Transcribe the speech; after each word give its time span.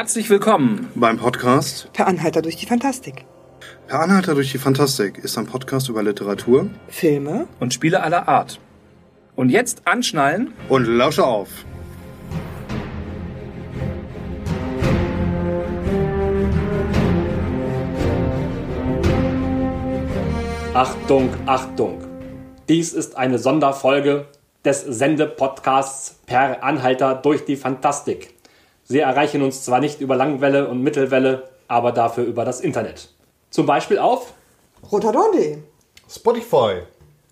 Herzlich 0.00 0.30
willkommen 0.30 0.88
beim 0.94 1.18
Podcast 1.18 1.92
Per 1.92 2.06
Anhalter 2.06 2.40
durch 2.40 2.56
die 2.56 2.64
Fantastik. 2.64 3.26
Per 3.86 4.00
Anhalter 4.00 4.34
durch 4.34 4.50
die 4.50 4.56
Fantastik 4.56 5.18
ist 5.18 5.36
ein 5.36 5.44
Podcast 5.44 5.90
über 5.90 6.02
Literatur 6.02 6.70
Filme 6.88 7.46
und 7.60 7.74
Spiele 7.74 8.02
aller 8.02 8.26
Art. 8.26 8.58
Und 9.36 9.50
jetzt 9.50 9.86
anschnallen 9.86 10.54
und 10.70 10.86
lausche 10.86 11.26
auf. 11.26 11.50
Achtung, 20.72 21.28
Achtung. 21.44 22.02
Dies 22.70 22.94
ist 22.94 23.18
eine 23.18 23.38
Sonderfolge 23.38 24.28
des 24.64 24.80
Sendepodcasts 24.80 26.20
Per 26.24 26.64
Anhalter 26.64 27.16
durch 27.16 27.44
die 27.44 27.56
Fantastik. 27.56 28.39
Sie 28.90 28.98
erreichen 28.98 29.40
uns 29.42 29.64
zwar 29.64 29.78
nicht 29.78 30.00
über 30.00 30.16
Langwelle 30.16 30.66
und 30.66 30.82
Mittelwelle, 30.82 31.48
aber 31.68 31.92
dafür 31.92 32.24
über 32.24 32.44
das 32.44 32.60
Internet. 32.60 33.10
Zum 33.48 33.64
Beispiel 33.64 34.00
auf 34.00 34.32
Rotadon.de. 34.90 35.58
Spotify. 36.08 36.80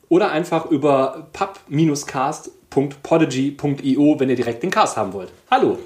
oder 0.08 0.30
einfach 0.30 0.66
über 0.66 1.26
pub-cast.podigy.io, 1.32 4.20
wenn 4.20 4.30
ihr 4.30 4.36
direkt 4.36 4.62
den 4.62 4.70
Cast 4.70 4.96
haben 4.96 5.12
wollt. 5.12 5.32
Hallo. 5.50 5.78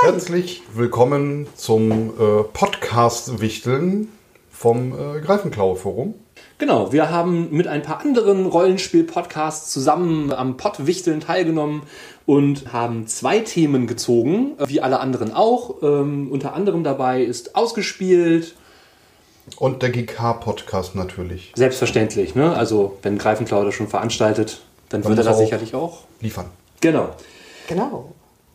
Herzlich 0.00 0.62
willkommen 0.72 1.46
zum 1.56 2.14
äh, 2.18 2.44
Podcast-Wichteln 2.44 4.10
vom 4.50 4.94
äh, 4.94 5.20
Greifenklaue-Forum. 5.20 6.14
Genau, 6.58 6.90
wir 6.90 7.10
haben 7.10 7.50
mit 7.50 7.66
ein 7.66 7.82
paar 7.82 8.00
anderen 8.00 8.46
Rollenspiel-Podcasts 8.46 9.70
zusammen 9.70 10.32
am 10.32 10.56
Pottwichteln 10.56 11.20
teilgenommen 11.20 11.82
und 12.24 12.72
haben 12.72 13.06
zwei 13.06 13.40
Themen 13.40 13.86
gezogen, 13.86 14.52
wie 14.66 14.80
alle 14.80 15.00
anderen 15.00 15.34
auch. 15.34 15.82
Ähm, 15.82 16.28
unter 16.30 16.54
anderem 16.54 16.82
dabei 16.82 17.22
ist 17.22 17.56
ausgespielt, 17.56 18.54
Und 19.58 19.82
der 19.82 19.90
GK-Podcast 19.90 20.94
natürlich. 20.94 21.52
selbstverständlich. 21.54 22.34
Ne? 22.34 22.56
Also 22.56 22.96
wenn 23.02 23.18
Greifenklau 23.18 23.62
das 23.64 23.74
schon 23.74 23.88
veranstaltet, 23.88 24.62
dann, 24.88 25.02
Dann 25.02 25.10
wird 25.10 25.18
er 25.18 25.24
das 25.24 25.38
er 25.38 25.44
sicherlich 25.44 25.74
auch. 25.74 26.04
Liefern. 26.20 26.46
Genau. 26.80 27.10
Genau. 27.68 28.12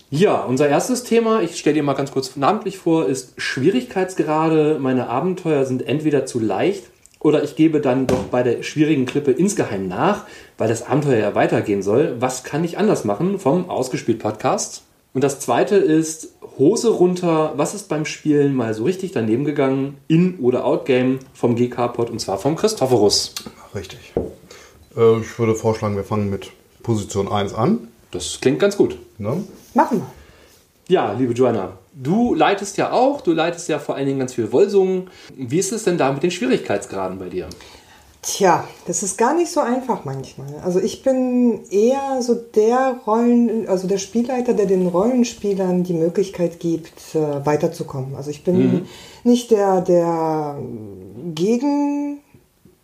Ja, 0.10 0.42
unser 0.42 0.68
erstes 0.68 1.04
Thema, 1.04 1.42
ich 1.42 1.58
stelle 1.58 1.76
dir 1.76 1.84
mal 1.84 1.94
ganz 1.94 2.12
kurz 2.12 2.36
namentlich 2.36 2.78
vor, 2.78 3.08
ist 3.08 3.34
Schwierigkeitsgrade. 3.38 4.78
Meine 4.82 5.08
Abenteuer 5.08 5.66
sind 5.66 5.88
entweder 5.88 6.26
zu 6.26 6.40
leicht 6.40 6.91
oder 7.22 7.44
ich 7.44 7.56
gebe 7.56 7.82
dann 7.82 8.08
doch 8.08 8.24
bei 8.26 8.44
der 8.44 8.64
schwierigen 8.64 9.06
Klippe 9.06 9.32
insgeheim 9.32 9.88
nach, 9.88 10.26
weil 10.58 10.68
das 10.68 10.86
Abenteuer 10.88 11.20
ja 11.20 11.36
weitergehen 11.36 11.84
soll. 11.84 12.16
Was 12.20 12.44
kann 12.44 12.64
ich 12.64 12.78
anders 12.78 13.06
machen 13.06 13.40
vom 13.40 13.70
Ausgespielt 13.70 14.20
Podcast? 14.20 14.84
Und 15.14 15.24
das 15.24 15.40
zweite 15.40 15.76
ist 15.76 16.34
Hose 16.58 16.90
runter. 16.90 17.54
Was 17.58 17.74
ist 17.74 17.90
beim 17.90 18.06
Spielen 18.06 18.56
mal 18.56 18.74
so 18.74 18.84
richtig 18.84 19.12
daneben 19.12 19.46
gegangen? 19.46 19.98
In- 20.08 20.40
oder 20.40 20.66
Outgame 20.66 21.20
vom 21.34 21.56
GK-Pod 21.56 22.10
und 22.10 22.20
zwar 22.20 22.38
vom 22.38 22.56
Christophorus. 22.56 23.36
Richtig. 23.76 24.14
Äh, 24.96 25.20
ich 25.20 25.38
würde 25.38 25.56
vorschlagen, 25.56 25.96
wir 25.96 26.04
fangen 26.04 26.30
mit 26.30 26.52
Position 26.82 27.32
1 27.32 27.54
an. 27.54 27.88
Das 28.12 28.40
klingt 28.42 28.60
ganz 28.60 28.78
gut. 28.78 28.98
Ne? 29.18 29.44
Machen 29.74 30.00
wir. 30.00 30.21
Ja, 30.92 31.14
liebe 31.14 31.32
Joanna, 31.32 31.78
du 31.94 32.34
leitest 32.34 32.76
ja 32.76 32.92
auch, 32.92 33.22
du 33.22 33.32
leitest 33.32 33.70
ja 33.70 33.80
vor 33.80 33.96
allen 33.96 34.08
Dingen 34.08 34.20
ganz 34.20 34.34
viel 34.34 34.52
Wollsungen. 34.52 35.10
Wie 35.38 35.58
ist 35.58 35.72
es 35.72 35.86
denn 35.86 35.98
da 35.98 36.12
mit 36.12 36.22
den 36.22 36.32
Schwierigkeitsgraden 36.32 37.18
bei 37.18 37.30
dir? 37.30 37.48
Tja, 38.22 38.68
das 38.88 39.02
ist 39.02 39.18
gar 39.18 39.34
nicht 39.34 39.50
so 39.50 39.62
einfach 39.62 40.04
manchmal. 40.04 40.54
Also 40.66 40.82
ich 40.82 41.02
bin 41.02 41.62
eher 41.70 42.22
so 42.22 42.36
der 42.36 43.00
Rollen, 43.08 43.70
also 43.70 43.88
der 43.88 44.00
Spielleiter, 44.00 44.54
der 44.54 44.66
den 44.66 44.86
Rollenspielern 44.86 45.84
die 45.84 45.94
Möglichkeit 45.94 46.60
gibt, 46.60 47.16
äh, 47.16 47.46
weiterzukommen. 47.46 48.18
Also 48.18 48.30
ich 48.30 48.44
bin 48.44 48.86
nicht 49.24 49.50
der, 49.52 49.80
der 49.80 50.60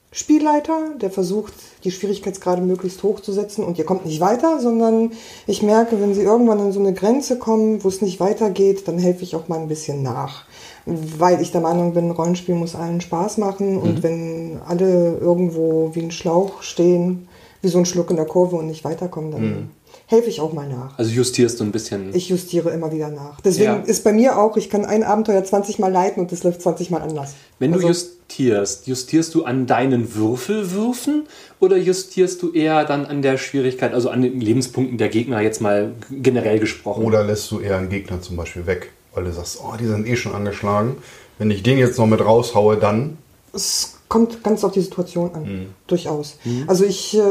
Gegenspielleiter, 0.09 0.95
der 0.99 1.11
versucht, 1.11 1.53
die 1.83 1.91
Schwierigkeitsgrade 1.91 2.61
möglichst 2.61 3.03
hoch 3.03 3.19
zu 3.19 3.33
setzen. 3.33 3.63
Und 3.63 3.77
ihr 3.77 3.85
kommt 3.85 4.05
nicht 4.05 4.19
weiter, 4.19 4.59
sondern 4.59 5.11
ich 5.45 5.61
merke, 5.61 6.01
wenn 6.01 6.13
sie 6.13 6.21
irgendwann 6.21 6.59
an 6.59 6.71
so 6.71 6.79
eine 6.79 6.93
Grenze 6.93 7.37
kommen, 7.37 7.83
wo 7.83 7.87
es 7.87 8.01
nicht 8.01 8.19
weitergeht, 8.19 8.87
dann 8.87 8.97
helfe 8.97 9.23
ich 9.23 9.35
auch 9.35 9.47
mal 9.47 9.59
ein 9.59 9.67
bisschen 9.67 10.01
nach. 10.01 10.45
Weil 10.85 11.41
ich 11.41 11.51
der 11.51 11.61
Meinung 11.61 11.93
bin, 11.93 12.09
Rollenspiel 12.11 12.55
muss 12.55 12.75
allen 12.75 13.01
Spaß 13.01 13.37
machen. 13.37 13.77
Und 13.77 14.01
wenn 14.01 14.59
alle 14.65 15.17
irgendwo 15.17 15.93
wie 15.93 16.01
ein 16.01 16.11
Schlauch 16.11 16.61
stehen, 16.61 17.27
wie 17.61 17.67
so 17.67 17.77
ein 17.77 17.85
Schluck 17.85 18.09
in 18.09 18.15
der 18.15 18.25
Kurve 18.25 18.55
und 18.55 18.67
nicht 18.67 18.85
weiterkommen, 18.85 19.31
dann 19.31 19.69
helfe 20.05 20.29
ich 20.29 20.39
auch 20.39 20.53
mal 20.53 20.67
nach. 20.69 20.97
Also 20.97 21.11
justierst 21.11 21.59
du 21.59 21.63
ein 21.63 21.71
bisschen. 21.71 22.13
Ich 22.15 22.29
justiere 22.29 22.69
immer 22.69 22.91
wieder 22.91 23.09
nach. 23.09 23.41
Deswegen 23.41 23.65
Ja. 23.65 23.75
ist 23.79 24.03
bei 24.03 24.13
mir 24.13 24.37
auch, 24.37 24.55
ich 24.57 24.69
kann 24.69 24.85
ein 24.85 25.03
Abenteuer 25.03 25.43
20 25.43 25.79
Mal 25.79 25.91
leiten 25.91 26.21
und 26.21 26.31
das 26.31 26.43
läuft 26.43 26.61
20 26.61 26.89
Mal 26.91 27.01
anders. 27.01 27.33
Wenn 27.59 27.71
du 27.71 27.77
Also- 27.77 27.87
justierst, 27.89 28.87
justierst 28.87 29.33
du 29.35 29.43
an 29.45 29.65
deinen 29.67 30.13
Würfelwürfen 30.15 31.23
oder 31.59 31.77
justierst 31.77 32.41
du 32.41 32.51
eher 32.53 32.85
dann 32.85 33.05
an 33.05 33.21
der 33.21 33.37
Schwierigkeit, 33.37 33.93
also 33.93 34.09
an 34.09 34.21
den 34.21 34.39
Lebenspunkten 34.39 34.97
der 34.97 35.09
Gegner 35.09 35.41
jetzt 35.41 35.61
mal 35.61 35.93
generell 36.11 36.59
gesprochen? 36.59 37.03
Oder 37.03 37.23
lässt 37.23 37.49
du 37.51 37.59
eher 37.59 37.77
einen 37.77 37.89
Gegner 37.89 38.21
zum 38.21 38.35
Beispiel 38.35 38.65
weg, 38.65 38.91
weil 39.13 39.23
du 39.25 39.31
sagst, 39.31 39.59
oh, 39.63 39.75
die 39.79 39.85
sind 39.87 40.07
eh 40.07 40.15
schon 40.15 40.33
angeschlagen. 40.35 40.97
Wenn 41.39 41.51
ich 41.51 41.63
den 41.63 41.77
jetzt 41.77 41.97
noch 41.97 42.07
mit 42.07 42.19
raushaue, 42.23 42.77
dann. 42.77 43.17
Es 43.53 43.96
kommt 44.09 44.43
ganz 44.43 44.63
auf 44.63 44.71
die 44.71 44.81
Situation 44.81 45.31
an, 45.33 45.43
Mhm. 45.43 45.65
durchaus. 45.87 46.37
Also 46.67 46.85
ich 46.85 47.17
äh, 47.17 47.21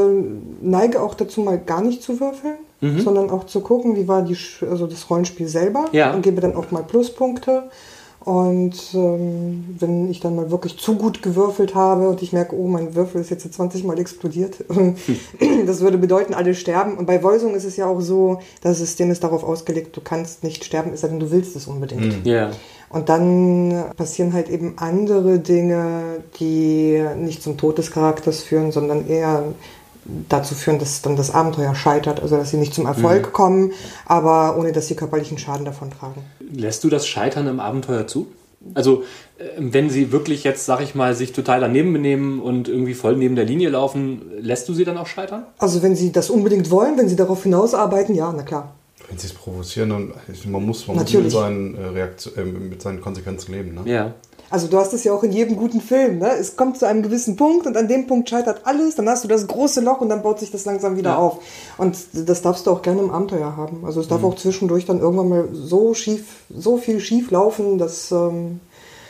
neige 0.61 1.01
auch 1.01 1.15
dazu, 1.15 1.41
mal 1.41 1.57
gar 1.57 1.81
nicht 1.81 2.03
zu 2.03 2.19
würfeln, 2.19 2.57
sondern 3.03 3.31
auch 3.31 3.45
zu 3.47 3.61
gucken, 3.61 3.95
wie 3.95 4.07
war 4.07 4.21
die, 4.21 4.37
also 4.69 4.85
das 4.85 5.09
Rollenspiel 5.09 5.47
selber 5.47 5.85
Ja. 5.93 6.13
und 6.13 6.21
gebe 6.21 6.41
dann 6.41 6.55
auch 6.55 6.69
mal 6.71 6.83
Pluspunkte. 6.83 7.63
Und 8.23 8.75
ähm, 8.93 9.75
wenn 9.79 10.11
ich 10.11 10.19
dann 10.19 10.35
mal 10.35 10.51
wirklich 10.51 10.77
zu 10.77 10.95
gut 10.95 11.21
gewürfelt 11.21 11.75
habe 11.75 12.09
und 12.09 12.21
ich 12.21 12.33
merke, 12.33 12.55
oh, 12.57 12.67
mein 12.67 12.93
Würfel 12.93 13.21
ist 13.21 13.29
jetzt 13.29 13.51
20 13.53 13.85
Mal 13.85 13.97
explodiert, 13.99 14.65
das 15.65 15.79
würde 15.81 15.97
bedeuten, 15.97 16.33
alle 16.33 16.53
sterben. 16.53 16.97
Und 16.97 17.05
bei 17.05 17.23
Wolsung 17.23 17.55
ist 17.55 17.63
es 17.63 17.77
ja 17.77 17.85
auch 17.87 18.01
so, 18.01 18.39
das 18.61 18.79
System 18.79 19.11
ist 19.11 19.23
darauf 19.23 19.43
ausgelegt, 19.45 19.95
du 19.95 20.01
kannst 20.01 20.43
nicht 20.43 20.65
sterben, 20.65 20.91
es 20.93 21.01
sei 21.01 21.07
denn, 21.07 21.19
du 21.21 21.31
willst 21.31 21.55
es 21.55 21.67
unbedingt. 21.67 22.25
Ja. 22.27 22.51
Und 22.89 23.09
dann 23.09 23.83
passieren 23.97 24.33
halt 24.33 24.49
eben 24.49 24.77
andere 24.77 25.39
Dinge, 25.39 26.23
die 26.39 27.03
nicht 27.17 27.43
zum 27.43 27.57
Tod 27.57 27.77
des 27.77 27.91
Charakters 27.91 28.41
führen, 28.43 28.71
sondern 28.71 29.07
eher 29.07 29.43
dazu 30.29 30.55
führen, 30.55 30.79
dass 30.79 31.01
dann 31.01 31.17
das 31.17 31.31
Abenteuer 31.31 31.75
scheitert, 31.75 32.21
also 32.21 32.37
dass 32.37 32.51
sie 32.51 32.57
nicht 32.57 32.73
zum 32.73 32.85
Erfolg 32.85 33.33
kommen, 33.33 33.73
aber 34.05 34.57
ohne 34.57 34.71
dass 34.71 34.87
sie 34.87 34.95
körperlichen 34.95 35.37
Schaden 35.37 35.65
davon 35.65 35.91
tragen. 35.91 36.23
Lässt 36.39 36.83
du 36.83 36.89
das 36.89 37.05
Scheitern 37.07 37.47
im 37.47 37.59
Abenteuer 37.59 38.07
zu? 38.07 38.27
Also, 38.73 39.03
äh, 39.37 39.45
wenn 39.57 39.89
sie 39.89 40.11
wirklich 40.11 40.43
jetzt, 40.43 40.65
sag 40.65 40.81
ich 40.81 40.95
mal, 40.95 41.13
sich 41.13 41.31
total 41.31 41.59
daneben 41.59 41.93
benehmen 41.93 42.39
und 42.39 42.67
irgendwie 42.67 42.95
voll 42.95 43.15
neben 43.15 43.35
der 43.35 43.45
Linie 43.45 43.69
laufen, 43.69 44.21
lässt 44.39 44.67
du 44.67 44.73
sie 44.73 44.83
dann 44.83 44.97
auch 44.97 45.07
scheitern? 45.07 45.45
Also 45.57 45.83
wenn 45.83 45.95
sie 45.95 46.11
das 46.11 46.29
unbedingt 46.29 46.71
wollen, 46.71 46.97
wenn 46.97 47.07
sie 47.07 47.15
darauf 47.15 47.43
hinausarbeiten, 47.43 48.15
ja, 48.15 48.33
na 48.35 48.43
klar. 48.43 48.73
Wenn 49.09 49.17
sie 49.17 49.27
es 49.27 49.33
provozieren, 49.33 49.89
dann 49.89 50.13
man 50.51 50.65
muss 50.65 50.85
man 50.87 50.97
muss 50.97 51.05
mit 51.05 51.13
Natürlich. 51.13 51.33
seinen, 51.33 51.75
äh, 51.75 51.85
Reaktion, 51.87 52.33
äh, 52.37 52.43
mit 52.43 52.81
seinen 52.81 52.99
Konsequenzen 53.01 53.53
leben. 53.53 53.73
Ne? 53.75 53.81
Ja. 53.91 54.13
Also 54.49 54.67
du 54.67 54.77
hast 54.77 54.93
es 54.93 55.03
ja 55.03 55.11
auch 55.13 55.23
in 55.23 55.33
jedem 55.33 55.57
guten 55.57 55.81
Film, 55.81 56.19
ne? 56.19 56.29
Es 56.39 56.55
kommt 56.55 56.77
zu 56.77 56.87
einem 56.87 57.03
gewissen 57.03 57.35
Punkt 57.35 57.67
und 57.67 57.75
an 57.75 57.89
dem 57.89 58.07
Punkt 58.07 58.29
scheitert 58.29 58.61
alles, 58.63 58.95
dann 58.95 59.09
hast 59.09 59.23
du 59.25 59.27
das 59.27 59.45
große 59.45 59.81
Loch 59.81 59.99
und 59.99 60.07
dann 60.07 60.21
baut 60.23 60.39
sich 60.39 60.51
das 60.51 60.63
langsam 60.63 60.95
wieder 60.95 61.11
Ja. 61.11 61.17
auf. 61.17 61.39
Und 61.77 61.97
das 62.13 62.41
darfst 62.41 62.65
du 62.65 62.71
auch 62.71 62.81
gerne 62.81 63.01
im 63.01 63.11
Abenteuer 63.11 63.57
haben. 63.57 63.83
Also 63.85 63.99
es 63.99 64.07
darf 64.07 64.23
auch 64.23 64.35
zwischendurch 64.35 64.85
dann 64.85 64.99
irgendwann 65.01 65.27
mal 65.27 65.49
so 65.51 65.93
schief, 65.93 66.43
so 66.49 66.77
viel 66.77 67.01
schief 67.01 67.29
laufen, 67.31 67.77
dass 67.77 68.09
ähm, 68.11 68.61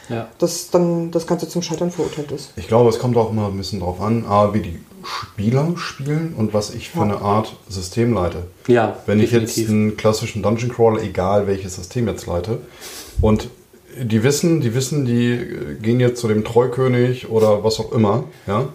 Ja. 0.10 0.28
dass 0.40 0.72
dann 0.72 1.12
das 1.12 1.28
Ganze 1.28 1.48
zum 1.50 1.62
Scheitern 1.62 1.92
verurteilt 1.92 2.32
ist. 2.32 2.54
Ich 2.56 2.68
glaube, 2.68 2.90
es 2.90 2.98
kommt 2.98 3.16
auch 3.18 3.30
immer 3.32 3.48
ein 3.48 3.58
bisschen 3.58 3.80
drauf 3.82 4.02
an, 4.02 4.26
A, 4.26 4.54
wie 4.56 4.62
die 4.62 4.80
Spieler 5.08 5.74
spielen 5.78 6.34
und 6.36 6.54
was 6.54 6.74
ich 6.74 6.90
für 6.90 7.02
eine 7.02 7.22
Art 7.22 7.56
System 7.70 8.14
leite. 8.14 8.44
Ja, 8.68 8.98
Wenn 9.06 9.20
ich 9.20 9.32
jetzt 9.32 9.56
definitiv. 9.56 9.70
einen 9.70 9.98
klassischen 9.98 10.44
Dungeon 10.44 10.72
Crawler, 10.72 11.02
egal 11.02 11.48
welches 11.48 11.76
System 11.76 12.08
jetzt 12.08 12.26
leite, 12.28 12.60
und 13.22 13.50
die 14.00 14.22
wissen, 14.24 14.60
die 14.62 14.74
wissen, 14.76 15.06
die 15.06 15.32
äh, 15.32 15.76
gehen 15.82 16.00
jetzt 16.00 16.20
zu 16.20 16.28
dem 16.28 16.44
Treukönig 16.44 17.30
oder 17.30 17.64
was 17.64 17.80
auch 17.80 17.92
immer, 17.94 18.26
ja, 18.46 18.68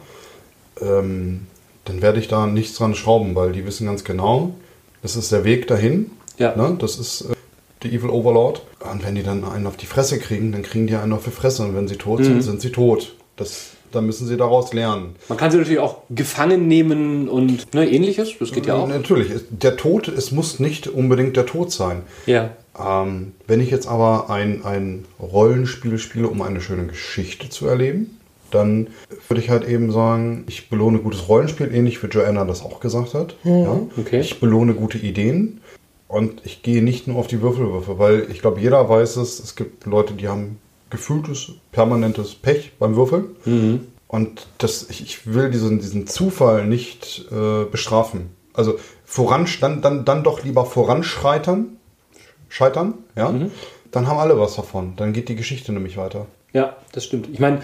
ähm, 0.80 1.46
dann 1.84 2.00
werde 2.02 2.18
ich 2.20 2.28
da 2.28 2.46
nichts 2.46 2.76
dran 2.78 2.94
schrauben, 2.94 3.34
weil 3.34 3.52
die 3.52 3.66
wissen 3.66 3.86
ganz 3.86 4.04
genau, 4.04 4.54
das 5.02 5.16
ist 5.16 5.32
der 5.32 5.44
Weg 5.44 5.66
dahin. 5.66 6.10
Ja. 6.38 6.56
Ne? 6.56 6.76
Das 6.78 6.96
ist 6.98 7.22
äh, 7.22 7.34
die 7.82 7.94
Evil 7.94 8.10
Overlord. 8.10 8.62
Und 8.90 9.04
wenn 9.04 9.14
die 9.16 9.22
dann 9.22 9.44
einen 9.44 9.66
auf 9.66 9.76
die 9.76 9.86
Fresse 9.86 10.18
kriegen, 10.18 10.52
dann 10.52 10.62
kriegen 10.62 10.86
die 10.86 10.94
einen 10.96 11.12
auf 11.12 11.24
die 11.24 11.30
Fresse. 11.30 11.62
Und 11.64 11.74
wenn 11.76 11.88
sie 11.88 11.96
tot 11.96 12.20
Mhm. 12.20 12.24
sind, 12.24 12.42
sind 12.42 12.60
sie 12.62 12.70
tot. 12.72 13.14
Das, 13.36 13.70
dann 13.94 14.06
müssen 14.06 14.26
sie 14.26 14.36
daraus 14.36 14.72
lernen. 14.72 15.16
Man 15.28 15.38
kann 15.38 15.50
sie 15.50 15.58
natürlich 15.58 15.78
auch 15.78 15.98
gefangen 16.10 16.68
nehmen 16.68 17.28
und 17.28 17.74
ne, 17.74 17.88
ähnliches. 17.88 18.32
Das 18.38 18.52
geht 18.52 18.66
ja 18.66 18.74
auch. 18.74 18.88
Natürlich, 18.88 19.30
der 19.50 19.76
Tod, 19.76 20.08
es 20.08 20.32
muss 20.32 20.60
nicht 20.60 20.86
unbedingt 20.88 21.36
der 21.36 21.46
Tod 21.46 21.70
sein. 21.72 22.02
Ja. 22.26 22.50
Ähm, 22.78 23.32
wenn 23.46 23.60
ich 23.60 23.70
jetzt 23.70 23.86
aber 23.86 24.30
ein, 24.30 24.64
ein 24.64 25.04
Rollenspiel 25.20 25.98
spiele, 25.98 26.28
um 26.28 26.42
eine 26.42 26.60
schöne 26.60 26.86
Geschichte 26.86 27.50
zu 27.50 27.66
erleben, 27.66 28.18
dann 28.50 28.88
würde 29.28 29.40
ich 29.40 29.50
halt 29.50 29.66
eben 29.66 29.90
sagen, 29.92 30.44
ich 30.46 30.68
belohne 30.68 30.98
gutes 30.98 31.28
Rollenspiel, 31.28 31.74
ähnlich 31.74 32.02
wie 32.02 32.08
Joanna 32.08 32.44
das 32.44 32.62
auch 32.62 32.80
gesagt 32.80 33.14
hat. 33.14 33.36
Ja? 33.44 33.80
okay. 33.96 34.20
Ich 34.20 34.40
belohne 34.40 34.74
gute 34.74 34.98
Ideen 34.98 35.60
Und 36.08 36.42
ich 36.44 36.62
gehe 36.62 36.82
nicht 36.82 37.08
nur 37.08 37.16
auf 37.16 37.26
die 37.26 37.40
Würfelwürfe, 37.40 37.98
weil 37.98 38.26
ich 38.30 38.40
glaube, 38.42 38.60
jeder 38.60 38.86
weiß 38.88 39.16
es, 39.16 39.40
es 39.40 39.56
gibt 39.56 39.86
Leute, 39.86 40.12
die 40.12 40.28
haben 40.28 40.58
gefühltes, 40.92 41.52
permanentes 41.72 42.36
Pech 42.36 42.72
beim 42.78 42.94
Würfeln. 42.94 43.34
Und 44.06 44.46
das, 44.58 44.88
ich, 44.90 45.02
ich 45.02 45.26
will 45.26 45.50
diesen, 45.50 45.80
diesen 45.80 46.06
Zufall 46.06 46.66
nicht 46.66 47.24
äh, 47.32 47.64
bestrafen. 47.64 48.30
Also 48.52 48.78
voran, 49.04 49.48
dann, 49.60 49.80
dann, 49.80 50.04
dann 50.04 50.22
doch 50.22 50.44
lieber 50.44 50.66
voranschreitern, 50.66 51.78
scheitern, 52.48 52.94
ja. 53.16 53.34
Dann 53.90 54.06
haben 54.06 54.18
alle 54.18 54.38
was 54.38 54.56
davon. 54.56 54.94
Dann 54.96 55.12
geht 55.12 55.28
die 55.28 55.36
Geschichte 55.36 55.72
nämlich 55.72 55.96
weiter. 55.96 56.26
Ja, 56.52 56.76
das 56.92 57.04
stimmt. 57.04 57.28
Ich 57.32 57.40
meine, 57.40 57.60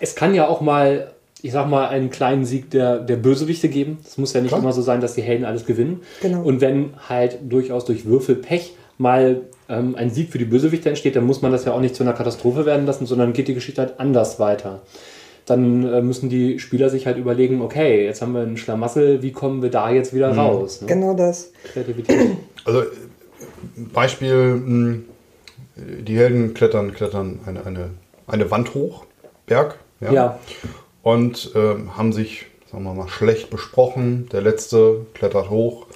es 0.00 0.14
kann 0.14 0.34
ja 0.34 0.48
auch 0.48 0.60
mal, 0.60 1.12
ich 1.40 1.52
sag 1.52 1.68
mal, 1.68 1.88
einen 1.88 2.10
kleinen 2.10 2.44
Sieg 2.44 2.70
der, 2.70 2.98
der 2.98 3.16
Bösewichte 3.16 3.68
geben. 3.68 3.98
Es 4.04 4.18
muss 4.18 4.32
ja 4.32 4.40
nicht 4.40 4.50
Klar. 4.50 4.60
immer 4.60 4.72
so 4.72 4.82
sein, 4.82 5.00
dass 5.00 5.14
die 5.14 5.22
Helden 5.22 5.44
alles 5.44 5.64
gewinnen. 5.64 6.02
Genau. 6.20 6.42
Und 6.42 6.60
wenn 6.60 6.94
halt 7.08 7.38
durchaus 7.42 7.84
durch 7.84 8.04
Würfelpech 8.04 8.74
mal 8.98 9.42
ähm, 9.68 9.94
ein 9.94 10.10
Sieg 10.10 10.30
für 10.30 10.38
die 10.38 10.44
Bösewichte 10.44 10.88
entsteht, 10.88 11.16
dann 11.16 11.24
muss 11.24 11.42
man 11.42 11.52
das 11.52 11.64
ja 11.64 11.72
auch 11.72 11.80
nicht 11.80 11.94
zu 11.94 12.02
einer 12.02 12.12
Katastrophe 12.12 12.66
werden 12.66 12.86
lassen, 12.86 13.06
sondern 13.06 13.32
geht 13.32 13.48
die 13.48 13.54
Geschichte 13.54 13.80
halt 13.80 13.98
anders 13.98 14.38
weiter. 14.40 14.82
Dann 15.46 15.84
äh, 15.92 16.02
müssen 16.02 16.28
die 16.28 16.58
Spieler 16.60 16.88
sich 16.88 17.06
halt 17.06 17.16
überlegen, 17.18 17.62
okay, 17.62 18.04
jetzt 18.04 18.22
haben 18.22 18.32
wir 18.34 18.42
einen 18.42 18.56
Schlamassel, 18.56 19.22
wie 19.22 19.32
kommen 19.32 19.60
wir 19.62 19.70
da 19.70 19.90
jetzt 19.90 20.14
wieder 20.14 20.34
raus? 20.36 20.80
Ne? 20.82 20.86
Genau 20.86 21.14
das. 21.14 21.50
Kreativität. 21.72 22.18
Also 22.64 22.82
äh, 22.82 22.86
Beispiel, 23.92 24.54
mh, 24.54 24.98
die 25.76 26.16
Helden 26.16 26.54
klettern, 26.54 26.92
klettern 26.94 27.40
eine, 27.44 27.66
eine, 27.66 27.90
eine 28.28 28.50
Wand 28.52 28.74
hoch, 28.74 29.04
Berg, 29.46 29.78
ja, 30.00 30.12
Ja. 30.12 30.38
und 31.02 31.50
ähm, 31.56 31.96
haben 31.96 32.12
sich, 32.12 32.46
sagen 32.70 32.84
wir 32.84 32.94
mal, 32.94 33.08
schlecht 33.08 33.50
besprochen. 33.50 34.28
Der 34.30 34.42
letzte 34.42 35.06
klettert 35.14 35.50
hoch, 35.50 35.86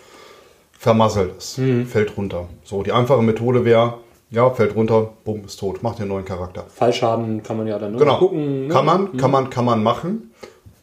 vermasselt 0.87 1.33
es, 1.38 1.61
fällt 1.88 2.17
runter. 2.17 2.47
So, 2.62 2.85
die 2.85 2.93
einfache 2.93 3.21
Methode 3.21 3.65
wäre, 3.65 3.94
ja, 4.31 4.49
fällt 4.50 4.77
runter, 4.77 5.11
bumm, 5.25 5.43
ist 5.44 5.56
tot, 5.59 5.83
macht 5.83 5.99
den 5.99 6.06
neuen 6.06 6.25
Charakter. 6.25 6.65
Fallschaden 6.73 7.43
kann 7.43 7.56
man 7.56 7.67
ja 7.67 7.77
dann 7.77 7.97
Genau. 7.99 8.19
gucken. 8.19 8.69
Ne? 8.69 8.73
Kann 8.73 8.87
man, 8.87 9.17
kann 9.17 9.33
man, 9.33 9.50
kann 9.50 9.65
man 9.65 9.83
machen. 9.83 10.31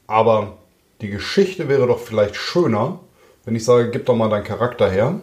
Aber 0.06 0.58
die 1.00 1.10
Geschichte 1.10 1.70
wäre 1.70 1.88
doch 1.88 2.00
vielleicht 2.00 2.36
schöner, 2.36 3.00
wenn 3.46 3.56
ich 3.56 3.64
sage, 3.64 3.92
gib 3.92 4.06
doch 4.06 4.16
mal 4.18 4.30
deinen 4.30 4.44
Charakter 4.44 4.92
her. 4.92 5.22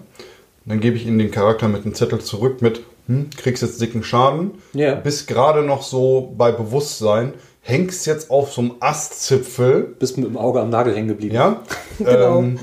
Dann 0.65 0.81
gebe 0.81 0.97
ich 0.97 1.07
ihnen 1.07 1.19
den 1.19 1.31
Charakter 1.31 1.69
mit 1.69 1.85
einem 1.85 1.95
Zettel 1.95 2.21
zurück 2.21 2.63
mit, 2.63 2.81
hm, 3.07 3.29
kriegst 3.37 3.63
jetzt 3.63 3.83
dicken 3.83 4.03
Schaden. 4.03 4.53
Ja. 4.73 4.95
Bist 4.95 5.27
gerade 5.29 5.61
noch 5.63 5.83
so 5.83 6.33
bei 6.39 6.53
Bewusstsein, 6.53 7.35
hängst 7.61 8.07
jetzt 8.07 8.31
auf 8.31 8.51
so 8.55 8.63
einem 8.63 8.73
Astzipfel. 8.81 9.95
Bist 9.99 10.17
mit 10.17 10.27
dem 10.27 10.39
Auge 10.39 10.61
am 10.61 10.71
Nagel 10.71 10.95
hängen 10.95 11.09
geblieben. 11.09 11.35
Ja. 11.35 11.61
Genau. 11.99 12.39
Ähm, 12.39 12.59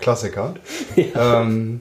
Klassiker. 0.00 0.54
Ähm, 0.96 1.80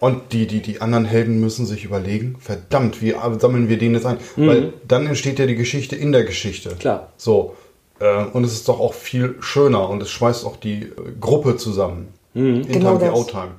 und 0.00 0.32
die, 0.32 0.46
die, 0.46 0.62
die 0.62 0.80
anderen 0.80 1.04
Helden 1.04 1.40
müssen 1.40 1.66
sich 1.66 1.84
überlegen, 1.84 2.36
verdammt, 2.38 3.02
wie 3.02 3.14
sammeln 3.38 3.68
wir 3.68 3.78
den 3.78 3.94
jetzt 3.94 4.06
ein? 4.06 4.18
Weil 4.36 4.72
dann 4.86 5.06
entsteht 5.06 5.40
ja 5.40 5.46
die 5.46 5.56
Geschichte 5.56 5.96
in 5.96 6.12
der 6.12 6.22
Geschichte. 6.24 6.76
Klar. 6.78 7.08
So. 7.16 7.56
Äh, 7.98 8.24
und 8.26 8.44
es 8.44 8.52
ist 8.52 8.68
doch 8.68 8.78
auch 8.78 8.94
viel 8.94 9.34
schöner 9.40 9.88
und 9.90 10.00
es 10.00 10.10
schweißt 10.10 10.46
auch 10.46 10.56
die 10.56 10.82
äh, 10.82 10.90
Gruppe 11.20 11.56
zusammen. 11.56 12.08
In 12.34 12.64
Genau 12.68 12.96
Time 12.96 13.00
wie 13.00 13.04
das. 13.06 13.14
Outtime. 13.14 13.50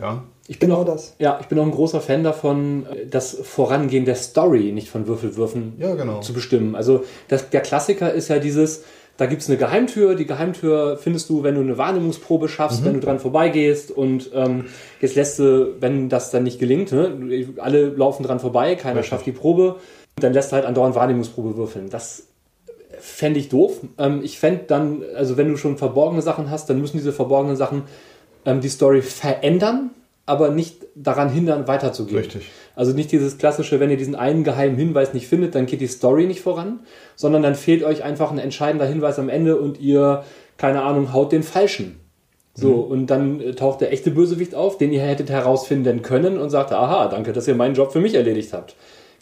Ja. 0.00 0.22
Ich 0.46 0.58
bin 0.60 0.68
Genau 0.68 0.82
auch, 0.82 0.86
das. 0.86 1.14
Ja, 1.18 1.38
ich 1.40 1.46
bin 1.46 1.58
auch 1.58 1.64
ein 1.64 1.70
großer 1.72 2.00
Fan 2.00 2.22
davon, 2.22 2.86
das 3.08 3.36
Vorangehen 3.42 4.04
der 4.04 4.16
Story 4.16 4.70
nicht 4.72 4.88
von 4.88 5.06
Würfelwürfen 5.08 5.74
Ja, 5.78 5.94
genau. 5.94 6.20
zu 6.20 6.32
bestimmen. 6.32 6.76
Also 6.76 7.04
das, 7.28 7.50
der 7.50 7.60
Klassiker 7.62 8.12
ist 8.12 8.28
ja 8.28 8.38
dieses, 8.38 8.84
da 9.20 9.26
gibt 9.26 9.42
es 9.42 9.50
eine 9.50 9.58
Geheimtür, 9.58 10.14
die 10.14 10.24
Geheimtür 10.24 10.96
findest 10.96 11.28
du, 11.28 11.42
wenn 11.42 11.54
du 11.54 11.60
eine 11.60 11.76
Wahrnehmungsprobe 11.76 12.48
schaffst, 12.48 12.86
wenn 12.86 12.94
du 12.94 13.00
dran 13.00 13.18
vorbeigehst. 13.20 13.90
Und 13.90 14.30
ähm, 14.32 14.64
jetzt 14.98 15.14
lässt 15.14 15.38
du, 15.38 15.74
wenn 15.78 16.08
das 16.08 16.30
dann 16.30 16.42
nicht 16.42 16.58
gelingt, 16.58 16.90
ne, 16.90 17.46
alle 17.58 17.88
laufen 17.88 18.22
dran 18.22 18.40
vorbei, 18.40 18.76
keiner 18.76 19.02
schafft 19.02 19.26
die 19.26 19.32
Probe, 19.32 19.76
dann 20.16 20.32
lässt 20.32 20.52
du 20.52 20.56
halt 20.56 20.64
andauernd 20.64 20.94
Wahrnehmungsprobe 20.94 21.58
würfeln. 21.58 21.90
Das 21.90 22.28
fände 22.98 23.40
ich 23.40 23.50
doof. 23.50 23.80
Ähm, 23.98 24.20
ich 24.22 24.38
fände 24.38 24.64
dann, 24.66 25.02
also 25.14 25.36
wenn 25.36 25.50
du 25.50 25.58
schon 25.58 25.76
verborgene 25.76 26.22
Sachen 26.22 26.50
hast, 26.50 26.70
dann 26.70 26.80
müssen 26.80 26.96
diese 26.96 27.12
verborgenen 27.12 27.56
Sachen 27.56 27.82
ähm, 28.46 28.62
die 28.62 28.70
Story 28.70 29.02
verändern, 29.02 29.90
aber 30.24 30.48
nicht 30.50 30.86
daran 31.02 31.30
hindern, 31.30 31.66
weiterzugehen. 31.68 32.18
Richtig. 32.18 32.42
Also 32.76 32.92
nicht 32.92 33.12
dieses 33.12 33.38
klassische, 33.38 33.80
wenn 33.80 33.90
ihr 33.90 33.96
diesen 33.96 34.14
einen 34.14 34.44
geheimen 34.44 34.76
Hinweis 34.76 35.14
nicht 35.14 35.26
findet, 35.26 35.54
dann 35.54 35.66
geht 35.66 35.80
die 35.80 35.86
Story 35.86 36.26
nicht 36.26 36.40
voran, 36.40 36.80
sondern 37.16 37.42
dann 37.42 37.54
fehlt 37.54 37.82
euch 37.82 38.04
einfach 38.04 38.30
ein 38.30 38.38
entscheidender 38.38 38.86
Hinweis 38.86 39.18
am 39.18 39.28
Ende 39.28 39.56
und 39.56 39.80
ihr, 39.80 40.24
keine 40.56 40.82
Ahnung, 40.82 41.12
haut 41.12 41.32
den 41.32 41.42
falschen. 41.42 42.00
So, 42.54 42.74
und 42.74 43.06
dann 43.06 43.40
äh, 43.40 43.54
taucht 43.54 43.80
der 43.80 43.92
echte 43.92 44.10
Bösewicht 44.10 44.54
auf, 44.54 44.76
den 44.76 44.92
ihr 44.92 45.00
hättet 45.00 45.30
herausfinden 45.30 46.02
können 46.02 46.36
und 46.36 46.50
sagt, 46.50 46.72
aha, 46.72 47.08
danke, 47.08 47.32
dass 47.32 47.48
ihr 47.48 47.54
meinen 47.54 47.74
Job 47.74 47.92
für 47.92 48.00
mich 48.00 48.14
erledigt 48.14 48.52
habt. 48.52 48.74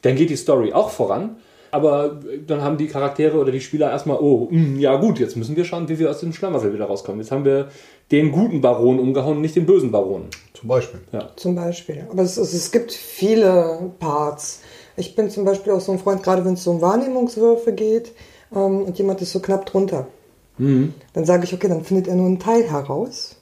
Dann 0.02 0.16
geht 0.16 0.30
die 0.30 0.36
Story 0.36 0.72
auch 0.72 0.90
voran, 0.90 1.36
aber 1.70 2.20
äh, 2.32 2.38
dann 2.46 2.62
haben 2.62 2.78
die 2.78 2.86
Charaktere 2.86 3.36
oder 3.36 3.52
die 3.52 3.60
Spieler 3.60 3.90
erstmal, 3.90 4.18
oh, 4.18 4.48
mh, 4.50 4.80
ja 4.80 4.96
gut, 4.96 5.18
jetzt 5.18 5.36
müssen 5.36 5.56
wir 5.56 5.64
schauen, 5.64 5.88
wie 5.88 5.98
wir 5.98 6.10
aus 6.10 6.20
dem 6.20 6.32
Schlamassel 6.32 6.72
wieder 6.72 6.86
rauskommen. 6.86 7.20
Jetzt 7.20 7.30
haben 7.30 7.44
wir 7.44 7.68
den 8.10 8.32
guten 8.32 8.60
Baron 8.60 8.98
umgehauen, 8.98 9.40
nicht 9.40 9.56
den 9.56 9.66
bösen 9.66 9.90
Baron. 9.90 10.24
Zum 10.58 10.68
Beispiel. 10.68 11.00
Ja. 11.12 11.30
Zum 11.36 11.54
Beispiel. 11.54 12.06
Aber 12.10 12.22
es, 12.22 12.36
es, 12.36 12.52
es 12.52 12.70
gibt 12.72 12.92
viele 12.92 13.90
Parts. 13.98 14.60
Ich 14.96 15.14
bin 15.14 15.30
zum 15.30 15.44
Beispiel 15.44 15.72
auch 15.72 15.80
so 15.80 15.92
ein 15.92 15.98
Freund, 15.98 16.22
gerade 16.22 16.44
wenn 16.44 16.54
es 16.54 16.66
um 16.66 16.80
Wahrnehmungswürfe 16.80 17.72
geht 17.72 18.12
ähm, 18.54 18.82
und 18.82 18.98
jemand 18.98 19.22
ist 19.22 19.32
so 19.32 19.40
knapp 19.40 19.66
drunter. 19.66 20.06
Dann 20.58 21.24
sage 21.24 21.44
ich, 21.44 21.54
okay, 21.54 21.68
dann 21.68 21.84
findet 21.84 22.08
er 22.08 22.16
nur 22.16 22.26
einen 22.26 22.40
Teil 22.40 22.64
heraus. 22.68 23.36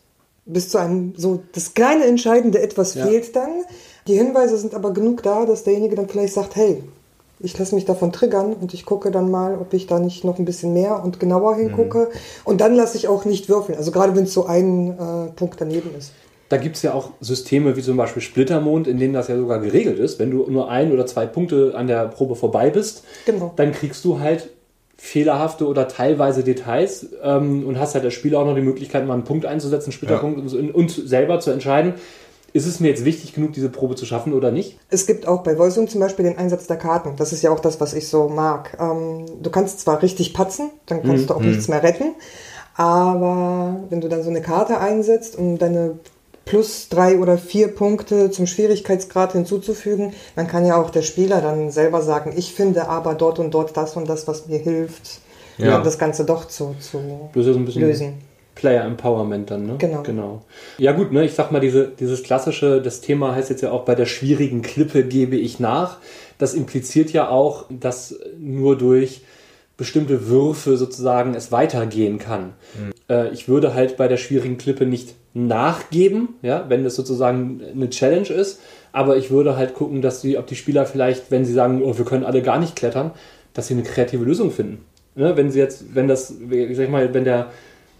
Bis 0.45 0.69
zu 0.69 0.77
einem, 0.77 1.15
so 1.17 1.43
das 1.55 1.73
kleine 1.73 2.05
Entscheidende 2.05 2.61
etwas 2.61 2.95
Ja. 2.95 3.07
fehlt 3.07 3.35
dann. 3.35 3.65
Die 4.07 4.15
Hinweise 4.15 4.59
sind 4.59 4.75
aber 4.75 4.93
genug 4.93 5.23
da, 5.23 5.47
dass 5.47 5.65
derjenige 5.65 5.97
dann 5.97 6.11
vielleicht 6.11 6.35
sagt, 6.35 6.57
hey, 6.57 6.83
ich 7.41 7.59
lasse 7.59 7.75
mich 7.75 7.87
davon 7.87 8.13
triggern 8.13 8.53
und 8.53 8.75
ich 8.75 8.85
gucke 8.85 9.11
dann 9.11 9.31
mal, 9.31 9.57
ob 9.59 9.73
ich 9.73 9.87
da 9.87 9.99
nicht 9.99 10.25
noch 10.25 10.39
ein 10.39 10.45
bisschen 10.45 10.75
mehr 10.75 11.03
und 11.03 11.19
genauer 11.19 11.57
hingucke. 11.57 12.11
Und 12.45 12.61
dann 12.61 12.75
lasse 12.75 12.99
ich 12.99 13.09
auch 13.09 13.25
nicht 13.25 13.49
würfeln. 13.49 13.79
Also 13.79 13.93
gerade 13.93 14.15
wenn 14.15 14.25
es 14.25 14.35
so 14.35 14.45
ein 14.45 14.91
äh, 14.91 15.31
Punkt 15.35 15.59
daneben 15.59 15.95
ist. 15.97 16.13
Da 16.49 16.59
gibt 16.59 16.77
es 16.77 16.83
ja 16.83 16.95
auch 16.95 17.11
Systeme 17.21 17.77
wie 17.77 17.83
zum 17.83 17.97
Beispiel 17.97 18.23
Splittermond, 18.23 18.87
in 18.87 18.99
denen 18.99 19.15
das 19.15 19.27
ja 19.29 19.37
sogar 19.37 19.59
geregelt 19.59 19.99
ist. 19.99 20.19
Wenn 20.21 20.31
du 20.31 20.47
nur 20.49 20.71
ein 20.71 20.93
oder 20.93 21.05
zwei 21.07 21.27
Punkte 21.27 21.73
an 21.75 21.87
der 21.89 22.07
Probe 22.09 22.37
vorbei 22.37 22.71
bist, 22.71 23.05
Genau. 23.25 23.53
dann 23.57 23.73
kriegst 23.73 24.05
du 24.05 24.21
halt 24.21 24.51
fehlerhafte 24.97 25.67
oder 25.67 25.89
teilweise 25.89 26.43
Details 26.45 27.07
ähm, 27.23 27.67
und 27.67 27.79
hast 27.79 27.95
halt 27.95 28.05
als 28.05 28.15
Spieler 28.15 28.39
auch 28.41 28.47
noch 28.47 28.55
die 28.55 28.63
Möglichkeit, 28.63 29.07
mal 29.07 29.15
einen 29.15 29.25
Punkt 29.25 29.45
einzusetzen, 29.45 29.87
einen 29.87 29.93
Splitterpunkt 29.93 30.39
und, 30.41 30.49
so- 30.49 30.59
und 30.59 30.91
selber 30.91 31.39
zu 31.41 31.51
entscheiden, 31.51 31.95
ist 32.53 32.67
es 32.67 32.81
mir 32.81 32.89
jetzt 32.89 33.05
wichtig 33.05 33.35
genug, 33.35 33.53
diese 33.53 33.69
Probe 33.69 33.97
zu 33.97 34.07
schaffen 34.07 34.33
oder 34.33 34.51
nicht? 34.51 34.79
Es 34.89 35.07
gibt 35.07 35.29
auch 35.29 35.43
bei 35.43 35.59
Voicing 35.59 35.89
zum 35.89 36.01
Beispiel 36.01 36.25
den 36.25 36.39
Einsatz 36.39 36.67
der 36.67 36.79
Karten. 36.79 37.15
Das 37.19 37.33
ist 37.35 37.43
ja 37.43 37.51
auch 37.51 37.61
das, 37.61 37.81
was 37.81 37.93
ich 37.93 38.09
so 38.09 38.29
mag. 38.29 38.79
Ähm, 38.81 39.27
du 39.43 39.51
kannst 39.51 39.81
zwar 39.81 40.01
richtig 40.01 40.33
patzen, 40.33 40.71
dann 40.87 41.03
kannst 41.03 41.29
du 41.29 41.35
auch 41.35 41.41
nichts 41.41 41.69
mehr 41.69 41.83
retten, 41.83 42.15
aber 42.75 43.81
wenn 43.91 44.01
du 44.01 44.09
dann 44.09 44.23
so 44.23 44.31
eine 44.31 44.41
Karte 44.43 44.79
einsetzt, 44.79 45.37
um 45.37 45.59
deine 45.59 45.99
plus 46.47 46.89
drei 46.89 47.19
oder 47.19 47.37
vier 47.37 47.69
Punkte 47.69 48.31
zum 48.31 48.47
Schwierigkeitsgrad 48.47 49.33
hinzuzufügen, 49.33 50.15
dann 50.37 50.47
kann 50.47 50.65
ja 50.65 50.81
auch 50.81 50.89
der 50.91 51.03
Spieler 51.03 51.43
dann 51.43 51.71
selber 51.71 52.01
sagen, 52.01 52.33
ich 52.35 52.55
finde 52.55 52.89
aber 52.89 53.15
dort 53.15 53.39
und 53.39 53.53
dort 53.53 53.77
das 53.77 53.97
und 53.97 54.09
das, 54.09 54.27
was 54.27 54.47
mir 54.47 54.59
hilft, 54.59 55.21
Ja. 55.59 55.77
um 55.77 55.85
das 55.85 55.99
Ganze 55.99 56.25
doch 56.25 56.47
zu, 56.47 56.75
zu 56.81 57.29
lösen. 57.75 58.15
Player 58.55 58.85
Empowerment 58.85 59.51
dann, 59.51 59.67
ne? 59.67 59.75
Genau. 59.77 60.03
genau. 60.03 60.43
Ja 60.79 60.93
gut, 60.93 61.13
ne, 61.13 61.25
ich 61.27 61.35
sag 61.35 61.53
mal, 61.53 61.61
diese, 61.61 61.89
dieses 61.89 62.23
klassische, 62.23 62.81
das 62.81 63.03
Thema 63.03 63.35
heißt 63.35 63.51
jetzt 63.51 63.61
ja 63.63 63.71
auch 63.71 63.85
bei 63.85 63.95
der 63.95 64.07
schwierigen 64.07 64.63
Klippe 64.63 65.05
gebe 65.05 65.37
ich 65.37 65.61
nach. 65.61 65.99
Das 66.39 66.55
impliziert 66.55 67.13
ja 67.13 67.29
auch, 67.29 67.67
dass 67.69 68.19
nur 68.39 68.79
durch 68.79 69.23
bestimmte 69.77 70.29
Würfe 70.29 70.77
sozusagen 70.77 71.35
es 71.35 71.53
weitergehen 71.53 72.19
kann. 72.19 72.55
Äh, 73.11 73.29
ich 73.33 73.49
würde 73.49 73.75
halt 73.75 73.97
bei 73.97 74.09
der 74.09 74.17
schwierigen 74.17 74.57
Klippe 74.57 74.87
nicht 74.87 75.15
nachgeben, 75.35 76.31
ja, 76.43 76.65
wenn 76.69 76.85
es 76.85 76.97
sozusagen 76.97 77.61
eine 77.75 77.91
Challenge 77.91 78.29
ist, 78.29 78.61
aber 78.93 79.19
ich 79.19 79.31
würde 79.31 79.57
halt 79.57 79.75
gucken, 79.75 80.01
dass 80.01 80.23
die, 80.23 80.39
ob 80.39 80.47
die 80.47 80.57
Spieler 80.57 80.87
vielleicht, 80.87 81.31
wenn 81.31 81.45
sie 81.45 81.53
sagen, 81.53 81.83
oh, 81.83 81.99
wir 81.99 82.07
können 82.07 82.25
alle 82.25 82.41
gar 82.41 82.59
nicht 82.59 82.75
klettern, 82.75 83.11
dass 83.53 83.69
sie 83.69 83.75
eine 83.75 83.83
kreative 83.83 84.25
Lösung 84.25 84.51
finden. 84.51 84.85
Ne, 85.15 85.37
wenn 85.37 85.51
sie 85.51 85.59
jetzt, 85.59 85.95
wenn 85.95 86.09
das, 86.09 86.35
ich 86.51 86.77
sag 86.77 86.91
mal, 86.91 87.13
wenn 87.15 87.25
der 87.25 87.51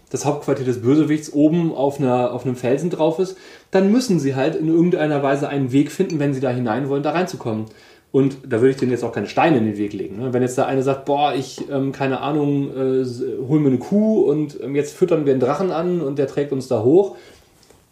das 0.09 0.25
Hauptquartier 0.25 0.65
des 0.65 0.81
Bösewichts 0.81 1.33
oben 1.33 1.73
auf, 1.73 1.99
einer, 1.99 2.31
auf 2.31 2.45
einem 2.45 2.55
Felsen 2.55 2.89
drauf 2.89 3.19
ist, 3.19 3.37
dann 3.71 3.91
müssen 3.91 4.19
sie 4.19 4.35
halt 4.35 4.55
in 4.55 4.67
irgendeiner 4.67 5.21
Weise 5.21 5.49
einen 5.49 5.71
Weg 5.71 5.91
finden, 5.91 6.19
wenn 6.19 6.33
sie 6.33 6.39
da 6.39 6.49
hinein 6.49 6.89
wollen, 6.89 7.03
da 7.03 7.11
reinzukommen. 7.11 7.65
Und 8.11 8.37
da 8.47 8.61
würde 8.61 8.69
ich 8.71 8.77
denen 8.77 8.91
jetzt 8.91 9.03
auch 9.03 9.11
keine 9.11 9.27
Steine 9.27 9.57
in 9.57 9.65
den 9.65 9.77
Weg 9.77 9.93
legen. 9.93 10.17
Ne? 10.19 10.33
Wenn 10.33 10.41
jetzt 10.41 10.57
der 10.57 10.65
eine 10.67 10.81
sagt, 10.81 11.05
boah, 11.05 11.33
ich, 11.35 11.69
ähm, 11.69 11.91
keine 11.91 12.21
Ahnung, 12.21 12.69
äh, 12.71 13.05
hol 13.47 13.59
mir 13.59 13.67
eine 13.67 13.77
Kuh 13.79 14.21
und 14.21 14.59
ähm, 14.63 14.75
jetzt 14.75 14.95
füttern 14.95 15.25
wir 15.25 15.33
einen 15.33 15.41
Drachen 15.41 15.71
an 15.71 16.01
und 16.01 16.17
der 16.17 16.27
trägt 16.27 16.51
uns 16.51 16.67
da 16.67 16.83
hoch. 16.83 17.15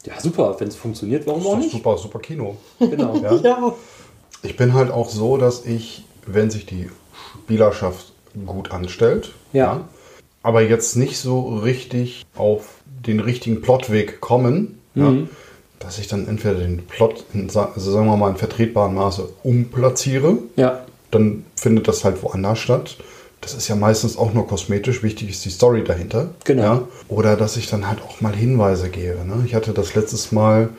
Ja, 0.05 0.19
super, 0.19 0.55
wenn 0.60 0.67
es 0.69 0.75
funktioniert, 0.75 1.27
warum 1.27 1.45
auch 1.45 1.57
nicht? 1.57 1.72
Super, 1.72 1.98
super 1.98 2.19
Kino. 2.19 2.57
Genau. 2.79 3.15
Ja? 3.17 3.36
Ja, 3.43 3.74
Ich 4.43 4.55
bin 4.55 4.74
halt 4.74 4.89
auch 4.91 5.10
so, 5.10 5.38
dass 5.38 5.65
ich, 5.65 6.05
wenn 6.25 6.50
sich 6.50 6.65
die 6.65 6.89
Spielerschaft 7.43 8.13
gut 8.45 8.72
anstellt, 8.72 9.34
Ja. 9.53 9.81
aber 10.43 10.62
jetzt 10.62 10.95
nicht 10.95 11.17
so 11.19 11.57
richtig 11.57 12.25
auf 12.36 12.75
den 13.05 13.19
richtigen 13.19 13.62
Plotweg 13.62 14.22
kommen, 14.22 14.79
ja, 14.95 15.13
dass 15.79 16.00
ich 16.00 16.08
dann 16.08 16.27
entweder 16.27 16.55
den 16.55 16.86
Plot 16.86 17.25
in, 17.34 17.50
also 17.53 17.91
sagen 17.91 18.08
wir 18.08 18.17
mal, 18.17 18.32
in 18.32 18.38
vertretbarem 18.38 18.96
Maße 18.96 19.27
umplatziere. 19.44 20.38
Ja. 20.55 20.86
Dann 21.12 21.46
findet 21.55 21.88
das 21.88 22.03
halt 22.03 22.22
woanders 22.24 22.60
statt. 22.60 22.98
Das 23.41 23.53
ist 23.53 23.67
ja 23.67 23.75
meistens 23.75 24.17
auch 24.17 24.34
nur 24.34 24.48
kosmetisch. 24.48 25.03
Wichtig 25.03 25.29
ist 25.29 25.46
die 25.46 25.51
Story 25.51 25.84
dahinter. 25.84 26.29
Genau. 26.46 26.63
Ja? 26.63 26.88
Oder 27.10 27.36
dass 27.36 27.58
ich 27.58 27.70
dann 27.70 27.88
halt 27.88 28.01
auch 28.01 28.20
mal 28.20 28.36
Hinweise 28.36 28.89
gebe. 28.89 29.24
Ne? 29.24 29.44
Ich 29.46 29.53
hatte 29.53 29.72
das 29.72 29.94
letztes 29.94 30.32
Mal, 30.32 30.70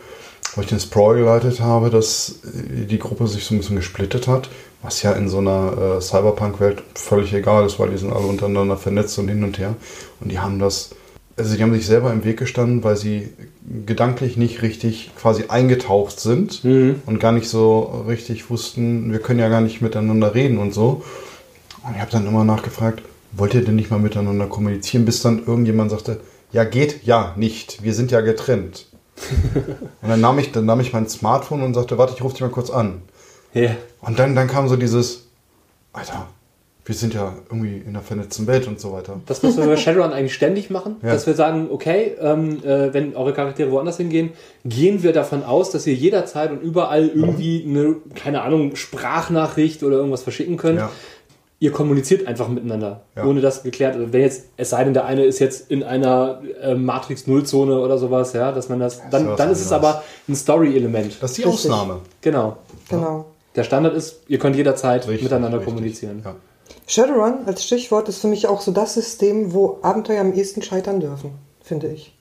wo 0.54 0.62
ich 0.62 0.66
den 0.66 0.80
Sprawl 0.80 1.16
geleitet 1.16 1.60
habe, 1.60 1.90
dass 1.90 2.40
äh, 2.44 2.86
die 2.86 2.98
Gruppe 2.98 3.28
sich 3.28 3.44
so 3.44 3.54
ein 3.54 3.58
bisschen 3.58 3.76
gesplittet 3.76 4.26
hat. 4.26 4.48
Was 4.82 5.02
ja 5.02 5.12
in 5.12 5.28
so 5.28 5.38
einer 5.38 5.96
äh, 5.96 6.00
Cyberpunk-Welt 6.00 6.82
völlig 6.94 7.32
egal 7.32 7.66
ist, 7.66 7.78
weil 7.78 7.90
die 7.90 7.98
sind 7.98 8.12
alle 8.12 8.26
untereinander 8.26 8.76
vernetzt 8.76 9.18
und 9.18 9.28
hin 9.28 9.44
und 9.44 9.58
her. 9.58 9.74
Und 10.20 10.32
die 10.32 10.40
haben 10.40 10.58
das, 10.58 10.90
also 11.36 11.54
die 11.54 11.62
haben 11.62 11.74
sich 11.74 11.86
selber 11.86 12.12
im 12.12 12.24
Weg 12.24 12.38
gestanden, 12.38 12.82
weil 12.82 12.96
sie 12.96 13.28
gedanklich 13.84 14.36
nicht 14.36 14.62
richtig 14.62 15.10
quasi 15.16 15.44
eingetaucht 15.48 16.18
sind 16.18 16.64
und 16.64 17.20
gar 17.20 17.32
nicht 17.32 17.48
so 17.48 18.04
richtig 18.08 18.48
wussten, 18.48 19.12
wir 19.12 19.18
können 19.18 19.40
ja 19.40 19.48
gar 19.48 19.60
nicht 19.60 19.82
miteinander 19.82 20.34
reden 20.34 20.58
und 20.58 20.72
so. 20.72 21.02
Und 21.86 21.94
ich 21.94 22.00
habe 22.00 22.10
dann 22.10 22.26
immer 22.26 22.44
nachgefragt, 22.44 23.02
wollt 23.32 23.54
ihr 23.54 23.64
denn 23.64 23.76
nicht 23.76 23.90
mal 23.90 23.98
miteinander 23.98 24.46
kommunizieren, 24.46 25.04
bis 25.04 25.20
dann 25.20 25.44
irgendjemand 25.44 25.90
sagte, 25.90 26.20
ja 26.52 26.64
geht 26.64 27.04
ja 27.04 27.34
nicht, 27.36 27.82
wir 27.82 27.92
sind 27.92 28.10
ja 28.10 28.22
getrennt. 28.22 28.86
und 30.02 30.08
dann 30.08 30.20
nahm 30.20 30.38
ich, 30.38 30.52
dann 30.52 30.66
nahm 30.66 30.80
ich 30.80 30.92
mein 30.92 31.08
Smartphone 31.08 31.62
und 31.62 31.74
sagte, 31.74 31.98
warte, 31.98 32.14
ich 32.14 32.22
rufe 32.22 32.34
dich 32.34 32.42
mal 32.42 32.50
kurz 32.50 32.70
an. 32.70 33.02
Ja. 33.52 33.76
Und 34.00 34.18
dann, 34.18 34.34
dann 34.34 34.48
kam 34.48 34.68
so 34.68 34.76
dieses, 34.76 35.26
Alter, 35.92 36.28
wir 36.86 36.94
sind 36.94 37.14
ja 37.14 37.32
irgendwie 37.50 37.78
in 37.78 37.88
einer 37.88 38.00
vernetzten 38.00 38.46
Welt 38.46 38.68
und 38.68 38.78
so 38.80 38.92
weiter. 38.92 39.20
Das, 39.26 39.42
was 39.42 39.56
wir 39.56 39.66
bei 39.66 39.76
Shadowrun 39.76 40.12
eigentlich 40.12 40.34
ständig 40.34 40.70
machen, 40.70 40.96
Ja. 41.02 41.12
dass 41.12 41.26
wir 41.26 41.34
sagen, 41.34 41.66
okay, 41.70 42.12
ähm, 42.20 42.62
äh, 42.64 42.94
wenn 42.94 43.16
eure 43.16 43.32
Charaktere 43.34 43.72
woanders 43.72 43.96
hingehen, 43.96 44.30
gehen 44.64 45.02
wir 45.02 45.12
davon 45.12 45.42
aus, 45.42 45.70
dass 45.72 45.84
ihr 45.88 45.94
jederzeit 45.94 46.52
und 46.52 46.62
überall 46.62 47.08
irgendwie 47.08 47.64
eine, 47.68 47.96
keine 48.14 48.42
Ahnung, 48.42 48.76
Sprachnachricht 48.76 49.82
oder 49.82 49.96
irgendwas 49.96 50.22
verschicken 50.22 50.56
könnt. 50.56 50.78
Ja. 50.78 50.90
Ihr 51.58 51.72
kommuniziert 51.72 52.26
einfach 52.28 52.48
miteinander, 52.48 53.00
Ja. 53.16 53.24
ohne 53.24 53.40
das 53.40 53.62
geklärt. 53.64 53.96
Also 53.96 54.12
wenn 54.12 54.20
jetzt, 54.20 54.44
es 54.56 54.70
sei 54.70 54.84
denn, 54.84 54.94
der 54.94 55.06
eine 55.06 55.24
ist 55.24 55.38
jetzt 55.40 55.70
in 55.70 55.82
einer 55.82 56.40
äh, 56.62 56.74
Matrix-Null-Zone 56.76 57.80
oder 57.80 57.98
sowas, 57.98 58.32
ja, 58.34 58.52
dass 58.52 58.68
man 58.68 58.78
das, 58.78 59.00
dann, 59.10 59.36
dann 59.36 59.50
ist 59.50 59.60
es 59.62 59.72
aber 59.72 60.04
ein 60.28 60.36
Story-Element. 60.36 61.16
Das 61.20 61.30
ist 61.32 61.38
die 61.38 61.42
Richtig. 61.42 61.70
Ausnahme. 61.70 62.00
Genau. 62.20 62.58
Genau. 62.90 63.24
Der 63.56 63.64
Standard 63.64 63.94
ist, 63.96 64.20
ihr 64.28 64.38
könnt 64.38 64.54
jederzeit 64.54 65.08
Richtig, 65.08 65.24
miteinander 65.24 65.58
richtig. 65.58 65.74
kommunizieren. 65.74 66.22
Ja. 66.24 66.36
Shadowrun 66.86 67.46
als 67.46 67.64
Stichwort 67.64 68.08
ist 68.08 68.20
für 68.20 68.28
mich 68.28 68.46
auch 68.46 68.60
so 68.60 68.70
das 68.72 68.94
System, 68.94 69.52
wo 69.52 69.78
Abenteuer 69.82 70.20
am 70.20 70.32
ehesten 70.32 70.62
scheitern 70.62 71.00
dürfen, 71.00 71.32
finde 71.60 71.88
ich. 71.88 72.16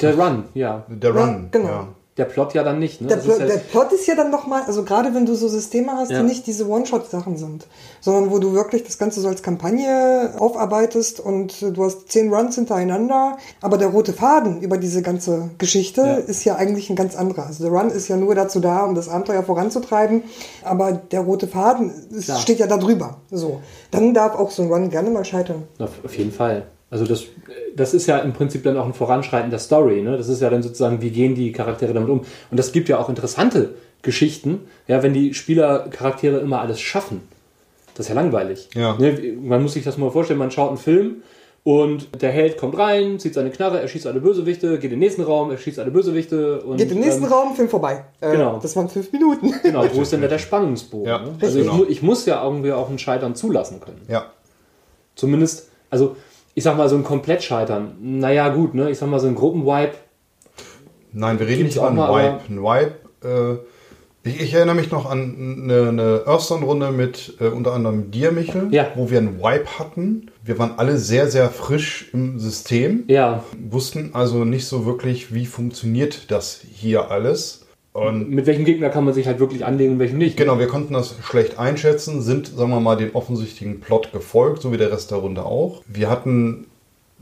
Der 0.00 0.16
Run, 0.16 0.44
ja. 0.54 0.84
Der 0.88 1.14
Ja, 1.14 1.24
Run. 1.24 1.48
genau. 1.50 1.68
Ja. 1.68 1.88
Der 2.16 2.26
Plot 2.26 2.54
ja 2.54 2.62
dann 2.62 2.78
nicht. 2.78 3.00
Ne? 3.00 3.08
Der, 3.08 3.16
Plot, 3.16 3.40
ja- 3.40 3.46
der 3.46 3.56
Plot 3.56 3.92
ist 3.92 4.06
ja 4.06 4.14
dann 4.14 4.30
nochmal, 4.30 4.62
also 4.68 4.84
gerade 4.84 5.12
wenn 5.14 5.26
du 5.26 5.34
so 5.34 5.48
Systeme 5.48 5.92
hast, 5.96 6.12
Ja. 6.12 6.20
die 6.20 6.28
nicht 6.28 6.46
diese 6.46 6.68
One-Shot-Sachen 6.68 7.36
sind, 7.36 7.66
sondern 8.00 8.30
wo 8.30 8.38
du 8.38 8.52
wirklich 8.52 8.84
das 8.84 8.98
Ganze 8.98 9.20
so 9.20 9.26
als 9.26 9.42
Kampagne 9.42 10.32
aufarbeitest 10.38 11.18
und 11.18 11.60
du 11.76 11.84
hast 11.84 12.12
zehn 12.12 12.32
Runs 12.32 12.54
hintereinander, 12.54 13.36
aber 13.60 13.78
der 13.78 13.88
rote 13.88 14.12
Faden 14.12 14.60
über 14.60 14.78
diese 14.78 15.02
ganze 15.02 15.50
Geschichte 15.58 16.02
Ja. 16.02 16.14
ist 16.14 16.44
ja 16.44 16.54
eigentlich 16.54 16.88
ein 16.88 16.94
ganz 16.94 17.16
anderer. 17.16 17.46
Also 17.46 17.64
der 17.68 17.72
Run 17.72 17.90
ist 17.90 18.06
ja 18.06 18.16
nur 18.16 18.36
dazu 18.36 18.60
da, 18.60 18.84
um 18.84 18.94
das 18.94 19.08
Abenteuer 19.08 19.42
voranzutreiben, 19.42 20.22
aber 20.62 20.92
der 20.92 21.20
rote 21.22 21.48
Faden 21.48 21.92
ist, 22.10 22.30
steht 22.40 22.60
ja 22.60 22.68
da 22.68 22.76
drüber. 22.76 23.16
So. 23.32 23.60
Dann 23.90 24.14
darf 24.14 24.36
auch 24.36 24.52
so 24.52 24.62
ein 24.62 24.68
Run 24.72 24.88
gerne 24.88 25.10
mal 25.10 25.24
scheitern. 25.24 25.64
Auf 25.80 26.16
jeden 26.16 26.30
Fall. 26.30 26.66
Also 26.94 27.06
das, 27.06 27.24
das 27.74 27.92
ist 27.92 28.06
ja 28.06 28.18
im 28.18 28.32
Prinzip 28.32 28.62
dann 28.62 28.76
auch 28.76 28.86
ein 28.86 28.94
Voranschreiten 28.94 29.50
der 29.50 29.58
Story. 29.58 30.00
Ne? 30.00 30.16
Das 30.16 30.28
ist 30.28 30.40
ja 30.40 30.48
dann 30.48 30.62
sozusagen, 30.62 31.02
wie 31.02 31.10
gehen 31.10 31.34
die 31.34 31.50
Charaktere 31.50 31.92
damit 31.92 32.08
um. 32.08 32.20
Und 32.20 32.56
das 32.56 32.70
gibt 32.70 32.88
ja 32.88 33.00
auch 33.00 33.08
interessante 33.08 33.70
Geschichten, 34.02 34.60
ja, 34.86 35.02
wenn 35.02 35.12
die 35.12 35.34
Spieler 35.34 35.88
Charaktere 35.90 36.38
immer 36.38 36.60
alles 36.60 36.80
schaffen. 36.80 37.22
Das 37.96 38.06
ist 38.06 38.10
ja 38.10 38.14
langweilig. 38.14 38.68
Ja. 38.76 38.96
Ne? 38.96 39.18
Man 39.42 39.60
muss 39.60 39.72
sich 39.72 39.82
das 39.82 39.98
mal 39.98 40.08
vorstellen, 40.12 40.38
man 40.38 40.52
schaut 40.52 40.68
einen 40.68 40.78
Film 40.78 41.22
und 41.64 42.22
der 42.22 42.30
Held 42.30 42.58
kommt 42.58 42.78
rein, 42.78 43.18
zieht 43.18 43.34
seine 43.34 43.50
Knarre, 43.50 43.80
er 43.80 43.88
schießt 43.88 44.06
alle 44.06 44.20
Bösewichte, 44.20 44.74
geht 44.74 44.84
in 44.84 44.90
den 44.90 44.98
nächsten 45.00 45.22
Raum, 45.22 45.50
er 45.50 45.58
schießt 45.58 45.80
alle 45.80 45.90
Bösewichte 45.90 46.60
und 46.60 46.76
Geht 46.76 46.92
im 46.92 47.00
nächsten 47.00 47.24
ähm, 47.24 47.32
Raum, 47.32 47.56
Film 47.56 47.68
vorbei. 47.68 48.04
Äh, 48.20 48.30
genau. 48.30 48.60
Das 48.62 48.76
waren 48.76 48.88
fünf 48.88 49.10
Minuten. 49.10 49.52
Genau, 49.64 49.84
wo 49.92 50.02
ist 50.02 50.12
denn 50.12 50.20
da 50.22 50.28
der 50.28 50.38
Spannungsbogen? 50.38 51.08
Ja, 51.08 51.18
ne? 51.18 51.34
Also 51.42 51.58
ich, 51.58 51.64
genau. 51.64 51.78
mu- 51.78 51.86
ich 51.88 52.02
muss 52.02 52.24
ja 52.24 52.44
irgendwie 52.44 52.70
auch 52.70 52.88
ein 52.88 53.00
Scheitern 53.00 53.34
zulassen 53.34 53.80
können. 53.80 54.02
ja. 54.06 54.26
Zumindest, 55.16 55.70
also 55.90 56.16
ich 56.54 56.64
sag 56.64 56.76
mal, 56.76 56.88
so 56.88 56.96
ein 56.96 57.04
Komplettscheitern. 57.04 57.96
Naja, 58.00 58.48
gut, 58.48 58.74
ne? 58.74 58.90
Ich 58.90 58.98
sag 58.98 59.08
mal, 59.08 59.20
so 59.20 59.26
ein 59.26 59.34
Gruppenwipe. 59.34 59.94
Nein, 61.12 61.38
wir 61.38 61.46
reden 61.46 61.64
nicht 61.64 61.78
an 61.78 61.96
mal, 61.96 62.08
Wipe. 62.10 62.40
Ein 62.48 62.62
Wipe, 62.62 62.94
äh, 63.24 64.28
ich, 64.28 64.40
ich 64.40 64.54
erinnere 64.54 64.74
mich 64.74 64.90
noch 64.90 65.08
an 65.08 65.62
eine, 65.64 65.88
eine 65.88 66.22
Earthstone-Runde 66.26 66.90
mit 66.92 67.36
äh, 67.40 67.48
unter 67.48 67.72
anderem 67.72 68.10
dir, 68.10 68.32
Michel, 68.32 68.68
Ja. 68.72 68.88
wo 68.94 69.10
wir 69.10 69.18
einen 69.18 69.38
Wipe 69.38 69.78
hatten. 69.78 70.30
Wir 70.42 70.58
waren 70.58 70.72
alle 70.78 70.96
sehr, 70.96 71.28
sehr 71.30 71.50
frisch 71.50 72.08
im 72.12 72.38
System, 72.38 73.04
Ja, 73.06 73.44
wussten 73.70 74.10
also 74.14 74.44
nicht 74.44 74.66
so 74.66 74.86
wirklich, 74.86 75.34
wie 75.34 75.46
funktioniert 75.46 76.30
das 76.30 76.60
hier 76.72 77.10
alles. 77.10 77.63
Und 77.94 78.28
mit 78.28 78.46
welchem 78.46 78.64
Gegner 78.64 78.90
kann 78.90 79.04
man 79.04 79.14
sich 79.14 79.28
halt 79.28 79.38
wirklich 79.38 79.64
anlegen 79.64 79.92
und 79.92 79.98
welchem 80.00 80.18
nicht. 80.18 80.36
Genau, 80.36 80.58
wir 80.58 80.66
konnten 80.66 80.94
das 80.94 81.14
schlecht 81.22 81.60
einschätzen, 81.60 82.22
sind, 82.22 82.48
sagen 82.48 82.70
wir 82.70 82.80
mal, 82.80 82.96
dem 82.96 83.14
offensichtlichen 83.14 83.78
Plot 83.78 84.12
gefolgt, 84.12 84.62
so 84.62 84.72
wie 84.72 84.76
der 84.76 84.90
Rest 84.90 85.12
der 85.12 85.18
Runde 85.18 85.44
auch. 85.44 85.80
Wir 85.86 86.10
hatten, 86.10 86.66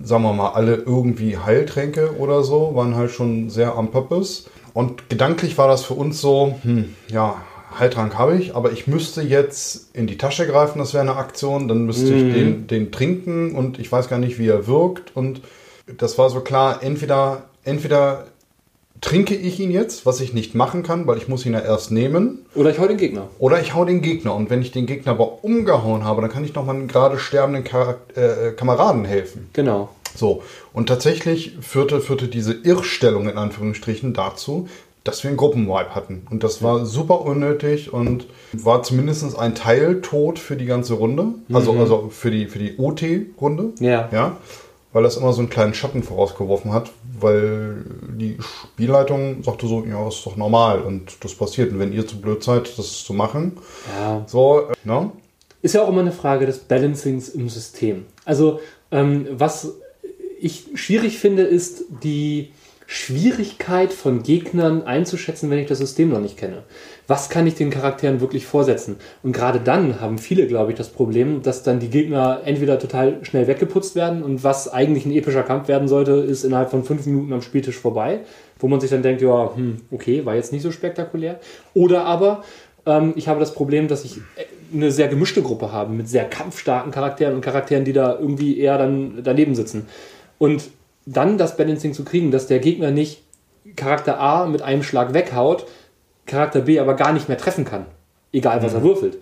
sagen 0.03 0.23
wir 0.23 0.33
mal, 0.33 0.53
alle 0.53 0.77
irgendwie 0.77 1.37
Heiltränke 1.37 2.17
oder 2.17 2.43
so, 2.43 2.75
waren 2.75 2.97
halt 2.97 3.11
schon 3.11 3.51
sehr 3.51 3.75
am 3.75 3.91
Purpose. 3.91 4.45
Und 4.73 5.11
gedanklich 5.11 5.59
war 5.59 5.69
das 5.69 5.85
für 5.85 5.93
uns 5.93 6.23
so, 6.23 6.55
hm, 6.63 6.95
ja, 7.09 7.43
Heiltrank 7.79 8.17
habe 8.17 8.39
ich, 8.39 8.57
aber 8.57 8.73
ich 8.73 8.87
müsste 8.87 9.21
jetzt 9.21 9.95
in 9.95 10.07
die 10.07 10.17
Tasche 10.17 10.47
greifen, 10.47 10.79
das 10.79 10.95
wäre 10.95 11.03
eine 11.03 11.17
Aktion, 11.17 11.69
dann 11.69 11.85
müsste 11.85 12.15
ich 12.15 12.33
den, 12.33 12.67
den 12.67 12.93
trinken 12.93 13.55
und 13.55 13.79
ich 13.79 13.93
weiß 13.93 14.09
gar 14.09 14.19
nicht, 14.19 14.39
wie 14.39 14.49
er 14.49 14.67
wirkt. 14.67 15.15
Und 15.15 15.43
das 15.99 16.17
war 16.17 16.31
so 16.31 16.41
klar, 16.41 16.83
entweder, 16.83 17.45
entweder 17.63 18.27
trinke 19.03 19.35
ich 19.35 19.61
ihn 19.61 19.71
jetzt, 19.71 20.07
was 20.07 20.21
ich 20.21 20.33
nicht 20.33 20.55
machen 20.55 20.83
kann, 20.83 21.07
weil 21.07 21.19
ich 21.19 21.29
muss 21.29 21.45
ihn 21.45 21.53
ja 21.53 21.61
erst 21.61 21.91
nehmen. 21.91 22.47
Oder 22.55 22.71
ich 22.71 22.79
hau 22.79 22.87
den 22.87 22.97
Gegner. 22.97 23.29
Oder 23.39 23.61
ich 23.61 23.75
hau 23.75 23.85
den 23.85 24.01
Gegner 24.01 24.35
und 24.35 24.49
wenn 24.49 24.63
ich 24.63 24.71
den 24.71 24.87
Gegner 24.87 25.13
aber 25.13 25.45
umgehauen 25.45 26.05
habe, 26.05 26.23
dann 26.23 26.31
kann 26.31 26.45
ich 26.45 26.55
noch 26.55 26.65
mal 26.65 26.75
einen 26.75 26.89
gerade 26.89 27.19
sterbenden 27.19 27.65
Charak 27.65 27.99
äh, 28.15 28.53
Kameraden 28.53 29.05
helfen. 29.05 29.51
Genau. 29.53 29.91
So, 30.15 30.43
und 30.73 30.89
tatsächlich 30.89 31.57
führte, 31.61 32.01
führte 32.01 32.29
diese 32.29 32.53
Irrstellung 32.53 33.29
in 33.29 33.37
Anführungsstrichen 33.37 34.15
dazu, 34.15 34.69
dass 35.05 35.25
wir 35.25 35.31
einen 35.31 35.37
Gruppenwipe 35.37 35.95
hatten. 35.95 36.27
Und 36.31 36.45
das 36.45 36.63
war 36.63 36.87
super 36.87 37.23
unnötig 37.23 37.93
und 37.93 38.27
war 38.53 38.83
zumindest 38.83 39.37
ein 39.37 39.55
Teiltod 39.55 40.39
für 40.39 40.57
die 40.57 40.67
ganze 40.67 40.95
Runde. 40.95 41.27
Also, 41.53 41.73
also 41.73 42.09
für 42.11 42.31
die, 42.31 42.47
für 42.47 42.61
die 42.61 42.77
OT-Runde. 42.79 43.73
Ja. 43.81 44.09
ja. 44.13 44.37
Weil 44.93 45.05
das 45.05 45.17
immer 45.17 45.33
so 45.33 45.41
einen 45.41 45.49
kleinen 45.49 45.73
Schatten 45.73 46.03
vorausgeworfen 46.03 46.73
hat, 46.73 46.91
weil 47.19 47.85
die 48.15 48.37
Spielleitung 48.75 49.43
sagte 49.43 49.67
so, 49.67 49.85
ja, 49.85 50.05
das 50.05 50.17
ist 50.17 50.27
doch 50.27 50.37
normal 50.37 50.83
und 50.83 51.17
das 51.25 51.35
passiert. 51.35 51.73
Und 51.73 51.79
wenn 51.79 51.93
ihr 51.93 52.07
zu 52.07 52.21
blöd 52.21 52.43
seid, 52.45 52.79
das 52.79 53.03
zu 53.05 53.15
machen, 53.15 53.53
Ja. 53.99 54.23
so, 54.27 54.69
äh, 54.69 54.75
ne? 54.85 55.11
Ist 55.63 55.75
ja 55.75 55.83
auch 55.83 55.89
immer 55.89 56.01
eine 56.01 56.13
Frage 56.13 56.45
des 56.45 56.59
Balancings 56.59 57.29
im 57.31 57.49
System. 57.49 58.05
Also, 58.25 58.61
ähm, 58.91 59.27
was 59.31 59.75
ich 60.41 60.67
schwierig 60.75 61.19
finde, 61.19 61.43
ist 61.43 61.85
die 62.03 62.51
Schwierigkeit 62.87 63.93
von 63.93 64.23
Gegnern 64.23 64.83
einzuschätzen, 64.83 65.49
wenn 65.51 65.59
ich 65.61 65.69
das 65.69 65.79
System 65.79 66.11
noch 66.11 66.21
nicht 66.21 66.37
kenne. 66.37 66.65
Was 67.07 67.29
kann 67.29 67.47
ich 67.47 67.55
den 67.55 67.71
Charakteren 67.71 68.21
wirklich 68.21 68.47
vorsetzen? 68.47 68.97
Und 69.23 69.33
gerade 69.33 69.61
dann 69.61 70.01
haben 70.01 70.19
viele, 70.19 70.47
glaube 70.47 70.73
ich, 70.73 70.79
das 70.79 70.89
Problem, 70.89 71.43
dass 71.43 71.63
dann 71.63 71.81
die 71.81 71.91
Gegner 71.91 72.43
entweder 72.45 72.79
total 72.79 73.25
schnell 73.25 73.47
weggeputzt 73.47 73.97
werden 73.97 74.23
und 74.23 74.45
was 74.45 74.73
eigentlich 74.73 75.05
ein 75.05 75.13
epischer 75.13 75.43
Kampf 75.43 75.69
werden 75.69 75.89
sollte, 75.89 76.13
ist 76.13 76.45
innerhalb 76.45 76.71
von 76.71 76.85
fünf 76.85 77.05
Minuten 77.07 77.33
am 77.33 77.43
Spieltisch 77.43 77.77
vorbei, 77.77 78.21
wo 78.59 78.69
man 78.69 78.81
sich 78.81 78.91
dann 78.91 79.03
denkt, 79.03 79.21
ja, 79.21 79.51
hm, 79.55 79.79
okay, 79.91 80.25
war 80.25 80.37
jetzt 80.37 80.53
nicht 80.53 80.63
so 80.63 80.71
spektakulär. 80.71 81.41
Oder 81.75 82.05
aber 82.05 82.45
ähm, 82.87 83.15
ich 83.17 83.29
habe 83.29 83.41
das 83.41 83.55
Problem, 83.55 83.89
dass 83.89 84.05
ich 84.05 84.21
eine 84.73 84.91
sehr 84.91 85.09
gemischte 85.09 85.43
Gruppe 85.43 85.73
habe 85.73 85.93
mit 85.93 86.09
sehr 86.09 86.25
kampfstarken 86.25 86.93
Charakteren 86.93 87.35
und 87.35 87.41
Charakteren, 87.43 87.85
die 87.85 87.93
da 87.93 88.19
irgendwie 88.19 88.59
eher 88.59 88.79
dann 88.79 89.21
daneben 89.23 89.55
sitzen. 89.55 89.87
Und 90.39 90.71
dann 91.05 91.39
das 91.39 91.57
Balancing 91.57 91.95
zu 91.95 92.05
kriegen, 92.05 92.31
dass 92.31 92.47
der 92.47 92.59
Gegner 92.59 92.91
nicht 92.91 93.23
Charakter 93.77 94.19
A 94.21 94.47
mit 94.47 94.63
einem 94.63 94.83
Schlag 94.83 95.15
weghaut, 95.15 95.67
Charakter 96.27 96.61
B 96.63 96.79
aber 96.79 96.95
gar 96.95 97.13
nicht 97.13 97.29
mehr 97.29 97.39
treffen 97.39 97.65
kann, 97.65 97.87
egal 98.33 98.63
was 98.63 98.75
er 98.75 98.83
würfelt. 98.83 99.19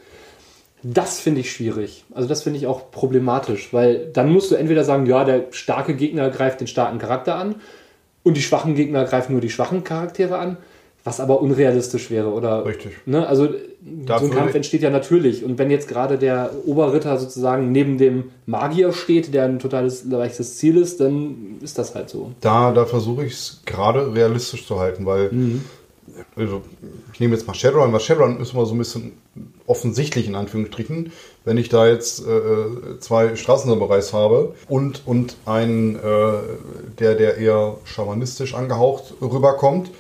Das 0.83 1.21
finde 1.21 1.41
ich 1.41 1.53
schwierig. 1.53 2.05
Also 2.15 2.29
das 2.29 2.43
finde 2.43 2.59
ich 2.59 2.67
auch 2.67 2.91
problematisch, 2.91 3.73
weil 3.73 4.07
dann 4.13 4.33
musst 4.33 4.51
du 4.51 4.55
entweder 4.55 4.83
sagen, 4.85 5.05
ja, 5.07 5.25
der 5.25 5.45
starke 5.51 5.95
Gegner 5.95 6.31
greift 6.31 6.61
den 6.61 6.67
starken 6.67 6.99
Charakter 6.99 7.35
an 7.35 7.57
und 8.23 8.37
die 8.37 8.43
schwachen 8.43 8.75
Gegner 8.75 9.05
greifen 9.05 9.33
nur 9.33 9.41
die 9.43 9.51
schwachen 9.51 9.85
Charaktere 9.85 10.39
an. 10.39 10.57
was 11.03 11.19
aber 11.19 11.41
unrealistisch 11.41 12.11
wäre, 12.11 12.29
oder? 12.29 12.67
Richtig. 12.67 12.93
Ne? 13.07 13.27
Also 13.27 13.47
so 13.47 13.53
Dafür- 14.05 14.29
ein 14.29 14.35
Kampf 14.35 14.55
entsteht 14.55 14.83
ja 14.83 14.91
natürlich. 14.91 15.43
Und 15.43 15.57
wenn 15.59 15.71
jetzt 15.71 15.89
gerade 15.89 16.19
der 16.19 16.51
Oberritter 16.67 17.17
sozusagen 17.17 17.73
neben 17.73 17.97
dem 17.97 18.25
Magier 18.45 18.93
steht, 18.93 19.33
der 19.33 19.45
ein 19.45 19.59
totales 19.61 20.05
leichtes 20.05 20.59
Ziel 20.59 20.77
ist, 20.77 21.01
dann 21.01 21.57
ist 21.63 21.79
das 21.79 21.95
halt 21.95 22.11
so. 22.11 22.33
Da, 22.43 22.73
da 22.73 22.85
versuche 22.85 23.25
ich 23.25 23.33
es 23.33 23.63
gerade 23.65 24.15
realistisch 24.15 24.67
zu 24.67 24.79
halten, 24.79 25.07
weil 25.07 25.31
also, 26.37 26.63
ich 27.13 27.21
nehme 27.21 27.35
jetzt 27.35 27.47
mal 27.47 27.55
Shadowrun, 27.55 27.93
weil 27.93 28.01
Shadowrun 28.01 28.41
ist 28.41 28.53
immer 28.53 28.67
so 28.67 28.75
ein 28.75 28.79
bisschen 28.79 29.13
offensichtlich 29.67 30.27
in 30.27 30.35
Anführungsstrichen. 30.35 31.13
Wenn 31.45 31.57
ich 31.57 31.69
da 31.69 31.87
jetzt 31.87 32.21
äh, 32.27 32.99
zwei 33.01 33.37
Straßensamurais 33.37 34.13
habe 34.13 34.55
und, 34.69 35.03
und 35.07 35.37
einen, 35.47 35.97
äh, 35.97 36.01
der, 36.99 37.15
der 37.15 37.39
eher 37.39 37.79
schamanistisch 37.85 38.55
angehaucht 38.55 39.15
rüberkommt, 39.21 39.91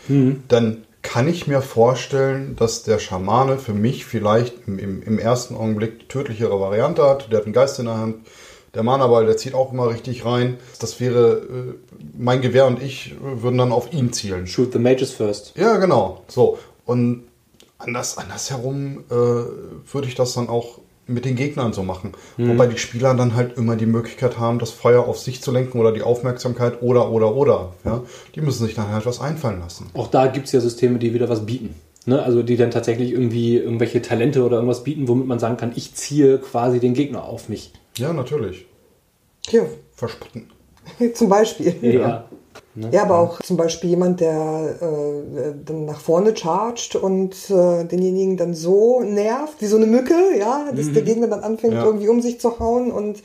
dann 0.48 0.84
kann 1.02 1.28
ich 1.28 1.46
mir 1.46 1.62
vorstellen, 1.62 2.56
dass 2.56 2.82
der 2.82 2.98
Schamane 2.98 3.58
für 3.58 3.72
mich 3.72 4.04
vielleicht 4.04 4.54
im, 4.66 4.78
im, 4.78 5.02
im 5.02 5.18
ersten 5.18 5.56
Augenblick 5.56 6.00
die 6.00 6.08
tödlichere 6.08 6.60
Variante 6.60 7.02
hat. 7.02 7.30
Der 7.32 7.38
hat 7.38 7.46
einen 7.46 7.54
Geist 7.54 7.78
in 7.78 7.86
der 7.86 7.96
Hand. 7.96 8.16
Der 8.74 8.82
Manaball, 8.82 9.26
der 9.26 9.36
zieht 9.36 9.54
auch 9.54 9.72
immer 9.72 9.88
richtig 9.90 10.24
rein. 10.24 10.58
Das 10.78 11.00
wäre, 11.00 11.38
äh, 11.38 11.74
mein 12.16 12.40
Gewehr 12.40 12.66
und 12.66 12.82
ich 12.82 13.12
äh, 13.12 13.42
würden 13.42 13.58
dann 13.58 13.72
auf 13.72 13.92
ihn 13.92 14.12
zielen. 14.12 14.46
Shoot 14.46 14.72
the 14.72 14.78
Mages 14.78 15.12
first. 15.12 15.54
Ja, 15.56 15.76
genau. 15.78 16.22
So. 16.28 16.58
Und 16.84 17.24
anders, 17.78 18.18
andersherum 18.18 19.04
äh, 19.10 19.14
würde 19.14 20.06
ich 20.06 20.14
das 20.14 20.34
dann 20.34 20.48
auch 20.48 20.78
mit 21.06 21.24
den 21.24 21.34
Gegnern 21.34 21.72
so 21.72 21.82
machen. 21.82 22.12
Wobei 22.36 22.68
die 22.68 22.78
Spieler 22.78 23.14
dann 23.14 23.34
halt 23.34 23.56
immer 23.56 23.74
die 23.74 23.86
Möglichkeit 23.86 24.38
haben, 24.38 24.60
das 24.60 24.70
Feuer 24.70 25.08
auf 25.08 25.18
sich 25.18 25.42
zu 25.42 25.50
lenken 25.50 25.80
oder 25.80 25.90
die 25.90 26.02
Aufmerksamkeit 26.02 26.82
oder, 26.82 27.10
oder, 27.10 27.34
oder. 27.34 27.72
Ja? 27.84 28.02
Die 28.36 28.40
müssen 28.40 28.64
sich 28.64 28.76
dann 28.76 28.88
halt 28.92 29.06
was 29.06 29.20
einfallen 29.20 29.58
lassen. 29.58 29.90
Auch 29.94 30.06
da 30.06 30.28
gibt 30.28 30.46
es 30.46 30.52
ja 30.52 30.60
Systeme, 30.60 31.00
die 31.00 31.12
wieder 31.12 31.28
was 31.28 31.44
bieten. 31.44 31.74
Ne? 32.06 32.22
Also 32.22 32.42
die 32.42 32.56
dann 32.56 32.70
tatsächlich 32.70 33.12
irgendwie 33.12 33.56
irgendwelche 33.58 34.00
Talente 34.02 34.44
oder 34.44 34.56
irgendwas 34.56 34.84
bieten, 34.84 35.06
womit 35.08 35.26
man 35.26 35.38
sagen 35.38 35.56
kann, 35.56 35.72
ich 35.76 35.94
ziehe 35.94 36.38
quasi 36.38 36.80
den 36.80 36.94
Gegner 36.94 37.24
auf 37.24 37.48
mich. 37.48 37.72
Ja, 37.96 38.12
natürlich. 38.12 38.66
Ja, 39.50 39.62
Verspotten. 39.94 40.50
zum 41.14 41.28
Beispiel. 41.28 41.74
Ja. 41.82 42.24
Ja, 42.92 43.02
aber 43.02 43.18
auch 43.18 43.42
zum 43.42 43.56
Beispiel 43.56 43.90
jemand, 43.90 44.20
der 44.20 44.76
äh, 44.80 45.52
dann 45.66 45.84
nach 45.86 46.00
vorne 46.00 46.34
chargt 46.36 46.94
und 46.94 47.34
äh, 47.50 47.84
denjenigen 47.84 48.36
dann 48.36 48.54
so 48.54 49.00
nervt, 49.02 49.60
wie 49.60 49.66
so 49.66 49.76
eine 49.76 49.86
Mücke, 49.86 50.14
ja, 50.38 50.70
dass 50.72 50.92
der 50.92 51.02
Gegner 51.02 51.26
dann 51.26 51.40
anfängt, 51.40 51.74
Ja. 51.74 51.84
irgendwie 51.84 52.08
um 52.08 52.22
sich 52.22 52.40
zu 52.40 52.58
hauen 52.60 52.92
und 52.92 53.22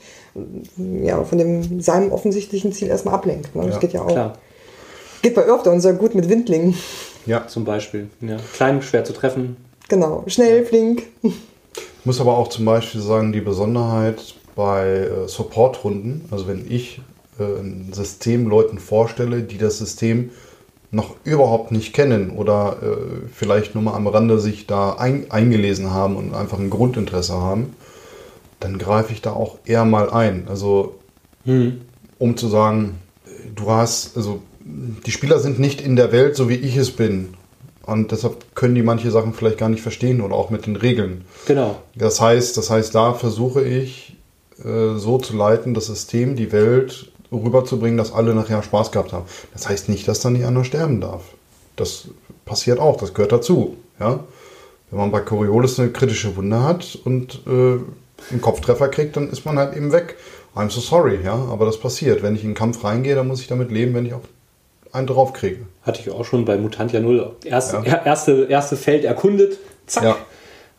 ja, 1.02 1.22
von 1.24 1.38
dem 1.38 1.80
seinem 1.80 2.10
offensichtlichen 2.12 2.72
Ziel 2.72 2.88
erstmal 2.88 3.14
ablenkt. 3.14 3.54
Ne? 3.54 3.62
Das 3.66 3.74
Ja, 3.76 3.78
geht 3.80 3.92
ja 3.92 4.02
auch. 4.02 4.08
Klar, 4.08 4.38
Geht 5.22 5.34
bei 5.36 5.46
Earthdown 5.48 5.80
sehr 5.80 5.94
gut 5.94 6.14
mit 6.14 6.28
Windlingen. 6.28 6.74
Ja. 7.26 7.46
zum 7.46 7.64
Beispiel. 7.64 8.08
Ja. 8.20 8.36
Klein, 8.54 8.82
schwer 8.82 9.04
zu 9.04 9.12
treffen. 9.12 9.56
Genau. 9.88 10.24
Schnell, 10.26 10.64
flink. 10.64 11.04
Ich 11.22 11.34
muss 12.04 12.20
aber 12.20 12.36
auch 12.38 12.48
zum 12.48 12.64
Beispiel 12.64 13.00
sagen, 13.00 13.32
die 13.32 13.40
Besonderheit 13.40 14.34
bei 14.54 14.86
äh, 14.86 15.28
Support-Runden, 15.28 16.24
also 16.30 16.48
wenn 16.48 16.70
ich 16.70 17.00
äh, 17.38 17.42
ein 17.42 17.92
System 17.92 18.48
Leuten 18.48 18.78
vorstelle, 18.78 19.42
die 19.42 19.58
das 19.58 19.78
System 19.78 20.30
noch 20.90 21.16
überhaupt 21.24 21.72
nicht 21.72 21.92
kennen 21.92 22.30
oder 22.30 22.76
äh, 22.80 23.26
vielleicht 23.32 23.74
nur 23.74 23.84
mal 23.84 23.94
am 23.94 24.06
Rande 24.06 24.38
sich 24.38 24.66
da 24.66 24.94
ein, 24.94 25.30
eingelesen 25.30 25.92
haben 25.92 26.16
und 26.16 26.34
einfach 26.34 26.58
ein 26.58 26.70
Grundinteresse 26.70 27.34
haben, 27.34 27.74
dann 28.60 28.78
greife 28.78 29.12
ich 29.12 29.20
da 29.20 29.32
auch 29.32 29.58
eher 29.66 29.84
mal 29.84 30.08
ein. 30.10 30.46
Also 30.48 30.94
um 32.18 32.36
zu 32.36 32.48
sagen, 32.48 32.98
du 33.54 33.70
hast, 33.70 34.16
also 34.16 34.40
die 34.66 35.10
Spieler 35.10 35.38
sind 35.38 35.58
nicht 35.58 35.80
in 35.80 35.96
der 35.96 36.12
Welt, 36.12 36.36
so 36.36 36.48
wie 36.48 36.54
ich 36.54 36.76
es 36.76 36.90
bin. 36.90 37.34
Und 37.84 38.10
deshalb 38.10 38.56
können 38.56 38.74
die 38.74 38.82
manche 38.82 39.12
Sachen 39.12 39.32
vielleicht 39.32 39.58
gar 39.58 39.68
nicht 39.68 39.82
verstehen 39.82 40.20
oder 40.20 40.34
auch 40.34 40.50
mit 40.50 40.66
den 40.66 40.74
Regeln. 40.74 41.24
Genau. 41.46 41.76
Das 41.94 42.20
heißt, 42.20 42.56
das 42.56 42.68
heißt, 42.68 42.94
da 42.94 43.14
versuche 43.14 43.62
ich 43.62 44.16
äh, 44.64 44.96
so 44.96 45.18
zu 45.18 45.36
leiten, 45.36 45.72
das 45.72 45.86
System, 45.86 46.34
die 46.34 46.50
Welt 46.50 47.12
rüberzubringen, 47.30 47.96
dass 47.96 48.12
alle 48.12 48.34
nachher 48.34 48.62
Spaß 48.62 48.90
gehabt 48.90 49.12
haben. 49.12 49.26
Das 49.52 49.68
heißt 49.68 49.88
nicht, 49.88 50.08
dass 50.08 50.20
da 50.20 50.30
nicht 50.30 50.44
einer 50.44 50.64
sterben 50.64 51.00
darf. 51.00 51.22
Das 51.76 52.08
passiert 52.44 52.80
auch, 52.80 52.96
das 52.96 53.14
gehört 53.14 53.32
dazu. 53.32 53.76
Ja? 54.00 54.20
Wenn 54.90 54.98
man 54.98 55.12
bei 55.12 55.20
Coriolis 55.20 55.78
eine 55.78 55.90
kritische 55.90 56.34
Wunde 56.36 56.62
hat 56.64 56.98
und 57.04 57.42
äh, 57.46 57.78
einen 58.30 58.40
Kopftreffer 58.40 58.88
kriegt, 58.88 59.16
dann 59.16 59.30
ist 59.30 59.44
man 59.44 59.58
halt 59.58 59.76
eben 59.76 59.92
weg. 59.92 60.16
I'm 60.56 60.70
so 60.70 60.80
sorry, 60.80 61.18
ja, 61.22 61.34
aber 61.34 61.66
das 61.66 61.78
passiert. 61.78 62.22
Wenn 62.22 62.34
ich 62.34 62.42
in 62.42 62.50
den 62.50 62.54
Kampf 62.54 62.82
reingehe, 62.82 63.14
dann 63.14 63.28
muss 63.28 63.42
ich 63.42 63.46
damit 63.46 63.70
leben, 63.70 63.94
wenn 63.94 64.06
ich 64.06 64.14
auch 64.14 64.22
einen 64.96 65.06
drauf 65.06 65.32
kriege. 65.32 65.58
Hatte 65.82 66.00
ich 66.00 66.10
auch 66.10 66.24
schon 66.24 66.44
bei 66.44 66.56
Mutantia 66.56 67.00
0. 67.00 67.36
Erste, 67.44 67.76
Ja. 67.76 67.82
er- 67.84 68.06
erste, 68.06 68.46
erste 68.48 68.76
Feld 68.76 69.04
erkundet, 69.04 69.58
zack, 69.86 70.04
Ja. 70.04 70.16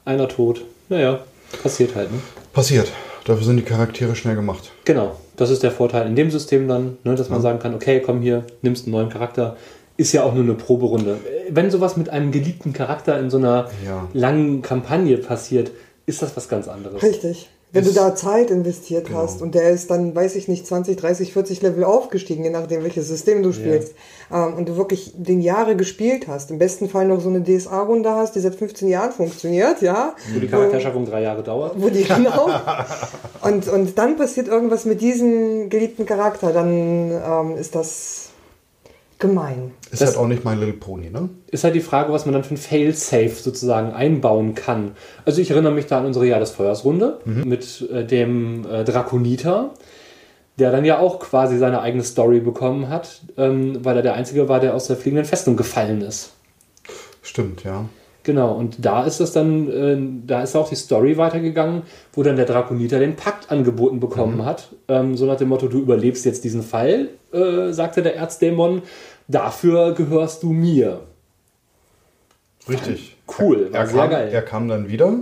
einer 0.06 0.28
tot. 0.28 0.64
Naja, 0.90 1.20
passiert 1.64 1.96
halt. 1.96 2.12
Ne? 2.12 2.20
Passiert. 2.54 2.92
Dafür 3.26 3.44
sind 3.46 3.58
die 3.58 3.64
Charaktere 3.64 4.16
schnell 4.16 4.36
gemacht. 4.36 4.72
Genau, 4.86 5.16
das 5.36 5.50
ist 5.50 5.62
der 5.64 5.72
Vorteil 5.72 6.08
in 6.08 6.16
dem 6.16 6.32
System 6.32 6.68
dann, 6.68 6.98
ne, 7.04 7.16
dass 7.16 7.30
man 7.30 7.42
sagen 7.42 7.60
kann, 7.60 7.76
okay, 7.76 8.02
komm 8.06 8.22
hier, 8.22 8.44
nimmst 8.62 8.86
einen 8.86 8.94
neuen 8.94 9.10
Charakter. 9.10 9.58
Ist 9.98 10.14
ja 10.14 10.24
auch 10.24 10.34
nur 10.34 10.44
eine 10.44 10.54
Proberunde. 10.54 11.18
Wenn 11.50 11.72
sowas 11.72 11.98
mit 11.98 12.10
einem 12.10 12.32
geliebten 12.32 12.72
Charakter 12.72 13.20
in 13.20 13.30
so 13.30 13.38
einer 13.38 13.70
Ja. 13.86 14.08
langen 14.14 14.62
Kampagne 14.62 15.18
passiert, 15.18 15.72
ist 16.06 16.22
das 16.22 16.38
was 16.38 16.48
ganz 16.48 16.68
anderes. 16.68 17.02
Richtig. 17.04 17.50
Wenn 17.74 17.84
du 17.84 17.92
da 17.92 18.16
Zeit 18.16 18.50
investiert 18.50 19.08
Genau. 19.08 19.20
hast 19.20 19.42
und 19.42 19.54
der 19.54 19.70
ist 19.72 19.92
dann, 19.92 20.16
weiß 20.16 20.36
ich 20.38 20.48
nicht, 20.48 20.66
20, 20.66 20.96
30, 20.98 21.34
40 21.34 21.62
Level 21.62 21.84
aufgestiegen, 21.84 22.44
je 22.46 22.50
nachdem, 22.50 22.84
welches 22.84 23.08
System 23.10 23.44
du 23.44 23.52
spielst, 23.52 23.94
ähm, 24.34 24.54
und 24.56 24.70
du 24.70 24.78
wirklich 24.78 25.14
den 25.18 25.42
Jahre 25.42 25.76
gespielt 25.76 26.28
hast, 26.30 26.50
im 26.50 26.60
besten 26.60 26.90
Fall 26.90 27.08
noch 27.08 27.20
so 27.20 27.28
eine 27.30 27.44
DSA-Runde 27.44 28.10
hast, 28.10 28.36
die 28.36 28.40
seit 28.40 28.56
15 28.56 28.88
Jahren 28.88 29.12
funktioniert, 29.12 29.82
ja, 29.82 30.16
Wo 30.34 30.40
die 30.40 30.48
Charakterschaffung 30.48 31.06
drei 31.06 31.22
Jahre 31.24 31.44
dauert. 31.44 31.74
wo 31.78 31.90
die 31.90 32.04
genau. 32.04 32.50
Und, 33.42 33.68
und 33.68 33.98
dann 33.98 34.18
passiert 34.18 34.48
irgendwas 34.48 34.86
mit 34.86 35.00
diesem 35.02 35.70
geliebten 35.70 36.06
Charakter, 36.06 36.52
dann 36.52 37.12
ähm, 37.12 37.58
ist 37.58 37.76
das 37.76 38.27
gemein. 39.20 39.72
Ist 39.92 40.02
Das- 40.02 40.10
halt 40.10 40.18
auch 40.20 40.28
nicht 40.28 40.46
My 40.46 40.54
Little 40.54 40.74
Pony, 40.74 41.10
ne? 41.10 41.30
Ist 41.50 41.64
halt 41.64 41.76
die 41.76 41.82
Frage, 41.82 42.12
was 42.14 42.26
man 42.26 42.34
dann 42.34 42.44
für 42.44 42.54
ein 42.54 42.58
Fail-Safe 42.58 43.30
sozusagen 43.30 43.92
einbauen 43.94 44.54
kann. 44.56 44.92
Also 45.26 45.42
ich 45.42 45.50
erinnere 45.52 45.74
mich 45.74 45.88
da 45.88 46.00
an 46.00 46.06
unsere 46.06 46.28
Jahr 46.28 46.40
des 46.40 46.52
Feuers 46.52 46.84
Runde 46.86 47.20
mit 47.26 47.88
äh, 47.92 48.06
dem 48.06 48.66
äh, 48.70 48.84
Drakoniter, 48.84 49.72
der 50.60 50.72
dann 50.72 50.86
ja 50.86 51.00
auch 51.00 51.20
quasi 51.20 51.58
seine 51.58 51.82
eigene 51.82 52.04
Story 52.04 52.40
bekommen 52.40 52.90
hat, 52.90 53.22
ähm, 53.38 53.84
weil 53.84 53.96
er 53.98 54.02
der 54.04 54.14
Einzige 54.16 54.50
war, 54.50 54.60
der 54.60 54.74
aus 54.76 54.88
der 54.88 54.98
fliegenden 54.98 55.26
Festung 55.26 55.56
gefallen 55.56 56.02
ist. 56.02 56.32
Stimmt, 57.22 57.64
ja. 57.64 57.86
Genau, 58.28 58.52
und 58.56 58.84
da 58.86 59.06
ist 59.06 59.22
es 59.22 59.32
dann, 59.32 59.72
äh, 59.72 59.98
da 60.28 60.44
ist 60.44 60.54
auch 60.58 60.68
die 60.68 60.76
Story 60.76 61.16
weitergegangen, 61.16 61.84
wo 62.12 62.24
dann 62.24 62.36
der 62.36 62.44
Drakoniter 62.44 63.00
den 63.00 63.16
Pakt 63.16 63.50
angeboten 63.50 64.02
bekommen 64.02 64.44
hat. 64.44 64.68
Ähm, 64.90 65.16
so 65.16 65.26
nach 65.26 65.38
dem 65.38 65.48
Motto, 65.48 65.70
du 65.70 65.80
überlebst 65.80 66.26
jetzt 66.26 66.44
diesen 66.44 66.62
Fall, 66.62 67.08
äh, 67.32 67.72
sagte 67.72 68.02
der 68.02 68.18
Erzdämon, 68.18 68.82
dafür 69.30 69.94
gehörst 69.94 70.44
du 70.44 70.52
mir. 70.52 71.00
Richtig. 72.68 73.16
Cool, 73.40 73.72
war 73.72 73.80
er, 73.80 73.88
sehr 73.88 73.98
kam, 74.02 74.10
geil. 74.10 74.30
er 74.34 74.42
kam 74.42 74.68
dann 74.68 74.90
wieder, 74.90 75.14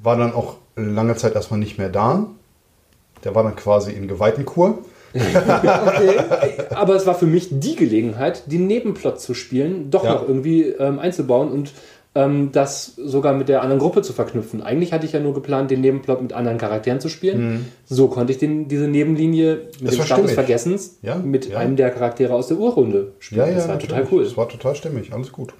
war 0.00 0.16
dann 0.16 0.32
auch 0.34 0.58
lange 0.76 1.16
Zeit 1.16 1.34
erstmal 1.34 1.58
nicht 1.58 1.78
mehr 1.78 1.88
da. 1.88 2.28
Der 3.24 3.34
war 3.34 3.42
dann 3.42 3.56
quasi 3.56 3.90
in 3.90 4.06
Geweihtenkur. 4.06 4.78
Okay. 5.14 6.16
Aber 6.74 6.96
es 6.96 7.06
war 7.06 7.14
für 7.14 7.26
mich 7.26 7.48
die 7.52 7.76
Gelegenheit, 7.76 8.50
den 8.50 8.66
Nebenplot 8.66 9.20
zu 9.20 9.32
spielen, 9.32 9.88
doch 9.92 10.02
Ja. 10.02 10.14
noch 10.14 10.26
irgendwie 10.26 10.62
ähm, 10.64 10.98
einzubauen 10.98 11.52
und 11.52 11.70
ähm, 12.16 12.50
das 12.52 12.94
sogar 12.96 13.34
mit 13.34 13.48
der 13.48 13.62
anderen 13.62 13.80
Gruppe 13.80 14.02
zu 14.02 14.12
verknüpfen. 14.12 14.62
Eigentlich 14.62 14.92
hatte 14.92 15.04
ich 15.06 15.12
ja 15.12 15.20
nur 15.20 15.34
geplant, 15.34 15.70
den 15.70 15.80
Nebenplot 15.80 16.22
mit 16.22 16.32
anderen 16.32 16.58
Charakteren 16.58 17.00
zu 17.00 17.08
spielen. 17.08 17.66
So 17.86 18.08
konnte 18.08 18.32
ich 18.32 18.38
den, 18.38 18.68
diese 18.68 18.86
Nebenlinie 18.88 19.54
mit 19.56 19.80
Mhm. 19.80 19.86
Das 19.86 19.96
dem 19.96 20.04
Stab 20.04 20.22
des. 20.22 20.32
Vergessens 20.32 20.98
Ja, 21.02 21.16
mit 21.16 21.48
ja. 21.48 21.58
einem 21.58 21.76
der 21.76 21.90
Charaktere 21.90 22.32
aus 22.34 22.48
der 22.48 22.58
Urrunde 22.58 23.12
spielen. 23.18 23.54
das 23.54 23.66
war 23.68 23.78
total 23.78 23.98
natürlich. 24.00 24.12
cool. 24.12 24.24
Das 24.24 24.36
war 24.36 24.48
total 24.48 24.74
stimmig, 24.76 25.12
alles 25.12 25.32
gut. 25.32 25.54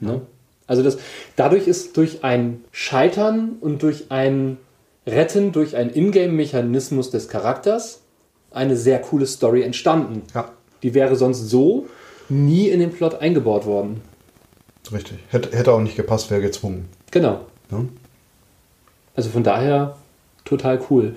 Ne? 0.00 0.20
Also 0.66 0.82
das, 0.82 0.98
dadurch 1.36 1.66
ist 1.66 1.96
durch 1.96 2.24
ein 2.24 2.62
Scheitern 2.72 3.56
und 3.60 3.82
durch 3.82 4.06
ein 4.10 4.58
Retten, 5.06 5.52
durch 5.52 5.76
einen 5.76 5.90
Ingame-Mechanismus 5.90 7.10
des 7.10 7.28
Charakters 7.28 8.02
eine 8.50 8.76
sehr 8.76 8.98
coole 9.00 9.26
Story 9.26 9.62
entstanden. 9.62 10.22
Ja, 10.34 10.50
Die 10.82 10.92
wäre 10.94 11.16
sonst 11.16 11.48
so 11.48 11.86
nie 12.28 12.68
in 12.68 12.80
den 12.80 12.90
Plot 12.90 13.20
eingebaut 13.20 13.64
worden. 13.64 14.02
Richtig. 14.92 15.18
Hätte, 15.28 15.56
hätte 15.56 15.72
auch 15.72 15.80
nicht 15.80 15.96
gepasst, 15.96 16.30
wäre 16.30 16.40
gezwungen. 16.40 16.88
Genau. 17.10 17.40
Ne? 17.70 17.88
Also 19.14 19.30
von 19.30 19.42
daher 19.42 19.96
total 20.44 20.80
cool. 20.90 21.16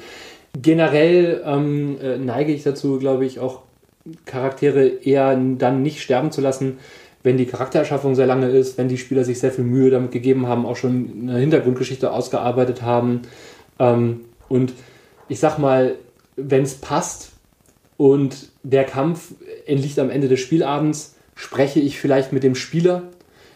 Generell 0.60 1.42
ähm, 1.46 1.98
äh, 2.02 2.18
neige 2.18 2.52
ich 2.54 2.64
dazu, 2.64 3.00
glaube 3.00 3.26
ich, 3.26 3.40
auch 3.40 3.62
Charaktere 4.26 4.88
eher 4.88 5.36
dann 5.36 5.84
nicht 5.84 6.02
sterben 6.02 6.32
zu 6.32 6.42
lassen, 6.42 6.80
wenn 7.24 7.38
die 7.38 7.46
Charaktererschaffung 7.46 8.16
sehr 8.16 8.26
lange 8.26 8.50
ist, 8.50 8.78
wenn 8.78 8.88
die 8.88 8.98
Spieler 8.98 9.24
sich 9.24 9.40
sehr 9.40 9.52
viel 9.52 9.64
Mühe 9.64 9.92
damit 9.92 10.12
gegeben 10.12 10.48
haben, 10.48 10.66
auch 10.66 10.76
schon 10.76 11.30
eine 11.30 11.38
Hintergrundgeschichte 11.38 12.12
ausgearbeitet 12.12 12.82
haben. 12.82 13.22
Ähm, 13.80 14.22
und 14.50 14.74
ich 15.30 15.40
sag 15.40 15.60
mal, 15.60 15.96
wenn 16.36 16.64
es 16.64 16.76
passt 16.76 17.32
und 17.98 18.50
der 18.64 18.84
Kampf 18.84 19.34
entliegt 19.66 20.00
am 20.00 20.10
Ende 20.10 20.28
des 20.28 20.40
Spielabends, 20.40 21.16
spreche 21.36 21.80
ich 21.80 22.00
vielleicht 22.00 22.34
mit 22.34 22.44
dem 22.44 22.56
Spieler 22.56 23.04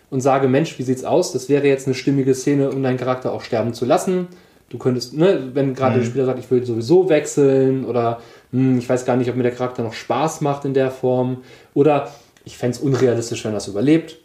und 0.09 0.21
sage, 0.21 0.47
Mensch, 0.47 0.77
wie 0.77 0.83
sieht's 0.83 1.03
aus? 1.03 1.33
Das 1.33 1.49
wäre 1.49 1.67
jetzt 1.67 1.87
eine 1.87 1.95
stimmige 1.95 2.33
Szene, 2.33 2.69
um 2.69 2.83
deinen 2.83 2.97
Charakter 2.97 3.31
auch 3.31 3.41
sterben 3.41 3.73
zu 3.73 3.85
lassen. 3.85 4.27
Du 4.69 4.77
könntest, 4.77 5.13
ne, 5.13 5.51
wenn 5.53 5.73
gerade 5.73 5.99
der 5.99 6.05
Spieler 6.05 6.25
sagt, 6.25 6.39
ich 6.39 6.49
will 6.49 6.65
sowieso 6.65 7.07
wechseln 7.09 7.85
oder 7.85 8.19
hm, 8.51 8.79
ich 8.79 8.89
weiß 8.89 9.05
gar 9.05 9.15
nicht, 9.15 9.29
ob 9.29 9.35
mir 9.35 9.43
der 9.43 9.51
Charakter 9.51 9.83
noch 9.83 9.93
Spaß 9.93 10.41
macht 10.41 10.65
in 10.65 10.73
der 10.73 10.91
Form 10.91 11.43
oder 11.73 12.11
ich 12.45 12.57
fände 12.57 12.77
es 12.77 12.81
unrealistisch, 12.81 13.43
wenn 13.45 13.53
das 13.53 13.67
überlebt. 13.67 14.17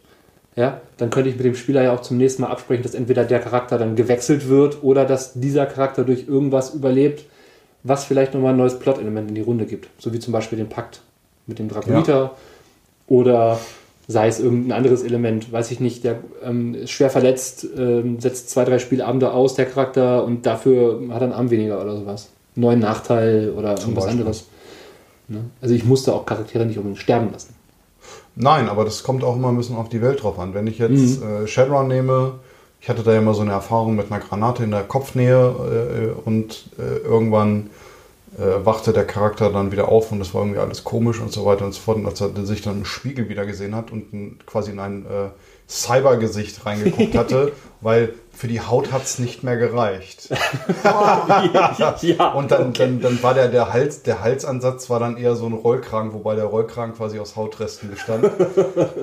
Ja, 0.55 0.81
dann 0.97 1.09
könnte 1.09 1.29
ich 1.29 1.37
mit 1.37 1.45
dem 1.45 1.55
Spieler 1.55 1.83
ja 1.83 1.93
auch 1.93 2.01
zum 2.01 2.17
nächsten 2.17 2.41
Mal 2.41 2.49
absprechen, 2.49 2.83
dass 2.83 2.93
entweder 2.93 3.23
der 3.23 3.39
Charakter 3.39 3.77
dann 3.77 3.95
gewechselt 3.95 4.49
wird 4.49 4.83
oder 4.83 5.05
dass 5.05 5.33
dieser 5.33 5.65
Charakter 5.65 6.03
durch 6.03 6.27
irgendwas 6.27 6.73
überlebt, 6.73 7.25
was 7.83 8.03
vielleicht 8.03 8.33
nochmal 8.33 8.51
ein 8.51 8.57
neues 8.57 8.77
Plot-Element 8.77 9.29
in 9.29 9.35
die 9.35 9.41
Runde 9.41 9.65
gibt. 9.65 9.87
So 9.97 10.11
wie 10.11 10.19
zum 10.19 10.33
Beispiel 10.33 10.57
den 10.57 10.67
Pakt 10.69 11.01
mit 11.47 11.57
dem 11.57 11.69
Dragoniter 11.69 12.35
oder 13.07 13.59
sei 14.11 14.27
es 14.27 14.39
irgendein 14.39 14.77
anderes 14.77 15.03
Element, 15.03 15.51
weiß 15.51 15.71
ich 15.71 15.79
nicht, 15.79 16.03
der 16.03 16.19
ähm, 16.43 16.75
ist 16.75 16.91
schwer 16.91 17.09
verletzt, 17.09 17.65
ähm, 17.77 18.19
setzt 18.19 18.49
zwei, 18.49 18.65
drei 18.65 18.79
Spielabende 18.79 19.31
aus, 19.31 19.55
der 19.55 19.65
Charakter, 19.65 20.23
und 20.23 20.45
dafür 20.45 20.99
hat 21.09 21.21
er 21.21 21.23
einen 21.23 21.33
Arm 21.33 21.49
weniger 21.49 21.81
oder 21.81 21.97
sowas. 21.97 22.29
Neuen 22.55 22.79
Nachteil 22.79 23.51
oder 23.51 23.75
Zum 23.75 23.91
irgendwas 23.91 24.05
Beispiel. 24.05 24.19
anderes. 24.19 24.45
Ne? 25.29 25.45
Also 25.61 25.73
ich 25.73 25.85
musste 25.85 26.13
auch 26.13 26.25
Charaktere 26.25 26.65
nicht 26.65 26.77
unbedingt 26.77 26.99
sterben 26.99 27.31
lassen. 27.31 27.55
Nein, 28.35 28.69
aber 28.69 28.83
das 28.85 29.03
kommt 29.03 29.23
auch 29.23 29.35
immer 29.35 29.49
ein 29.49 29.57
bisschen 29.57 29.75
auf 29.77 29.89
die 29.89 30.01
Welt 30.01 30.23
drauf 30.23 30.39
an. 30.39 30.53
Wenn 30.53 30.67
ich 30.67 30.79
jetzt 30.79 31.21
äh, 31.21 31.47
Shadowrun 31.47 31.87
nehme, 31.87 32.33
ich 32.81 32.89
hatte 32.89 33.03
da 33.03 33.13
ja 33.13 33.19
immer 33.19 33.33
so 33.33 33.41
eine 33.41 33.51
Erfahrung 33.51 33.95
mit 33.95 34.11
einer 34.11 34.21
Granate 34.21 34.63
in 34.63 34.71
der 34.71 34.83
Kopfnähe 34.83 36.13
äh, 36.15 36.27
und 36.27 36.69
äh, 36.77 37.05
irgendwann 37.05 37.69
äh, 38.41 38.65
wachte 38.65 38.91
der 38.91 39.05
Charakter 39.05 39.51
dann 39.51 39.71
wieder 39.71 39.87
auf 39.87 40.11
und 40.11 40.19
das 40.19 40.33
war 40.33 40.41
irgendwie 40.41 40.59
alles 40.59 40.83
komisch 40.83 41.19
und 41.19 41.31
so 41.31 41.45
weiter 41.45 41.65
und 41.65 41.73
so 41.73 41.81
fort. 41.81 41.97
Und 41.97 42.07
als 42.07 42.19
er 42.21 42.45
sich 42.45 42.61
dann 42.61 42.79
im 42.79 42.85
Spiegel 42.85 43.29
wieder 43.29 43.45
gesehen 43.45 43.75
hat 43.75 43.91
und 43.91 44.45
quasi 44.45 44.71
in 44.71 44.79
ein 44.79 45.05
äh, 45.05 45.29
Cybergesicht 45.69 46.65
reingeguckt 46.65 47.15
hatte, 47.17 47.51
weil 47.81 48.15
für 48.41 48.47
die 48.47 48.59
Haut 48.59 48.91
hat 48.91 49.03
es 49.03 49.19
nicht 49.19 49.43
mehr 49.43 49.55
gereicht. 49.55 50.27
ja, 50.83 52.31
Und 52.33 52.49
dann, 52.49 52.73
dann, 52.73 52.99
dann 52.99 53.21
war 53.21 53.35
der, 53.35 53.49
der 53.49 53.71
Hals, 53.71 54.01
der 54.01 54.23
Halsansatz 54.23 54.89
war 54.89 54.99
dann 54.99 55.15
eher 55.15 55.35
so 55.35 55.45
ein 55.45 55.53
Rollkragen, 55.53 56.11
wobei 56.11 56.33
der 56.33 56.45
Rollkragen 56.45 56.95
quasi 56.95 57.19
aus 57.19 57.35
Hautresten 57.35 57.91
bestand. 57.91 58.31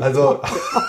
Also, 0.00 0.40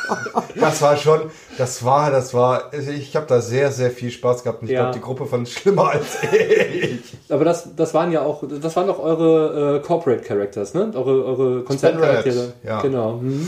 das 0.59 0.81
war 0.81 0.97
schon, 0.97 1.29
das 1.59 1.85
war, 1.85 2.09
das 2.09 2.33
war, 2.33 2.73
ich 2.73 3.15
habe 3.15 3.27
da 3.27 3.39
sehr, 3.39 3.71
sehr 3.71 3.91
viel 3.91 4.09
Spaß 4.09 4.41
gehabt. 4.41 4.63
Und 4.63 4.69
ich 4.69 4.73
Ja. 4.73 4.85
glaube, 4.85 4.95
die 4.95 5.01
Gruppe 5.01 5.27
fand 5.27 5.47
es 5.47 5.53
schlimmer 5.53 5.89
als 5.89 6.17
ich. 6.23 7.01
Aber 7.29 7.45
das, 7.45 7.75
das 7.75 7.93
waren 7.93 8.11
ja 8.11 8.23
auch, 8.23 8.43
das 8.49 8.75
waren 8.75 8.87
doch 8.87 8.97
eure 8.97 9.75
äh, 9.75 9.79
Corporate 9.85 10.23
Characters, 10.23 10.73
ne? 10.73 10.91
Eure, 10.95 11.23
eure 11.23 11.61
Konzerncharaktere. 11.61 12.53
Ja. 12.63 12.81
Genau. 12.81 13.17
Mhm. 13.17 13.47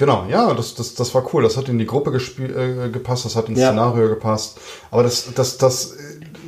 Genau, 0.00 0.24
ja, 0.30 0.54
das, 0.54 0.74
das, 0.74 0.94
das 0.94 1.14
war 1.14 1.28
cool. 1.34 1.42
Das 1.42 1.58
hat 1.58 1.68
in 1.68 1.78
die 1.78 1.84
Gruppe 1.84 2.10
äh, 2.10 2.88
gepasst, 2.88 3.26
das 3.26 3.36
hat 3.36 3.50
ins 3.50 3.58
Ja. 3.58 3.68
Szenario 3.68 4.08
gepasst. 4.08 4.58
Aber 4.90 5.02
das, 5.02 5.34
das, 5.34 5.58
das 5.58 5.92
äh, 5.92 5.96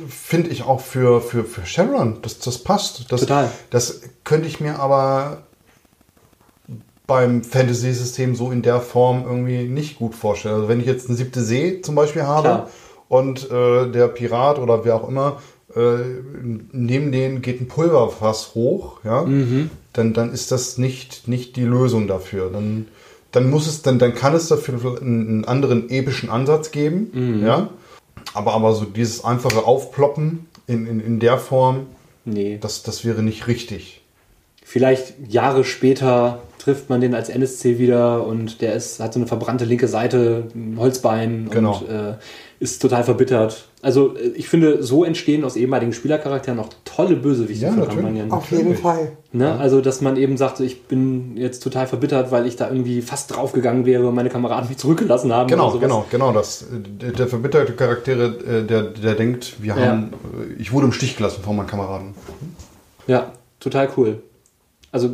finde 0.09 0.49
ich 0.49 0.63
auch 0.63 0.81
für, 0.81 1.21
für, 1.21 1.43
für 1.43 1.63
Sharon, 1.63 2.17
das, 2.23 2.39
das 2.39 2.57
passt. 2.57 3.11
Das, 3.11 3.21
Total. 3.21 3.51
Das 3.69 4.01
könnte 4.23 4.47
ich 4.47 4.59
mir 4.59 4.79
aber 4.79 5.43
beim 7.05 7.43
Fantasy-System 7.43 8.33
so 8.33 8.49
in 8.49 8.63
der 8.63 8.81
Form 8.81 9.23
irgendwie 9.23 9.67
nicht 9.67 9.99
gut 9.99 10.15
vorstellen. 10.15 10.55
Also 10.55 10.67
wenn 10.67 10.79
ich 10.79 10.87
jetzt 10.87 11.07
eine 11.07 11.15
siebte 11.15 11.43
See 11.43 11.79
zum 11.81 11.93
Beispiel 11.93 12.23
habe 12.23 12.41
Klar. 12.41 12.69
und 13.07 13.51
äh, 13.51 13.87
der 13.91 14.07
Pirat 14.07 14.57
oder 14.57 14.83
wer 14.83 14.95
auch 14.95 15.07
immer, 15.07 15.39
äh, 15.75 15.97
neben 16.71 17.11
denen 17.11 17.43
geht 17.43 17.61
ein 17.61 17.67
Pulverfass 17.67 18.55
hoch, 18.55 19.01
ja, 19.03 19.27
dann, 19.93 20.13
dann 20.13 20.33
ist 20.33 20.51
das 20.51 20.79
nicht, 20.79 21.27
nicht 21.27 21.55
die 21.55 21.65
Lösung 21.65 22.07
dafür. 22.07 22.49
Dann, 22.51 22.87
dann 23.33 23.49
muss 23.49 23.67
es, 23.67 23.81
dann, 23.81 23.99
dann 23.99 24.15
kann 24.15 24.33
es 24.33 24.47
dafür 24.47 25.01
einen, 25.01 25.43
anderen 25.45 25.89
epischen 25.89 26.29
Ansatz 26.29 26.71
geben, 26.71 27.41
ja. 27.43 27.69
Aber, 28.33 28.53
aber 28.53 28.73
so 28.73 28.85
dieses 28.85 29.23
einfache 29.25 29.65
Aufploppen 29.65 30.47
in, 30.67 30.87
in, 30.87 30.99
in 30.99 31.19
der 31.19 31.37
Form, 31.37 31.87
Nee. 32.25 32.57
das, 32.61 32.83
das 32.83 33.03
wäre 33.03 33.21
nicht 33.21 33.47
richtig. 33.47 34.01
Vielleicht 34.63 35.13
Jahre 35.27 35.63
später 35.65 36.41
trifft 36.63 36.89
man 36.89 37.01
den 37.01 37.13
als 37.13 37.27
NSC 37.29 37.77
wieder 37.77 38.25
und 38.25 38.61
der 38.61 38.73
ist, 38.73 38.99
hat 39.01 39.13
so 39.13 39.19
eine 39.19 39.27
verbrannte 39.27 39.65
linke 39.65 39.87
Seite, 39.87 40.45
ein 40.55 40.77
Holzbein 40.79 41.47
Genau. 41.51 41.77
und 41.79 41.89
äh, 41.89 42.13
ist 42.59 42.81
total 42.81 43.03
verbittert. 43.03 43.67
Also 43.81 44.15
äh, 44.15 44.29
ich 44.35 44.47
finde, 44.47 44.81
so 44.81 45.03
entstehen 45.03 45.43
aus 45.43 45.57
ehemaligen 45.57 45.91
Spielercharakteren 45.91 46.59
auch 46.59 46.69
tolle 46.85 47.17
Bösewichte 47.17 47.65
Ja, 47.65 47.73
für. 47.73 47.85
Kampagnen. 47.85 48.31
Auf 48.31 48.49
jeden. 48.51 48.77
Fall. 48.77 49.11
Ne? 49.33 49.51
Also, 49.59 49.81
dass 49.81 49.99
man 49.99 50.15
eben 50.15 50.37
sagt, 50.37 50.61
ich 50.61 50.83
bin 50.83 51.35
jetzt 51.35 51.61
total 51.61 51.85
verbittert, 51.87 52.31
weil 52.31 52.47
ich 52.47 52.55
da 52.55 52.69
irgendwie 52.69 53.01
fast 53.01 53.35
draufgegangen 53.35 53.85
wäre 53.85 54.07
und 54.07 54.15
meine 54.15 54.29
Kameraden 54.29 54.69
mich 54.69 54.77
zurückgelassen 54.77 55.33
haben. 55.33 55.49
Genau, 55.49 55.63
oder 55.63 55.73
sowas. 55.73 55.81
genau, 55.81 56.05
genau. 56.09 56.31
Das, 56.31 56.65
der, 56.71 57.11
der 57.11 57.27
verbitterte 57.27 57.73
Charaktere, 57.73 58.25
äh, 58.47 58.63
der, 58.65 58.83
der 58.83 59.15
denkt, 59.15 59.55
wir 59.61 59.75
Ja. 59.75 59.85
haben, 59.87 60.13
äh, 60.57 60.61
ich 60.61 60.71
wurde 60.71 60.85
im 60.85 60.93
Stich 60.93 61.17
gelassen 61.17 61.41
von 61.43 61.57
meinen 61.57 61.67
Kameraden. 61.67 62.13
Ja, 63.07 63.33
total 63.59 63.89
cool. 63.97 64.21
Also 64.93 65.09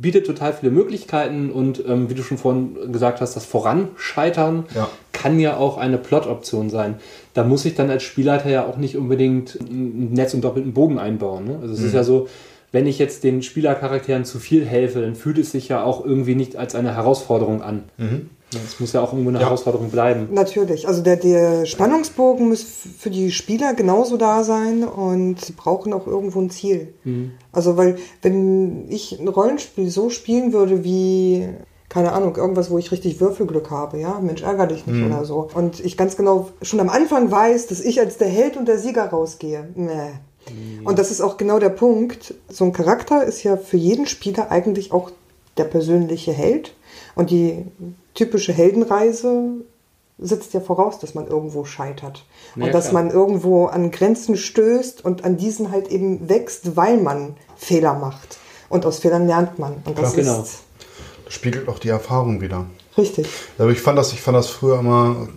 bietet 0.00 0.26
total 0.26 0.54
viele 0.54 0.70
Möglichkeiten 0.70 1.50
und 1.50 1.84
ähm, 1.86 2.08
wie 2.08 2.14
du 2.14 2.22
schon 2.22 2.38
vorhin 2.38 2.92
gesagt 2.92 3.20
hast, 3.20 3.34
das 3.36 3.44
Voranscheitern 3.44 4.64
Ja. 4.74 4.88
kann 5.12 5.38
ja 5.40 5.56
auch 5.56 5.76
eine 5.76 5.98
Plot-Option 5.98 6.70
sein. 6.70 6.94
Da 7.34 7.44
muss 7.44 7.64
ich 7.64 7.74
dann 7.74 7.90
als 7.90 8.04
Spielleiter 8.04 8.48
ja 8.48 8.64
auch 8.64 8.76
nicht 8.76 8.96
unbedingt 8.96 9.58
ein 9.60 10.12
Netz 10.12 10.34
und 10.34 10.42
doppelten 10.44 10.72
Bogen 10.72 10.98
einbauen. 10.98 11.44
Ne? 11.46 11.58
Also 11.60 11.74
es 11.74 11.80
ist 11.82 11.94
ja 11.94 12.04
so, 12.04 12.28
wenn 12.70 12.86
ich 12.86 12.98
jetzt 12.98 13.24
den 13.24 13.42
Spielercharakteren 13.42 14.24
zu 14.24 14.38
viel 14.38 14.64
helfe, 14.64 15.00
dann 15.00 15.14
fühlt 15.16 15.38
es 15.38 15.50
sich 15.52 15.68
ja 15.68 15.82
auch 15.82 16.04
irgendwie 16.04 16.34
nicht 16.34 16.56
als 16.56 16.74
eine 16.74 16.94
Herausforderung 16.94 17.60
an. 17.62 17.82
Ja, 17.98 18.06
Es 18.52 18.80
muss 18.80 18.92
ja 18.94 19.02
auch 19.02 19.12
irgendwo 19.12 19.30
eine 19.30 19.40
Ja. 19.40 19.46
Herausforderung 19.46 19.90
bleiben. 19.90 20.28
Natürlich. 20.32 20.88
Also 20.88 21.02
der, 21.02 21.16
der 21.16 21.66
Spannungsbogen 21.66 22.48
muss 22.48 22.64
für 22.98 23.10
die 23.10 23.30
Spieler 23.30 23.74
genauso 23.74 24.16
da 24.16 24.42
sein 24.44 24.84
und 24.84 25.44
sie 25.44 25.52
brauchen 25.52 25.92
auch 25.92 26.06
irgendwo 26.06 26.40
ein 26.40 26.50
Ziel. 26.50 26.94
Also 27.52 27.76
weil 27.76 27.98
wenn 28.22 28.88
ich 28.88 29.18
ein 29.20 29.28
Rollenspiel 29.28 29.90
so 29.90 30.08
spielen 30.10 30.52
würde 30.52 30.84
wie 30.84 31.48
keine 31.88 32.12
Ahnung, 32.12 32.36
irgendwas, 32.36 32.70
wo 32.70 32.76
ich 32.76 32.92
richtig 32.92 33.18
Würfelglück 33.18 33.70
habe, 33.70 33.98
ja, 33.98 34.20
Mensch, 34.20 34.42
ärger 34.42 34.66
dich 34.66 34.86
nicht 34.86 35.06
oder 35.06 35.24
so. 35.24 35.48
Und 35.54 35.80
ich 35.80 35.96
ganz 35.96 36.16
genau 36.16 36.50
schon 36.60 36.80
am 36.80 36.90
Anfang 36.90 37.30
weiß, 37.30 37.66
dass 37.68 37.80
ich 37.80 37.98
als 37.98 38.18
der 38.18 38.28
Held 38.28 38.58
und 38.58 38.68
der 38.68 38.78
Sieger 38.78 39.06
rausgehe. 39.06 39.68
Nee. 39.74 40.10
Und 40.84 40.98
das 40.98 41.10
ist 41.10 41.20
auch 41.20 41.36
genau 41.38 41.58
der 41.58 41.70
Punkt. 41.70 42.34
So 42.48 42.64
ein 42.64 42.72
Charakter 42.72 43.24
ist 43.24 43.42
ja 43.42 43.56
für 43.56 43.76
jeden 43.76 44.06
Spieler 44.06 44.50
eigentlich 44.50 44.92
auch 44.92 45.10
der 45.56 45.64
persönliche 45.64 46.32
Held. 46.32 46.74
Und 47.18 47.30
die 47.30 47.64
typische 48.14 48.52
Heldenreise 48.52 49.64
setzt 50.18 50.54
ja 50.54 50.60
voraus, 50.60 51.00
dass 51.00 51.16
man 51.16 51.26
irgendwo 51.26 51.64
scheitert. 51.64 52.24
Ja, 52.54 52.66
und 52.66 52.72
dass 52.72 52.90
klar. 52.90 53.02
man 53.02 53.12
irgendwo 53.12 53.66
an 53.66 53.90
Grenzen 53.90 54.36
stößt 54.36 55.04
und 55.04 55.24
an 55.24 55.36
diesen 55.36 55.72
halt 55.72 55.88
eben 55.88 56.28
wächst, 56.28 56.76
weil 56.76 56.96
man 56.96 57.34
Fehler 57.56 57.94
macht. 57.94 58.38
Und 58.68 58.86
aus 58.86 59.00
Fehlern 59.00 59.26
lernt 59.26 59.58
man. 59.58 59.82
Und 59.84 59.98
das 59.98 60.12
Klar, 60.12 60.24
genau. 60.24 60.42
ist 60.42 60.60
Das 61.24 61.34
spiegelt 61.34 61.68
auch 61.68 61.80
die 61.80 61.88
Erfahrung 61.88 62.40
wieder. 62.40 62.66
richtig. 62.96 63.26
Aber 63.58 63.70
ich 63.70 63.80
fand 63.80 63.98
das, 63.98 64.12
ich 64.12 64.20
fand 64.20 64.36
das 64.36 64.46
früher 64.46 64.78
immer, 64.78 65.28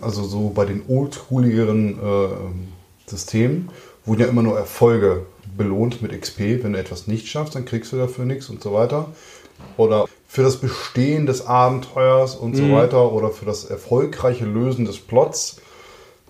also 0.00 0.22
so 0.22 0.50
bei 0.54 0.64
den 0.64 0.84
oldschooligeren 0.86 1.98
äh, 1.98 3.10
Systemen, 3.10 3.70
wurden 4.04 4.20
ja 4.20 4.28
immer 4.28 4.44
nur 4.44 4.56
Erfolge 4.56 5.26
belohnt 5.56 6.02
mit 6.02 6.12
XP. 6.20 6.62
Wenn 6.62 6.74
du 6.74 6.78
etwas 6.78 7.08
nicht 7.08 7.26
schaffst, 7.26 7.56
dann 7.56 7.64
kriegst 7.64 7.90
du 7.90 7.96
dafür 7.96 8.26
nichts 8.26 8.48
und 8.48 8.62
so 8.62 8.72
weiter. 8.72 9.08
Oder 9.76 10.06
für 10.28 10.42
das 10.42 10.56
Bestehen 10.56 11.26
des 11.26 11.46
Abenteuers 11.46 12.34
und 12.34 12.56
so 12.56 12.70
weiter. 12.72 13.12
Oder 13.12 13.30
für 13.30 13.44
das 13.46 13.64
erfolgreiche 13.64 14.44
Lösen 14.44 14.84
des 14.84 14.98
Plots. 14.98 15.56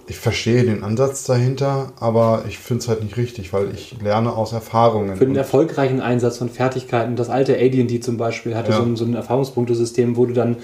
Ich 0.09 0.19
verstehe 0.19 0.63
den 0.63 0.85
Ansatz 0.85 1.25
dahinter, 1.25 1.93
aber 1.99 2.45
ich 2.47 2.59
finde 2.59 2.83
es 2.83 2.89
halt 2.89 3.03
nicht 3.03 3.17
richtig, 3.17 3.53
weil 3.53 3.73
ich 3.75 3.97
lerne 4.01 4.33
aus 4.33 4.53
Erfahrungen. 4.53 5.17
Für 5.17 5.27
den 5.27 5.35
erfolgreichen 5.35 6.01
Einsatz 6.01 6.39
von 6.39 6.49
Fertigkeiten, 6.49 7.17
das 7.17 7.29
alte 7.29 7.57
AD&D 7.57 7.99
zum 7.99 8.17
Beispiel 8.17 8.55
hatte 8.55 8.71
Ja. 8.71 8.77
so, 8.77 8.83
ein, 8.85 8.95
so 8.95 9.05
ein 9.05 9.15
Erfahrungspunktesystem, 9.15 10.17
wo 10.17 10.27
du 10.27 10.33
dann, 10.33 10.59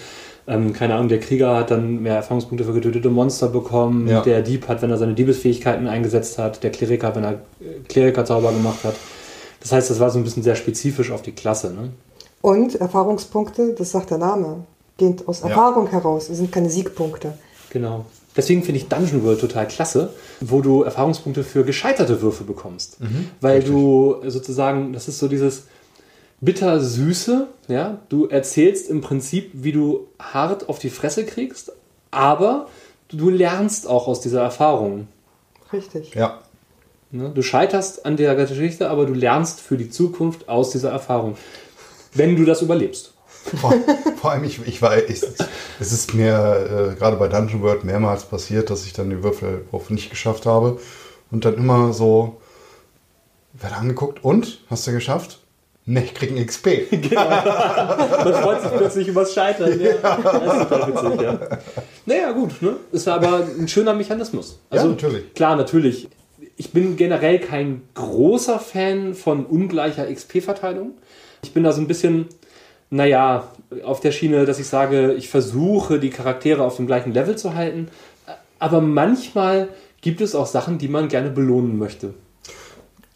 ähm, 0.46 0.72
keine 0.72 0.94
Ahnung, 0.94 1.08
der 1.08 1.18
Krieger 1.18 1.56
hat 1.56 1.72
dann 1.72 2.02
mehr 2.02 2.14
Erfahrungspunkte 2.14 2.64
für 2.64 2.72
getötete 2.72 3.08
Monster 3.10 3.48
bekommen, 3.48 4.06
Ja. 4.06 4.20
der 4.20 4.42
Dieb 4.42 4.68
hat, 4.68 4.80
wenn 4.80 4.90
er 4.90 4.98
seine 4.98 5.14
Diebesfähigkeiten 5.14 5.88
eingesetzt 5.88 6.38
hat, 6.38 6.62
der 6.62 6.70
Kleriker, 6.70 7.12
wenn 7.16 7.24
er 7.24 7.32
äh, 7.32 7.80
Klerikerzauber 7.88 8.52
gemacht 8.52 8.84
hat. 8.84 8.94
Das 9.58 9.72
heißt, 9.72 9.90
das 9.90 9.98
war 9.98 10.10
so 10.10 10.18
ein 10.18 10.24
bisschen 10.24 10.44
sehr 10.44 10.54
spezifisch 10.56 11.10
auf 11.10 11.22
die 11.22 11.32
Klasse. 11.32 11.72
Ne? 11.72 11.90
Und 12.42 12.74
Erfahrungspunkte, 12.74 13.72
das 13.72 13.92
sagt 13.92 14.10
der 14.10 14.18
Name, 14.18 14.64
gehen 14.98 15.16
aus 15.26 15.40
Ja. 15.40 15.48
Erfahrung 15.48 15.86
heraus. 15.88 16.28
Es 16.28 16.36
sind 16.38 16.52
keine 16.52 16.68
Siegpunkte. 16.68 17.38
Genau. 17.70 18.04
Deswegen 18.36 18.62
finde 18.62 18.80
ich 18.80 18.88
Dungeon 18.88 19.24
World 19.24 19.40
total 19.40 19.68
klasse, 19.68 20.10
wo 20.40 20.60
du 20.60 20.82
Erfahrungspunkte 20.82 21.44
für 21.44 21.64
gescheiterte 21.64 22.20
Würfe 22.22 22.44
bekommst. 22.44 22.96
Weil 23.40 23.62
du 23.62 24.16
sozusagen, 24.26 24.92
das 24.92 25.06
ist 25.08 25.18
so 25.18 25.28
dieses 25.28 25.64
bittersüße, 26.40 27.46
ja, 27.68 27.98
du 28.08 28.26
erzählst 28.26 28.88
im 28.90 29.00
Prinzip, 29.00 29.50
wie 29.54 29.72
du 29.72 30.08
hart 30.18 30.68
auf 30.68 30.78
die 30.78 30.90
Fresse 30.90 31.24
kriegst, 31.24 31.72
aber 32.10 32.68
du 33.08 33.30
lernst 33.30 33.86
auch 33.86 34.08
aus 34.08 34.20
dieser 34.20 34.42
Erfahrung. 34.42 35.08
Richtig. 35.72 36.14
ja, 36.14 36.40
Ne? 37.12 37.30
Du 37.34 37.42
scheiterst 37.42 38.06
an 38.06 38.16
der 38.16 38.34
Geschichte, 38.34 38.88
aber 38.88 39.04
du 39.04 39.12
lernst 39.12 39.60
für 39.60 39.76
die 39.76 39.90
Zukunft 39.90 40.48
aus 40.48 40.70
dieser 40.70 40.90
Erfahrung. 40.90 41.36
Wenn 42.14 42.36
du 42.36 42.44
das 42.44 42.62
überlebst. 42.62 43.14
Vor, 43.60 43.74
vor 44.20 44.30
allem, 44.30 44.44
ich, 44.44 44.60
ich 44.66 44.80
war, 44.82 44.96
ich, 44.96 45.22
es 45.80 45.92
ist 45.92 46.14
mir 46.14 46.92
äh, 46.92 46.94
gerade 46.98 47.16
bei 47.16 47.26
Dungeon 47.26 47.62
World 47.62 47.84
mehrmals 47.84 48.24
passiert, 48.24 48.70
dass 48.70 48.86
ich 48.86 48.92
dann 48.92 49.10
den 49.10 49.22
Würfelwurf 49.24 49.90
nicht 49.90 50.10
geschafft 50.10 50.46
habe 50.46 50.78
und 51.30 51.44
dann 51.44 51.54
immer 51.54 51.92
so 51.92 52.40
werde 53.54 53.76
angeguckt 53.76 54.24
und 54.24 54.60
hast 54.70 54.86
du 54.86 54.92
geschafft? 54.92 55.40
Ne, 55.84 56.04
ich 56.04 56.14
krieg 56.14 56.30
ein 56.30 56.44
XP. 56.46 56.92
Man 57.12 58.34
freut 58.34 58.62
sich 58.62 58.70
plötzlich 58.70 59.08
übers 59.08 59.34
Scheitern. 59.34 59.80
Ja. 59.80 59.94
Das 60.22 60.62
ist 60.62 60.68
total 60.68 60.88
witzig, 60.88 61.20
ja. 61.22 61.38
Naja, 62.06 62.32
gut, 62.32 62.62
ne? 62.62 62.76
Ist 62.92 63.08
aber 63.08 63.44
ein 63.58 63.66
schöner 63.66 63.92
Mechanismus. 63.92 64.60
Also, 64.70 64.86
Ja, 64.86 64.92
natürlich. 64.92 65.34
Klar, 65.34 65.56
natürlich. 65.56 66.08
Ich 66.56 66.70
bin 66.70 66.96
generell 66.96 67.40
kein 67.40 67.82
großer 67.94 68.60
Fan 68.60 69.14
von 69.14 69.44
ungleicher 69.44 70.06
XP-Verteilung. 70.06 70.92
Ich 71.44 71.52
bin 71.52 71.64
da 71.64 71.72
so 71.72 71.80
ein 71.80 71.88
bisschen, 71.88 72.26
naja, 72.90 73.48
auf 73.84 74.00
der 74.00 74.12
Schiene, 74.12 74.44
dass 74.44 74.58
ich 74.58 74.68
sage, 74.68 75.14
ich 75.14 75.28
versuche, 75.28 75.98
die 75.98 76.10
Charaktere 76.10 76.62
auf 76.62 76.76
dem 76.76 76.86
gleichen 76.86 77.12
Level 77.12 77.36
zu 77.36 77.54
halten. 77.54 77.88
Aber 78.58 78.80
manchmal 78.80 79.68
gibt 80.02 80.20
es 80.20 80.34
auch 80.34 80.46
Sachen, 80.46 80.78
die 80.78 80.88
man 80.88 81.08
gerne 81.08 81.30
belohnen 81.30 81.78
möchte. 81.78 82.14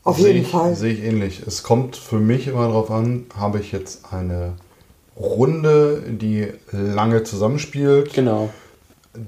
Auf 0.03 0.19
jeden 0.19 0.43
ich, 0.43 0.49
Fall. 0.49 0.75
Sehe 0.75 0.93
ich 0.93 1.05
ähnlich. 1.05 1.43
Es 1.47 1.63
kommt 1.63 1.97
für 1.97 2.19
mich 2.19 2.49
immer 2.49 2.67
darauf 2.67 2.91
an, 2.91 3.27
habe 3.37 3.61
ich 3.61 3.73
jetzt 3.73 4.13
eine 4.13 4.55
Runde, 5.17 6.03
die 6.09 6.49
lange 6.73 7.23
zusammenspielt. 7.23 8.13
Genau. 8.13 8.51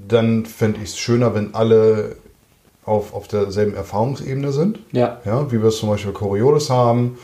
Dann 0.07 0.45
fände 0.45 0.79
ich 0.83 0.89
es 0.89 0.97
schöner, 0.97 1.33
wenn 1.33 1.53
alle 1.53 2.15
auf, 2.85 3.13
auf 3.13 3.27
derselben 3.27 3.75
Erfahrungsebene 3.75 4.51
sind. 4.51 4.79
Ja. 4.91 5.19
Ja, 5.25 5.51
wie 5.51 5.61
wir 5.61 5.69
es 5.69 5.77
zum 5.77 5.89
Beispiel 5.89 6.11
Coriolis 6.11 6.69
haben. 6.69 7.17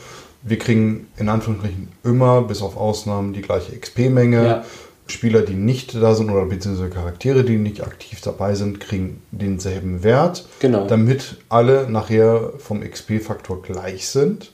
Wir 0.48 0.58
kriegen 0.58 1.08
in 1.16 1.28
Anführungsstrichen 1.28 1.88
immer, 2.04 2.42
bis 2.42 2.62
auf 2.62 2.76
Ausnahmen, 2.76 3.32
die 3.32 3.42
gleiche 3.42 3.76
XP-Menge. 3.76 4.46
Ja. 4.46 4.64
Spieler, 5.08 5.42
die 5.42 5.54
nicht 5.54 5.94
da 5.94 6.14
sind 6.14 6.30
oder 6.30 6.46
beziehungsweise 6.46 6.90
Charaktere, 6.90 7.44
die 7.44 7.56
nicht 7.56 7.82
aktiv 7.82 8.20
dabei 8.20 8.54
sind, 8.54 8.80
kriegen 8.80 9.22
denselben 9.30 10.02
Wert. 10.02 10.48
Genau. 10.58 10.86
Damit 10.86 11.36
alle 11.48 11.88
nachher 11.88 12.52
vom 12.58 12.80
XP-Faktor 12.80 13.62
gleich 13.62 14.08
sind. 14.08 14.52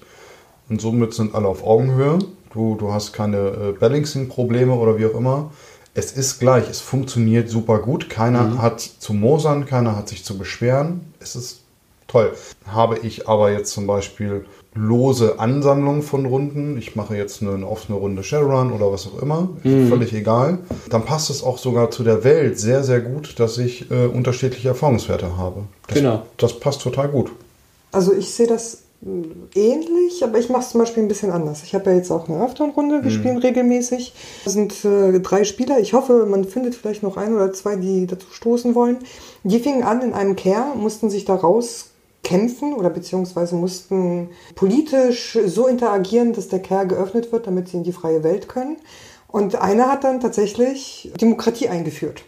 Und 0.69 0.81
somit 0.81 1.15
sind 1.15 1.35
alle 1.35 1.49
auf 1.49 1.65
Augenhöhe. 1.65 2.19
Du, 2.53 2.77
du 2.77 2.93
hast 2.93 3.13
keine 3.13 3.39
äh, 3.39 3.73
Balancing-Probleme 3.79 4.75
oder 4.75 4.99
wie 4.99 5.07
auch 5.07 5.15
immer. 5.15 5.53
Es 5.95 6.13
ist 6.13 6.39
gleich, 6.41 6.69
es 6.71 6.81
funktioniert 6.81 7.51
super 7.51 7.79
gut. 7.79 8.09
Keiner 8.09 8.61
hat 8.61 8.81
zu 8.81 9.13
mosern, 9.13 9.67
keiner 9.67 9.97
hat 9.97 10.09
sich 10.09 10.25
zu 10.25 10.39
beschweren. 10.39 11.13
Es 11.19 11.37
ist 11.37 11.63
toll. 12.09 12.33
Habe 12.67 12.99
ich 12.99 13.29
aber 13.29 13.53
jetzt 13.53 13.73
zum 13.73 13.87
Beispiel 13.87 14.47
lose 14.75 15.39
Ansammlung 15.39 16.03
von 16.03 16.25
Runden, 16.25 16.79
ich 16.79 16.97
mache 16.97 17.15
jetzt 17.17 17.43
eine, 17.43 17.53
eine 17.53 17.69
offene 17.69 17.99
Runde 17.99 18.23
Shadowrun 18.23 18.73
oder 18.73 18.91
was 18.91 19.07
auch 19.07 19.21
immer, 19.21 19.51
völlig 19.63 20.15
egal, 20.15 20.59
dann 20.89 21.05
passt 21.05 21.29
es 21.29 21.43
auch 21.43 21.59
sogar 21.59 21.91
zu 21.91 22.03
der 22.05 22.25
Welt 22.25 22.59
sehr, 22.59 22.83
sehr 22.83 23.01
gut, 23.01 23.39
dass 23.39 23.59
ich 23.59 23.91
äh, 23.91 24.07
unterschiedliche 24.07 24.69
Erfahrungswerte 24.69 25.37
habe. 25.37 25.65
Das, 25.89 25.97
Genau. 25.99 26.23
Das 26.39 26.59
passt 26.59 26.81
total 26.81 27.09
gut. 27.09 27.31
Also 27.93 28.15
ich 28.15 28.31
sehe 28.33 28.47
das 28.47 28.79
mh, 29.03 29.27
ähnlich, 29.55 30.25
aber 30.25 30.39
ich 30.39 30.49
mache 30.49 30.63
es 30.63 30.71
zum 30.71 30.81
Beispiel 30.81 31.03
ein 31.03 31.09
bisschen 31.09 31.31
anders. 31.31 31.63
Ich 31.65 31.75
habe 31.75 31.91
ja 31.91 31.97
jetzt 31.97 32.11
auch 32.11 32.27
eine 32.31 32.41
Afterrunde, 32.41 33.05
wir 33.05 33.11
spielen 33.11 33.37
regelmäßig. 33.37 34.15
Es 34.47 34.55
sind 34.55 34.85
äh, 34.87 35.21
drei 35.21 35.45
Spieler. 35.45 35.81
Ich 35.81 35.93
hoffe, 35.93 36.25
man 36.25 36.45
findet 36.45 36.75
vielleicht 36.75 37.03
noch 37.03 37.19
ein 37.19 37.35
oder 37.35 37.53
zwei, 37.53 37.77
die 37.77 38.07
dazu 38.07 38.27
stoßen 38.33 38.75
wollen. 38.75 38.97
Die 39.45 39.59
fingen 39.59 39.83
an 39.83 40.01
in 40.01 40.15
einem 40.15 40.35
Care, 40.35 40.75
mussten 40.77 41.11
sich 41.11 41.27
da 41.27 41.35
raus 41.35 41.91
kämpfen 42.23 42.75
oder 42.75 42.91
beziehungsweise 42.91 43.55
mussten 43.57 44.31
politisch 44.55 45.39
so 45.47 45.67
interagieren, 45.67 46.33
dass 46.33 46.49
der 46.49 46.63
Care 46.63 46.87
geöffnet 46.87 47.33
wird, 47.33 47.47
damit 47.47 47.69
sie 47.69 47.79
in 47.79 47.83
die 47.83 47.93
freie 47.93 48.23
Welt 48.23 48.49
können. 48.49 48.77
Und 49.29 49.57
einer 49.57 49.91
hat 49.91 50.05
dann 50.05 50.21
tatsächlich 50.21 51.11
Demokratie 51.21 51.69
eingeführt. 51.69 52.25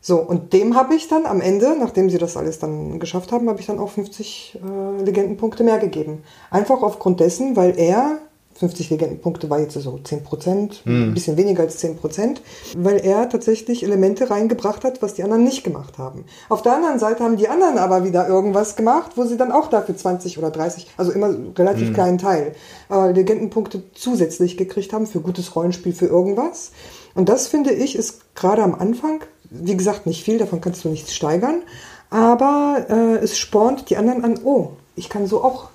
So, 0.00 0.18
und 0.18 0.52
dem 0.52 0.76
habe 0.76 0.94
ich 0.94 1.08
dann 1.08 1.26
am 1.26 1.40
Ende, 1.40 1.74
nachdem 1.76 2.10
sie 2.10 2.18
das 2.18 2.36
alles 2.36 2.60
dann 2.60 3.00
geschafft 3.00 3.32
haben, 3.32 3.48
habe 3.48 3.58
ich 3.58 3.66
dann 3.66 3.80
auch 3.80 3.90
50 3.90 4.60
äh, 4.62 5.02
Legendenpunkte 5.02 5.64
mehr 5.64 5.78
gegeben. 5.78 6.22
Einfach 6.50 6.82
aufgrund 6.82 7.18
dessen, 7.18 7.56
weil 7.56 7.76
er, 7.76 8.18
50 8.58 8.90
Legendenpunkte 8.90 9.50
war 9.50 9.60
jetzt 9.60 9.74
so 9.74 9.98
10 9.98 10.22
Prozent, 10.22 10.82
ein 10.86 11.14
bisschen 11.14 11.36
weniger 11.36 11.62
als 11.62 11.78
10 11.78 11.96
Prozent, 11.96 12.42
weil 12.76 12.98
er 12.98 13.28
tatsächlich 13.28 13.82
Elemente 13.82 14.30
reingebracht 14.30 14.84
hat, 14.84 15.02
was 15.02 15.14
die 15.14 15.22
anderen 15.22 15.44
nicht 15.44 15.64
gemacht 15.64 15.98
haben. 15.98 16.24
Auf 16.48 16.62
der 16.62 16.74
anderen 16.74 16.98
Seite 16.98 17.24
haben 17.24 17.36
die 17.36 17.48
anderen 17.48 17.78
aber 17.78 18.04
wieder 18.04 18.26
irgendwas 18.26 18.76
gemacht, 18.76 19.12
wo 19.16 19.24
sie 19.24 19.36
dann 19.36 19.52
auch 19.52 19.68
dafür 19.68 19.96
20 19.96 20.38
oder 20.38 20.50
30, 20.50 20.86
also 20.96 21.12
immer 21.12 21.34
relativ 21.56 21.92
kleinen 21.94 22.18
Teil, 22.18 22.54
äh, 22.90 23.12
Legendenpunkte 23.12 23.82
zusätzlich 23.94 24.56
gekriegt 24.56 24.92
haben 24.92 25.06
für 25.06 25.20
gutes 25.20 25.54
Rollenspiel, 25.54 25.92
für 25.92 26.06
irgendwas. 26.06 26.72
Und 27.14 27.28
das 27.28 27.46
finde 27.48 27.72
ich 27.72 27.96
ist 27.96 28.34
gerade 28.34 28.62
am 28.62 28.74
Anfang, 28.74 29.22
wie 29.50 29.76
gesagt, 29.76 30.06
nicht 30.06 30.24
viel, 30.24 30.38
davon 30.38 30.60
kannst 30.60 30.84
du 30.84 30.88
nichts 30.88 31.14
steigern, 31.14 31.62
aber 32.10 32.86
äh, 32.88 33.16
es 33.16 33.38
spornt 33.38 33.90
die 33.90 33.96
anderen 33.96 34.24
an, 34.24 34.40
oh, 34.44 34.70
ich 34.94 35.08
kann 35.08 35.26
so 35.26 35.42
auch 35.42 35.70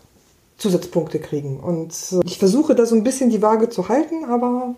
Zusatzpunkte 0.61 1.19
kriegen. 1.19 1.59
Und 1.59 1.93
äh, 2.11 2.19
ich 2.25 2.37
versuche 2.37 2.75
da 2.75 2.85
so 2.85 2.95
ein 2.95 3.03
bisschen 3.03 3.29
die 3.29 3.41
Waage 3.41 3.69
zu 3.69 3.89
halten, 3.89 4.25
aber 4.25 4.75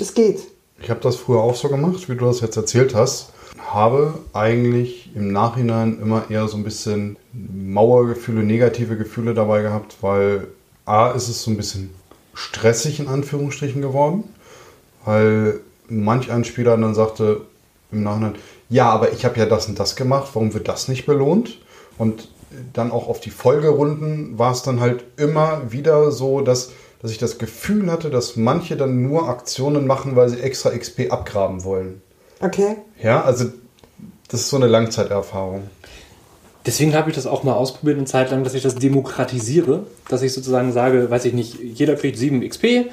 es 0.00 0.14
geht. 0.14 0.40
Ich 0.80 0.88
habe 0.88 1.00
das 1.00 1.16
früher 1.16 1.40
auch 1.40 1.56
so 1.56 1.68
gemacht, 1.68 2.08
wie 2.08 2.14
du 2.14 2.24
das 2.24 2.40
jetzt 2.40 2.56
erzählt 2.56 2.94
hast. 2.94 3.32
Habe 3.58 4.14
eigentlich 4.32 5.10
im 5.16 5.32
Nachhinein 5.32 5.98
immer 6.00 6.30
eher 6.30 6.46
so 6.46 6.56
ein 6.56 6.62
bisschen 6.62 7.16
Mauergefühle, 7.32 8.44
negative 8.44 8.96
Gefühle 8.96 9.34
dabei 9.34 9.62
gehabt, 9.62 9.96
weil 10.00 10.46
A 10.86 11.10
ist 11.10 11.28
es 11.28 11.42
so 11.42 11.50
ein 11.50 11.56
bisschen 11.56 11.90
stressig 12.34 13.00
in 13.00 13.08
Anführungsstrichen 13.08 13.82
geworden, 13.82 14.24
weil 15.04 15.60
manch 15.88 16.30
ein 16.30 16.44
Spieler 16.44 16.76
dann 16.76 16.94
sagte 16.94 17.40
im 17.90 18.04
Nachhinein, 18.04 18.36
ja, 18.68 18.88
aber 18.90 19.12
ich 19.12 19.24
habe 19.24 19.38
ja 19.40 19.46
das 19.46 19.66
und 19.66 19.78
das 19.80 19.96
gemacht, 19.96 20.30
warum 20.34 20.54
wird 20.54 20.68
das 20.68 20.88
nicht 20.88 21.04
belohnt? 21.04 21.58
Und 21.96 22.28
dann 22.72 22.90
auch 22.90 23.08
auf 23.08 23.20
die 23.20 23.30
Folgerunden 23.30 24.38
war 24.38 24.52
es 24.52 24.62
dann 24.62 24.80
halt 24.80 25.04
immer 25.16 25.70
wieder 25.70 26.10
so, 26.10 26.40
dass, 26.40 26.72
dass 27.02 27.10
ich 27.10 27.18
das 27.18 27.38
Gefühl 27.38 27.90
hatte, 27.90 28.10
dass 28.10 28.36
manche 28.36 28.76
dann 28.76 29.02
nur 29.02 29.28
Aktionen 29.28 29.86
machen, 29.86 30.16
weil 30.16 30.28
sie 30.28 30.40
extra 30.40 30.70
XP 30.70 31.10
abgraben 31.10 31.64
wollen. 31.64 32.02
Okay? 32.40 32.76
Ja, 33.02 33.22
also 33.22 33.46
das 34.28 34.40
ist 34.40 34.50
so 34.50 34.56
eine 34.56 34.66
Langzeiterfahrung. 34.66 35.64
Deswegen 36.66 36.94
habe 36.94 37.08
ich 37.08 37.16
das 37.16 37.26
auch 37.26 37.44
mal 37.44 37.54
ausprobiert 37.54 37.96
eine 37.96 38.06
Zeit 38.06 38.30
lang, 38.30 38.44
dass 38.44 38.54
ich 38.54 38.62
das 38.62 38.74
demokratisiere, 38.74 39.86
dass 40.08 40.22
ich 40.22 40.34
sozusagen 40.34 40.72
sage, 40.72 41.10
weiß 41.10 41.24
ich 41.24 41.32
nicht, 41.32 41.58
jeder 41.60 41.96
kriegt 41.96 42.18
7 42.18 42.46
XP 42.46 42.90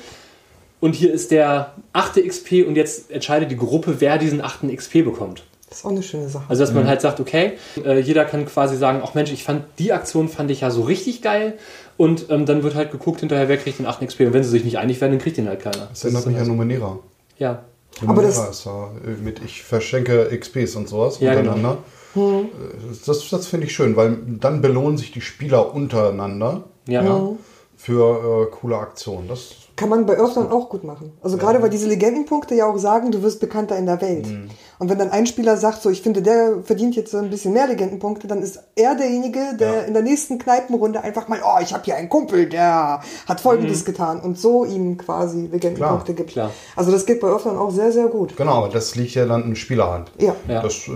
und 0.80 0.96
hier 0.96 1.12
ist 1.12 1.32
der 1.32 1.74
8. 1.92 2.26
XP 2.26 2.66
und 2.66 2.76
jetzt 2.76 3.12
entscheidet 3.12 3.52
die 3.52 3.58
Gruppe, 3.58 3.96
wer 4.00 4.18
diesen 4.18 4.42
8. 4.42 4.74
XP 4.74 5.04
bekommt. 5.04 5.44
Das 5.76 5.82
ist 5.82 5.86
auch 5.88 5.92
eine 5.92 6.04
schöne 6.04 6.30
Sache. 6.30 6.46
Also 6.48 6.64
dass 6.64 6.74
man 6.74 6.88
halt 6.88 7.02
sagt, 7.02 7.20
okay, 7.20 7.54
äh, 7.84 8.00
jeder 8.00 8.24
kann 8.24 8.46
quasi 8.46 8.78
sagen, 8.78 9.02
ach 9.04 9.14
Mensch, 9.14 9.34
ich 9.34 9.44
fand 9.44 9.66
die 9.78 9.92
Aktion 9.92 10.30
fand 10.30 10.50
ich 10.50 10.62
ja 10.62 10.72
so 10.72 10.84
richtig 10.84 11.22
geil 11.22 11.56
und 11.98 12.28
ähm, 12.30 12.46
dann 12.46 12.64
wird 12.64 12.76
halt 12.76 12.94
geguckt 12.94 13.20
hinterher, 13.20 13.50
wer 13.50 13.58
kriegt 13.58 13.80
den 13.80 13.86
8. 13.86 14.08
XP 14.08 14.22
und 14.22 14.32
wenn 14.32 14.42
sie 14.42 14.52
sich 14.52 14.64
nicht 14.64 14.78
einig 14.78 15.02
werden, 15.02 15.12
dann 15.12 15.20
kriegt 15.20 15.36
den 15.36 15.50
halt 15.50 15.60
keiner. 15.60 15.88
Das 15.90 16.06
erinnert 16.06 16.22
ist 16.22 16.28
mich 16.32 16.38
an 16.40 16.48
Numenera. 16.48 16.88
so. 16.88 17.04
Ja, 17.40 17.64
Aber 18.08 18.22
das- 18.22 18.38
ist 18.50 18.66
da 18.66 18.90
äh, 19.06 19.22
mit 19.22 19.42
ich 19.44 19.64
verschenke 19.64 20.30
XPs 20.40 20.78
und 20.78 20.88
sowas 20.88 21.20
Ja, 21.20 21.34
genau. 21.36 21.56
untereinander. 21.56 21.84
Äh, 22.16 22.46
Das, 23.06 23.30
das 23.30 23.48
finde 23.48 23.68
ich 23.68 23.74
schön, 23.76 23.98
weil 23.98 24.18
dann 24.40 24.62
belohnen 24.62 24.98
sich 24.98 25.12
die 25.12 25.20
Spieler 25.20 25.76
untereinander 25.76 26.64
ja. 26.88 27.32
für 27.76 28.48
äh, 28.48 28.56
coole 28.56 28.78
Aktionen. 28.78 29.28
Das 29.28 29.56
Kann 29.78 29.90
man 29.90 30.06
bei 30.06 30.18
Earthdawn 30.18 30.50
auch 30.52 30.70
gut 30.70 30.86
machen. 30.86 31.12
Also 31.22 31.36
gerade 31.36 31.62
weil 31.62 31.70
diese 31.70 31.88
Legendenpunkte 31.88 32.56
ja 32.56 32.66
auch 32.66 32.78
sagen, 32.78 33.12
du 33.12 33.22
wirst 33.24 33.42
bekannter 33.42 33.78
in 33.78 33.86
der 33.86 34.00
Welt. 34.02 34.26
Mhm. 34.26 34.50
Und 34.80 34.90
wenn 34.90 34.98
dann 34.98 35.10
ein 35.12 35.26
Spieler 35.28 35.58
sagt, 35.58 35.82
so 35.82 35.90
ich 35.90 36.02
finde, 36.02 36.22
der 36.22 36.60
verdient 36.64 36.96
jetzt 36.96 37.12
so 37.12 37.18
ein 37.18 37.30
bisschen 37.30 37.52
mehr 37.52 37.68
Legendenpunkte, 37.68 38.28
dann 38.28 38.42
ist 38.42 38.60
er 38.76 38.96
derjenige, 38.96 39.40
der 39.60 39.74
Ja. 39.74 39.80
in 39.82 39.94
der 39.94 40.02
nächsten 40.04 40.38
Kneipenrunde 40.38 41.02
einfach 41.02 41.28
mal, 41.28 41.40
oh, 41.44 41.60
ich 41.62 41.74
habe 41.74 41.84
hier 41.84 41.96
einen 41.98 42.08
Kumpel, 42.08 42.48
der 42.48 43.02
hat 43.28 43.42
Folgendes 43.42 43.84
getan 43.84 44.22
und 44.22 44.40
so 44.40 44.64
ihm 44.64 44.98
quasi 44.98 45.42
Legendenpunkte 45.52 46.14
Klar, 46.14 46.16
gibt. 46.16 46.30
klar. 46.32 46.52
Also 46.78 46.92
das 46.92 47.06
geht 47.06 47.20
bei 47.20 47.28
Earthdawn 47.28 47.58
auch 47.58 47.72
sehr, 47.72 47.92
sehr 47.92 48.08
gut. 48.08 48.38
Genau, 48.38 48.54
aber 48.54 48.70
das 48.70 48.96
liegt 48.96 49.16
ja 49.16 49.26
dann 49.26 49.44
in 49.44 49.56
Spielerhand. 49.58 50.10
Ja. 50.20 50.36
Ja. 50.48 50.62
Das, 50.62 50.88
äh, 50.88 50.92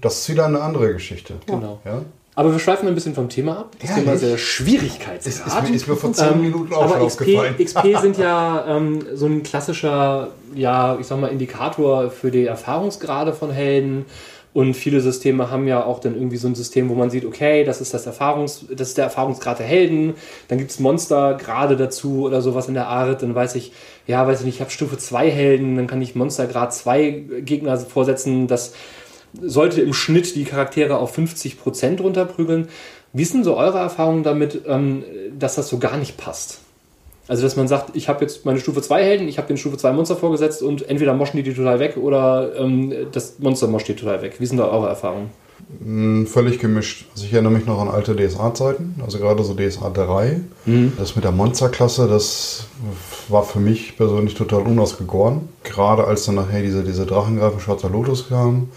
das 0.00 0.20
ist 0.20 0.28
wieder 0.30 0.46
eine 0.46 0.62
andere 0.62 0.92
Geschichte. 0.94 1.34
Genau. 1.46 1.80
Ja? 1.84 2.00
Aber 2.34 2.50
wir 2.50 2.58
schweifen 2.58 2.88
ein 2.88 2.94
bisschen 2.94 3.14
vom 3.14 3.28
Thema 3.28 3.58
ab. 3.58 3.76
Das 3.78 3.90
Ehrlich? 3.90 4.04
Thema 4.04 4.14
ist 4.14 4.22
der 4.22 4.34
Ist, 4.34 4.40
Schwierigkeitsgrad. 4.40 5.64
ist, 5.64 5.68
mir, 5.68 5.76
ist 5.76 5.88
mir 5.88 5.96
vor 5.96 6.12
zehn 6.12 6.40
Minuten 6.40 6.72
auch 6.72 6.88
schon 6.88 6.92
aber 6.92 7.06
XP, 7.06 7.20
aufgefallen. 7.20 7.54
XP 7.58 7.78
sind 8.00 8.18
ja 8.18 8.64
ähm, 8.68 9.04
so 9.14 9.26
ein 9.26 9.42
klassischer, 9.42 10.28
ja, 10.54 10.96
ich 10.98 11.06
sag 11.06 11.20
mal, 11.20 11.28
Indikator 11.28 12.10
für 12.10 12.30
die 12.30 12.46
Erfahrungsgrade 12.46 13.34
von 13.34 13.50
Helden. 13.50 14.06
Und 14.54 14.74
viele 14.74 15.00
Systeme 15.00 15.50
haben 15.50 15.66
ja 15.66 15.82
auch 15.84 15.98
dann 15.98 16.14
irgendwie 16.14 16.36
so 16.36 16.46
ein 16.46 16.54
System, 16.54 16.90
wo 16.90 16.94
man 16.94 17.08
sieht, 17.08 17.24
okay, 17.24 17.64
das 17.64 17.80
ist, 17.80 17.94
das 17.94 18.04
Erfahrungs, 18.04 18.66
das 18.70 18.88
ist 18.88 18.98
der 18.98 19.04
Erfahrungsgrad 19.04 19.58
der 19.58 19.66
Helden. 19.66 20.14
Dann 20.48 20.58
gibt 20.58 20.70
es 20.70 20.78
Monster 20.78 21.34
gerade 21.34 21.76
dazu 21.76 22.24
oder 22.24 22.42
sowas 22.42 22.68
in 22.68 22.74
der 22.74 22.86
Art. 22.86 23.22
Dann 23.22 23.34
weiß 23.34 23.54
ich, 23.54 23.72
ja, 24.06 24.26
weiß 24.26 24.40
ich 24.40 24.46
nicht, 24.46 24.56
ich 24.56 24.60
habe 24.60 24.70
Stufe 24.70 24.98
2 24.98 25.30
Helden, 25.30 25.76
dann 25.76 25.86
kann 25.86 26.02
ich 26.02 26.14
Monstergrad 26.14 26.74
2 26.74 27.10
Gegner 27.40 27.78
vorsetzen. 27.78 28.46
Das 28.46 28.74
sollte 29.40 29.80
im 29.80 29.92
Schnitt 29.92 30.34
die 30.34 30.44
Charaktere 30.44 30.98
auf 30.98 31.16
50% 31.16 32.00
runterprügeln. 32.00 32.68
Wie 33.12 33.24
denn 33.24 33.44
so 33.44 33.56
eure 33.56 33.78
Erfahrung 33.78 34.22
damit, 34.22 34.62
ähm, 34.66 35.04
dass 35.38 35.54
das 35.56 35.68
so 35.68 35.78
gar 35.78 35.96
nicht 35.96 36.16
passt? 36.16 36.60
Also, 37.28 37.42
dass 37.42 37.56
man 37.56 37.68
sagt, 37.68 37.94
ich 37.94 38.08
habe 38.08 38.22
jetzt 38.24 38.44
meine 38.44 38.58
Stufe 38.58 38.82
2 38.82 39.02
Helden, 39.02 39.28
ich 39.28 39.38
habe 39.38 39.48
den 39.48 39.56
Stufe 39.56 39.76
2 39.76 39.92
Monster 39.92 40.16
vorgesetzt 40.16 40.62
und 40.62 40.88
entweder 40.88 41.14
moschen 41.14 41.36
die 41.36 41.42
die 41.42 41.54
total 41.54 41.78
weg 41.78 41.96
oder 41.96 42.52
ähm, 42.58 42.92
das 43.12 43.38
Monster 43.38 43.68
moscht 43.68 43.88
die 43.88 43.94
total 43.94 44.22
weg. 44.22 44.34
Wie 44.38 44.46
sind 44.46 44.58
da 44.58 44.68
eure 44.68 44.88
Erfahrungen? 44.88 45.30
Mh, 45.80 46.26
Völlig 46.26 46.58
gemischt. 46.58 47.06
Also 47.12 47.24
ich 47.24 47.32
erinnere 47.32 47.52
mich 47.52 47.64
noch 47.66 47.80
an 47.80 47.88
alte 47.88 48.16
DSA-Zeiten, 48.16 48.96
also 49.04 49.18
gerade 49.18 49.44
so 49.44 49.54
DSA 49.54 49.90
3. 49.90 50.40
Das 50.98 51.14
mit 51.14 51.24
der 51.24 51.32
Monsterklasse, 51.32 52.08
das 52.08 52.66
war 53.28 53.44
für 53.44 53.60
mich 53.60 53.96
persönlich 53.96 54.34
total 54.34 54.62
unausgegoren. 54.62 55.48
Gerade 55.62 56.04
als 56.04 56.24
dann 56.26 56.34
nachher 56.34 56.62
diese, 56.62 56.82
diese 56.82 57.06
Drachengreifen 57.06 57.60
Schwarzer 57.60 57.88
Lotus 57.88 58.28
kam, 58.28 58.68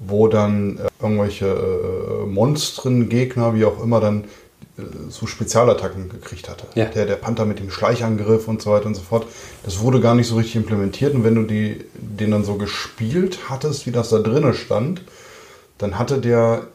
wo 0.00 0.26
dann 0.26 0.78
äh, 0.78 0.88
irgendwelche 1.00 1.46
äh, 1.46 2.26
Monstren, 2.26 3.08
Gegner, 3.08 3.54
wie 3.54 3.66
auch 3.66 3.82
immer, 3.82 4.00
dann 4.00 4.24
äh, 4.78 4.82
so 5.10 5.26
Spezialattacken 5.26 6.08
gekriegt 6.08 6.48
hatte. 6.48 6.66
Ja. 6.74 6.86
Der, 6.86 7.04
der 7.06 7.16
Panther 7.16 7.44
mit 7.44 7.60
dem 7.60 7.70
Schleichangriff 7.70 8.48
und 8.48 8.62
so 8.62 8.72
weiter 8.72 8.86
und 8.86 8.94
so 8.94 9.02
fort. 9.02 9.26
Das 9.62 9.80
wurde 9.80 10.00
gar 10.00 10.14
nicht 10.14 10.26
so 10.26 10.36
richtig 10.36 10.56
implementiert 10.56 11.14
und 11.14 11.22
wenn 11.22 11.34
du 11.34 11.42
die, 11.44 11.84
den 11.94 12.30
dann 12.30 12.44
so 12.44 12.54
gespielt 12.54 13.50
hattest, 13.50 13.86
wie 13.86 13.92
das 13.92 14.08
da 14.08 14.18
drinnen 14.18 14.54
stand, 14.54 15.02
dann 15.76 15.98
hatte 15.98 16.18
der 16.18 16.66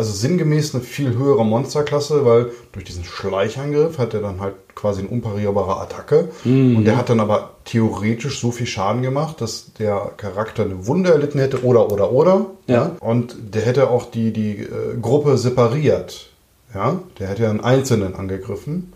also 0.00 0.12
sinngemäß 0.12 0.74
eine 0.74 0.82
viel 0.82 1.14
höhere 1.16 1.44
Monsterklasse, 1.44 2.24
weil 2.24 2.50
durch 2.72 2.86
diesen 2.86 3.04
Schleichangriff 3.04 3.98
hat 3.98 4.14
er 4.14 4.20
dann 4.22 4.40
halt 4.40 4.54
quasi 4.74 5.00
eine 5.00 5.10
unparierbare 5.10 5.78
Attacke. 5.78 6.28
Und 6.46 6.86
der 6.86 6.96
hat 6.96 7.10
dann 7.10 7.20
aber 7.20 7.50
theoretisch 7.66 8.40
so 8.40 8.50
viel 8.50 8.66
Schaden 8.66 9.02
gemacht, 9.02 9.42
dass 9.42 9.74
der 9.78 10.12
Charakter 10.16 10.62
eine 10.64 10.86
Wunde 10.86 11.10
erlitten 11.12 11.38
hätte 11.38 11.62
oder 11.64 11.92
oder 11.92 12.12
oder. 12.12 12.46
Ja. 12.66 12.96
Und 13.00 13.36
der 13.54 13.60
hätte 13.62 13.90
auch 13.90 14.10
die, 14.10 14.32
die 14.32 14.60
äh, 14.62 14.96
Gruppe 15.02 15.36
separiert. 15.36 16.30
Ja. 16.74 16.98
Der 17.18 17.28
hätte 17.28 17.42
ja 17.42 17.50
einen 17.50 17.60
Einzelnen 17.60 18.14
angegriffen. 18.14 18.94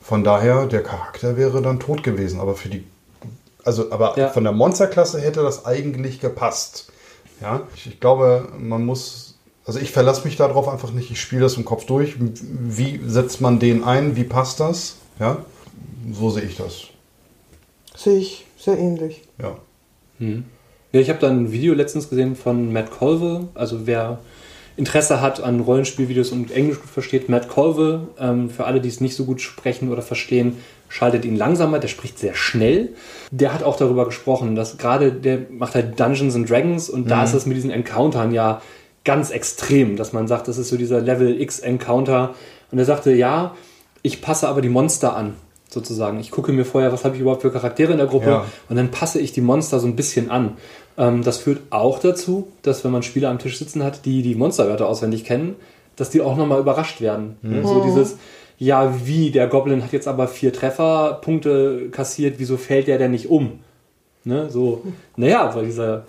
Von 0.00 0.24
daher, 0.24 0.66
der 0.66 0.82
Charakter 0.82 1.36
wäre 1.36 1.62
dann 1.62 1.78
tot 1.78 2.02
gewesen. 2.02 2.40
Aber 2.40 2.54
für 2.56 2.68
die. 2.68 2.84
Also, 3.64 3.92
aber 3.92 4.18
Ja. 4.18 4.28
von 4.30 4.42
der 4.42 4.52
Monsterklasse 4.52 5.20
hätte 5.20 5.42
das 5.42 5.66
eigentlich 5.66 6.18
gepasst. 6.20 6.90
Ja. 7.40 7.60
Ich, 7.76 7.86
ich 7.86 8.00
glaube, 8.00 8.48
man 8.58 8.84
muss. 8.84 9.31
Also 9.64 9.78
ich 9.78 9.90
verlasse 9.90 10.24
mich 10.24 10.36
darauf 10.36 10.68
einfach 10.68 10.92
nicht. 10.92 11.10
Ich 11.10 11.20
spiele 11.20 11.42
das 11.42 11.56
im 11.56 11.64
Kopf 11.64 11.86
durch. 11.86 12.16
Wie 12.18 13.00
setzt 13.06 13.40
man 13.40 13.58
den 13.60 13.84
ein? 13.84 14.16
Wie 14.16 14.24
passt 14.24 14.60
das? 14.60 14.96
Ja. 15.20 15.44
So 16.12 16.30
sehe 16.30 16.42
ich 16.42 16.56
das. 16.56 16.88
Sehe 17.96 18.18
ich 18.18 18.44
sehr 18.58 18.78
ähnlich. 18.78 19.22
Ja. 19.40 19.56
Ja, 20.92 21.00
ich 21.00 21.08
habe 21.08 21.20
da 21.20 21.28
ein 21.28 21.52
Video 21.52 21.74
letztens 21.74 22.08
gesehen 22.10 22.36
von 22.36 22.72
Matt 22.72 22.90
Colville. 22.90 23.48
Also 23.54 23.86
wer 23.86 24.18
Interesse 24.76 25.20
hat 25.20 25.42
an 25.42 25.60
Rollenspielvideos 25.60 26.32
und 26.32 26.50
Englisch 26.50 26.80
gut 26.80 26.90
versteht, 26.90 27.28
Matt 27.28 27.48
Colville. 27.48 28.08
Ähm, 28.18 28.50
für 28.50 28.64
alle, 28.64 28.80
die 28.80 28.88
es 28.88 29.00
nicht 29.00 29.14
so 29.14 29.24
gut 29.24 29.40
sprechen 29.40 29.92
oder 29.92 30.02
verstehen, 30.02 30.56
schaltet 30.88 31.24
ihn 31.24 31.36
langsamer. 31.36 31.78
Der 31.78 31.88
spricht 31.88 32.18
sehr 32.18 32.34
schnell. 32.34 32.90
Der 33.30 33.54
hat 33.54 33.62
auch 33.62 33.76
darüber 33.76 34.04
gesprochen, 34.06 34.54
dass 34.54 34.78
gerade 34.78 35.12
der 35.12 35.40
macht 35.50 35.74
halt 35.74 35.98
Dungeons 36.00 36.34
and 36.34 36.50
Dragons 36.50 36.90
und 36.90 37.10
da 37.10 37.22
ist 37.24 37.34
es 37.34 37.46
mit 37.46 37.56
diesen 37.56 37.70
Encountern 37.70 38.32
ja 38.32 38.60
ganz 39.04 39.30
extrem, 39.30 39.96
dass 39.96 40.12
man 40.12 40.28
sagt, 40.28 40.48
das 40.48 40.58
ist 40.58 40.68
so 40.68 40.76
dieser 40.76 41.00
Level 41.00 41.40
X 41.40 41.58
Encounter. 41.60 42.34
Und 42.70 42.78
er 42.78 42.84
sagte, 42.84 43.12
ja, 43.12 43.54
ich 44.02 44.22
passe 44.22 44.48
aber 44.48 44.60
die 44.60 44.68
Monster 44.68 45.16
an. 45.16 45.34
Sozusagen. 45.68 46.20
Ich 46.20 46.30
gucke 46.30 46.52
mir 46.52 46.66
vorher, 46.66 46.92
was 46.92 47.02
habe 47.04 47.14
ich 47.14 47.22
überhaupt 47.22 47.40
für 47.40 47.50
Charaktere 47.50 47.92
in 47.92 47.98
der 47.98 48.06
Gruppe 48.06 48.28
Ja. 48.28 48.44
und 48.68 48.76
dann 48.76 48.90
passe 48.90 49.18
ich 49.18 49.32
die 49.32 49.40
Monster 49.40 49.80
so 49.80 49.86
ein 49.86 49.96
bisschen 49.96 50.30
an. 50.30 50.58
Ähm, 50.98 51.22
das 51.22 51.38
führt 51.38 51.60
auch 51.70 51.98
dazu, 51.98 52.48
dass 52.60 52.84
wenn 52.84 52.90
man 52.90 53.02
Spieler 53.02 53.30
am 53.30 53.38
Tisch 53.38 53.58
sitzen 53.58 53.82
hat, 53.82 54.04
die 54.04 54.20
die 54.20 54.34
Monsterwörter 54.34 54.86
auswendig 54.86 55.24
kennen, 55.24 55.56
dass 55.96 56.10
die 56.10 56.20
auch 56.20 56.36
nochmal 56.36 56.60
überrascht 56.60 57.00
werden. 57.00 57.36
Ne? 57.40 57.62
So 57.66 57.82
dieses, 57.84 58.18
ja, 58.58 58.92
wie, 59.06 59.30
der 59.30 59.46
Goblin 59.46 59.82
hat 59.82 59.92
jetzt 59.92 60.08
aber 60.08 60.28
vier 60.28 60.52
Trefferpunkte 60.52 61.88
kassiert, 61.90 62.34
wieso 62.36 62.58
fällt 62.58 62.86
der 62.86 62.98
denn 62.98 63.12
nicht 63.12 63.30
um? 63.30 63.60
Ne? 64.24 64.50
So, 64.50 64.82
naja, 65.16 65.54
weil 65.54 65.64
dieser 65.64 66.04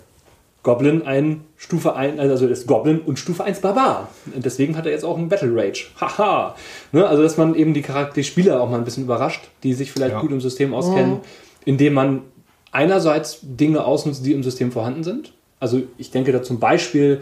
Goblin 0.64 1.02
ein 1.06 1.42
Stufe 1.56 1.94
1, 1.94 2.18
also 2.18 2.46
ist 2.48 2.66
Goblin 2.66 2.98
und 3.00 3.18
Stufe 3.18 3.44
1 3.44 3.60
Barbar. 3.60 4.08
Und 4.34 4.44
deswegen 4.44 4.76
hat 4.76 4.86
er 4.86 4.92
jetzt 4.92 5.04
auch 5.04 5.16
einen 5.16 5.28
Battle 5.28 5.52
Rage. 5.54 5.86
Haha. 6.00 6.56
Ne? 6.90 7.06
Also, 7.06 7.22
dass 7.22 7.36
man 7.36 7.54
eben 7.54 7.72
die 7.74 7.82
Charakter, 7.82 8.14
die 8.16 8.24
Spieler 8.24 8.60
auch 8.60 8.68
mal 8.68 8.78
ein 8.78 8.84
bisschen 8.84 9.04
überrascht, 9.04 9.42
die 9.62 9.74
sich 9.74 9.92
vielleicht 9.92 10.14
Ja. 10.14 10.20
gut 10.20 10.32
im 10.32 10.40
System 10.40 10.74
auskennen, 10.74 11.18
indem 11.64 11.94
man 11.94 12.22
einerseits 12.72 13.38
Dinge 13.42 13.84
ausnutzt, 13.84 14.26
die 14.26 14.32
im 14.32 14.42
System 14.42 14.72
vorhanden 14.72 15.04
sind. 15.04 15.32
Also, 15.60 15.82
ich 15.98 16.10
denke 16.10 16.32
da 16.32 16.42
zum 16.42 16.58
Beispiel 16.58 17.20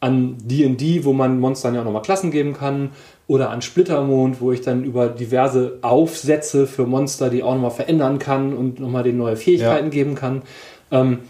an 0.00 0.36
D&D, 0.44 1.04
wo 1.04 1.12
man 1.12 1.38
Monstern 1.40 1.74
ja 1.74 1.80
auch 1.80 1.84
nochmal 1.84 2.02
Klassen 2.02 2.30
geben 2.30 2.52
kann, 2.54 2.90
oder 3.28 3.50
an 3.50 3.62
Splittermond, 3.62 4.40
wo 4.40 4.52
ich 4.52 4.60
dann 4.60 4.84
über 4.84 5.08
diverse 5.08 5.78
Aufsätze 5.82 6.66
für 6.66 6.86
Monster, 6.86 7.30
die 7.30 7.42
auch 7.42 7.54
nochmal 7.54 7.70
verändern 7.70 8.18
kann 8.18 8.52
und 8.52 8.80
nochmal 8.80 9.02
denen 9.04 9.18
neue 9.18 9.36
Fähigkeiten 9.36 9.86
Ja. 9.86 9.90
geben 9.90 10.14
kann. 10.14 10.42
Ähm, 10.90 11.20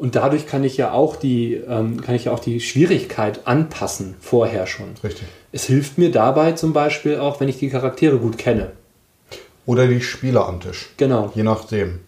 und 0.00 0.16
dadurch 0.16 0.46
kann 0.46 0.64
ich 0.64 0.78
ja 0.78 0.92
auch 0.92 1.14
die, 1.14 1.56
ähm, 1.56 2.00
kann 2.00 2.14
ich 2.14 2.24
ja 2.24 2.32
auch 2.32 2.38
die 2.40 2.60
Schwierigkeit 2.60 3.46
anpassen 3.46 4.14
vorher 4.18 4.66
schon. 4.66 4.94
Richtig. 5.04 5.28
Es 5.52 5.66
hilft 5.66 5.98
mir 5.98 6.10
dabei 6.10 6.52
zum 6.52 6.72
Beispiel 6.72 7.18
auch, 7.18 7.38
wenn 7.38 7.50
ich 7.50 7.58
die 7.58 7.68
Charaktere 7.68 8.16
gut 8.16 8.38
kenne. 8.38 8.72
Oder 9.66 9.86
die 9.86 10.00
Spieler 10.00 10.48
am 10.48 10.58
Tisch. 10.58 10.88
Genau. 10.96 11.30
Je 11.34 11.42
nachdem. 11.42 12.00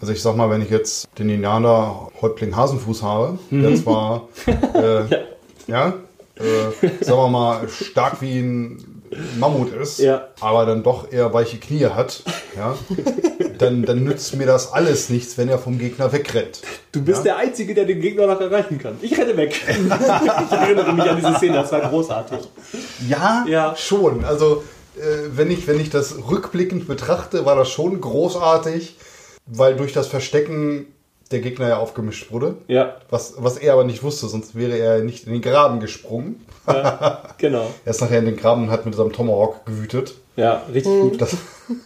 Also 0.00 0.12
ich 0.12 0.22
sag 0.22 0.34
mal, 0.34 0.50
wenn 0.50 0.60
ich 0.60 0.70
jetzt 0.70 1.08
den 1.16 1.30
Indianer 1.30 2.08
Häuptling 2.20 2.56
Hasenfuß 2.56 3.04
habe, 3.04 3.38
der 3.48 3.76
zwar 3.76 4.28
äh, 4.74 5.04
ja, 5.68 5.94
äh, 6.34 7.04
sagen 7.04 7.18
wir 7.20 7.28
mal, 7.28 7.68
stark 7.68 8.22
wie 8.22 8.40
ein 8.40 8.93
Mammut 9.38 9.72
ist, 9.72 9.98
Ja. 9.98 10.28
aber 10.40 10.66
dann 10.66 10.82
doch 10.82 11.10
eher 11.12 11.32
weiche 11.34 11.58
Knie 11.58 11.86
hat, 11.86 12.22
ja, 12.56 12.76
dann, 13.58 13.82
dann 13.82 14.04
nützt 14.04 14.36
mir 14.36 14.46
das 14.46 14.72
alles 14.72 15.10
nichts, 15.10 15.36
wenn 15.38 15.48
er 15.48 15.58
vom 15.58 15.78
Gegner 15.78 16.12
wegrennt. 16.12 16.60
Du 16.92 17.02
bist 17.02 17.24
der 17.24 17.36
Einzige, 17.36 17.74
der 17.74 17.84
den 17.84 18.00
Gegner 18.00 18.26
noch 18.26 18.40
erreichen 18.40 18.78
kann. 18.78 18.96
Ich 19.02 19.16
renne 19.18 19.36
weg. 19.36 19.54
ich 19.68 20.52
erinnere 20.52 20.92
mich 20.92 21.04
an 21.10 21.16
diese 21.16 21.34
Szene, 21.36 21.54
das 21.54 21.72
war 21.72 21.80
großartig. 21.88 22.38
Ja, 23.08 23.44
Ja. 23.48 23.74
schon. 23.76 24.24
Also 24.24 24.62
äh, 24.96 25.00
wenn, 25.34 25.50
ich, 25.50 25.66
wenn 25.66 25.80
ich 25.80 25.90
das 25.90 26.14
rückblickend 26.30 26.86
betrachte, 26.86 27.44
war 27.44 27.56
das 27.56 27.68
schon 27.70 28.00
großartig, 28.00 28.96
weil 29.46 29.76
durch 29.76 29.92
das 29.92 30.06
Verstecken 30.06 30.86
der 31.34 31.40
Gegner 31.42 31.68
ja 31.68 31.78
aufgemischt 31.78 32.30
wurde. 32.32 32.56
Ja, 32.68 32.96
Was, 33.10 33.34
was 33.38 33.58
er 33.58 33.72
aber 33.74 33.84
nicht 33.84 34.02
wusste, 34.02 34.26
sonst 34.28 34.54
wäre 34.54 34.78
er 34.78 35.00
nicht 35.00 35.26
in 35.26 35.32
den 35.32 35.42
Graben 35.42 35.80
gesprungen. 35.80 36.44
genau. 37.38 37.66
Er 37.84 37.90
ist 37.90 38.00
nachher 38.00 38.20
in 38.20 38.24
den 38.24 38.36
Graben 38.36 38.64
und 38.64 38.70
hat 38.70 38.86
mit 38.86 38.94
seinem 38.94 39.12
Tomahawk 39.12 39.66
gewütet. 39.66 40.14
Ja, 40.36 40.62
richtig 40.72 40.92
gut. 41.00 41.20
Das, 41.20 41.36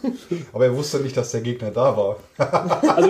aber 0.53 0.65
er 0.65 0.75
wusste 0.75 0.99
nicht, 0.99 1.15
dass 1.17 1.31
der 1.31 1.41
Gegner 1.41 1.71
da 1.71 1.95
war. 1.97 2.17
Also, 2.95 3.09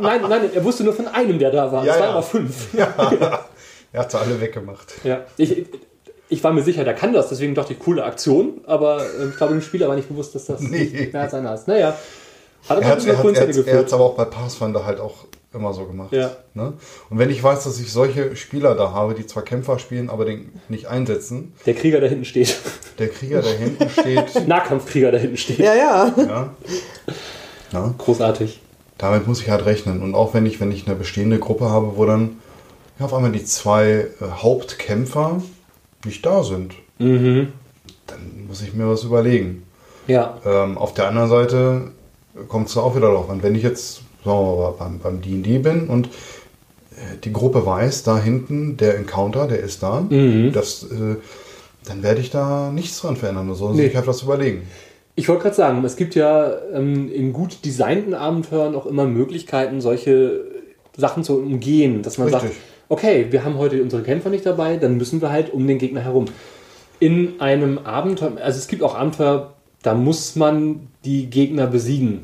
nein, 0.00 0.22
nein, 0.28 0.50
er 0.54 0.64
wusste 0.64 0.84
nur 0.84 0.92
von 0.94 1.08
einem, 1.08 1.38
der 1.38 1.50
da 1.50 1.70
war. 1.72 1.84
Ja, 1.84 1.94
es 1.94 1.98
waren 2.00 2.08
ja. 2.08 2.12
aber 2.14 2.22
fünf. 2.22 2.68
Er 2.74 4.00
hat 4.00 4.10
sie 4.10 4.18
alle 4.18 4.40
weggemacht. 4.40 4.94
Ja. 5.04 5.20
Ich, 5.36 5.66
ich 6.28 6.42
war 6.42 6.52
mir 6.52 6.62
sicher, 6.62 6.84
der 6.84 6.94
kann 6.94 7.12
das, 7.12 7.28
deswegen 7.28 7.54
dachte 7.54 7.74
ich, 7.74 7.78
coole 7.78 8.04
Aktion, 8.04 8.60
aber 8.66 9.02
äh, 9.02 9.28
ich 9.28 9.36
glaube, 9.36 9.52
dem 9.52 9.62
Spieler 9.62 9.88
war 9.88 9.96
nicht 9.96 10.08
bewusst, 10.08 10.34
dass 10.34 10.46
das 10.46 10.60
Nee. 10.60 11.10
mehr 11.12 11.22
als 11.22 11.34
einer 11.34 11.54
ist. 11.54 11.68
Naja, 11.68 11.88
hat 12.68 12.80
Er 12.80 12.92
aber 12.92 12.96
hat 12.96 13.06
er 13.06 13.92
aber 13.92 14.04
auch 14.04 14.14
bei 14.16 14.24
Pathfinder 14.24 14.86
halt 14.86 14.98
auch 14.98 15.26
immer 15.54 15.72
so 15.72 15.84
gemacht. 15.86 16.12
Ja. 16.12 16.32
Ne? 16.54 16.72
Und 17.10 17.18
wenn 17.18 17.30
ich 17.30 17.42
weiß, 17.42 17.64
dass 17.64 17.78
ich 17.80 17.92
solche 17.92 18.36
Spieler 18.36 18.74
da 18.74 18.92
habe, 18.92 19.14
die 19.14 19.26
zwar 19.26 19.42
Kämpfer 19.42 19.78
spielen, 19.78 20.10
aber 20.10 20.24
den 20.24 20.52
nicht 20.68 20.86
einsetzen, 20.86 21.52
Der 21.66 21.74
Krieger 21.74 22.00
da 22.00 22.06
hinten 22.06 22.24
steht. 22.24 22.56
der 22.98 23.08
Krieger, 23.08 23.40
der 23.42 23.54
hinten 23.56 23.88
steht, 23.88 24.46
Nahkampfkrieger 24.48 25.12
da 25.12 25.18
hinten 25.18 25.36
steht. 25.36 25.58
Ja, 25.58 25.74
ja. 25.74 26.14
ja, 26.16 26.50
ja, 27.72 27.94
Großartig. 27.98 28.60
damit 28.98 29.26
muss 29.26 29.40
ich 29.40 29.50
halt 29.50 29.64
rechnen. 29.66 30.02
Und 30.02 30.14
auch 30.14 30.34
wenn 30.34 30.46
ich, 30.46 30.60
wenn 30.60 30.70
ich 30.72 30.86
eine 30.86 30.96
bestehende 30.96 31.38
Gruppe 31.38 31.68
habe, 31.70 31.96
wo 31.96 32.04
dann 32.06 32.36
ja, 32.98 33.06
auf 33.06 33.14
einmal 33.14 33.32
die 33.32 33.44
zwei 33.44 33.86
äh, 34.20 34.24
Hauptkämpfer 34.36 35.42
nicht 36.04 36.24
da 36.24 36.42
sind, 36.42 36.74
Mhm. 36.98 37.52
dann 38.06 38.46
muss 38.46 38.62
ich 38.62 38.72
mir 38.72 38.88
was 38.88 39.02
überlegen. 39.02 39.64
Ja. 40.06 40.38
Ähm, 40.46 40.78
auf 40.78 40.94
der 40.94 41.08
anderen 41.08 41.28
Seite 41.28 41.90
kommt 42.46 42.68
es 42.68 42.76
auch 42.76 42.94
wieder 42.94 43.08
darauf 43.08 43.28
an, 43.30 43.42
wenn 43.42 43.56
ich 43.56 43.64
jetzt 43.64 44.02
sagen 44.24 44.38
wir 44.38 44.74
mal, 44.78 44.90
beim, 45.02 45.20
D&D 45.20 45.58
bin 45.58 45.88
und 45.88 46.06
äh, 46.06 47.16
die 47.22 47.32
Gruppe 47.32 47.64
weiß, 47.66 48.02
da 48.04 48.18
hinten 48.18 48.76
der 48.76 48.96
Encounter, 48.96 49.46
der 49.46 49.60
ist 49.60 49.82
da, 49.82 50.00
Mhm. 50.08 50.52
das, 50.52 50.84
äh, 50.84 51.16
dann 51.86 52.02
werde 52.02 52.20
ich 52.20 52.30
da 52.30 52.70
nichts 52.72 53.00
dran 53.00 53.16
verändern, 53.16 53.48
oder 53.48 53.56
so. 53.56 53.70
Nee. 53.70 53.86
Ich 53.86 53.96
habe 53.96 54.06
was 54.06 54.22
überlegen. 54.22 54.62
Ich 55.16 55.28
wollte 55.28 55.42
gerade 55.44 55.54
sagen, 55.54 55.84
es 55.84 55.96
gibt 55.96 56.14
ja 56.14 56.50
ähm, 56.72 57.12
in 57.12 57.32
gut 57.32 57.64
designten 57.64 58.14
Abenteuern 58.14 58.74
auch 58.74 58.86
immer 58.86 59.04
Möglichkeiten, 59.06 59.80
solche 59.80 60.40
Sachen 60.96 61.22
zu 61.22 61.38
umgehen, 61.38 62.02
dass 62.02 62.18
man 62.18 62.30
sagt, 62.30 62.44
Richtig. 62.44 62.60
okay, 62.88 63.26
wir 63.30 63.44
haben 63.44 63.58
heute 63.58 63.82
unsere 63.82 64.02
Kämpfer 64.02 64.30
nicht 64.30 64.46
dabei, 64.46 64.76
dann 64.76 64.96
müssen 64.96 65.20
wir 65.20 65.30
halt 65.30 65.52
um 65.52 65.66
den 65.66 65.78
Gegner 65.78 66.00
herum. 66.00 66.24
In 67.00 67.40
einem 67.40 67.78
Abenteuer, 67.78 68.32
also 68.42 68.58
es 68.58 68.66
gibt 68.66 68.82
auch 68.82 68.94
Abenteuer, 68.96 69.52
da 69.82 69.94
muss 69.94 70.34
man 70.36 70.88
die 71.04 71.26
Gegner 71.26 71.66
besiegen. 71.66 72.22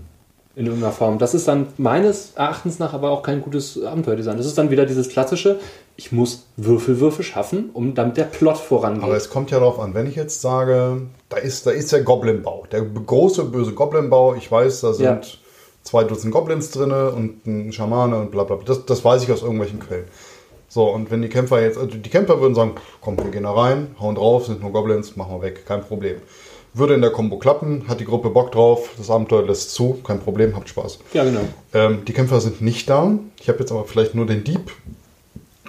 In 0.61 0.67
irgendeiner 0.67 0.93
Form. 0.93 1.19
Das 1.19 1.33
ist 1.33 1.49
dann 1.49 1.69
meines 1.79 2.33
Erachtens 2.35 2.79
nach 2.79 2.93
aber 2.93 3.11
auch 3.11 3.23
kein 3.23 3.41
gutes 3.41 3.83
Abenteuerdesign. 3.83 4.37
Das 4.37 4.45
ist 4.45 4.59
dann 4.59 4.71
wieder 4.71 4.85
dieses 4.85 5.09
klassische, 5.09 5.59
ich 5.97 6.13
muss 6.13 6.47
Würfelwürfe 6.59 7.23
schaffen, 7.23 7.71
um 7.73 7.95
damit 7.95 8.19
der 8.19 8.25
Plot 8.25 8.59
vorangeht. 8.59 9.03
Aber 9.03 9.17
es 9.17 9.31
kommt 9.31 9.51
ja 9.51 9.59
darauf 9.59 9.81
an, 9.81 9.95
wenn 9.95 10.07
ich 10.07 10.17
jetzt 10.17 10.43
sage, 10.43 11.01
da 11.31 11.39
ist, 11.39 11.67
da 11.67 11.71
ist 11.71 11.93
der 11.93 12.03
Goblin-Bau, 12.03 12.67
der 12.71 12.83
große, 12.83 13.45
böse 13.45 13.73
Goblin-Bau, 13.73 14.35
ich 14.35 14.53
weiß, 14.53 14.83
da 14.83 14.93
sind 14.93 15.05
Ja. 15.07 15.21
zwei 15.83 16.05
Dutzend 16.05 16.33
Goblins 16.33 16.71
drin 16.71 16.93
und 16.93 17.47
ein 17.47 17.73
Schamane 17.73 18.19
und 18.19 18.31
bla 18.31 18.45
bla 18.45 18.57
bla. 18.57 18.67
Das, 18.67 18.85
das 18.85 19.03
weiß 19.03 19.23
ich 19.23 19.33
aus 19.33 19.41
irgendwelchen 19.41 19.81
Quellen. 19.81 20.05
So, 20.69 20.91
und 20.91 21.11
wenn 21.11 21.23
die 21.23 21.29
Kämpfer 21.31 21.63
jetzt, 21.63 21.79
also 21.79 21.97
die 21.97 22.11
Kämpfer 22.11 22.39
würden 22.41 22.55
sagen, 22.55 22.75
komm, 23.01 23.17
wir 23.17 23.31
gehen 23.31 23.45
da 23.45 23.53
rein, 23.53 23.97
hauen 23.99 24.15
drauf, 24.15 24.45
sind 24.45 24.61
nur 24.61 24.73
Goblins, 24.73 25.17
machen 25.17 25.37
wir 25.37 25.43
weg, 25.43 25.65
kein 25.67 25.81
Problem. 25.81 26.17
Würde 26.73 26.95
in 26.95 27.01
der 27.01 27.11
Combo 27.11 27.39
klappen, 27.39 27.85
hat 27.89 27.99
die 27.99 28.05
Gruppe 28.05 28.31
Bock 28.31 28.53
drauf, 28.53 28.91
das 28.97 29.11
Abenteuer 29.11 29.45
lässt 29.45 29.73
zu, 29.73 29.99
kein 30.05 30.21
Problem, 30.21 30.55
habt 30.55 30.69
Spaß. 30.69 31.01
ja, 31.13 31.25
genau. 31.25 31.41
Ähm, 31.75 32.05
die 32.07 32.13
Kämpfer 32.13 32.41
sind 32.41 32.61
nicht 32.61 32.89
da. 32.89 33.13
Ich 33.41 33.49
habe 33.49 33.59
jetzt 33.59 33.73
aber 33.73 33.85
vielleicht 33.85 34.15
nur 34.15 34.27
den 34.27 34.45
Dieb, 34.45 34.71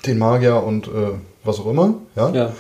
den 0.06 0.20
Magier 0.20 0.62
und 0.64 0.88
äh, 0.88 1.12
was 1.44 1.60
auch 1.60 1.68
immer. 1.68 1.96
Ja? 2.16 2.30
Ja. 2.32 2.54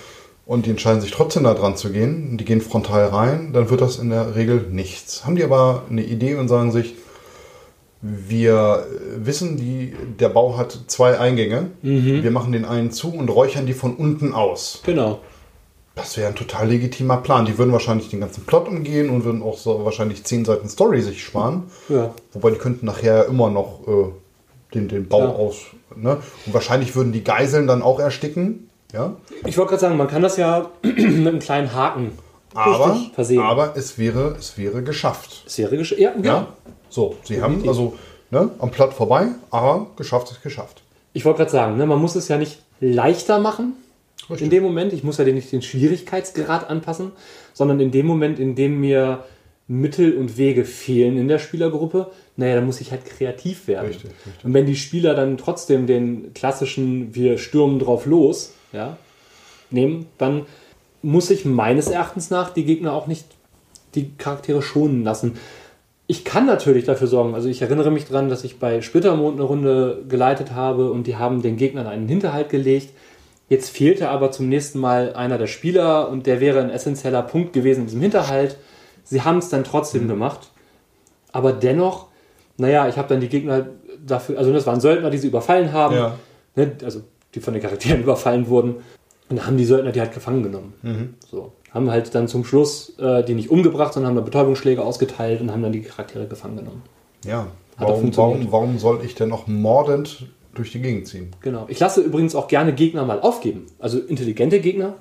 Und 0.45 0.65
die 0.65 0.71
entscheiden 0.71 1.01
sich 1.01 1.11
trotzdem 1.11 1.43
da 1.43 1.53
dran 1.53 1.77
zu 1.77 1.91
gehen. 1.91 2.37
Die 2.37 2.45
gehen 2.45 2.61
frontal 2.61 3.05
rein, 3.05 3.53
dann 3.53 3.69
wird 3.69 3.79
das 3.81 3.99
in 3.99 4.09
der 4.09 4.35
Regel 4.35 4.65
nichts. 4.71 5.23
Haben 5.23 5.35
die 5.35 5.43
aber 5.43 5.83
eine 5.89 6.03
Idee 6.03 6.35
und 6.35 6.47
sagen 6.47 6.71
sich, 6.71 6.95
wir 8.01 8.87
wissen, 9.17 9.57
die, 9.57 9.93
der 10.19 10.29
Bau 10.29 10.57
hat 10.57 10.77
zwei 10.87 11.19
Eingänge. 11.19 11.67
Wir 12.23 12.31
machen 12.31 12.51
den 12.51 12.65
einen 12.65 12.89
zu 12.91 13.13
und 13.13 13.29
räuchern 13.29 13.67
die 13.67 13.73
von 13.73 13.95
unten 13.95 14.33
aus. 14.33 14.81
Genau. 14.83 15.19
Das 15.95 16.15
wäre 16.17 16.29
ein 16.29 16.35
total 16.35 16.69
legitimer 16.69 17.17
Plan. 17.17 17.45
Die 17.45 17.57
würden 17.57 17.71
wahrscheinlich 17.73 18.09
den 18.09 18.21
ganzen 18.21 18.45
Plot 18.45 18.67
umgehen 18.67 19.09
und 19.09 19.25
würden 19.25 19.43
auch 19.43 19.57
so 19.57 19.83
wahrscheinlich 19.83 20.23
zehn 20.23 20.45
Seiten 20.45 20.69
Story 20.69 21.01
sich 21.01 21.23
sparen. 21.23 21.63
Ja. 21.89 22.13
Wobei 22.33 22.51
die 22.51 22.57
könnten 22.57 22.85
nachher 22.85 23.25
immer 23.25 23.49
noch 23.49 23.81
äh, 23.87 24.73
den, 24.73 24.87
den 24.87 25.07
Bau 25.09 25.19
Ja. 25.19 25.27
aus. 25.29 25.55
Ne? 25.95 26.17
Und 26.45 26.53
wahrscheinlich 26.53 26.95
würden 26.95 27.11
die 27.11 27.23
Geiseln 27.23 27.67
dann 27.67 27.81
auch 27.81 27.99
ersticken. 27.99 28.69
Ja? 28.93 29.15
Ich 29.45 29.57
wollte 29.57 29.71
gerade 29.71 29.81
sagen, 29.81 29.97
man 29.97 30.07
kann 30.07 30.21
das 30.21 30.37
ja 30.37 30.69
mit 30.81 30.97
einem 30.97 31.39
kleinen 31.39 31.73
Haken 31.73 32.11
Aber, 32.53 32.97
versehen. 33.13 33.41
aber 33.41 33.75
es 33.75 33.97
wäre, 33.97 34.35
es 34.39 34.57
wäre 34.57 34.83
geschafft. 34.83 35.43
Serie 35.47 35.77
gesch 35.79 35.91
Ja, 35.97 36.11
genau. 36.13 36.23
Ja? 36.25 36.47
So, 36.89 37.15
sie 37.23 37.41
haben 37.41 37.67
also 37.67 37.95
ne, 38.31 38.49
am 38.59 38.71
Plot 38.71 38.93
vorbei, 38.93 39.27
aber 39.49 39.87
geschafft 39.97 40.31
ist 40.31 40.41
geschafft. 40.41 40.83
Ich 41.13 41.25
wollte 41.25 41.39
gerade 41.39 41.51
sagen, 41.51 41.75
ne, 41.77 41.85
man 41.85 41.99
muss 41.99 42.15
es 42.15 42.29
ja 42.29 42.37
nicht 42.37 42.59
leichter 42.79 43.39
machen 43.39 43.73
Richtig. 44.29 44.45
in 44.45 44.49
dem 44.49 44.63
Moment. 44.63 44.93
Ich 44.93 45.03
muss 45.03 45.17
ja 45.17 45.25
den- 45.25 45.35
nicht 45.35 45.51
den 45.51 45.61
Schwierigkeitsgrad 45.61 46.69
anpassen, 46.69 47.11
sondern 47.53 47.79
in 47.79 47.91
dem 47.91 48.05
Moment, 48.05 48.39
in 48.39 48.55
dem 48.55 48.79
mir 48.79 49.23
Mittel 49.67 50.17
und 50.17 50.37
Wege 50.37 50.65
fehlen 50.65 51.17
in 51.17 51.27
der 51.27 51.39
Spielergruppe, 51.39 52.11
naja, 52.35 52.55
dann 52.55 52.65
muss 52.65 52.81
ich 52.81 52.91
halt 52.91 53.05
kreativ 53.05 53.67
werden. 53.67 53.87
Richtig, 53.87 54.11
richtig. 54.25 54.43
Und 54.45 54.53
wenn 54.53 54.65
die 54.65 54.75
Spieler 54.75 55.13
dann 55.15 55.37
trotzdem 55.37 55.87
den 55.87 56.33
klassischen 56.33 57.15
Wir 57.15 57.37
stürmen 57.37 57.79
drauf 57.79 58.05
los 58.05 58.53
ja, 58.73 58.97
nehmen, 59.69 60.07
dann 60.17 60.45
muss 61.01 61.29
ich 61.29 61.45
meines 61.45 61.87
Erachtens 61.87 62.29
nach 62.29 62.49
die 62.53 62.65
Gegner 62.65 62.93
auch 62.93 63.07
nicht 63.07 63.25
die 63.95 64.11
Charaktere 64.17 64.61
schonen 64.61 65.03
lassen. 65.03 65.37
Ich 66.07 66.25
kann 66.25 66.45
natürlich 66.45 66.83
dafür 66.85 67.07
sorgen, 67.07 67.33
also 67.35 67.47
ich 67.47 67.61
erinnere 67.61 67.91
mich 67.91 68.05
daran, 68.05 68.27
dass 68.27 68.43
ich 68.43 68.59
bei 68.59 68.81
Splittermond 68.81 69.37
eine 69.37 69.43
Runde 69.43 70.03
geleitet 70.09 70.51
habe 70.51 70.91
und 70.91 71.07
die 71.07 71.15
haben 71.15 71.41
den 71.41 71.55
Gegnern 71.55 71.87
einen 71.87 72.09
Hinterhalt 72.09 72.49
gelegt. 72.49 72.89
Jetzt 73.51 73.69
fehlte 73.71 74.07
aber 74.07 74.31
zum 74.31 74.47
nächsten 74.47 74.79
Mal 74.79 75.13
einer 75.13 75.37
der 75.37 75.47
Spieler 75.47 76.07
und 76.07 76.25
der 76.25 76.39
wäre 76.39 76.61
ein 76.61 76.69
essentieller 76.69 77.21
Punkt 77.21 77.51
gewesen 77.51 77.81
in 77.81 77.87
diesem 77.87 77.99
Hinterhalt. 77.99 78.55
Sie 79.03 79.23
haben 79.23 79.39
es 79.39 79.49
dann 79.49 79.65
trotzdem 79.65 80.07
gemacht. 80.07 80.51
Aber 81.33 81.51
dennoch, 81.51 82.07
naja, 82.55 82.87
ich 82.87 82.95
habe 82.95 83.09
dann 83.09 83.19
die 83.19 83.27
Gegner 83.27 83.65
dafür, 84.07 84.37
also 84.37 84.53
das 84.53 84.65
waren 84.67 84.79
Söldner, 84.79 85.09
die 85.09 85.17
sie 85.17 85.27
überfallen 85.27 85.73
haben, 85.73 85.95
Ja. 85.97 86.15
ne, 86.55 86.71
also 86.81 87.01
die 87.35 87.41
von 87.41 87.53
den 87.53 87.61
Charakteren 87.61 88.01
überfallen 88.03 88.47
wurden. 88.47 88.75
Und 89.27 89.35
dann 89.35 89.45
haben 89.45 89.57
die 89.57 89.65
Söldner 89.65 89.91
die 89.91 89.99
halt 89.99 90.13
gefangen 90.13 90.43
genommen. 90.43 90.73
Mhm. 90.81 91.15
So. 91.29 91.51
Haben 91.71 91.91
halt 91.91 92.15
dann 92.15 92.29
zum 92.29 92.45
Schluss 92.45 92.97
äh, 92.99 93.21
die 93.21 93.33
nicht 93.33 93.51
umgebracht, 93.51 93.91
sondern 93.91 94.11
haben 94.11 94.15
dann 94.15 94.23
Betäubungsschläge 94.23 94.81
ausgeteilt 94.81 95.41
und 95.41 95.51
haben 95.51 95.61
dann 95.61 95.73
die 95.73 95.81
Charaktere 95.81 96.25
gefangen 96.25 96.55
genommen. 96.55 96.83
Ja. 97.25 97.47
Hat 97.75 97.89
Warum, 97.89 98.15
warum, 98.15 98.47
warum 98.49 98.79
soll 98.79 99.01
ich 99.03 99.13
denn 99.15 99.27
noch 99.27 99.47
mordend 99.47 100.27
durch 100.53 100.71
die 100.71 100.81
Gegend 100.81 101.07
ziehen? 101.07 101.31
Genau. 101.41 101.65
Ich 101.69 101.79
lasse 101.79 102.01
übrigens 102.01 102.35
auch 102.35 102.47
gerne 102.47 102.73
Gegner 102.73 103.05
mal 103.05 103.19
aufgeben. 103.19 103.67
Also 103.79 103.99
intelligente 103.99 104.59
Gegner. 104.59 104.95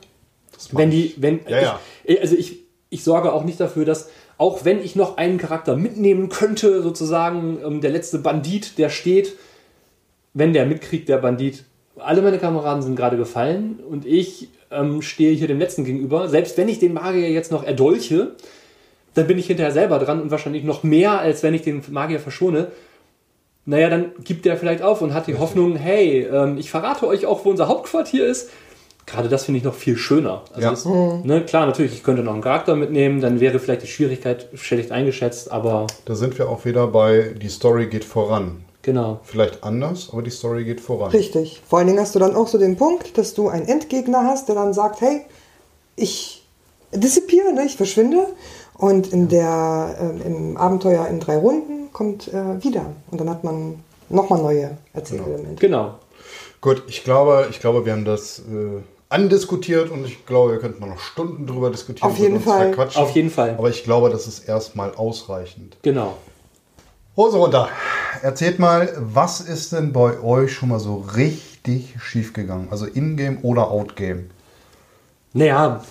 Das 0.52 0.76
Wenn 0.76 0.90
die, 0.90 1.06
ich. 1.06 1.22
wenn, 1.22 1.40
Ja, 1.48 1.60
ja. 1.60 1.80
Ich, 2.04 2.20
also 2.20 2.36
ich, 2.36 2.58
ich 2.90 3.04
sorge 3.04 3.32
auch 3.32 3.44
nicht 3.44 3.60
dafür, 3.60 3.84
dass, 3.84 4.10
auch 4.38 4.64
wenn 4.64 4.82
ich 4.82 4.96
noch 4.96 5.16
einen 5.16 5.38
Charakter 5.38 5.76
mitnehmen 5.76 6.28
könnte, 6.28 6.82
sozusagen, 6.82 7.58
ähm, 7.64 7.80
der 7.80 7.90
letzte 7.90 8.18
Bandit, 8.18 8.78
der 8.78 8.90
steht, 8.90 9.36
wenn 10.34 10.52
der 10.52 10.66
mitkriegt, 10.66 11.08
der 11.08 11.18
Bandit, 11.18 11.64
alle 11.96 12.22
meine 12.22 12.38
Kameraden 12.38 12.82
sind 12.82 12.96
gerade 12.96 13.16
gefallen 13.16 13.80
und 13.88 14.06
ich 14.06 14.48
ähm, 14.70 15.02
stehe 15.02 15.34
hier 15.34 15.48
dem 15.48 15.58
letzten 15.58 15.84
gegenüber. 15.84 16.28
Selbst 16.28 16.56
wenn 16.56 16.68
ich 16.68 16.78
den 16.78 16.92
Magier 16.94 17.30
jetzt 17.30 17.52
noch 17.52 17.64
erdolche, 17.64 18.32
dann 19.14 19.26
bin 19.26 19.38
ich 19.38 19.46
hinterher 19.46 19.72
selber 19.72 19.98
dran 19.98 20.20
und 20.20 20.30
wahrscheinlich 20.30 20.64
noch 20.64 20.82
mehr, 20.82 21.18
als 21.18 21.42
wenn 21.42 21.54
ich 21.54 21.62
den 21.62 21.82
Magier 21.90 22.20
verschone. 22.20 22.68
Naja, 23.70 23.88
dann 23.88 24.06
gibt 24.24 24.44
der 24.46 24.56
vielleicht 24.56 24.82
auf 24.82 25.00
und 25.00 25.14
hat 25.14 25.28
die 25.28 25.38
Hoffnung, 25.38 25.76
hey, 25.76 26.22
ähm, 26.26 26.58
ich 26.58 26.70
verrate 26.72 27.06
euch 27.06 27.24
auch, 27.26 27.44
wo 27.44 27.50
unser 27.50 27.68
Hauptquartier 27.68 28.26
ist. 28.26 28.48
Gerade 29.06 29.28
das 29.28 29.44
finde 29.44 29.58
ich 29.58 29.64
noch 29.64 29.74
viel 29.74 29.96
schöner. 29.96 30.42
Also 30.52 30.60
Ja. 30.60 30.70
das, 30.70 30.84
ne, 31.24 31.44
klar, 31.46 31.66
natürlich, 31.66 31.92
ich 31.92 32.02
könnte 32.02 32.22
noch 32.24 32.32
einen 32.32 32.42
Charakter 32.42 32.74
mitnehmen, 32.74 33.20
dann 33.20 33.38
wäre 33.38 33.60
vielleicht 33.60 33.82
die 33.82 33.86
Schwierigkeit 33.86 34.48
schlecht 34.54 34.90
eingeschätzt, 34.90 35.52
aber 35.52 35.86
Da 36.04 36.16
sind 36.16 36.36
wir 36.36 36.48
auch 36.48 36.64
wieder 36.64 36.88
bei, 36.88 37.32
die 37.40 37.48
Story 37.48 37.86
geht 37.86 38.04
voran. 38.04 38.64
genau. 38.82 39.20
Vielleicht 39.22 39.62
anders, 39.62 40.08
aber 40.12 40.22
die 40.22 40.30
Story 40.30 40.64
geht 40.64 40.80
voran. 40.80 41.12
Richtig. 41.12 41.62
Vor 41.68 41.78
allen 41.78 41.86
Dingen 41.88 42.00
hast 42.00 42.16
du 42.16 42.18
dann 42.18 42.34
auch 42.34 42.48
so 42.48 42.58
den 42.58 42.76
Punkt, 42.76 43.16
dass 43.18 43.34
du 43.34 43.48
einen 43.48 43.68
Endgegner 43.68 44.24
hast, 44.24 44.48
der 44.48 44.56
dann 44.56 44.72
sagt, 44.74 45.00
hey, 45.00 45.20
ich 45.94 46.44
disappear, 46.92 47.52
ne, 47.52 47.64
ich 47.66 47.76
verschwinde. 47.76 48.26
Und 48.80 49.12
in 49.12 49.28
der, 49.28 49.94
ähm, 50.00 50.22
im 50.24 50.56
Abenteuer 50.56 51.06
in 51.06 51.20
drei 51.20 51.36
Runden 51.36 51.92
kommt 51.92 52.28
äh, 52.28 52.64
wieder. 52.64 52.86
Und 53.10 53.20
dann 53.20 53.28
hat 53.28 53.44
man 53.44 53.74
nochmal 54.08 54.40
neue 54.40 54.78
Erzählelemente. 54.94 55.60
Genau. 55.60 55.98
Gut, 56.62 56.84
ich 56.88 57.04
glaube, 57.04 57.48
ich 57.50 57.60
glaube, 57.60 57.84
wir 57.84 57.92
haben 57.92 58.06
das 58.06 58.38
äh, 58.38 58.80
andiskutiert 59.10 59.90
und 59.90 60.06
ich 60.06 60.24
glaube, 60.24 60.52
wir 60.52 60.60
könnten 60.60 60.88
noch 60.88 60.98
Stunden 60.98 61.46
drüber 61.46 61.68
diskutieren. 61.68 62.10
Auf 62.10 62.18
jeden 62.18 62.40
Fall. 62.40 62.68
verquatschen. 62.68 63.02
Auf 63.02 63.10
jeden 63.10 63.28
Fall. 63.30 63.54
Aber 63.58 63.68
ich 63.68 63.84
glaube, 63.84 64.08
das 64.08 64.26
ist 64.26 64.48
erstmal 64.48 64.94
ausreichend. 64.94 65.76
Genau. 65.82 66.16
Hose 67.18 67.36
runter. 67.36 67.68
Erzählt 68.22 68.58
mal, 68.58 68.94
was 68.98 69.42
ist 69.42 69.72
denn 69.72 69.92
bei 69.92 70.18
euch 70.22 70.54
schon 70.54 70.70
mal 70.70 70.80
so 70.80 71.04
richtig 71.16 71.96
schief 72.00 72.32
gegangen? 72.32 72.68
Also 72.70 72.86
in-game 72.86 73.40
oder 73.42 73.70
out-game? 73.70 74.30
Naja, 75.34 75.82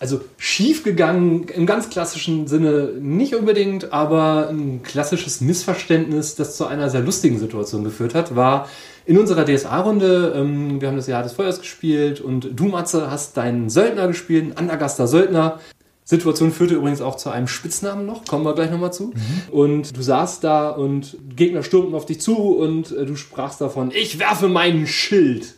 also 0.00 0.20
schiefgegangen 0.36 1.48
im 1.48 1.66
ganz 1.66 1.90
klassischen 1.90 2.46
Sinne 2.46 2.92
nicht 3.00 3.34
unbedingt, 3.34 3.92
aber 3.92 4.48
ein 4.48 4.82
klassisches 4.82 5.40
Missverständnis, 5.40 6.36
das 6.36 6.56
zu 6.56 6.66
einer 6.66 6.90
sehr 6.90 7.00
lustigen 7.00 7.38
Situation 7.38 7.84
geführt 7.84 8.14
hat, 8.14 8.36
war 8.36 8.68
in 9.06 9.18
unserer 9.18 9.44
DSA-Runde, 9.44 10.34
ähm, 10.36 10.80
wir 10.80 10.88
haben 10.88 10.96
das 10.96 11.06
Jahr 11.06 11.22
des 11.22 11.32
Feuers 11.32 11.60
gespielt 11.60 12.20
und 12.20 12.50
du, 12.52 12.66
Matze, 12.66 13.10
hast 13.10 13.36
deinen 13.36 13.70
Söldner 13.70 14.06
gespielt, 14.06 14.44
einen 14.44 14.56
Andergaster 14.56 15.06
Söldner. 15.06 15.60
Situation 16.04 16.52
führte 16.52 16.74
übrigens 16.74 17.00
auch 17.00 17.16
zu 17.16 17.30
einem 17.30 17.48
Spitznamen 17.48 18.06
noch, 18.06 18.24
kommen 18.26 18.44
wir 18.44 18.54
gleich 18.54 18.70
nochmal 18.70 18.92
zu. 18.92 19.12
Und 19.50 19.96
du 19.96 20.02
saßt 20.02 20.44
da 20.44 20.70
und 20.70 21.16
Gegner 21.34 21.62
stürmten 21.62 21.94
auf 21.94 22.06
dich 22.06 22.20
zu 22.20 22.36
und 22.36 22.92
äh, 22.92 23.04
du 23.04 23.16
sprachst 23.16 23.60
davon, 23.60 23.90
ich 23.94 24.18
werfe 24.18 24.48
meinen 24.48 24.86
Schild. 24.86 25.54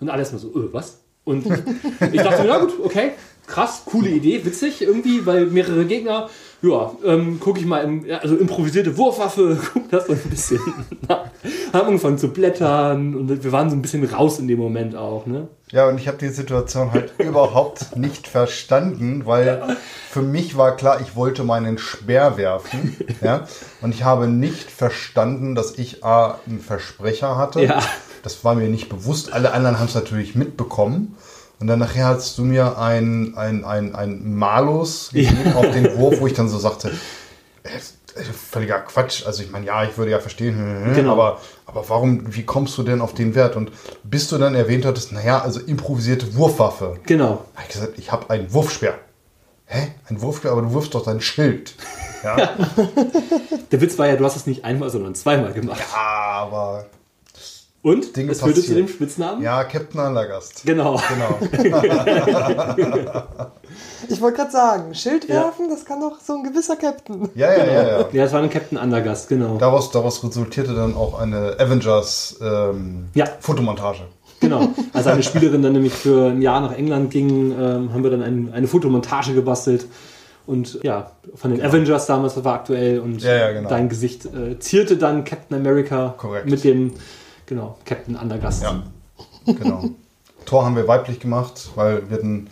Und 0.00 0.08
alles 0.08 0.32
mal 0.32 0.38
so, 0.38 0.48
äh, 0.50 0.72
was? 0.72 1.00
Und 1.24 1.46
ich 2.12 2.22
dachte, 2.22 2.44
na 2.46 2.58
gut, 2.58 2.74
okay, 2.82 3.12
krass, 3.46 3.82
coole 3.86 4.08
Idee, 4.08 4.44
witzig 4.44 4.82
irgendwie, 4.82 5.26
weil 5.26 5.46
mehrere 5.46 5.84
Gegner, 5.84 6.28
ja, 6.62 6.92
ähm, 7.04 7.40
gucke 7.40 7.60
ich 7.60 7.66
mal, 7.66 7.84
im, 7.84 8.06
ja, 8.06 8.18
also 8.18 8.36
improvisierte 8.36 8.96
Wurfwaffe, 8.96 9.58
guck 9.72 9.90
das 9.90 10.06
so 10.06 10.12
ein 10.12 10.22
bisschen 10.30 10.60
nach. 11.08 11.24
Haben 11.72 11.88
angefangen 11.88 12.18
zu 12.18 12.28
blättern 12.28 13.14
und 13.14 13.44
wir 13.44 13.52
waren 13.52 13.68
so 13.68 13.76
ein 13.76 13.82
bisschen 13.82 14.04
raus 14.04 14.38
in 14.38 14.48
dem 14.48 14.58
Moment 14.58 14.96
auch, 14.96 15.26
ne? 15.26 15.48
Ja, 15.70 15.88
und 15.88 15.98
ich 15.98 16.06
habe 16.06 16.18
die 16.18 16.28
Situation 16.28 16.92
halt 16.92 17.12
überhaupt 17.18 17.96
nicht 17.96 18.28
verstanden, 18.28 19.26
weil 19.26 19.76
für 20.08 20.22
mich 20.22 20.56
war 20.56 20.76
klar, 20.76 21.00
ich 21.00 21.16
wollte 21.16 21.42
meinen 21.42 21.78
Speer 21.78 22.36
werfen. 22.36 22.96
Ja, 23.20 23.46
und 23.82 23.92
ich 23.92 24.04
habe 24.04 24.28
nicht 24.28 24.70
verstanden, 24.70 25.54
dass 25.54 25.76
ich 25.76 26.04
A, 26.04 26.38
einen 26.46 26.60
Versprecher 26.60 27.36
hatte. 27.36 27.62
Ja. 27.62 27.82
Das 28.22 28.44
war 28.44 28.54
mir 28.54 28.68
nicht 28.68 28.88
bewusst. 28.88 29.32
Alle 29.32 29.52
anderen 29.52 29.78
haben 29.78 29.86
es 29.86 29.94
natürlich 29.94 30.34
mitbekommen. 30.34 31.16
Und 31.64 31.68
dann 31.68 31.78
nachher 31.78 32.08
hast 32.08 32.36
du 32.36 32.44
mir 32.44 32.76
ein, 32.78 33.32
ein, 33.38 33.64
ein, 33.64 33.94
ein 33.94 34.34
Malus 34.34 35.08
gegeben 35.14 35.54
auf 35.54 35.70
den 35.70 35.96
Wurf, 35.96 36.20
wo 36.20 36.26
ich 36.26 36.34
dann 36.34 36.46
so 36.50 36.58
sagte, 36.58 36.88
äh, 37.62 37.68
äh, 38.20 38.22
völliger 38.22 38.80
Quatsch. 38.80 39.24
Also 39.24 39.42
ich 39.42 39.50
meine, 39.50 39.64
ja, 39.64 39.82
ich 39.82 39.96
würde 39.96 40.10
ja 40.10 40.18
verstehen, 40.18 40.92
Genau. 40.94 41.12
aber, 41.12 41.40
aber 41.64 41.88
warum, 41.88 42.34
wie 42.36 42.42
kommst 42.44 42.76
du 42.76 42.82
denn 42.82 43.00
auf 43.00 43.14
den 43.14 43.34
Wert? 43.34 43.56
Und 43.56 43.72
bis 44.02 44.28
du 44.28 44.36
dann 44.36 44.54
erwähnt 44.54 44.84
hattest, 44.84 45.12
naja, 45.12 45.40
also 45.40 45.58
improvisierte 45.58 46.34
Wurfwaffe. 46.36 46.98
Genau. 47.06 47.46
habe 47.54 47.66
ich 47.66 47.72
gesagt, 47.72 47.92
ich 47.96 48.12
habe 48.12 48.28
einen 48.28 48.52
Wurfspeer. 48.52 48.98
Hä? 49.64 49.88
Ein 50.10 50.20
Wurfspeer? 50.20 50.52
Aber 50.52 50.60
du 50.60 50.74
wirfst 50.74 50.94
doch 50.94 51.02
dein 51.06 51.22
Schild. 51.22 51.76
Ja, 52.22 52.50
Der 53.72 53.80
Witz 53.80 53.98
war 53.98 54.06
ja, 54.06 54.16
du 54.16 54.24
hast 54.26 54.36
es 54.36 54.46
nicht 54.46 54.66
einmal, 54.66 54.90
sondern 54.90 55.14
zweimal 55.14 55.54
gemacht. 55.54 55.80
aber 55.96 56.84
Und 57.84 58.16
Dinge 58.16 58.32
es 58.32 58.40
führte 58.40 58.54
zu 58.54 58.60
passieren. 58.62 58.86
dem 58.86 58.88
Spitznamen? 58.88 59.42
ja, 59.44 59.62
Captain 59.64 60.00
Andergast. 60.00 60.62
Genau. 60.64 60.98
Genau. 61.08 61.38
Ich 64.08 64.20
wollte 64.20 64.36
gerade 64.36 64.50
sagen, 64.50 64.94
Schild 64.94 65.28
Ja. 65.28 65.44
werfen, 65.44 65.68
das 65.70 65.84
kann 65.84 66.00
doch 66.00 66.20
so 66.20 66.34
ein 66.34 66.44
gewisser 66.44 66.76
Captain. 66.76 67.28
Ja, 67.34 67.52
ja, 67.56 67.64
ja, 67.64 67.88
ja. 68.00 68.06
Ja, 68.12 68.24
es 68.24 68.32
war 68.32 68.42
ein 68.42 68.50
Captain 68.50 68.76
Andergast, 68.78 69.28
genau. 69.28 69.56
Daraus, 69.58 69.90
daraus 69.90 70.22
resultierte 70.22 70.74
dann 70.74 70.94
auch 70.94 71.18
eine 71.18 71.56
Avengers 71.58 72.38
ähm, 72.42 73.06
Ja. 73.14 73.24
Fotomontage. 73.40 74.02
Genau. 74.40 74.68
Als 74.92 75.06
eine 75.06 75.22
Spielerin 75.22 75.62
dann 75.62 75.72
nämlich 75.72 75.94
für 75.94 76.26
ein 76.30 76.42
Jahr 76.42 76.60
nach 76.60 76.76
England 76.76 77.10
ging, 77.10 77.52
ähm, 77.52 77.92
haben 77.94 78.02
wir 78.02 78.10
dann 78.10 78.22
ein, 78.22 78.52
eine 78.52 78.66
Fotomontage 78.66 79.32
gebastelt. 79.32 79.86
Und 80.46 80.80
ja, 80.82 81.10
von 81.34 81.52
den 81.52 81.62
Avengers 81.62 82.04
damals, 82.06 82.34
das 82.34 82.44
war 82.44 82.54
aktuell. 82.56 83.00
Und 83.00 83.22
Ja, 83.22 83.34
ja, 83.34 83.52
genau. 83.52 83.70
dein 83.70 83.88
Gesicht 83.88 84.26
äh, 84.26 84.58
zierte 84.58 84.98
dann 84.98 85.24
Captain 85.24 85.56
America 85.56 86.14
Korrekt. 86.18 86.50
mit 86.50 86.62
dem, 86.64 86.92
genau, 87.46 87.78
Captain 87.84 88.16
Andergast. 88.16 88.62
Ja, 88.62 88.82
genau. 89.46 89.84
Tor 90.46 90.64
haben 90.64 90.76
wir 90.76 90.86
weiblich 90.88 91.20
gemacht, 91.20 91.70
weil 91.74 92.08
wir 92.10 92.16
hatten 92.16 92.48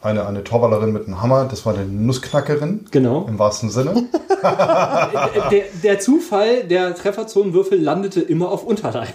eine, 0.00 0.26
eine 0.26 0.44
Torballerin 0.44 0.92
mit 0.92 1.06
einem 1.06 1.20
Hammer, 1.22 1.46
das 1.46 1.64
war 1.66 1.74
eine 1.74 1.84
Nussknackerin. 1.86 2.86
Genau. 2.90 3.26
Im 3.26 3.38
wahrsten 3.38 3.70
Sinne. 3.70 4.04
Der, 4.44 5.64
der 5.82 6.00
Zufall 6.00 6.64
der 6.64 6.94
Trefferzonenwürfel 6.94 7.80
landete 7.80 8.20
immer 8.20 8.50
auf 8.50 8.62
Unterleib. 8.62 9.14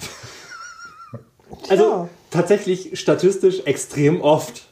Also 1.70 1.84
Ja. 1.84 2.10
tatsächlich 2.32 3.00
statistisch 3.00 3.62
extrem 3.66 4.22
oft. 4.22 4.64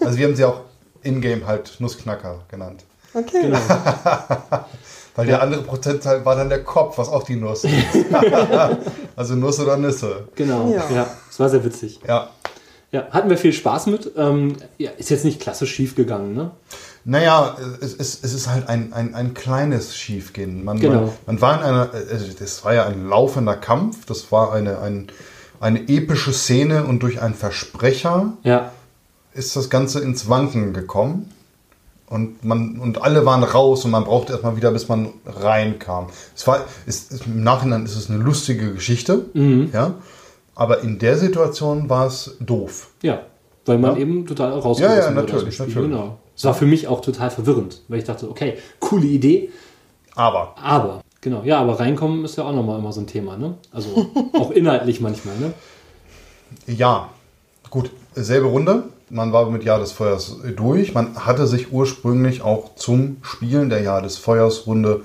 Also 0.00 0.16
wir 0.16 0.26
haben 0.26 0.36
sie 0.36 0.44
auch 0.46 0.60
in-game 1.02 1.46
halt 1.46 1.76
Nussknacker 1.80 2.40
genannt. 2.48 2.84
Okay. 3.12 3.42
Genau. 3.42 3.58
Weil 5.18 5.26
der 5.26 5.42
andere 5.42 5.62
Prozentteil 5.62 6.24
war 6.24 6.36
dann 6.36 6.48
der 6.48 6.62
Kopf, 6.62 6.96
was 6.96 7.08
auch 7.08 7.24
die 7.24 7.34
Nuss 7.34 7.64
ist. 7.64 7.72
also 9.16 9.34
Nuss 9.34 9.58
oder 9.58 9.76
Nüsse. 9.76 10.28
Genau. 10.36 10.70
Ja. 10.72 10.84
Ja, 10.94 11.06
es 11.28 11.40
war 11.40 11.48
sehr 11.48 11.64
witzig. 11.64 11.98
Ja. 12.06 12.30
Ja, 12.92 13.08
hatten 13.10 13.28
wir 13.28 13.36
viel 13.36 13.52
Spaß 13.52 13.86
mit. 13.88 14.12
Ähm, 14.16 14.56
ja, 14.78 14.90
ist 14.96 15.10
jetzt 15.10 15.24
nicht 15.24 15.40
klassisch 15.40 15.74
schief 15.74 15.96
gegangen, 15.96 16.34
ne? 16.34 16.52
Naja, 17.04 17.56
es, 17.80 17.94
es, 17.94 18.20
es 18.22 18.32
ist 18.32 18.48
halt 18.48 18.68
ein, 18.68 18.92
ein, 18.92 19.14
ein 19.16 19.34
kleines 19.34 19.96
Schiefgehen. 19.96 20.64
Man, 20.64 20.78
Genau. 20.78 21.00
man, 21.02 21.10
man 21.26 21.40
war 21.40 21.58
in 21.58 21.64
einer, 21.64 21.90
also 21.92 22.26
das 22.38 22.64
war 22.64 22.74
ja 22.74 22.86
ein 22.86 23.08
laufender 23.08 23.56
Kampf, 23.56 24.06
das 24.06 24.30
war 24.30 24.52
eine, 24.52 24.78
ein, 24.80 25.08
eine 25.58 25.80
epische 25.88 26.32
Szene 26.32 26.84
und 26.84 27.02
durch 27.02 27.20
einen 27.20 27.34
Versprecher 27.34 28.34
Ja. 28.44 28.70
ist 29.34 29.56
das 29.56 29.68
Ganze 29.68 30.00
ins 30.00 30.28
Wanken 30.28 30.72
gekommen. 30.72 31.32
Und, 32.10 32.42
man, 32.44 32.78
und 32.78 33.02
alle 33.02 33.26
waren 33.26 33.44
raus 33.44 33.84
und 33.84 33.90
man 33.90 34.04
brauchte 34.04 34.32
erstmal 34.32 34.56
wieder, 34.56 34.70
bis 34.70 34.88
man 34.88 35.10
reinkam. 35.26 36.06
Es 36.34 36.46
war, 36.46 36.64
es, 36.86 37.10
es, 37.10 37.26
Im 37.26 37.42
Nachhinein 37.42 37.84
ist 37.84 37.96
es 37.96 38.08
eine 38.08 38.18
lustige 38.22 38.72
Geschichte, 38.72 39.26
ja. 39.72 39.94
Aber 40.54 40.80
in 40.80 40.98
der 40.98 41.16
Situation 41.18 41.88
war 41.90 42.06
es 42.06 42.36
doof. 42.40 42.88
Ja. 43.02 43.20
Weil 43.66 43.78
man 43.78 43.94
Ja. 43.96 44.00
eben 44.00 44.26
total 44.26 44.52
rausgerissen 44.52 44.98
Ja, 44.98 45.04
ja, 45.04 45.10
natürlich, 45.10 45.54
Spiel. 45.54 45.66
natürlich. 45.66 45.90
Genau. 45.90 46.18
Es 46.34 46.44
war 46.44 46.54
für 46.54 46.64
mich 46.66 46.88
auch 46.88 47.00
total 47.02 47.30
verwirrend, 47.30 47.82
weil 47.88 47.98
ich 47.98 48.04
dachte, 48.04 48.30
okay, 48.30 48.56
coole 48.80 49.06
Idee, 49.06 49.50
Aber 50.16 50.54
aber, 50.56 51.02
genau, 51.20 51.42
ja, 51.44 51.60
aber 51.60 51.78
reinkommen 51.78 52.24
ist 52.24 52.36
ja 52.38 52.44
auch 52.44 52.52
nochmal 52.54 52.78
immer 52.78 52.92
so 52.92 53.00
ein 53.02 53.06
Thema, 53.06 53.36
ne? 53.36 53.54
Also 53.70 54.06
auch 54.32 54.50
inhaltlich 54.50 55.00
manchmal, 55.00 55.36
ne? 55.36 55.52
Ja, 56.66 57.10
gut, 57.70 57.90
selbe 58.14 58.46
Runde. 58.46 58.84
Man 59.10 59.32
war 59.32 59.50
mit 59.50 59.64
Jahr 59.64 59.78
des 59.78 59.92
Feuers 59.92 60.36
durch. 60.56 60.94
Man 60.94 61.16
hatte 61.16 61.46
sich 61.46 61.72
ursprünglich 61.72 62.42
auch 62.42 62.74
zum 62.76 63.18
Spielen 63.22 63.70
der 63.70 63.82
Jahr 63.82 64.02
des 64.02 64.18
Feuers 64.18 64.66
Runde 64.66 65.02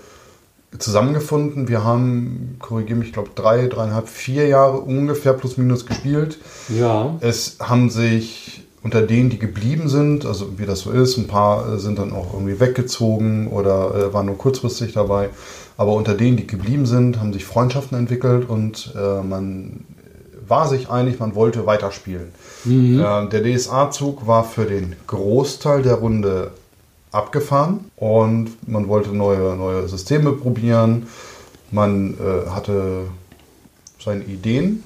zusammengefunden. 0.78 1.68
Wir 1.68 1.84
haben, 1.84 2.58
korrigiere 2.60 2.99
mich, 2.99 3.10
ich 3.10 3.14
glaube 3.14 3.32
drei, 3.36 3.68
dreieinhalb, 3.68 4.08
vier 4.08 4.47
Jahre 4.47 4.80
ungefähr 4.80 5.34
plus 5.34 5.58
minus 5.58 5.86
gespielt. 5.86 6.39
Ja. 6.70 7.16
Es 7.20 7.58
haben 7.60 7.89
sich 7.89 8.64
unter 8.84 9.01
denen, 9.01 9.30
die 9.30 9.39
geblieben 9.39 9.88
sind, 9.88 10.26
also 10.26 10.60
wie 10.60 10.66
das 10.66 10.82
so 10.82 10.91
ist, 10.91 11.18
ein 11.18 11.28
paar 11.28 11.74
äh, 11.74 11.80
sind 11.80 11.99
dann 11.99 12.12
auch 12.12 12.34
irgendwie 12.34 12.60
weggezogen 12.60 13.47
oder 13.47 13.95
äh, 13.95 14.14
waren 14.14 14.26
nur 14.26 14.38
kurzfristig 14.38 14.93
dabei. 14.93 15.30
Aber 15.78 15.93
unter 15.93 16.14
denen, 16.14 16.38
die 16.38 16.45
geblieben 16.45 16.86
sind, 16.86 17.20
haben 17.20 17.34
sich 17.34 17.45
Freundschaften 17.45 17.97
entwickelt 17.97 18.47
und 18.47 18.93
äh, 18.95 19.24
man 19.24 19.86
war 20.48 20.68
sich 20.68 20.89
einig, 20.89 21.20
man 21.20 21.36
wollte 21.36 21.66
weiterspielen. 21.66 22.34
Äh, 22.66 23.30
der 23.30 23.44
DSA-Zug 23.44 24.28
war 24.28 24.44
für 24.44 24.66
den 24.66 24.96
Großteil 25.08 25.82
der 25.82 25.96
Runde 25.96 26.52
abgefahren 27.12 27.91
und 27.96 28.68
man 28.68 28.88
wollte 28.88 29.10
neue, 29.10 29.56
neue 29.56 29.88
Systeme 29.88 30.34
probieren. 30.34 31.08
Man 31.72 32.16
äh, 32.16 32.50
hatte 32.50 33.04
seine 34.00 34.24
Ideen. 34.24 34.84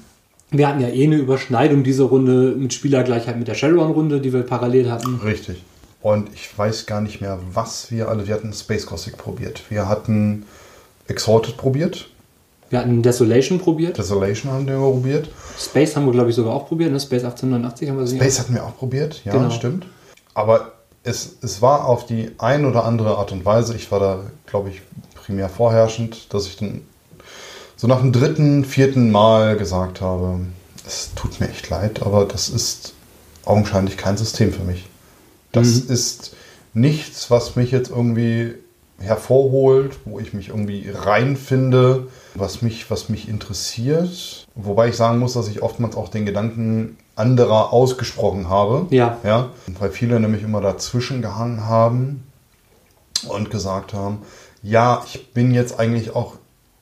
Wir 0.50 0.68
hatten 0.68 0.80
ja 0.80 0.88
eh 0.88 1.04
eine 1.04 1.16
Überschneidung 1.16 1.82
diese 1.82 2.04
Runde 2.04 2.54
mit 2.56 2.72
Spielergleichheit 2.72 3.38
mit 3.38 3.48
der 3.48 3.54
Shadowrun-Runde, 3.54 4.20
die 4.20 4.32
wir 4.32 4.42
parallel 4.42 4.90
hatten. 4.90 5.16
Richtig. 5.22 5.62
Und 6.00 6.30
ich 6.32 6.56
weiß 6.56 6.86
gar 6.86 7.00
nicht 7.00 7.20
mehr, 7.20 7.38
was 7.52 7.90
wir 7.90 8.08
alle. 8.08 8.26
Wir 8.26 8.34
hatten 8.34 8.52
Space 8.52 8.86
Gothic 8.86 9.18
probiert. 9.18 9.62
Wir 9.68 9.88
hatten 9.88 10.44
Exalted 11.08 11.56
probiert. 11.56 12.08
Wir 12.70 12.80
hatten 12.80 13.02
Desolation 13.02 13.58
probiert. 13.58 13.96
Desolation 13.96 14.52
haben 14.52 14.66
wir 14.66 14.76
probiert. 14.76 15.28
Space 15.58 15.96
haben 15.96 16.04
wir, 16.06 16.12
glaube 16.12 16.30
ich, 16.30 16.36
sogar 16.36 16.54
auch 16.54 16.68
probiert. 16.68 16.92
Ne? 16.92 17.00
Space 17.00 17.24
1889 17.24 17.88
haben 17.88 17.98
wir. 17.98 18.06
Space 18.06 18.38
hatten 18.40 18.54
wir 18.54 18.64
auch 18.64 18.76
probiert. 18.76 19.22
Ja, 19.24 19.32
Genau. 19.32 19.50
stimmt. 19.50 19.86
Aber 20.34 20.72
es, 21.02 21.36
es 21.42 21.62
war 21.62 21.86
auf 21.86 22.04
die 22.06 22.30
ein 22.38 22.64
oder 22.66 22.84
andere 22.84 23.16
Art 23.16 23.32
und 23.32 23.44
Weise, 23.44 23.74
ich 23.74 23.90
war 23.90 24.00
da, 24.00 24.20
glaube 24.46 24.68
ich, 24.70 24.82
primär 25.14 25.48
vorherrschend, 25.48 26.32
dass 26.34 26.46
ich 26.46 26.56
dann 26.56 26.82
so 27.76 27.86
nach 27.86 28.00
dem 28.00 28.12
dritten, 28.12 28.64
vierten 28.64 29.10
Mal 29.10 29.56
gesagt 29.56 30.00
habe, 30.00 30.40
es 30.86 31.12
tut 31.14 31.40
mir 31.40 31.48
echt 31.48 31.68
leid, 31.70 32.02
aber 32.02 32.24
das 32.24 32.48
ist 32.48 32.94
augenscheinlich 33.44 33.96
kein 33.96 34.16
System 34.16 34.52
für 34.52 34.64
mich. 34.64 34.86
Das 35.52 35.68
ist 35.68 36.34
nichts, 36.74 37.30
was 37.30 37.56
mich 37.56 37.70
jetzt 37.70 37.90
irgendwie 37.90 38.54
hervorholt, 38.98 39.96
wo 40.04 40.18
ich 40.18 40.34
mich 40.34 40.48
irgendwie 40.48 40.90
reinfinde, 40.92 42.08
was 42.34 42.62
mich, 42.62 42.90
was 42.90 43.08
mich 43.08 43.28
interessiert. 43.28 44.46
Wobei 44.54 44.88
ich 44.88 44.96
sagen 44.96 45.18
muss, 45.18 45.34
dass 45.34 45.48
ich 45.48 45.62
oftmals 45.62 45.96
auch 45.96 46.08
den 46.08 46.26
Gedanken 46.26 46.96
anderer 47.16 47.72
ausgesprochen 47.72 48.48
habe. 48.48 48.86
Ja. 48.90 49.18
Ja, 49.24 49.50
weil 49.78 49.90
viele 49.90 50.20
nämlich 50.20 50.42
immer 50.42 50.60
dazwischen 50.60 51.22
gehangen 51.22 51.66
haben 51.66 52.24
und 53.28 53.50
gesagt 53.50 53.92
haben, 53.92 54.18
ja, 54.62 55.02
ich 55.06 55.32
bin 55.32 55.52
jetzt 55.52 55.78
eigentlich 55.78 56.14
auch 56.14 56.34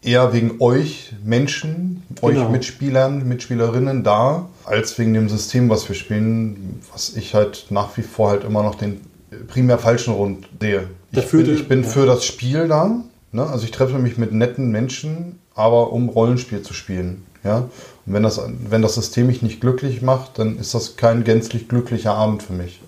eher 0.02 0.32
wegen 0.32 0.60
euch 0.60 1.12
Menschen, 1.24 2.02
euch 2.22 2.36
Genau. 2.36 2.50
Mitspielern, 2.50 3.26
Mitspielerinnen 3.26 4.04
da, 4.04 4.48
als 4.64 4.98
wegen 4.98 5.14
dem 5.14 5.28
System, 5.28 5.68
was 5.68 5.88
wir 5.88 5.96
spielen, 5.96 6.80
was 6.92 7.16
ich 7.16 7.34
halt 7.34 7.66
nach 7.70 7.96
wie 7.96 8.02
vor 8.02 8.30
halt 8.30 8.44
immer 8.44 8.62
noch 8.62 8.76
den 8.76 9.00
primär 9.48 9.78
falschen 9.78 10.14
Rund 10.14 10.48
sehe. 10.60 10.88
Ich 11.12 11.30
bin, 11.30 11.54
ich 11.54 11.68
bin 11.68 11.82
ja. 11.82 11.88
für 11.88 12.06
das 12.06 12.24
Spiel 12.24 12.68
da. 12.68 12.90
Ne? 13.36 13.46
Also 13.46 13.64
ich 13.64 13.70
treffe 13.70 13.98
mich 13.98 14.16
mit 14.16 14.32
netten 14.32 14.70
Menschen, 14.70 15.38
aber 15.54 15.92
um 15.92 16.08
Rollenspiel 16.08 16.62
zu 16.62 16.72
spielen. 16.72 17.24
Ja? 17.44 17.68
Und 18.06 18.14
wenn 18.14 18.22
das, 18.22 18.40
wenn 18.68 18.82
das 18.82 18.94
System 18.94 19.26
mich 19.26 19.42
nicht 19.42 19.60
glücklich 19.60 20.00
macht, 20.00 20.38
dann 20.38 20.58
ist 20.58 20.74
das 20.74 20.96
kein 20.96 21.22
gänzlich 21.22 21.68
glücklicher 21.68 22.14
Abend 22.14 22.42
für 22.42 22.54
mich. 22.54 22.80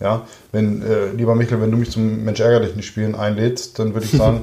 Ja? 0.00 0.26
Wenn, 0.52 0.82
äh, 0.82 1.10
lieber 1.10 1.34
Michael, 1.34 1.60
wenn 1.60 1.72
du 1.72 1.76
mich 1.76 1.90
zum 1.90 2.24
Mensch 2.24 2.38
ärger 2.38 2.60
dich 2.60 2.76
nicht 2.76 2.86
spielen 2.86 3.16
einlädst, 3.16 3.80
dann 3.80 3.94
würde 3.94 4.06
ich 4.06 4.12
sagen, 4.16 4.42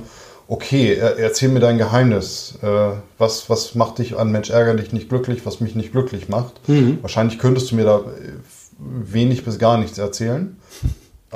okay, 0.50 0.96
er, 0.96 1.18
erzähl 1.18 1.48
mir 1.48 1.62
dein 1.62 1.78
Geheimnis. 1.78 2.56
Äh, 2.62 2.98
was, 3.18 3.50
was 3.50 3.74
macht 3.74 4.00
dich 4.00 4.18
an 4.18 4.34
Mensch 4.34 4.50
ärger 4.50 4.74
dich 4.74 4.92
nicht 4.92 5.08
glücklich, 5.08 5.46
was 5.46 5.62
mich 5.62 5.76
nicht 5.76 5.94
glücklich 5.94 6.28
macht? 6.28 6.60
Wahrscheinlich 7.02 7.40
könntest 7.40 7.72
du 7.72 7.76
mir 7.76 7.86
da 7.86 8.02
wenig 8.78 9.46
bis 9.46 9.60
gar 9.60 9.78
nichts 9.78 9.98
erzählen. 9.98 10.58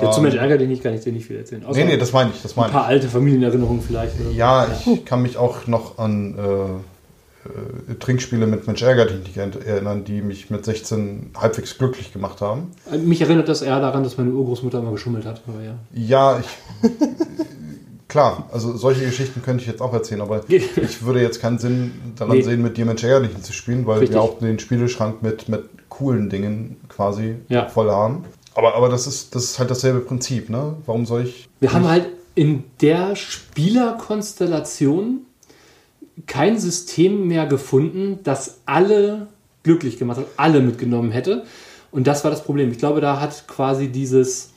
Ja, 0.02 0.10
zum 0.10 0.22
Beispiel 0.24 0.40
ärgert 0.40 0.60
dich 0.60 0.68
nicht, 0.68 0.82
kann 0.82 0.94
ich 0.94 1.00
dir 1.02 1.12
nicht 1.12 1.26
viel 1.26 1.36
erzählen. 1.36 1.64
Außer 1.64 1.78
Nee, 1.78 1.84
nee, 1.86 1.96
das 1.96 2.12
meine 2.12 2.30
ich, 2.34 2.42
das 2.42 2.52
ein 2.56 2.60
meine 2.60 2.72
paar 2.72 2.82
ich. 2.82 2.88
alte 2.88 3.08
Familienerinnerungen 3.08 3.82
vielleicht. 3.82 4.16
so. 4.18 4.30
Ja, 4.30 4.66
ich 4.86 5.04
kann 5.04 5.22
mich 5.22 5.36
auch 5.36 5.66
noch 5.66 5.98
an 5.98 6.34
äh, 6.38 7.90
äh, 7.90 7.94
Trinkspiele 7.98 8.46
mit 8.46 8.66
Mensch 8.66 8.82
ärger 8.82 9.06
dich 9.06 9.36
nicht 9.36 9.36
erinnern, 9.66 10.04
die 10.04 10.20
mich 10.22 10.50
mit 10.50 10.64
16 10.64 11.30
halbwegs 11.36 11.78
glücklich 11.78 12.12
gemacht 12.12 12.40
haben. 12.40 12.72
Mich 13.04 13.20
erinnert 13.20 13.48
das 13.48 13.62
eher 13.62 13.80
daran, 13.80 14.02
dass 14.04 14.18
meine 14.18 14.30
Urgroßmutter 14.30 14.78
immer 14.80 14.92
geschummelt 14.92 15.24
hat. 15.26 15.42
Aber 15.46 15.62
ja. 15.62 15.74
Ja, 15.94 16.40
ich. 16.40 16.90
Klar, 18.08 18.48
also 18.52 18.74
solche 18.74 19.04
Geschichten 19.04 19.42
könnte 19.42 19.60
ich 19.62 19.68
jetzt 19.68 19.82
auch 19.82 19.92
erzählen, 19.92 20.22
aber 20.22 20.40
ich 20.48 21.02
würde 21.04 21.20
jetzt 21.20 21.42
keinen 21.42 21.58
Sinn 21.58 21.92
daran 22.16 22.38
Nee. 22.38 22.42
sehen, 22.42 22.62
mit 22.62 22.78
dir 22.78 22.86
Mensch 22.86 23.04
ärger 23.04 23.20
dich 23.26 23.34
nicht 23.34 23.44
zu 23.44 23.52
spielen, 23.52 23.86
weil 23.86 23.98
Richtig. 23.98 24.16
wir 24.16 24.22
auch 24.22 24.38
den 24.38 24.58
Spieleschrank 24.58 25.22
mit, 25.22 25.50
mit 25.50 25.64
coolen 25.90 26.30
Dingen 26.30 26.76
quasi 26.88 27.34
Ja. 27.50 27.66
voll 27.68 27.90
haben. 27.90 28.24
Aber, 28.58 28.74
aber 28.74 28.88
das, 28.88 29.06
ist, 29.06 29.36
das 29.36 29.44
ist 29.44 29.58
halt 29.60 29.70
dasselbe 29.70 30.00
Prinzip, 30.00 30.50
ne? 30.50 30.74
Warum 30.84 31.06
soll 31.06 31.26
ich. 31.26 31.48
Wir 31.60 31.72
haben 31.72 31.86
halt 31.86 32.06
in 32.34 32.64
der 32.80 33.14
Spielerkonstellation 33.14 35.20
kein 36.26 36.58
System 36.58 37.28
mehr 37.28 37.46
gefunden, 37.46 38.18
das 38.24 38.58
alle 38.66 39.28
glücklich 39.62 39.96
gemacht 39.96 40.18
hat, 40.18 40.26
alle 40.36 40.60
mitgenommen 40.60 41.12
hätte. 41.12 41.44
Und 41.92 42.08
das 42.08 42.24
war 42.24 42.32
das 42.32 42.42
Problem. 42.42 42.72
Ich 42.72 42.78
glaube, 42.78 43.00
da 43.00 43.20
hat 43.20 43.46
quasi 43.46 43.86
dieses 43.88 44.50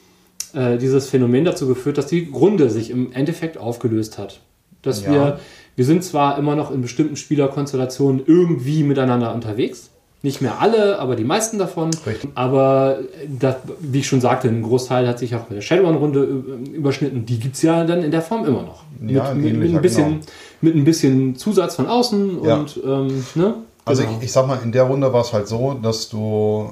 äh, 0.54 0.80
dieses 0.80 1.08
Phänomen 1.08 1.46
dazu 1.46 1.68
geführt, 1.68 2.00
dass 2.00 2.08
die 2.08 2.28
Runde 2.34 2.72
sich 2.72 2.90
im 2.90 3.14
Endeffekt 3.14 3.60
aufgelöst 3.60 4.18
hat. 4.18 4.40
Dass 4.82 5.04
Ja. 5.04 5.12
wir, 5.12 5.40
wir 5.76 5.86
sind 5.86 6.04
zwar 6.04 6.40
immer 6.40 6.56
noch 6.56 6.72
in 6.72 6.82
bestimmten 6.82 7.18
Spielerkonstellationen 7.18 8.24
irgendwie 8.26 8.82
miteinander 8.82 9.36
unterwegs. 9.36 9.91
Nicht 10.24 10.40
mehr 10.42 10.60
alle, 10.62 11.00
aber 11.00 11.16
die 11.16 11.24
meisten 11.24 11.58
davon. 11.58 11.90
Richtig. 12.06 12.30
Aber 12.36 13.00
das, 13.28 13.56
wie 13.80 14.00
ich 14.00 14.08
schon 14.08 14.22
sagte, 14.22 14.50
ein 14.50 14.62
Großteil 14.62 15.08
hat 15.08 15.18
sich 15.18 15.34
auch 15.36 15.42
bei 15.46 15.56
der 15.56 15.62
Shadowrun-Runde 15.62 16.20
äh, 16.24 16.70
überschnitten. 16.76 17.26
Die 17.26 17.40
gibt 17.40 17.56
es 17.56 17.64
ja 17.64 17.84
dann 17.86 18.04
in 18.04 18.12
der 18.12 18.22
Form 18.22 18.46
immer 18.46 18.62
noch. 18.62 18.84
Ja, 19.08 19.34
mit, 19.34 19.46
mit, 19.46 19.58
mit, 19.58 19.76
ein 19.76 19.82
bisschen, 19.82 20.10
genau. 20.10 20.22
mit 20.62 20.76
ein 20.76 20.84
bisschen 20.84 21.36
Zusatz 21.36 21.76
von 21.76 21.88
außen 21.88 22.44
Ja. 22.44 22.58
und 22.58 22.80
ähm, 22.86 23.24
ne? 23.34 23.56
Also 23.84 24.04
Genau. 24.04 24.18
ich, 24.20 24.26
ich 24.26 24.32
sag 24.32 24.46
mal, 24.46 24.60
in 24.64 24.72
der 24.72 24.84
Runde 24.84 25.12
war 25.12 25.22
es 25.22 25.34
halt 25.34 25.48
so, 25.48 25.74
dass 25.82 26.10
du 26.10 26.70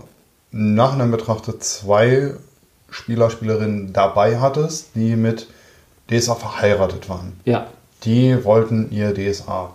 im 0.52 0.76
Nachhinein 0.76 1.10
betrachtet 1.10 1.64
zwei 1.64 2.34
Spieler, 2.92 3.32
Spielerinnen 3.32 3.94
dabei 3.94 4.40
hattest, 4.40 4.90
die 4.94 5.16
mit 5.16 5.48
DSA 6.12 6.36
verheiratet 6.36 7.10
waren. 7.10 7.34
ja, 7.46 7.66
Die 8.04 8.44
wollten 8.46 8.90
ihr 8.92 9.14
DSA. 9.14 9.72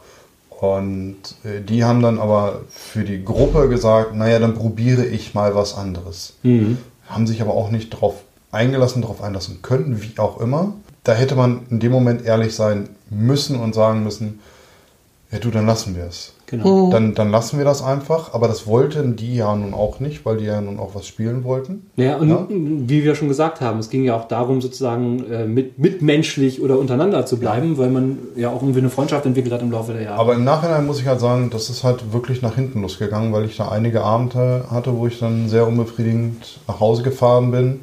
Und 0.60 1.16
äh, 1.44 1.60
die 1.60 1.84
haben 1.84 2.00
dann 2.00 2.18
aber 2.18 2.60
für 2.70 3.04
die 3.04 3.24
Gruppe 3.24 3.68
gesagt, 3.68 4.14
naja, 4.14 4.38
dann 4.38 4.54
probiere 4.54 5.04
ich 5.04 5.34
mal 5.34 5.54
was 5.54 5.76
anderes. 5.76 6.34
Mhm. 6.42 6.78
Haben 7.06 7.26
sich 7.26 7.42
aber 7.42 7.54
auch 7.54 7.70
nicht 7.70 7.92
darauf 7.92 8.22
eingelassen, 8.50 9.02
darauf 9.02 9.22
einlassen 9.22 9.62
können, 9.62 10.00
wie 10.02 10.18
auch 10.18 10.40
immer. 10.40 10.74
Da 11.02 11.12
hätte 11.12 11.34
man 11.34 11.66
in 11.70 11.80
dem 11.80 11.92
Moment 11.92 12.24
ehrlich 12.24 12.54
sein 12.54 12.88
müssen 13.10 13.60
und 13.60 13.74
sagen 13.74 14.04
müssen, 14.04 14.40
ja 15.30 15.38
du, 15.38 15.50
dann 15.50 15.66
lassen 15.66 15.96
wir 15.96 16.04
es. 16.04 16.32
Genau. 16.46 16.90
Dann, 16.90 17.14
dann 17.14 17.30
lassen 17.30 17.58
wir 17.58 17.64
das 17.64 17.82
einfach. 17.82 18.34
Aber 18.34 18.48
das 18.48 18.66
wollten 18.66 19.16
die 19.16 19.36
ja 19.36 19.54
nun 19.54 19.74
auch 19.74 20.00
nicht, 20.00 20.24
weil 20.24 20.36
die 20.38 20.44
ja 20.44 20.60
nun 20.60 20.78
auch 20.78 20.94
was 20.94 21.06
spielen 21.06 21.44
wollten. 21.44 21.90
Ja, 21.96 22.16
und 22.16 22.28
Ja. 22.28 22.46
wie 22.48 23.04
wir 23.04 23.14
schon 23.14 23.28
gesagt 23.28 23.60
haben, 23.60 23.78
es 23.78 23.90
ging 23.90 24.04
ja 24.04 24.16
auch 24.16 24.28
darum, 24.28 24.60
sozusagen 24.60 25.24
äh, 25.30 25.46
mit, 25.46 25.78
mitmenschlich 25.78 26.62
oder 26.62 26.78
untereinander 26.78 27.26
zu 27.26 27.38
bleiben, 27.38 27.78
weil 27.78 27.90
man 27.90 28.18
ja 28.36 28.50
auch 28.50 28.62
irgendwie 28.62 28.80
eine 28.80 28.90
Freundschaft 28.90 29.26
entwickelt 29.26 29.52
hat 29.54 29.62
im 29.62 29.70
Laufe 29.72 29.92
der 29.92 30.02
Jahre. 30.02 30.20
Aber 30.20 30.34
im 30.34 30.44
Nachhinein 30.44 30.86
muss 30.86 31.00
ich 31.00 31.06
halt 31.06 31.20
sagen, 31.20 31.50
das 31.50 31.70
ist 31.70 31.84
halt 31.84 32.12
wirklich 32.12 32.42
nach 32.42 32.54
hinten 32.54 32.82
losgegangen, 32.82 33.32
weil 33.32 33.44
ich 33.44 33.56
da 33.56 33.68
einige 33.68 34.02
Abende 34.02 34.64
hatte, 34.70 34.96
wo 34.96 35.06
ich 35.06 35.18
dann 35.18 35.48
sehr 35.48 35.66
unbefriedigend 35.66 36.60
nach 36.68 36.80
Hause 36.80 37.02
gefahren 37.02 37.50
bin 37.50 37.80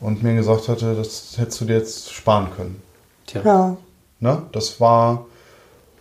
und 0.00 0.22
mir 0.22 0.34
gesagt 0.34 0.68
hatte, 0.68 0.94
das 0.94 1.34
hättest 1.38 1.60
du 1.60 1.64
dir 1.66 1.76
jetzt 1.76 2.12
sparen 2.12 2.48
können. 2.56 2.82
Tja. 3.26 3.40
Ja. 3.44 3.76
Ne? 4.20 4.42
Das 4.52 4.80
war, 4.80 5.26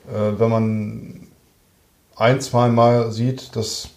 äh, 0.07 0.39
wenn 0.39 0.49
man 0.49 1.21
ein, 2.16 2.41
zwei 2.41 2.70
Mal 2.70 3.12
sieht, 3.12 3.55
das 3.55 3.89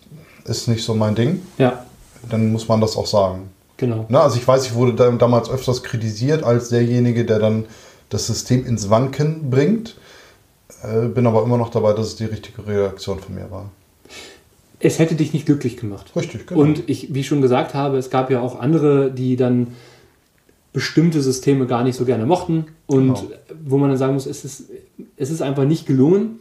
ist 0.44 0.68
nicht 0.68 0.84
so 0.84 0.94
mein 0.94 1.14
Ding, 1.14 1.42
ja, 1.58 1.84
dann 2.30 2.52
muss 2.52 2.68
man 2.68 2.80
das 2.80 2.96
auch 2.96 3.06
sagen. 3.06 3.50
genau. 3.76 4.06
Ne? 4.08 4.20
Also 4.20 4.36
ich 4.38 4.46
weiß, 4.46 4.66
ich 4.66 4.74
wurde 4.74 4.94
da, 4.94 5.10
damals 5.10 5.50
öfters 5.50 5.82
kritisiert 5.82 6.42
als 6.42 6.68
derjenige, 6.70 7.24
der 7.24 7.38
dann 7.38 7.64
das 8.10 8.26
System 8.26 8.64
ins 8.66 8.88
Wanken 8.90 9.50
bringt. 9.50 9.96
Äh, 10.82 11.08
bin 11.08 11.26
aber 11.26 11.42
immer 11.42 11.56
noch 11.58 11.70
dabei, 11.70 11.92
dass 11.92 12.08
es 12.08 12.16
die 12.16 12.24
richtige 12.26 12.66
Reaktion 12.66 13.18
von 13.18 13.34
mir 13.34 13.50
war. 13.50 13.70
Es 14.80 14.98
hätte 14.98 15.14
dich 15.14 15.32
nicht 15.32 15.46
glücklich 15.46 15.76
gemacht. 15.78 16.12
Richtig, 16.14 16.46
genau. 16.46 16.60
Und 16.60 16.88
ich, 16.88 17.14
wie 17.14 17.20
ich 17.20 17.26
schon 17.26 17.40
gesagt 17.40 17.72
habe, 17.74 17.96
es 17.96 18.10
gab 18.10 18.30
ja 18.30 18.40
auch 18.40 18.58
andere, 18.60 19.10
die 19.10 19.36
dann 19.36 19.68
bestimmte 20.74 21.22
Systeme 21.22 21.66
gar 21.66 21.84
nicht 21.84 21.96
so 21.96 22.04
gerne 22.04 22.26
mochten 22.26 22.66
und 22.86 23.14
Genau. 23.14 23.30
wo 23.64 23.78
man 23.78 23.88
dann 23.90 23.98
sagen 23.98 24.14
muss, 24.14 24.26
es 24.26 24.44
ist, 24.44 24.64
es 25.16 25.30
ist 25.30 25.40
einfach 25.40 25.64
nicht 25.64 25.86
gelungen, 25.86 26.40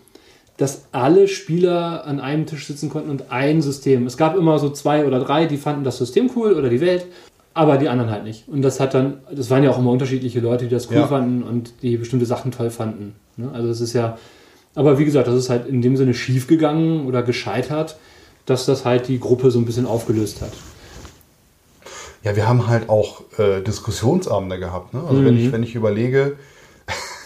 dass 0.57 0.83
alle 0.91 1.27
Spieler 1.27 2.05
an 2.05 2.19
einem 2.19 2.45
Tisch 2.45 2.67
sitzen 2.67 2.89
konnten 2.89 3.09
und 3.09 3.31
ein 3.31 3.61
System. 3.61 4.05
Es 4.05 4.17
gab 4.17 4.35
immer 4.37 4.59
so 4.59 4.69
zwei 4.69 5.05
oder 5.05 5.19
drei, 5.19 5.45
die 5.45 5.57
fanden 5.57 5.83
das 5.83 5.97
System 5.97 6.29
cool 6.35 6.53
oder 6.53 6.69
die 6.69 6.79
Welt, 6.81 7.05
aber 7.55 7.77
die 7.77 7.89
anderen 7.89 8.11
halt 8.11 8.23
nicht. 8.23 8.47
Und 8.47 8.61
das 8.61 8.79
hat 8.79 8.93
dann, 8.93 9.17
das 9.35 9.49
waren 9.49 9.63
ja 9.63 9.71
auch 9.71 9.79
immer 9.79 9.91
unterschiedliche 9.91 10.39
Leute, 10.39 10.65
die 10.65 10.71
das 10.71 10.89
cool 10.89 10.97
Ja. 10.97 11.07
fanden 11.07 11.43
und 11.43 11.73
die 11.81 11.97
bestimmte 11.97 12.25
Sachen 12.25 12.51
toll 12.51 12.69
fanden. 12.69 13.15
Ne? 13.37 13.49
Also 13.53 13.69
es 13.69 13.81
ist 13.81 13.93
ja, 13.93 14.17
aber 14.75 14.99
wie 14.99 15.05
gesagt, 15.05 15.27
das 15.27 15.35
ist 15.35 15.49
halt 15.49 15.67
in 15.67 15.81
dem 15.81 15.97
Sinne 15.97 16.13
schief 16.13 16.47
gegangen 16.47 17.05
oder 17.07 17.23
gescheitert, 17.23 17.97
dass 18.45 18.65
das 18.65 18.85
halt 18.85 19.07
die 19.07 19.19
Gruppe 19.19 19.49
so 19.51 19.59
ein 19.59 19.65
bisschen 19.65 19.85
aufgelöst 19.87 20.41
hat. 20.41 20.51
ja, 22.23 22.35
wir 22.35 22.47
haben 22.47 22.67
halt 22.67 22.89
auch 22.89 23.21
äh, 23.37 23.61
Diskussionsabende 23.61 24.59
gehabt. 24.59 24.93
Ne? 24.93 25.01
Also 25.07 25.23
wenn, 25.25 25.37
ich, 25.37 25.51
wenn 25.51 25.63
ich 25.63 25.75
überlege, 25.75 26.37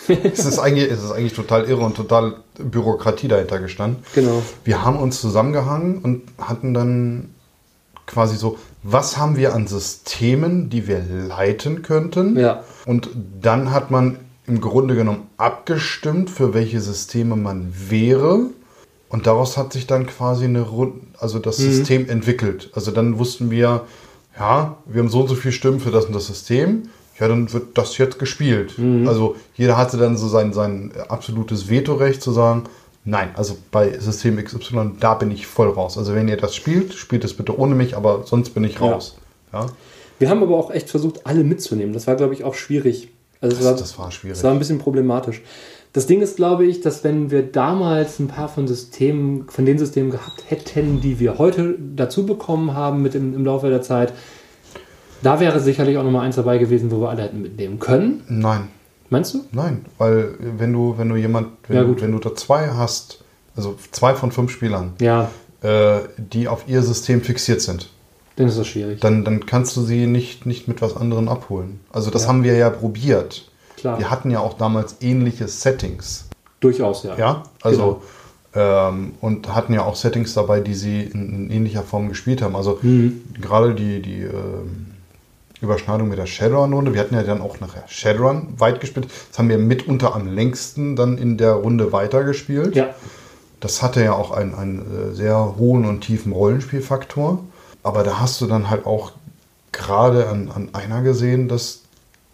es, 0.07 0.45
ist 0.45 0.59
eigentlich, 0.59 0.89
es 0.91 1.03
ist 1.03 1.11
eigentlich 1.11 1.33
total 1.33 1.65
irre 1.65 1.81
und 1.81 1.95
total 1.95 2.35
Bürokratie 2.57 3.27
dahinter 3.27 3.59
gestanden. 3.59 4.03
Genau. 4.15 4.41
Wir 4.63 4.83
haben 4.83 4.97
uns 4.97 5.21
zusammengehangen 5.21 5.99
und 5.99 6.23
hatten 6.39 6.73
dann 6.73 7.29
quasi 8.05 8.37
so, 8.37 8.57
was 8.83 9.17
haben 9.17 9.37
wir 9.37 9.53
an 9.53 9.67
Systemen, 9.67 10.69
die 10.69 10.87
wir 10.87 10.99
leiten 10.99 11.81
könnten? 11.81 12.37
Ja. 12.37 12.63
Und 12.85 13.09
dann 13.41 13.71
hat 13.71 13.91
man 13.91 14.17
im 14.47 14.61
Grunde 14.61 14.95
genommen 14.95 15.27
abgestimmt, 15.35 16.29
für 16.29 16.53
welche 16.53 16.79
Systeme 16.79 17.35
man 17.35 17.73
wäre. 17.89 18.45
Und 19.09 19.27
daraus 19.27 19.57
hat 19.57 19.73
sich 19.73 19.87
dann 19.87 20.07
quasi 20.07 20.45
eine 20.45 20.61
Rund 20.61 20.95
also 21.19 21.39
das 21.39 21.57
System 21.57 22.09
entwickelt. 22.09 22.69
Also 22.73 22.91
dann 22.91 23.17
wussten 23.19 23.49
wir, 23.51 23.85
ja, 24.37 24.77
wir 24.85 25.01
haben 25.01 25.09
so 25.09 25.21
und 25.21 25.27
so 25.27 25.35
viele 25.35 25.51
Stimmen 25.51 25.79
für 25.79 25.91
das 25.91 26.05
und 26.05 26.13
das 26.13 26.27
System. 26.27 26.89
Ja, 27.19 27.27
dann 27.27 27.51
wird 27.51 27.77
das 27.77 27.97
jetzt 27.97 28.19
gespielt. 28.19 28.75
Also 29.07 29.35
jeder 29.55 29.75
hatte 29.77 29.97
dann 29.97 30.17
so 30.17 30.27
sein, 30.27 30.53
sein 30.53 30.91
absolutes 31.07 31.69
Vetorecht 31.69 32.21
zu 32.21 32.31
sagen, 32.31 32.65
nein, 33.05 33.29
also 33.35 33.57
bei 33.71 33.97
System 33.97 34.37
XY, 34.43 34.91
da 34.99 35.15
bin 35.15 35.31
ich 35.31 35.47
voll 35.47 35.69
raus. 35.69 35.97
Also 35.97 36.13
wenn 36.13 36.27
ihr 36.27 36.37
das 36.37 36.55
spielt, 36.55 36.93
spielt 36.93 37.23
es 37.23 37.33
bitte 37.33 37.57
ohne 37.57 37.73
mich, 37.73 37.97
aber 37.97 38.23
sonst 38.25 38.51
bin 38.51 38.63
ich 38.63 38.79
raus. 38.79 39.17
Ja, 39.51 39.65
Wir 40.19 40.29
haben 40.29 40.43
aber 40.43 40.55
auch 40.57 40.69
echt 40.71 40.89
versucht, 40.89 41.25
alle 41.25 41.43
mitzunehmen. 41.43 41.93
Das 41.93 42.05
war, 42.05 42.15
glaube 42.15 42.33
ich, 42.33 42.43
auch 42.43 42.53
schwierig. 42.53 43.09
Also 43.41 43.55
das, 43.55 43.65
war, 43.65 43.75
das 43.75 43.97
war 43.99 44.11
schwierig. 44.11 44.37
das 44.37 44.43
war 44.43 44.51
ein 44.51 44.59
bisschen 44.59 44.79
problematisch. 44.79 45.41
Das 45.93 46.05
Ding 46.05 46.21
ist, 46.21 46.35
glaube 46.35 46.65
ich, 46.65 46.81
dass 46.81 47.03
wenn 47.03 47.31
wir 47.31 47.43
damals 47.43 48.19
ein 48.19 48.27
paar 48.27 48.49
von 48.49 48.67
Systemen, 48.67 49.47
von 49.49 49.65
den 49.65 49.79
Systemen 49.79 50.11
gehabt 50.11 50.43
hätten, 50.47 51.01
die 51.01 51.19
wir 51.19 51.37
heute 51.39 51.75
dazu 51.95 52.25
bekommen 52.25 52.75
haben 52.75 53.01
mit 53.01 53.15
im, 53.15 53.33
im 53.33 53.45
Laufe 53.45 53.69
der 53.69 53.81
Zeit, 53.81 54.13
da 55.21 55.39
wäre 55.39 55.59
sicherlich 55.59 55.97
auch 55.97 56.03
noch 56.03 56.11
mal 56.11 56.21
eins 56.21 56.35
dabei 56.35 56.57
gewesen, 56.57 56.91
wo 56.91 57.01
wir 57.01 57.09
alle 57.09 57.23
hätten 57.23 57.41
mitnehmen 57.41 57.79
können. 57.79 58.23
Nein, 58.27 58.67
Meinst 59.09 59.33
du? 59.33 59.45
Nein, 59.53 59.85
weil 59.97 60.33
wenn 60.57 60.73
du, 60.73 60.95
wenn 60.97 61.07
du 61.07 61.15
jemand, 61.15 61.47
wenn, 61.69 61.77
Ja, 61.77 61.83
du, 61.83 61.89
gut. 61.89 62.01
wenn 62.01 62.11
du 62.11 62.19
da 62.19 62.35
zwei 62.35 62.67
hast, 62.71 63.23
also 63.55 63.75
zwei 63.93 64.13
von 64.15 64.33
fünf 64.33 64.51
Spielern, 64.51 64.93
Ja, 64.99 65.29
äh, 65.61 65.99
die 66.17 66.49
auf 66.49 66.65
ihr 66.67 66.81
System 66.83 67.21
fixiert 67.21 67.61
sind, 67.61 67.89
dann 68.35 68.47
ist 68.47 68.57
das 68.59 68.67
schwierig. 68.67 68.99
dann, 68.99 69.23
dann 69.23 69.45
kannst 69.45 69.77
du 69.77 69.81
sie 69.81 70.07
nicht, 70.07 70.45
nicht 70.45 70.67
mit 70.67 70.81
was 70.81 70.97
anderem 70.97 71.29
abholen. 71.29 71.79
Also 71.93 72.11
das 72.11 72.23
Ja. 72.23 72.27
haben 72.27 72.43
wir 72.43 72.55
ja 72.57 72.69
probiert. 72.69 73.49
Klar, 73.77 73.97
Wir 73.97 74.11
hatten 74.11 74.29
ja 74.29 74.39
auch 74.41 74.55
damals 74.57 74.97
ähnliche 74.99 75.47
Settings. 75.47 76.25
durchaus, 76.59 77.03
ja. 77.03 77.15
Ja, 77.17 77.43
also 77.61 78.01
ähm, 78.55 79.13
und 79.21 79.55
hatten 79.55 79.71
ja 79.73 79.83
auch 79.85 79.95
Settings 79.95 80.33
dabei, 80.33 80.59
die 80.59 80.73
sie 80.73 81.03
in, 81.03 81.45
in 81.45 81.51
ähnlicher 81.51 81.83
Form 81.83 82.09
gespielt 82.09 82.41
haben. 82.41 82.55
Also 82.57 82.77
Mhm. 82.81 83.21
gerade 83.39 83.73
die, 83.73 84.01
die 84.01 84.21
ähm, 84.23 84.86
Überschneidung 85.61 86.07
mit 86.09 86.17
der 86.19 86.25
Shadowrun-Runde. 86.27 86.93
Wir 86.93 87.01
hatten 87.01 87.15
ja 87.15 87.23
dann 87.23 87.41
auch 87.41 87.59
nachher 87.59 87.83
Shadowrun 87.87 88.53
weit 88.57 88.79
gespielt. 88.79 89.07
Das 89.29 89.39
haben 89.39 89.49
wir 89.49 89.57
mitunter 89.57 90.13
am 90.15 90.27
längsten 90.27 90.95
dann 90.95 91.17
in 91.17 91.37
der 91.37 91.53
Runde 91.53 91.91
weitergespielt. 91.91 92.75
Ja, 92.75 92.89
Das 93.59 93.81
hatte 93.81 94.03
ja 94.03 94.13
auch 94.13 94.31
einen, 94.31 94.53
einen 94.53 95.11
äh, 95.11 95.15
sehr 95.15 95.55
hohen 95.57 95.85
und 95.85 96.01
tiefen 96.01 96.31
Rollenspielfaktor. 96.31 97.43
Aber 97.83 98.03
da 98.03 98.19
hast 98.19 98.39
du 98.41 98.45
dann 98.45 98.69
halt 98.69 98.85
auch 98.85 99.11
gerade 99.71 100.29
an, 100.29 100.51
an 100.53 100.69
einer 100.73 101.01
gesehen, 101.01 101.47
dass 101.47 101.81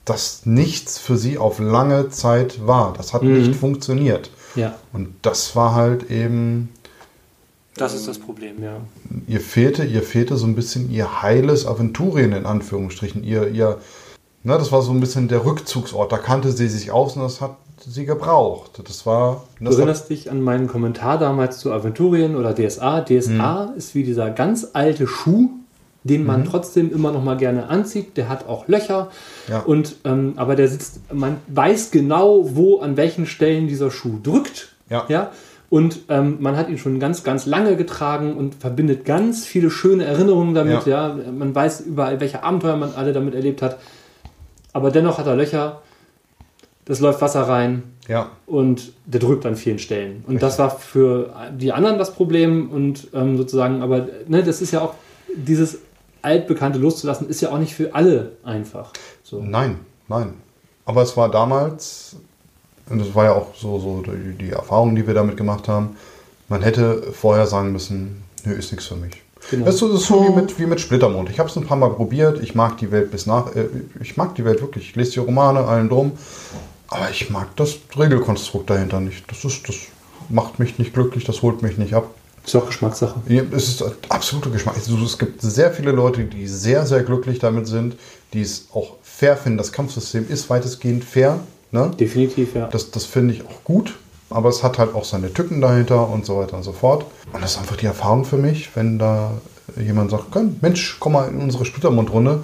das 0.05 0.41
nichts 0.45 0.97
für 0.97 1.15
sie 1.17 1.37
auf 1.37 1.59
lange 1.59 2.09
Zeit 2.09 2.67
war. 2.67 2.91
Das 2.97 3.13
hat 3.13 3.23
Mhm. 3.23 3.33
nicht 3.37 3.55
funktioniert. 3.55 4.29
ja. 4.55 4.75
Und 4.91 5.15
das 5.21 5.55
war 5.55 5.73
halt 5.75 6.11
eben, 6.11 6.69
Das 7.75 7.93
ist 7.95 8.07
das 8.07 8.19
Problem, 8.19 8.61
ja. 8.63 8.77
ihr 9.27 9.41
fehlte, 9.41 9.83
ihr 9.83 10.03
fehlte 10.03 10.37
so 10.37 10.45
ein 10.45 10.55
bisschen 10.55 10.91
ihr 10.91 11.21
heiles 11.23 11.65
Aventurien 11.65 12.31
in 12.33 12.45
Anführungsstrichen. 12.45 13.23
Ihr, 13.23 13.47
ihr, 13.47 13.79
ne, 14.43 14.57
das 14.57 14.71
war 14.71 14.81
so 14.83 14.91
ein 14.91 14.99
bisschen 14.99 15.27
der 15.27 15.43
Rückzugsort. 15.43 16.11
Da 16.11 16.17
kannte 16.19 16.51
sie 16.51 16.67
sich 16.67 16.91
aus 16.91 17.15
und 17.15 17.23
das 17.23 17.41
hat 17.41 17.55
sie 17.85 18.05
gebraucht. 18.05 18.79
Das 18.87 19.05
war. 19.05 19.43
Du 19.57 19.65
Das 19.65 19.73
hat, 19.73 19.79
erinnerst 19.79 20.09
dich 20.09 20.29
an 20.29 20.41
meinen 20.41 20.67
Kommentar 20.67 21.17
damals 21.17 21.57
zu 21.57 21.71
Aventurien 21.73 22.35
oder 22.35 22.53
DSA. 22.53 23.01
DSA 23.01 23.65
Mhm. 23.71 23.77
ist 23.77 23.95
wie 23.95 24.03
dieser 24.03 24.29
ganz 24.29 24.67
alte 24.73 25.07
Schuh, 25.07 25.49
den 26.03 26.25
man 26.25 26.45
trotzdem 26.45 26.91
immer 26.93 27.11
noch 27.11 27.23
mal 27.23 27.37
gerne 27.37 27.69
anzieht. 27.69 28.17
Der 28.17 28.29
hat 28.29 28.47
auch 28.47 28.67
Löcher. 28.67 29.09
Ja. 29.49 29.59
Und, 29.61 29.95
ähm, 30.05 30.33
aber 30.35 30.55
der 30.55 30.67
sitzt, 30.67 30.99
man 31.11 31.37
weiß 31.47 31.91
genau, 31.91 32.55
wo, 32.55 32.79
an 32.81 32.97
welchen 32.97 33.25
Stellen 33.25 33.67
dieser 33.67 33.89
Schuh 33.89 34.19
drückt. 34.21 34.75
Ja. 34.89 35.05
ja? 35.07 35.31
Und 35.73 36.01
ähm, 36.09 36.37
man 36.39 36.55
hat 36.55 36.69
ihn 36.69 36.77
schon 36.77 36.99
ganz, 36.99 37.23
ganz 37.23 37.47
lange 37.47 37.75
getragen 37.75 38.37
und 38.37 38.53
verbindet 38.53 39.05
ganz 39.05 39.43
viele 39.43 39.71
schöne 39.71 40.05
Erinnerungen 40.05 40.53
damit. 40.53 40.85
Ja. 40.85 41.17
Man 41.35 41.55
weiß 41.55 41.81
überall, 41.81 42.19
welche 42.19 42.43
Abenteuer 42.43 42.75
man 42.75 42.93
alle 42.93 43.11
damit 43.11 43.33
erlebt 43.33 43.63
hat. 43.63 43.79
Aber 44.71 44.91
dennoch 44.91 45.17
hat 45.17 45.25
er 45.25 45.35
Löcher. 45.35 45.81
Das 46.85 46.99
läuft 46.99 47.21
Wasser 47.21 47.41
rein 47.47 47.81
ja, 48.07 48.29
und 48.45 48.93
der 49.07 49.19
drückt 49.19 49.47
an 49.47 49.55
vielen 49.55 49.79
Stellen. 49.79 50.23
Und 50.27 50.43
das 50.43 50.59
war 50.59 50.69
für 50.69 51.33
die 51.57 51.71
anderen 51.71 51.97
das 51.97 52.13
Problem 52.13 52.69
und 52.69 53.07
ähm, 53.15 53.35
sozusagen, 53.37 53.81
aber 53.81 54.07
ne, 54.27 54.43
das 54.43 54.61
ist 54.61 54.73
ja 54.73 54.81
auch 54.81 54.93
dieses 55.35 55.79
altbekannte 56.21 56.77
loszulassen, 56.77 57.27
ist 57.29 57.41
ja 57.41 57.49
auch 57.49 57.57
nicht 57.57 57.73
für 57.73 57.95
alle 57.95 58.33
einfach. 58.43 58.93
So. 59.23 59.41
Nein, 59.41 59.79
nein. 60.07 60.35
Aber 60.85 61.01
es 61.01 61.17
war 61.17 61.31
damals, 61.31 62.17
und 62.89 62.99
das 62.99 63.13
war 63.15 63.25
ja 63.25 63.33
auch 63.33 63.55
so, 63.55 63.79
so 63.79 64.01
die, 64.01 64.37
die 64.37 64.51
Erfahrung, 64.51 64.95
die 64.95 65.05
wir 65.07 65.13
damit 65.13 65.37
gemacht 65.37 65.67
haben, 65.67 65.95
man 66.49 66.61
hätte 66.61 67.13
vorher 67.13 67.47
sagen 67.47 67.71
müssen, 67.71 68.23
nö, 68.43 68.53
ist 68.53 68.71
nichts 68.71 68.87
für 68.87 68.95
mich. 68.95 69.21
Genau. 69.49 69.65
Das 69.65 69.75
ist 69.75 69.79
so, 69.81 69.91
das 69.91 70.01
ist 70.01 70.07
so 70.07 70.25
wie, 70.25 70.33
mit, 70.33 70.59
wie 70.59 70.65
mit 70.65 70.79
Splittermond. 70.79 71.29
Ich 71.29 71.39
habe 71.39 71.49
es 71.49 71.55
ein 71.55 71.65
paar 71.65 71.77
Mal 71.77 71.89
probiert. 71.89 72.41
Ich 72.41 72.55
mag 72.55 72.77
die 72.77 72.91
Welt 72.91 73.11
bis 73.11 73.25
nach. 73.25 73.55
Äh, 73.55 73.67
ich 74.01 74.15
mag 74.15 74.35
die 74.35 74.45
Welt 74.45 74.61
wirklich. 74.61 74.89
Ich 74.89 74.95
lese 74.95 75.11
die 75.11 75.19
Romane, 75.19 75.65
allen 75.65 75.89
drum. 75.89 76.13
Aber 76.87 77.09
ich 77.09 77.29
mag 77.29 77.55
das 77.55 77.75
Regelkonstrukt 77.97 78.69
dahinter 78.69 78.99
nicht. 78.99 79.29
Das, 79.29 79.43
ist, 79.43 79.67
das 79.67 79.75
macht 80.29 80.59
mich 80.59 80.79
nicht 80.79 80.93
glücklich, 80.93 81.23
das 81.23 81.41
holt 81.41 81.61
mich 81.61 81.77
nicht 81.77 81.93
ab. 81.93 82.09
Ist 82.45 82.55
auch 82.55 82.67
Geschmackssache. 82.67 83.15
Es 83.51 83.69
ist 83.69 83.83
absoluter 84.09 84.49
Geschmack. 84.49 84.75
Also 84.75 84.97
Es 84.97 85.17
gibt 85.17 85.41
sehr 85.41 85.71
viele 85.71 85.91
Leute, 85.91 86.25
die 86.25 86.47
sehr, 86.47 86.85
sehr 86.85 87.01
glücklich 87.03 87.39
damit 87.39 87.67
sind, 87.67 87.95
die 88.33 88.41
es 88.41 88.67
auch 88.73 88.97
fair 89.01 89.37
finden. 89.37 89.57
Das 89.57 89.71
Kampfsystem 89.71 90.27
ist 90.29 90.49
weitestgehend 90.49 91.05
fair. 91.05 91.39
Ne? 91.73 91.91
Definitiv, 91.99 92.53
ja. 92.53 92.67
Das, 92.67 92.91
das 92.91 93.05
finde 93.05 93.33
ich 93.33 93.45
auch 93.45 93.63
gut, 93.63 93.95
aber 94.29 94.47
es 94.49 94.63
hat 94.63 94.77
halt 94.77 94.93
auch 94.93 95.03
seine 95.03 95.33
Tücken 95.33 95.59
dahinter 95.59 96.07
und 96.07 96.23
so 96.23 96.37
weiter 96.37 96.55
und 96.55 96.63
so 96.63 96.71
fort. 96.71 97.05
Und 97.33 97.43
das 97.43 97.53
ist 97.53 97.57
einfach 97.57 97.77
die 97.77 97.87
Erfahrung 97.87 98.25
für 98.25 98.37
mich, 98.37 98.69
wenn 98.75 98.99
da 98.99 99.31
jemand 99.75 100.11
sagt, 100.11 100.25
komm, 100.29 100.57
Mensch, 100.61 100.97
komm 100.99 101.13
mal 101.13 101.27
in 101.27 101.39
unsere 101.39 101.65
Splittermundrunde. 101.65 102.43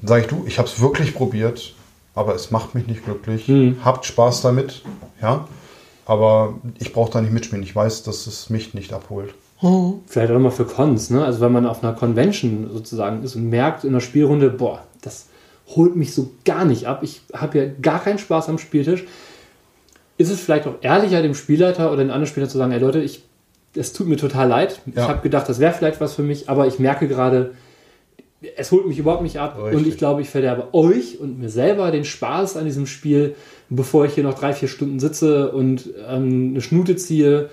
Dann 0.00 0.08
sage 0.08 0.22
ich, 0.22 0.28
du, 0.28 0.44
ich 0.46 0.58
habe 0.58 0.66
es 0.66 0.80
wirklich 0.80 1.14
probiert, 1.14 1.74
aber 2.14 2.34
es 2.34 2.50
macht 2.50 2.74
mich 2.74 2.86
nicht 2.86 3.04
glücklich. 3.04 3.46
Habt 3.84 4.06
Spaß 4.06 4.40
damit, 4.40 4.82
ja. 5.20 5.46
Aber 6.06 6.54
ich 6.78 6.92
brauche 6.94 7.12
da 7.12 7.20
nicht 7.20 7.32
mitspielen. 7.32 7.62
Ich 7.62 7.76
weiß, 7.76 8.02
dass 8.02 8.26
es 8.26 8.48
mich 8.48 8.72
nicht 8.72 8.94
abholt. 8.94 9.34
Vielleicht 10.06 10.30
auch 10.30 10.34
nochmal 10.34 10.52
für 10.52 10.64
Cons, 10.64 11.10
ne? 11.10 11.22
Also 11.24 11.40
wenn 11.40 11.52
man 11.52 11.66
auf 11.66 11.82
einer 11.82 11.92
Convention 11.92 12.70
sozusagen 12.72 13.22
ist 13.22 13.36
und 13.36 13.48
merkt 13.48 13.84
in 13.84 13.92
der 13.92 14.00
Spielrunde, 14.00 14.50
boah, 14.50 14.80
das 15.02 15.26
holt 15.68 15.96
mich 15.96 16.14
so 16.14 16.30
gar 16.44 16.64
nicht 16.64 16.86
ab. 16.86 17.00
Ich 17.02 17.22
habe 17.32 17.58
ja 17.58 17.64
gar 17.80 18.02
keinen 18.02 18.18
Spaß 18.18 18.48
am 18.48 18.58
Spieltisch. 18.58 19.04
Ist 20.18 20.30
es 20.30 20.40
vielleicht 20.40 20.66
auch 20.66 20.74
ehrlicher, 20.82 21.22
dem 21.22 21.34
Spielleiter 21.34 21.88
oder 21.88 21.98
den 22.02 22.10
anderen 22.10 22.26
Spielern 22.26 22.48
zu 22.48 22.58
sagen, 22.58 22.72
ey 22.72 22.78
Leute, 22.78 23.00
ich, 23.00 23.22
es 23.74 23.92
tut 23.92 24.06
mir 24.06 24.16
total 24.16 24.48
leid. 24.48 24.80
Ich 24.86 24.94
Ja. 24.96 25.08
habe 25.08 25.22
gedacht, 25.22 25.48
das 25.48 25.58
wäre 25.58 25.72
vielleicht 25.72 26.00
was 26.00 26.14
für 26.14 26.22
mich, 26.22 26.48
aber 26.48 26.66
ich 26.66 26.78
merke 26.78 27.08
gerade, 27.08 27.54
es 28.56 28.70
holt 28.72 28.86
mich 28.86 28.98
überhaupt 28.98 29.22
nicht 29.22 29.38
ab. 29.38 29.56
Richtig. 29.58 29.78
Und 29.78 29.86
ich 29.88 29.96
glaube, 29.96 30.20
ich 30.20 30.28
verderbe 30.28 30.74
euch 30.74 31.18
und 31.18 31.38
mir 31.38 31.48
selber 31.48 31.90
den 31.90 32.04
Spaß 32.04 32.56
an 32.56 32.66
diesem 32.66 32.86
Spiel, 32.86 33.34
bevor 33.70 34.04
ich 34.04 34.14
hier 34.14 34.24
noch 34.24 34.38
drei, 34.38 34.52
vier 34.52 34.68
Stunden 34.68 35.00
sitze 35.00 35.50
und 35.52 35.88
ähm, 36.06 36.50
eine 36.50 36.60
Schnute 36.60 36.96
ziehe, 36.96 37.48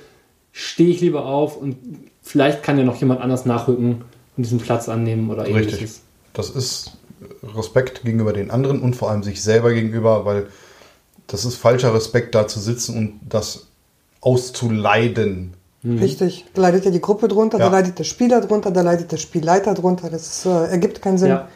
stehe 0.51 0.89
ich 0.89 0.99
lieber 0.99 1.25
auf 1.25 1.55
und 1.57 1.77
vielleicht 2.21 2.61
kann 2.61 2.77
ja 2.77 2.83
noch 2.83 2.97
jemand 2.97 3.21
anders 3.21 3.45
nachrücken 3.45 4.01
und 4.35 4.43
diesen 4.45 4.59
Platz 4.59 4.89
annehmen 4.89 5.29
oder 5.29 5.43
Richtig. 5.43 5.63
ähnliches. 5.63 6.01
Das 6.33 6.49
ist 6.49 6.91
Respekt 7.55 8.03
gegenüber 8.03 8.33
den 8.33 8.51
anderen 8.51 8.81
und 8.81 8.95
vor 8.95 9.09
allem 9.11 9.23
sich 9.23 9.41
selber 9.43 9.73
gegenüber, 9.73 10.25
weil 10.25 10.47
das 11.27 11.45
ist 11.45 11.55
falscher 11.55 11.93
Respekt, 11.93 12.35
da 12.35 12.47
zu 12.47 12.59
sitzen 12.59 12.97
und 12.97 13.19
das 13.29 13.67
auszuleiden. 14.21 15.53
Richtig. 15.83 16.45
Da 16.53 16.61
leidet 16.61 16.85
ja 16.85 16.91
die 16.91 17.01
Gruppe 17.01 17.27
drunter, 17.27 17.57
Ja. 17.57 17.65
da 17.65 17.71
leidet 17.71 17.97
der 17.97 18.03
Spieler 18.03 18.41
drunter, 18.41 18.69
da 18.71 18.81
leidet 18.81 19.11
der 19.11 19.17
Spielleiter 19.17 19.73
drunter. 19.73 20.09
Das 20.09 20.45
äh, 20.45 20.49
ergibt 20.49 21.01
keinen 21.01 21.17
Sinn. 21.17 21.29
Ja, 21.29 21.47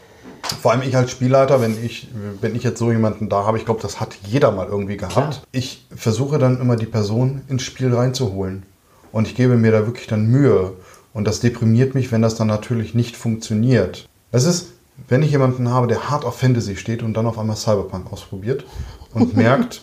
Vor 0.62 0.72
allem 0.72 0.82
ich 0.82 0.96
als 0.98 1.12
Spielleiter, 1.12 1.62
wenn 1.62 1.84
ich, 1.84 2.08
wenn 2.42 2.56
ich 2.56 2.64
jetzt 2.64 2.80
so 2.80 2.92
jemanden 2.92 3.30
da 3.30 3.46
habe, 3.46 3.58
ich 3.60 3.66
glaube, 3.66 3.82
das 3.82 4.00
hat 4.00 4.16
jeder 4.26 4.52
mal 4.52 4.68
irgendwie 4.68 4.98
gehabt. 4.98 5.14
Klar. 5.14 5.42
Ich 5.52 5.86
versuche 5.96 6.40
dann 6.40 6.60
immer 6.60 6.76
die 6.76 6.88
Person 6.88 7.42
ins 7.50 7.62
Spiel 7.64 7.94
reinzuholen. 7.94 8.64
Und 9.12 9.28
ich 9.28 9.36
gebe 9.36 9.58
mir 9.58 9.72
da 9.72 9.86
wirklich 9.86 10.08
dann 10.08 10.26
Mühe. 10.26 10.74
Und 11.14 11.26
das 11.28 11.40
deprimiert 11.40 11.94
mich, 11.96 12.12
wenn 12.12 12.22
das 12.24 12.36
dann 12.36 12.48
natürlich 12.48 12.96
nicht 12.96 13.16
funktioniert. 13.16 14.08
Es 14.32 14.44
ist, 14.46 14.70
wenn 15.08 15.22
ich 15.22 15.32
jemanden 15.32 15.70
habe, 15.70 15.88
der 15.88 16.10
hart 16.10 16.26
auf 16.26 16.40
Fantasy 16.40 16.76
steht 16.76 17.04
und 17.04 17.14
dann 17.14 17.26
auf 17.26 17.38
einmal 17.38 17.56
Cyberpunk 17.56 18.12
ausprobiert 18.12 18.66
und 19.14 19.36
merkt, 19.38 19.82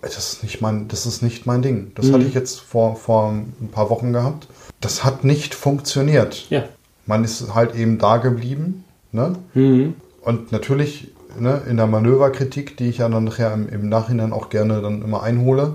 das 0.00 0.18
ist 0.18 0.42
nicht 0.42 0.60
mein, 0.60 0.88
das 0.88 1.06
ist 1.06 1.22
nicht 1.22 1.46
mein 1.46 1.62
Ding. 1.62 1.92
Das 1.94 2.12
hatte 2.12 2.24
ich 2.24 2.34
jetzt 2.34 2.60
vor, 2.60 2.96
vor 2.96 3.30
ein 3.32 3.70
paar 3.72 3.88
Wochen 3.88 4.12
gehabt. 4.12 4.48
Das 4.80 5.04
hat 5.04 5.24
nicht 5.24 5.54
funktioniert. 5.54 6.46
ja. 6.50 6.64
Man 7.06 7.22
ist 7.22 7.54
halt 7.54 7.74
eben 7.74 7.98
da 7.98 8.16
geblieben. 8.16 8.84
Ne? 9.12 9.36
Mhm. 9.52 9.94
Und 10.22 10.52
natürlich 10.52 11.12
ne, 11.38 11.62
in 11.68 11.76
der 11.76 11.86
Manöverkritik, 11.86 12.76
die 12.76 12.88
ich 12.88 12.98
ja 12.98 13.08
dann 13.08 13.24
nachher 13.24 13.52
im, 13.52 13.68
im 13.68 13.88
Nachhinein 13.88 14.32
auch 14.32 14.48
gerne 14.48 14.80
dann 14.80 15.02
immer 15.02 15.22
einhole, 15.22 15.74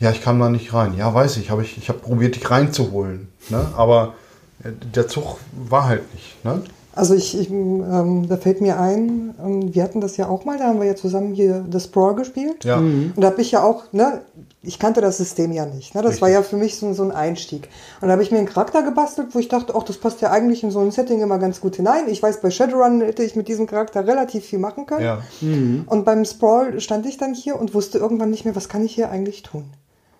ja, 0.00 0.10
ich 0.10 0.22
kam 0.22 0.40
da 0.40 0.48
nicht 0.48 0.72
rein. 0.74 0.96
Ja, 0.96 1.12
weiß 1.14 1.36
ich, 1.36 1.50
habe 1.50 1.62
ich, 1.62 1.78
ich 1.78 1.88
habe 1.88 1.98
probiert, 1.98 2.36
dich 2.36 2.50
reinzuholen. 2.50 3.28
Ne? 3.48 3.66
Aber 3.76 4.14
äh, 4.62 4.70
der 4.94 5.08
Zug 5.08 5.38
war 5.52 5.84
halt 5.84 6.12
nicht. 6.14 6.44
Ne? 6.44 6.62
Also 6.96 7.14
ich, 7.14 7.38
ich 7.38 7.50
ähm, 7.50 8.28
da 8.28 8.36
fällt 8.36 8.60
mir 8.60 8.78
ein, 8.78 9.34
ähm, 9.44 9.74
wir 9.74 9.82
hatten 9.82 10.00
das 10.00 10.16
ja 10.16 10.28
auch 10.28 10.44
mal, 10.44 10.58
da 10.58 10.64
haben 10.64 10.78
wir 10.78 10.86
ja 10.86 10.94
zusammen 10.94 11.34
hier 11.34 11.64
das 11.68 11.84
Sprawl 11.84 12.14
gespielt. 12.14 12.64
Ja. 12.64 12.78
Und 12.78 13.14
da 13.16 13.28
habe 13.28 13.40
ich 13.40 13.50
ja 13.50 13.64
auch, 13.64 13.92
ne, 13.92 14.20
ich 14.62 14.78
kannte 14.78 15.00
das 15.00 15.18
System 15.18 15.50
ja 15.50 15.66
nicht. 15.66 15.94
Ne? 15.94 16.02
Das 16.02 16.12
Richtig. 16.12 16.22
war 16.22 16.30
ja 16.30 16.42
für 16.42 16.56
mich 16.56 16.76
so, 16.76 16.92
so 16.92 17.02
ein 17.02 17.10
Einstieg. 17.10 17.68
Und 18.00 18.08
da 18.08 18.12
habe 18.12 18.22
ich 18.22 18.30
mir 18.30 18.38
einen 18.38 18.46
Charakter 18.46 18.82
gebastelt, 18.82 19.28
wo 19.32 19.40
ich 19.40 19.48
dachte, 19.48 19.74
ach, 19.76 19.82
das 19.82 19.98
passt 19.98 20.20
ja 20.20 20.30
eigentlich 20.30 20.62
in 20.62 20.70
so 20.70 20.78
ein 20.80 20.92
Setting 20.92 21.20
immer 21.20 21.38
ganz 21.38 21.60
gut 21.60 21.76
hinein. 21.76 22.04
Ich 22.06 22.22
weiß, 22.22 22.40
bei 22.40 22.50
Shadowrun 22.50 23.00
hätte 23.00 23.24
ich 23.24 23.34
mit 23.34 23.48
diesem 23.48 23.66
Charakter 23.66 24.06
relativ 24.06 24.44
viel 24.44 24.60
machen 24.60 24.86
können. 24.86 25.04
Ja. 25.04 25.22
Und 25.86 26.04
beim 26.04 26.24
Sprawl 26.24 26.80
stand 26.80 27.06
ich 27.06 27.16
dann 27.16 27.34
hier 27.34 27.58
und 27.58 27.74
wusste 27.74 27.98
irgendwann 27.98 28.30
nicht 28.30 28.44
mehr, 28.44 28.54
was 28.54 28.68
kann 28.68 28.84
ich 28.84 28.94
hier 28.94 29.10
eigentlich 29.10 29.42
tun. 29.42 29.64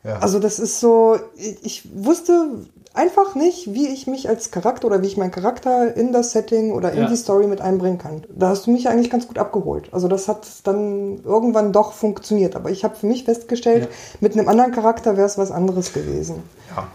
Ja. 0.03 0.19
Also 0.19 0.39
das 0.39 0.59
ist 0.59 0.81
so, 0.81 1.19
ich, 1.37 1.65
ich 1.65 1.89
wusste 1.95 2.67
einfach 2.95 3.35
nicht, 3.35 3.75
wie 3.75 3.89
ich 3.89 4.07
mich 4.07 4.29
als 4.29 4.51
Charakter 4.51 4.87
oder 4.87 5.03
wie 5.03 5.07
ich 5.09 5.17
meinen 5.17 5.31
Charakter 5.33 5.95
in 5.97 6.13
das 6.13 6.31
Setting 6.33 6.73
oder 6.73 6.93
in 6.93 7.01
Ja. 7.03 7.09
die 7.09 7.17
Story 7.17 7.47
mit 7.47 7.61
einbringen 7.61 7.99
kann. 7.99 8.23
Da 8.35 8.49
hast 8.49 8.67
du 8.67 8.71
mich 8.71 8.89
eigentlich 8.89 9.11
ganz 9.11 9.27
gut 9.27 9.39
abgeholt. 9.39 9.89
Also 9.93 10.09
das 10.09 10.29
hat 10.29 10.47
dann 10.65 11.23
irgendwann 11.25 11.73
doch 11.73 11.93
funktioniert. 11.93 12.55
Aber 12.57 12.71
ich 12.71 12.85
habe 12.85 12.95
für 12.95 13.07
mich 13.07 13.25
festgestellt, 13.25 13.85
Ja. 13.85 13.89
mit 14.21 14.33
einem 14.39 14.49
anderen 14.49 14.71
Charakter 14.73 15.17
wäre 15.17 15.27
es 15.27 15.37
was 15.37 15.51
anderes 15.51 15.93
gewesen. 15.93 16.37
ja. 16.75 16.87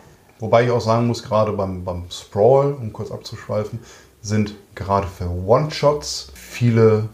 Wobei 0.42 0.64
ich 0.64 0.72
auch 0.72 0.80
sagen 0.80 1.06
muss, 1.08 1.22
gerade 1.22 1.52
beim, 1.52 1.84
beim 1.84 2.04
Sprawl, 2.10 2.72
um 2.72 2.94
kurz 2.94 3.12
abzuschweifen, 3.12 3.80
sind 4.22 4.56
gerade 4.74 5.06
für 5.06 5.26
One-Shots 5.30 6.30
viele 6.34 7.10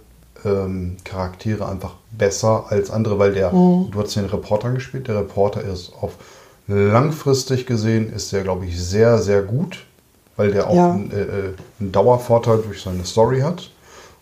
ähm, 0.46 0.98
Charaktere 1.04 1.68
einfach 1.68 1.96
besser 2.12 2.66
als 2.70 2.92
andere, 2.92 3.18
weil 3.18 3.34
der, 3.34 3.50
du 3.50 3.90
hast 3.96 4.16
den 4.16 4.26
Reporter 4.26 4.70
gespielt, 4.70 5.08
der 5.08 5.18
Reporter 5.18 5.64
ist 5.64 5.92
auf 6.00 6.12
langfristig 6.68 7.66
gesehen, 7.66 8.12
ist 8.14 8.32
der, 8.32 8.44
glaube 8.44 8.66
ich, 8.66 8.82
sehr, 8.82 9.18
sehr 9.20 9.42
gut, 9.42 9.80
weil 10.36 10.52
der 10.52 10.68
auch 10.70 10.76
Ja. 10.76 10.92
einen, 10.94 11.12
äh, 11.12 11.22
äh, 11.22 11.54
einen 11.80 11.92
Dauervorteil 11.92 12.60
durch 12.66 12.82
seine 12.82 13.06
Story 13.06 13.42
hat 13.42 13.70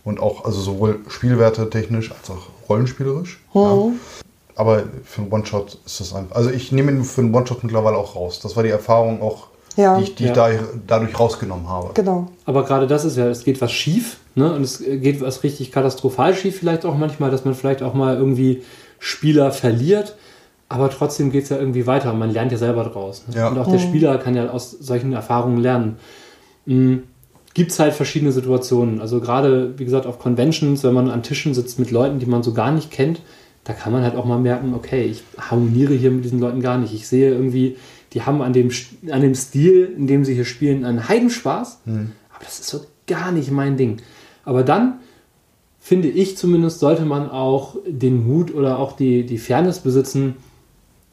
und 0.04 0.20
auch, 0.20 0.46
also 0.46 0.60
sowohl 0.60 1.00
Spielwerte 1.08 1.70
technisch 1.70 2.12
als 2.12 2.30
auch 2.30 2.48
rollenspielerisch. 2.70 3.40
Ja. 3.54 3.78
Aber 4.56 4.84
für 5.06 5.22
einen 5.22 5.32
One-Shot 5.32 5.80
ist 5.86 6.00
das 6.00 6.14
einfach, 6.14 6.36
also 6.36 6.50
ich 6.52 6.72
nehme 6.72 6.92
ihn 6.92 7.04
für 7.04 7.22
einen 7.22 7.34
One-Shot 7.34 7.64
mittlerweile 7.64 7.98
auch 7.98 8.16
raus. 8.16 8.40
Das 8.44 8.56
war 8.56 8.62
die 8.64 8.70
Erfahrung 8.70 9.22
auch, 9.22 9.48
Ja. 9.78 9.98
die 9.98 10.04
ich, 10.04 10.16
die 10.16 10.24
Ja. 10.26 10.30
ich 10.30 10.36
da, 10.36 10.50
dadurch 10.86 11.20
rausgenommen 11.20 11.68
habe. 11.70 11.92
Genau. 11.96 12.28
Aber 12.46 12.64
gerade 12.64 12.86
das 12.86 13.04
ist 13.06 13.18
ja, 13.18 13.28
es 13.30 13.44
geht 13.44 13.62
was 13.62 13.72
schief, 13.72 14.18
ne? 14.36 14.54
Und 14.54 14.62
es 14.62 14.78
geht 14.80 15.22
was 15.22 15.42
richtig 15.44 15.72
katastrophal 15.72 16.36
schief, 16.36 16.60
vielleicht 16.60 16.86
auch 16.86 16.96
manchmal, 16.96 17.32
dass 17.32 17.46
man 17.46 17.56
vielleicht 17.56 17.82
auch 17.82 17.94
mal 17.96 18.16
irgendwie 18.16 18.62
Spieler 19.00 19.52
verliert. 19.52 20.16
Aber 20.74 20.90
trotzdem 20.90 21.32
geht 21.32 21.44
es 21.44 21.50
ja 21.50 21.60
irgendwie 21.60 21.86
weiter. 21.86 22.12
und 22.14 22.18
Man 22.18 22.32
lernt 22.32 22.52
ja 22.52 22.58
selber 22.58 22.84
draus. 22.84 23.26
Ne? 23.28 23.36
Ja. 23.36 23.50
Und 23.50 23.60
auch 23.60 23.70
der 23.70 23.78
Spieler 23.78 24.18
kann 24.18 24.36
ja 24.36 24.50
aus 24.50 24.72
solchen 24.72 25.14
Erfahrungen 25.14 25.60
lernen. 25.60 25.98
Gibt 27.54 27.72
es 27.72 27.78
halt 27.78 27.94
verschiedene 27.94 28.32
Situationen. 28.32 29.00
Also 29.00 29.20
gerade, 29.20 29.78
wie 29.78 29.86
gesagt, 29.86 30.08
auf 30.08 30.18
Conventions, 30.18 30.84
wenn 30.84 30.96
man 30.96 31.12
an 31.12 31.22
Tischen 31.22 31.54
sitzt 31.54 31.78
mit 31.78 31.92
Leuten, 31.92 32.18
die 32.18 32.26
man 32.26 32.42
so 32.42 32.54
gar 32.54 32.72
nicht 32.72 32.90
kennt, 32.90 33.22
da 33.66 33.74
kann 33.74 33.94
man 33.94 34.02
halt 34.02 34.16
auch 34.16 34.26
mal 34.26 34.40
merken, 34.40 34.74
okay, 34.74 35.04
ich 35.04 35.22
harmoniere 35.38 35.94
hier 35.94 36.10
mit 36.10 36.26
diesen 36.26 36.40
Leuten 36.40 36.60
gar 36.60 36.80
nicht. 36.80 36.92
Ich 36.92 37.08
sehe 37.08 37.30
irgendwie, 37.30 37.78
die 38.14 38.24
haben 38.24 38.42
an 38.42 38.52
dem, 38.52 38.72
an 39.12 39.22
dem 39.22 39.36
Stil, 39.36 39.94
in 39.96 40.08
dem 40.08 40.26
sie 40.26 40.34
hier 40.34 40.46
spielen, 40.46 40.86
einen 40.86 41.08
Heidenspaß. 41.08 41.82
Aber 42.34 42.44
das 42.44 42.60
ist 42.62 42.70
so 42.70 42.82
gar 43.06 43.32
nicht 43.32 43.52
mein 43.52 43.78
Ding. 43.78 43.98
Aber 44.44 44.64
dann, 44.64 44.96
finde 45.80 46.08
ich 46.08 46.36
zumindest, 46.36 46.80
sollte 46.80 47.06
man 47.06 47.30
auch 47.30 47.76
den 47.88 48.26
Mut 48.26 48.56
oder 48.56 48.80
auch 48.80 48.94
die, 48.94 49.24
die 49.24 49.38
Fairness 49.38 49.82
besitzen, 49.82 50.36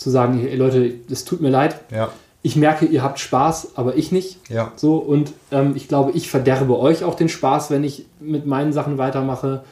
zu 0.00 0.10
sagen, 0.10 0.38
hey 0.38 0.56
Leute, 0.56 0.94
es 1.10 1.24
tut 1.24 1.40
mir 1.40 1.50
leid, 1.50 1.76
Ja, 1.90 2.10
ich 2.42 2.56
merke, 2.56 2.86
ihr 2.86 3.02
habt 3.02 3.18
Spaß, 3.18 3.72
aber 3.76 3.96
ich 3.96 4.12
nicht. 4.12 4.38
ja. 4.48 4.72
So, 4.76 4.96
und 4.96 5.32
ähm, 5.52 5.74
ich 5.76 5.88
glaube, 5.88 6.12
ich 6.12 6.30
verderbe 6.30 6.78
euch 6.78 7.04
auch 7.04 7.14
den 7.14 7.28
Spaß, 7.28 7.70
wenn 7.70 7.84
ich 7.84 8.06
mit 8.18 8.46
meinen 8.46 8.72
Sachen 8.72 8.96
weitermache. 8.96 9.62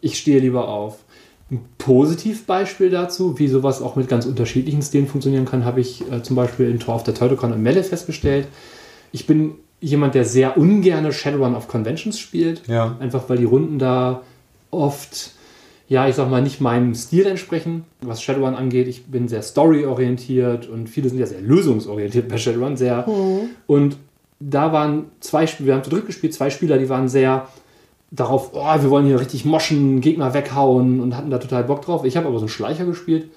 Ich 0.00 0.18
stehe 0.18 0.38
lieber 0.40 0.68
auf. 0.68 0.96
Ein 1.50 1.60
Positivbeispiel 1.76 2.88
dazu, 2.88 3.38
wie 3.38 3.48
sowas 3.48 3.82
auch 3.82 3.94
mit 3.94 4.08
ganz 4.08 4.24
unterschiedlichen 4.24 4.80
Stilen 4.80 5.06
funktionieren 5.06 5.44
kann, 5.44 5.66
habe 5.66 5.80
ich 5.80 6.10
äh, 6.10 6.22
zum 6.22 6.34
Beispiel 6.34 6.70
in 6.70 6.80
Tor 6.80 6.94
of 6.96 7.04
the 7.04 7.12
Teutocan 7.12 7.52
und 7.52 7.62
Melle 7.62 7.84
festgestellt. 7.84 8.48
Ich 9.12 9.26
bin 9.26 9.52
jemand, 9.80 10.14
der 10.14 10.24
sehr 10.24 10.56
ungerne 10.56 11.12
Shadowrun 11.12 11.54
auf 11.54 11.68
Conventions 11.68 12.18
spielt. 12.18 12.66
Ja. 12.68 12.96
Einfach 13.00 13.28
weil 13.28 13.36
die 13.36 13.44
Runden 13.44 13.78
da 13.78 14.22
oft, 14.70 15.32
ja, 15.88 16.08
ich 16.08 16.16
sag 16.16 16.30
mal, 16.30 16.42
nicht 16.42 16.60
meinem 16.60 16.94
Stil 16.94 17.26
entsprechen, 17.26 17.84
was 18.00 18.22
Shadowrun 18.22 18.54
angeht. 18.54 18.88
Ich 18.88 19.06
bin 19.06 19.28
sehr 19.28 19.42
storyorientiert 19.42 20.68
und 20.68 20.88
viele 20.88 21.08
sind 21.08 21.18
ja 21.18 21.26
sehr 21.26 21.40
lösungsorientiert 21.40 22.28
bei 22.28 22.38
Shadowrun, 22.38 22.76
sehr. 22.76 23.06
Und 23.66 23.96
da 24.40 24.72
waren 24.72 25.06
zwei 25.20 25.46
Spieler, 25.46 25.66
wir 25.68 25.74
haben 25.74 25.84
zu 25.84 25.90
dritt 25.90 26.06
gespielt, 26.06 26.34
zwei 26.34 26.50
Spieler, 26.50 26.78
die 26.78 26.88
waren 26.88 27.08
sehr 27.08 27.48
darauf, 28.10 28.50
oh, 28.52 28.82
wir 28.82 28.90
wollen 28.90 29.06
hier 29.06 29.20
richtig 29.20 29.44
moschen, 29.44 30.00
Gegner 30.00 30.34
weghauen 30.34 31.00
und 31.00 31.16
hatten 31.16 31.30
da 31.30 31.38
total 31.38 31.64
Bock 31.64 31.82
drauf. 31.82 32.04
Ich 32.04 32.16
habe 32.16 32.26
aber 32.26 32.38
so 32.38 32.44
einen 32.44 32.48
Schleicher 32.48 32.84
gespielt. 32.84 33.30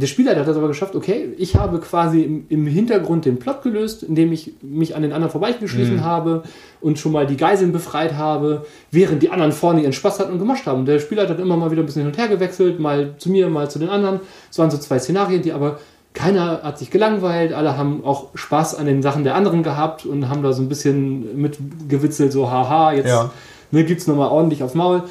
Der 0.00 0.06
Spieler 0.06 0.36
hat 0.36 0.46
das 0.46 0.56
aber 0.56 0.68
geschafft, 0.68 0.94
okay, 0.94 1.30
ich 1.38 1.56
habe 1.56 1.80
quasi 1.80 2.22
im, 2.22 2.44
im 2.48 2.66
Hintergrund 2.68 3.24
den 3.24 3.40
Plot 3.40 3.62
gelöst, 3.62 4.04
indem 4.04 4.30
ich 4.32 4.52
mich 4.62 4.94
an 4.94 5.02
den 5.02 5.12
anderen 5.12 5.32
vorbeigeschlichen 5.32 6.04
habe 6.04 6.44
und 6.80 7.00
schon 7.00 7.10
mal 7.10 7.26
die 7.26 7.36
Geiseln 7.36 7.72
befreit 7.72 8.14
habe, 8.14 8.64
während 8.92 9.24
die 9.24 9.30
anderen 9.30 9.50
vorne 9.50 9.82
ihren 9.82 9.92
Spaß 9.92 10.20
hatten 10.20 10.32
und 10.32 10.38
gemoscht 10.38 10.66
haben. 10.66 10.84
Der 10.86 11.00
Spieler 11.00 11.22
hat 11.22 11.30
dann 11.30 11.40
immer 11.40 11.56
mal 11.56 11.72
wieder 11.72 11.82
ein 11.82 11.86
bisschen 11.86 12.02
hin 12.02 12.10
und 12.12 12.16
her 12.16 12.28
gewechselt, 12.28 12.78
mal 12.78 13.14
zu 13.18 13.28
mir, 13.28 13.48
mal 13.48 13.68
zu 13.68 13.80
den 13.80 13.88
anderen. 13.88 14.20
Es 14.48 14.58
waren 14.58 14.70
so 14.70 14.78
zwei 14.78 15.00
Szenarien, 15.00 15.42
die 15.42 15.52
aber 15.52 15.80
keiner 16.14 16.62
hat 16.62 16.78
sich 16.78 16.90
gelangweilt, 16.90 17.52
alle 17.52 17.76
haben 17.76 18.04
auch 18.04 18.28
Spaß 18.36 18.76
an 18.76 18.86
den 18.86 19.02
Sachen 19.02 19.24
der 19.24 19.34
anderen 19.34 19.64
gehabt 19.64 20.06
und 20.06 20.28
haben 20.28 20.44
da 20.44 20.52
so 20.52 20.62
ein 20.62 20.68
bisschen 20.68 21.40
mitgewitzelt, 21.42 22.32
so 22.32 22.48
haha, 22.50 22.92
jetzt 22.92 23.08
Ja. 23.08 23.32
ne, 23.72 23.84
gibt's 23.84 24.06
nochmal 24.06 24.28
ordentlich 24.28 24.62
aufs 24.62 24.74
Maul. 24.74 25.02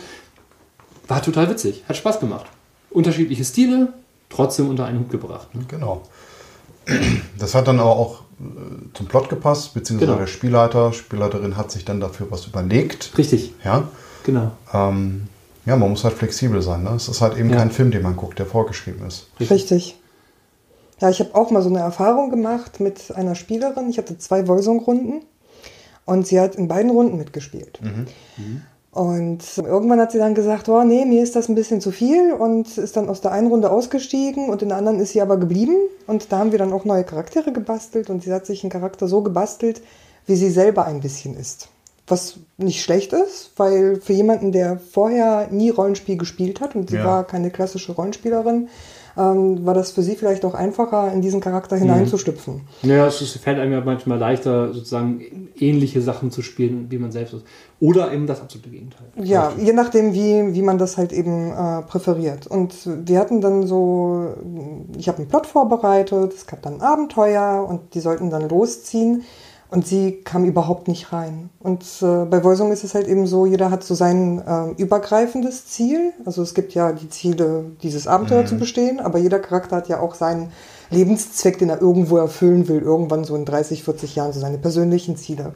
War 1.10 1.22
total 1.22 1.50
witzig, 1.50 1.84
hat 1.90 1.98
Spaß 1.98 2.20
gemacht. 2.22 2.46
Unterschiedliche 2.90 3.44
Stile, 3.44 3.94
trotzdem 4.30 4.70
unter 4.70 4.86
einen 4.86 5.00
Hut 5.00 5.10
gebracht. 5.10 5.54
Ne? 5.56 5.64
Genau. 5.68 6.04
Das 7.38 7.54
hat 7.54 7.68
dann 7.68 7.80
aber 7.80 7.92
auch 7.98 8.22
äh, 8.40 8.94
zum 8.94 9.08
Plot 9.08 9.30
gepasst, 9.30 9.74
beziehungsweise 9.74 10.12
Genau. 10.12 10.20
der 10.20 10.28
Spielleiter, 10.28 10.94
Spielleiterin 10.94 11.58
hat 11.58 11.72
sich 11.72 11.84
dann 11.86 12.00
dafür 12.00 12.28
was 12.30 12.46
überlegt. 12.48 13.18
Richtig, 13.18 13.54
Ja, 13.64 13.88
genau. 14.24 14.52
ähm, 14.74 15.28
ja 15.66 15.76
man 15.76 15.90
muss 15.90 16.04
halt 16.06 16.14
flexibel 16.16 16.62
sein. 16.62 16.84
Ne? 16.84 16.92
Es 16.92 17.08
ist 17.10 17.22
halt 17.22 17.38
eben 17.38 17.50
Ja. 17.50 17.58
kein 17.58 17.72
Film, 17.72 17.92
den 17.92 18.04
man 18.04 18.16
guckt, 18.16 18.40
der 18.40 18.46
vorgeschrieben 18.46 19.06
ist. 19.06 19.28
Richtig. 19.40 19.98
Ja, 21.00 21.10
ich 21.10 21.20
habe 21.20 21.36
auch 21.36 21.52
mal 21.52 21.62
so 21.62 21.70
eine 21.70 21.80
Erfahrung 21.80 22.30
gemacht 22.32 22.80
mit 22.80 23.14
einer 23.16 23.36
Spielerin. 23.36 23.90
Ich 23.90 23.98
hatte 23.98 24.18
zwei 24.18 24.48
Voisung-Runden 24.48 25.22
und 26.06 26.26
sie 26.26 26.40
hat 26.40 26.56
in 26.56 26.68
beiden 26.68 26.90
Runden 26.90 27.18
mitgespielt. 27.18 27.80
Und 28.98 29.44
irgendwann 29.60 30.00
hat 30.00 30.12
sie 30.12 30.18
dann 30.18 30.34
gesagt, 30.34 30.68
oh 30.70 30.84
nee, 30.84 31.06
mir 31.06 31.22
ist 31.22 31.36
das 31.36 31.50
ein 31.50 31.54
bisschen 31.56 31.82
zu 31.82 31.92
viel 31.92 32.32
und 32.34 32.80
ist 32.80 32.98
dann 32.98 33.10
aus 33.10 33.22
der 33.22 33.32
einen 33.32 33.46
Runde 33.48 33.70
ausgestiegen 33.70 34.50
und 34.50 34.64
in 34.64 34.70
der 34.70 34.80
anderen 34.80 35.00
ist 35.00 35.12
sie 35.12 35.22
aber 35.22 35.38
geblieben. 35.38 35.76
Und 36.08 36.32
da 36.32 36.40
haben 36.40 36.52
wir 36.52 36.58
dann 36.58 36.74
auch 36.74 36.84
neue 36.84 37.04
Charaktere 37.04 37.52
gebastelt 37.52 38.10
und 38.10 38.24
sie 38.24 38.34
hat 38.34 38.48
sich 38.48 38.64
einen 38.64 38.72
Charakter 38.72 39.08
so 39.08 39.22
gebastelt, 39.22 39.84
wie 40.26 40.36
sie 40.36 40.50
selber 40.50 40.86
ein 40.86 41.00
bisschen 41.02 41.38
ist. 41.38 41.70
Was 42.08 42.40
nicht 42.58 42.82
schlecht 42.82 43.14
ist, 43.14 43.52
weil 43.58 44.02
für 44.02 44.14
jemanden, 44.14 44.52
der 44.52 44.80
vorher 44.80 45.48
nie 45.52 45.70
Rollenspiel 45.70 46.18
gespielt 46.18 46.60
hat 46.60 46.76
und 46.76 46.90
sie 46.90 46.96
Ja. 46.96 47.06
war 47.06 47.24
keine 47.24 47.52
klassische 47.52 47.92
Rollenspielerin, 47.92 48.68
ähm, 49.18 49.66
war 49.66 49.74
das 49.74 49.92
für 49.92 50.04
sie 50.04 50.16
vielleicht 50.16 50.46
auch 50.46 50.54
einfacher, 50.54 51.12
in 51.12 51.22
diesen 51.22 51.42
Charakter 51.42 51.76
hineinzuschlüpfen. 51.76 52.62
Ja, 52.84 53.08
es 53.08 53.22
ist, 53.22 53.38
fällt 53.38 53.60
einem 53.60 53.72
ja 53.72 53.82
manchmal 53.82 54.20
leichter, 54.20 54.74
sozusagen 54.74 55.50
ähnliche 55.58 56.02
Sachen 56.02 56.32
zu 56.32 56.42
spielen, 56.42 56.88
wie 56.90 56.98
man 56.98 57.12
selbst 57.12 57.34
ist. 57.34 57.46
Oder 57.80 58.12
eben 58.12 58.28
das 58.28 58.42
absolute 58.42 58.70
Gegenteil. 58.70 59.08
Ja, 59.16 59.52
je 59.58 59.74
nachdem, 59.74 60.14
wie, 60.14 60.54
wie 60.54 60.62
man 60.62 60.78
das 60.78 60.98
halt 60.98 61.14
eben 61.14 61.52
äh, 61.52 61.82
präferiert. 61.84 62.48
Und 62.48 62.74
wir 62.86 63.20
hatten 63.20 63.42
dann 63.42 63.66
so, 63.66 64.36
ich 64.98 65.08
habe 65.08 65.20
einen 65.20 65.28
Plot 65.28 65.48
vorbereitet, 65.48 66.34
es 66.34 66.46
gab 66.46 66.62
dann 66.62 66.82
Abenteuer 66.82 67.66
und 67.68 67.94
die 67.94 68.00
sollten 68.00 68.30
dann 68.30 68.50
losziehen. 68.50 69.24
Und 69.70 69.86
sie 69.86 70.22
kam 70.24 70.46
überhaupt 70.46 70.88
nicht 70.88 71.12
rein. 71.12 71.50
Und 71.60 71.84
äh, 72.02 72.26
bei 72.26 72.44
Voisung 72.44 72.72
ist 72.72 72.86
es 72.86 72.96
halt 72.96 73.08
eben 73.08 73.28
so, 73.28 73.46
jeder 73.46 73.70
hat 73.70 73.84
so 73.84 73.96
sein 73.96 74.42
ähm, 74.48 74.76
übergreifendes 74.78 75.68
Ziel. 75.68 76.14
Also 76.26 76.42
es 76.42 76.54
gibt 76.54 76.74
ja 76.74 76.94
die 76.94 77.10
Ziele, 77.10 77.66
dieses 77.84 78.08
Abenteuer 78.08 78.46
zu 78.46 78.58
bestehen, 78.58 79.02
aber 79.02 79.20
jeder 79.20 79.40
Charakter 79.40 79.76
hat 79.76 79.90
ja 79.90 80.00
auch 80.00 80.16
seinen 80.16 80.52
Lebenszweck, 80.90 81.58
den 81.58 81.70
er 81.70 81.82
irgendwo 81.82 82.18
erfüllen 82.18 82.68
will, 82.68 82.82
irgendwann 82.82 83.24
so 83.24 83.36
in 83.36 83.46
30, 83.46 83.84
40 83.84 84.16
Jahren, 84.16 84.34
so 84.34 84.40
seine 84.40 84.58
persönlichen 84.58 85.18
Ziele. 85.18 85.54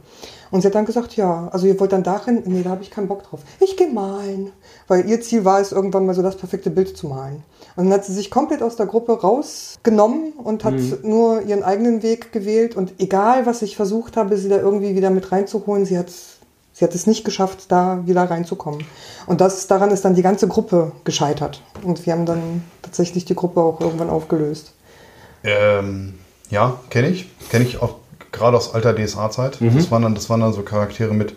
Und 0.51 0.61
sie 0.61 0.67
hat 0.67 0.75
dann 0.75 0.85
gesagt, 0.85 1.15
ja, 1.15 1.47
also 1.51 1.65
ihr 1.65 1.79
wollt 1.79 1.93
dann 1.93 2.03
darin, 2.03 2.43
nee, 2.45 2.61
da 2.61 2.71
habe 2.71 2.83
ich 2.83 2.91
keinen 2.91 3.07
Bock 3.07 3.23
drauf. 3.23 3.39
Ich 3.61 3.77
gehe 3.77 3.89
malen. 3.89 4.51
Weil 4.87 5.09
ihr 5.09 5.21
Ziel 5.21 5.45
war 5.45 5.61
es, 5.61 5.71
irgendwann 5.71 6.05
mal 6.05 6.13
so 6.13 6.21
das 6.21 6.35
perfekte 6.35 6.69
Bild 6.69 6.97
zu 6.97 7.07
malen. 7.07 7.43
Und 7.77 7.85
dann 7.85 7.93
hat 7.93 8.05
sie 8.05 8.13
sich 8.13 8.29
komplett 8.29 8.61
aus 8.61 8.75
der 8.75 8.85
Gruppe 8.85 9.21
rausgenommen 9.21 10.33
und 10.33 10.65
hat 10.65 10.73
nur 11.03 11.41
ihren 11.43 11.63
eigenen 11.63 12.03
Weg 12.03 12.33
gewählt. 12.33 12.75
Und 12.75 12.93
egal, 12.99 13.45
was 13.45 13.61
ich 13.61 13.77
versucht 13.77 14.17
habe, 14.17 14.35
sie 14.35 14.49
da 14.49 14.57
irgendwie 14.57 14.95
wieder 14.95 15.09
mit 15.09 15.31
reinzuholen, 15.31 15.85
sie 15.85 15.97
hat, 15.97 16.11
sie 16.73 16.83
hat 16.83 16.93
es 16.93 17.07
nicht 17.07 17.23
geschafft, 17.23 17.71
da 17.71 18.05
wieder 18.05 18.23
reinzukommen. 18.23 18.83
Und 19.27 19.39
das, 19.39 19.67
daran 19.67 19.91
ist 19.91 20.03
dann 20.03 20.15
die 20.15 20.21
ganze 20.21 20.49
Gruppe 20.49 20.91
gescheitert. 21.05 21.63
Und 21.83 22.05
wir 22.05 22.11
haben 22.11 22.25
dann 22.25 22.63
tatsächlich 22.81 23.23
die 23.23 23.35
Gruppe 23.35 23.61
auch 23.61 23.79
irgendwann 23.79 24.09
aufgelöst. 24.09 24.73
Ähm, 25.43 26.13
ja, 26.49 26.79
kenne 26.89 27.09
ich. 27.09 27.29
Kenne 27.49 27.65
ich 27.65 27.81
auch 27.81 27.95
gerade 28.31 28.57
aus 28.57 28.73
alter 28.73 28.93
DSA-Zeit. 28.95 29.57
Das, 29.61 29.91
waren 29.91 30.03
dann, 30.03 30.15
das 30.15 30.29
waren 30.29 30.39
dann 30.41 30.53
so 30.53 30.61
Charaktere 30.61 31.13
mit. 31.13 31.35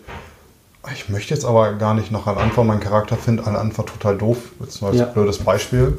Ich 0.93 1.09
möchte 1.09 1.33
jetzt 1.33 1.45
aber 1.45 1.73
gar 1.73 1.93
nicht 1.93 2.11
nach 2.11 2.27
Al-Anfa 2.27 2.63
meinen 2.63 2.79
Charakter 2.79 3.17
finden. 3.17 3.43
Al-Anfa 3.45 3.83
total 3.83 4.17
doof. 4.17 4.37
Jetzt 4.59 4.81
mal 4.81 4.89
als 4.89 4.99
Ja. 4.99 5.05
blödes 5.05 5.39
Beispiel. 5.39 5.97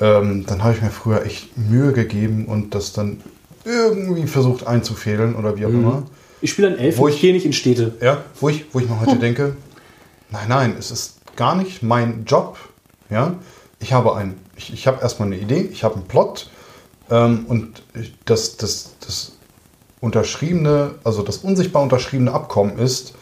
Ähm, 0.00 0.46
dann 0.46 0.64
habe 0.64 0.74
ich 0.74 0.82
mir 0.82 0.90
früher 0.90 1.24
echt 1.24 1.56
Mühe 1.56 1.92
gegeben 1.92 2.46
und 2.46 2.74
das 2.74 2.92
dann 2.92 3.20
irgendwie 3.64 4.26
versucht 4.26 4.66
einzufädeln 4.66 5.36
oder 5.36 5.56
wie 5.56 5.66
auch 5.66 5.70
immer. 5.70 6.04
Ich 6.40 6.50
spiele 6.50 6.68
einen 6.68 6.78
Elfen, 6.78 6.98
Wo 6.98 7.06
ich 7.08 7.20
gehe 7.20 7.32
nicht 7.32 7.46
in 7.46 7.52
Städte. 7.52 7.94
Ja, 8.00 8.24
wo 8.40 8.48
ich, 8.48 8.64
wo 8.72 8.80
ich 8.80 8.88
mir 8.88 8.98
heute 9.00 9.16
denke, 9.20 9.54
nein, 10.30 10.48
nein, 10.48 10.76
es 10.78 10.90
ist 10.90 11.18
gar 11.36 11.54
nicht 11.54 11.82
mein 11.82 12.24
Job. 12.24 12.56
Ja, 13.10 13.34
ich 13.78 13.92
habe 13.92 14.16
ein, 14.16 14.34
ich, 14.56 14.72
ich 14.72 14.86
habe 14.86 15.00
erstmal 15.02 15.28
eine 15.28 15.36
Idee, 15.36 15.68
ich 15.70 15.84
habe 15.84 15.96
einen 15.96 16.04
Plot 16.04 16.50
ähm, 17.12 17.44
und 17.46 17.82
das, 18.24 18.56
das, 18.56 18.94
das 19.00 19.32
unterschriebene, 20.00 20.96
also 21.04 21.22
das 21.22 21.38
unsichtbar 21.38 21.82
unterschriebene 21.82 22.32
Abkommen 22.32 22.78
ist, 22.78 23.14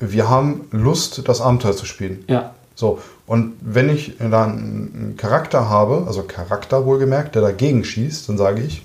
wir 0.00 0.28
haben 0.28 0.66
Lust, 0.72 1.26
das 1.28 1.40
Abenteuer 1.40 1.76
zu 1.76 1.86
spielen. 1.86 2.24
Ja. 2.28 2.54
So, 2.74 2.98
und 3.26 3.54
wenn 3.60 3.88
ich 3.88 4.18
dann 4.18 4.32
einen 4.32 5.14
Charakter 5.16 5.68
habe, 5.70 6.04
also 6.06 6.24
Charakter 6.24 6.84
wohlgemerkt, 6.84 7.36
der 7.36 7.42
dagegen 7.42 7.84
schießt, 7.84 8.28
dann 8.28 8.36
sage 8.36 8.62
ich, 8.62 8.84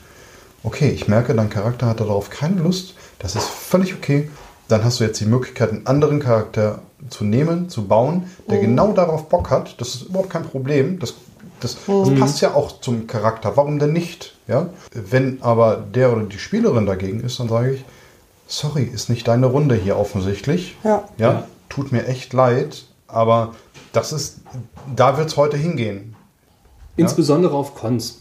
okay, 0.64 0.90
ich 0.90 1.08
merke, 1.08 1.34
dein 1.34 1.50
Charakter 1.50 1.88
hat 1.88 2.00
darauf 2.00 2.30
keine 2.30 2.62
Lust, 2.62 2.94
das 3.18 3.36
ist 3.36 3.48
völlig 3.48 3.96
okay. 3.96 4.30
Dann 4.68 4.84
hast 4.84 5.00
du 5.00 5.04
jetzt 5.04 5.20
die 5.20 5.26
Möglichkeit, 5.26 5.72
einen 5.72 5.88
anderen 5.88 6.20
Charakter 6.20 6.84
zu 7.10 7.24
nehmen, 7.24 7.70
zu 7.70 7.88
bauen, 7.88 8.30
der 8.50 8.60
genau 8.60 8.94
darauf 8.94 9.28
Bock 9.28 9.50
hat. 9.50 9.82
Das 9.82 9.96
ist 9.96 10.04
überhaupt 10.04 10.30
kein 10.30 10.44
Problem. 10.44 11.00
Das, 11.00 11.16
das, 11.60 11.78
das 11.86 12.16
passt 12.20 12.42
ja 12.42 12.54
auch 12.54 12.80
zum 12.82 13.08
Charakter. 13.08 13.56
Warum 13.58 13.80
denn 13.80 13.94
nicht? 13.94 14.36
Ja? 14.48 14.70
Wenn 14.94 15.42
aber 15.42 15.78
der 15.78 16.12
oder 16.14 16.24
die 16.24 16.40
Spielerin 16.40 16.86
dagegen 16.86 17.20
ist, 17.22 17.40
dann 17.40 17.50
sage 17.50 17.74
ich, 17.76 17.86
sorry, 18.48 18.84
ist 18.84 19.10
nicht 19.10 19.28
deine 19.28 19.46
Runde 19.48 19.76
hier 19.76 19.98
offensichtlich. 19.98 20.76
Ja. 20.84 21.04
Ja, 21.18 21.32
Ja. 21.32 21.48
tut 21.70 21.92
mir 21.92 22.08
echt 22.08 22.34
leid, 22.34 22.86
aber 23.08 23.54
das 23.94 24.12
ist, 24.14 24.40
da 24.96 25.18
wird 25.18 25.28
es 25.30 25.38
heute 25.38 25.58
hingehen. 25.58 26.16
Insbesondere 26.98 27.54
auf 27.56 27.76
Cons. 27.76 28.20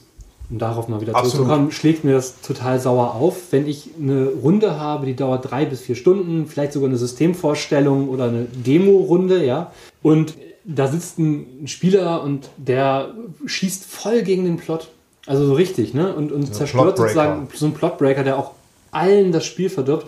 Um 0.51 0.59
darauf 0.59 0.89
mal 0.89 1.01
wieder 1.03 1.15
Absolut. 1.15 1.33
zurückzukommen, 1.35 1.73
schlägt 1.73 2.05
mir 2.05 2.15
das 2.15 2.41
total 2.41 2.81
sauer 2.81 3.15
auf, 3.17 3.37
wenn 3.51 3.67
ich 3.67 3.91
eine 4.01 4.29
Runde 4.29 4.81
habe, 4.81 5.05
die 5.05 5.15
dauert 5.15 5.51
drei 5.51 5.67
bis 5.67 5.81
vier 5.83 5.95
Stunden, 5.95 6.47
vielleicht 6.47 6.73
sogar 6.73 6.89
eine 6.89 6.97
Systemvorstellung 6.97 8.09
oder 8.09 8.25
eine 8.25 8.45
Demo-Runde, 8.45 9.45
ja. 9.45 9.73
Und 10.03 10.35
da 10.69 10.87
sitzt 10.87 11.19
ein 11.19 11.67
Spieler 11.67 12.23
und 12.23 12.51
der 12.59 13.15
schießt 13.47 13.87
voll 13.87 14.23
gegen 14.23 14.45
den 14.45 14.59
Plot. 14.59 14.89
Also 15.27 15.47
so 15.47 15.55
richtig, 15.55 15.95
ne? 15.95 16.15
Und, 16.15 16.31
und 16.31 16.55
zerstört 16.55 16.95
Plotbreaker. 16.95 17.09
sozusagen 17.09 17.49
so 17.55 17.65
einen 17.67 17.75
Plotbreaker, 17.75 18.23
der 18.23 18.39
auch 18.39 18.53
allen 18.91 19.33
das 19.33 19.47
Spiel 19.47 19.71
verdirbt. 19.71 20.07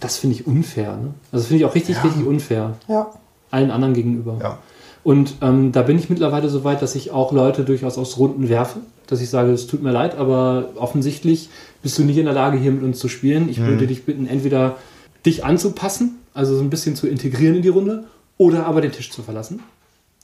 Das 0.00 0.16
finde 0.16 0.36
ich 0.36 0.46
unfair, 0.46 0.96
ne? 0.96 1.14
Also 1.30 1.42
das 1.42 1.46
finde 1.46 1.62
ich 1.62 1.64
auch 1.70 1.74
richtig, 1.74 2.02
richtig 2.02 2.26
unfair. 2.26 2.74
Ja. 2.88 3.10
Allen 3.50 3.70
anderen 3.70 3.94
gegenüber. 3.94 4.38
Ja. 4.40 4.58
Und 5.04 5.36
ähm, 5.42 5.72
da 5.72 5.82
bin 5.82 5.98
ich 5.98 6.10
mittlerweile 6.10 6.48
so 6.48 6.64
weit, 6.64 6.82
dass 6.82 6.94
ich 6.94 7.10
auch 7.10 7.32
Leute 7.32 7.64
durchaus 7.64 7.98
aus 7.98 8.18
Runden 8.18 8.48
werfe, 8.48 8.80
dass 9.06 9.20
ich 9.20 9.30
sage, 9.30 9.52
es 9.52 9.66
tut 9.66 9.82
mir 9.82 9.92
leid, 9.92 10.16
aber 10.16 10.70
offensichtlich 10.76 11.50
bist 11.82 11.98
du 11.98 12.04
nicht 12.04 12.18
in 12.18 12.24
der 12.24 12.34
Lage, 12.34 12.58
hier 12.58 12.72
mit 12.72 12.82
uns 12.82 12.98
zu 12.98 13.08
spielen. 13.08 13.48
Ich 13.48 13.60
würde 13.60 13.86
dich 13.86 14.04
bitten, 14.04 14.26
entweder 14.26 14.76
dich 15.24 15.44
anzupassen, 15.44 16.18
also 16.34 16.56
so 16.56 16.62
ein 16.62 16.70
bisschen 16.70 16.96
zu 16.96 17.06
integrieren 17.06 17.56
in 17.56 17.62
die 17.62 17.68
Runde, 17.68 18.04
oder 18.38 18.66
aber 18.66 18.80
den 18.80 18.92
Tisch 18.92 19.10
zu 19.10 19.22
verlassen. 19.22 19.60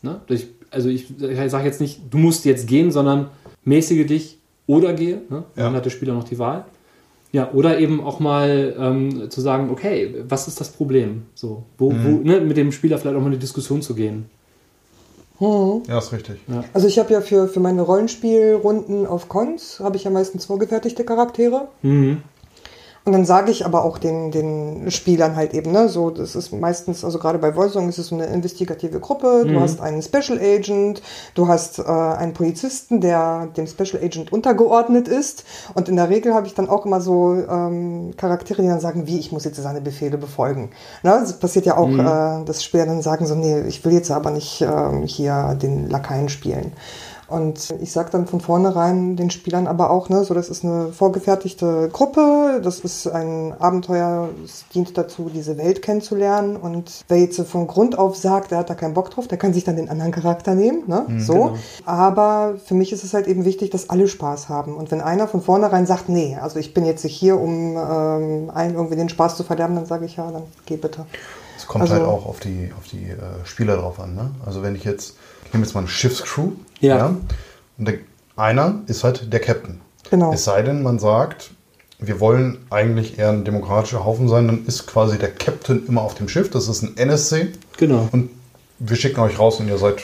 Ne? 0.04 0.20
Ich, 0.28 0.46
also 0.70 0.88
ich, 0.88 1.06
ich 1.20 1.50
sage 1.50 1.64
jetzt 1.64 1.80
nicht, 1.80 2.00
du 2.10 2.18
musst 2.18 2.44
jetzt 2.44 2.68
gehen, 2.68 2.92
sondern 2.92 3.30
mäßige 3.64 4.06
dich 4.06 4.38
oder 4.66 4.92
gehe. 4.92 5.22
Ne? 5.28 5.44
Ja. 5.56 5.64
Dann 5.64 5.74
hat 5.74 5.84
der 5.84 5.90
Spieler 5.90 6.14
noch 6.14 6.24
die 6.24 6.38
Wahl. 6.38 6.66
Ja, 7.32 7.50
oder 7.52 7.80
eben 7.80 8.00
auch 8.00 8.20
mal 8.20 8.76
ähm, 8.78 9.28
zu 9.28 9.40
sagen, 9.40 9.70
okay, 9.70 10.14
was 10.28 10.46
ist 10.46 10.60
das 10.60 10.70
Problem? 10.70 11.22
So, 11.34 11.64
wo, 11.78 11.90
wo, 11.90 12.20
ne, 12.22 12.40
mit 12.40 12.56
dem 12.56 12.70
Spieler 12.70 12.96
vielleicht 12.96 13.16
auch 13.16 13.20
mal 13.20 13.26
in 13.26 13.32
eine 13.32 13.40
Diskussion 13.40 13.82
zu 13.82 13.96
gehen. 13.96 14.26
Ja, 15.88 15.98
ist 15.98 16.12
richtig. 16.12 16.36
Also 16.72 16.86
ich 16.86 16.98
habe 17.00 17.12
ja 17.12 17.20
für, 17.20 17.48
für 17.48 17.58
meine 17.58 17.82
Rollenspielrunden 17.82 19.04
auf 19.06 19.28
Cons, 19.28 19.80
habe 19.80 19.96
ich 19.96 20.04
ja 20.04 20.12
meistens 20.12 20.44
vorgefertigte 20.44 21.04
Charaktere. 21.04 21.68
Mhm. 21.82 22.18
Und 23.06 23.12
dann 23.12 23.26
sage 23.26 23.50
ich 23.50 23.66
aber 23.66 23.84
auch 23.84 23.98
den, 23.98 24.30
den 24.30 24.90
Spielern 24.90 25.36
halt 25.36 25.52
eben, 25.52 25.72
ne, 25.72 25.90
so, 25.90 26.08
das 26.08 26.34
ist 26.34 26.52
meistens, 26.52 27.04
also 27.04 27.18
gerade 27.18 27.38
bei 27.38 27.54
Voicesong 27.54 27.90
ist 27.90 27.98
es 27.98 28.06
so 28.06 28.14
eine 28.14 28.24
investigative 28.26 28.98
Gruppe, 28.98 29.44
du 29.46 29.60
hast 29.60 29.82
einen 29.82 30.00
Special 30.00 30.38
Agent, 30.40 31.02
du 31.34 31.46
hast 31.46 31.80
äh, 31.80 31.82
einen 31.82 32.32
Polizisten, 32.32 33.02
der 33.02 33.48
dem 33.58 33.66
Special 33.66 34.02
Agent 34.02 34.32
untergeordnet 34.32 35.06
ist. 35.06 35.44
Und 35.74 35.90
in 35.90 35.96
der 35.96 36.08
Regel 36.08 36.32
habe 36.32 36.46
ich 36.46 36.54
dann 36.54 36.70
auch 36.70 36.86
immer 36.86 37.02
so 37.02 37.34
ähm, 37.34 38.14
Charaktere, 38.16 38.62
die 38.62 38.68
dann 38.68 38.80
sagen, 38.80 39.06
wie, 39.06 39.18
ich 39.18 39.32
muss 39.32 39.44
jetzt 39.44 39.62
seine 39.62 39.82
Befehle 39.82 40.16
befolgen. 40.16 40.70
Ne, 41.02 41.10
das 41.20 41.38
passiert 41.38 41.66
ja 41.66 41.76
auch, 41.76 41.90
äh, 41.90 42.44
dass 42.46 42.64
Spieler 42.64 42.86
dann 42.86 43.02
sagen 43.02 43.26
so, 43.26 43.34
nee, 43.34 43.60
ich 43.68 43.84
will 43.84 43.92
jetzt 43.92 44.10
aber 44.10 44.30
nicht 44.30 44.62
ähm, 44.62 45.02
hier 45.02 45.58
den 45.60 45.90
Lakaien 45.90 46.30
spielen. 46.30 46.72
Und 47.34 47.74
ich 47.80 47.90
sage 47.90 48.10
dann 48.12 48.26
von 48.26 48.40
vornherein 48.40 49.16
den 49.16 49.30
Spielern 49.30 49.66
aber 49.66 49.90
auch, 49.90 50.08
ne, 50.08 50.22
so 50.24 50.34
das 50.34 50.48
ist 50.48 50.64
eine 50.64 50.92
vorgefertigte 50.92 51.88
Gruppe, 51.92 52.60
das 52.62 52.78
ist 52.80 53.08
ein 53.08 53.52
Abenteuer, 53.58 54.28
es 54.44 54.64
dient 54.72 54.96
dazu, 54.96 55.30
diese 55.34 55.58
Welt 55.58 55.82
kennenzulernen. 55.82 56.56
Und 56.56 57.04
wer 57.08 57.18
jetzt 57.18 57.40
von 57.40 57.66
Grund 57.66 57.98
auf 57.98 58.16
sagt, 58.16 58.52
der 58.52 58.58
hat 58.58 58.70
da 58.70 58.74
keinen 58.74 58.94
Bock 58.94 59.10
drauf, 59.10 59.26
der 59.26 59.36
kann 59.38 59.52
sich 59.52 59.64
dann 59.64 59.74
den 59.74 59.88
anderen 59.88 60.12
Charakter 60.12 60.54
nehmen, 60.54 60.84
ne? 60.86 61.06
so. 61.18 61.32
genau. 61.32 61.54
Aber 61.84 62.54
für 62.64 62.74
mich 62.74 62.92
ist 62.92 63.02
es 63.02 63.14
halt 63.14 63.26
eben 63.26 63.44
wichtig, 63.44 63.70
dass 63.70 63.90
alle 63.90 64.06
Spaß 64.06 64.48
haben. 64.48 64.76
Und 64.76 64.90
wenn 64.92 65.00
einer 65.00 65.26
von 65.26 65.42
vornherein 65.42 65.86
sagt, 65.86 66.08
nee, 66.08 66.38
also 66.40 66.58
ich 66.60 66.72
bin 66.72 66.84
jetzt 66.84 67.04
hier, 67.04 67.40
um 67.40 67.76
ähm, 67.76 68.50
allen 68.54 68.74
irgendwie 68.74 68.96
den 68.96 69.08
Spaß 69.08 69.36
zu 69.36 69.42
verderben, 69.42 69.74
dann 69.74 69.86
sage 69.86 70.04
ich 70.06 70.16
ja, 70.16 70.30
dann 70.30 70.44
geh 70.66 70.76
bitte. 70.76 71.04
Es 71.56 71.66
kommt 71.66 71.82
Also- 71.82 71.94
halt 71.94 72.04
auch 72.04 72.26
auf 72.26 72.40
die, 72.40 72.72
auf 72.76 72.84
die 72.86 73.10
äh, 73.10 73.16
Spieler 73.44 73.76
drauf 73.76 74.00
an. 74.00 74.14
Ne? 74.14 74.30
Also 74.44 74.62
wenn 74.62 74.74
ich 74.74 74.84
jetzt, 74.84 75.16
nehme 75.54 75.64
jetzt 75.64 75.74
mal 75.74 75.80
eine 75.80 75.88
Schiffscrew. 75.88 76.50
Ja. 76.80 77.16
und 77.78 77.88
der, 77.88 77.94
einer 78.36 78.80
ist 78.88 79.04
halt 79.04 79.32
der 79.32 79.40
Captain. 79.40 79.80
Genau. 80.10 80.32
Es 80.32 80.44
sei 80.44 80.60
denn, 80.62 80.82
man 80.82 80.98
sagt, 80.98 81.50
wir 81.98 82.20
wollen 82.20 82.58
eigentlich 82.70 83.18
eher 83.18 83.30
ein 83.30 83.44
demokratischer 83.44 84.04
Haufen 84.04 84.28
sein, 84.28 84.46
dann 84.48 84.66
ist 84.66 84.86
quasi 84.86 85.18
der 85.18 85.30
Captain 85.32 85.86
immer 85.86 86.02
auf 86.02 86.14
dem 86.14 86.28
Schiff. 86.28 86.50
Das 86.50 86.68
ist 86.68 86.82
ein 86.82 86.96
NSC. 86.96 87.52
Genau. 87.78 88.08
Und 88.12 88.30
wir 88.80 88.96
schicken 88.96 89.20
euch 89.20 89.38
raus 89.38 89.60
und 89.60 89.68
ihr 89.68 89.78
seid 89.78 90.02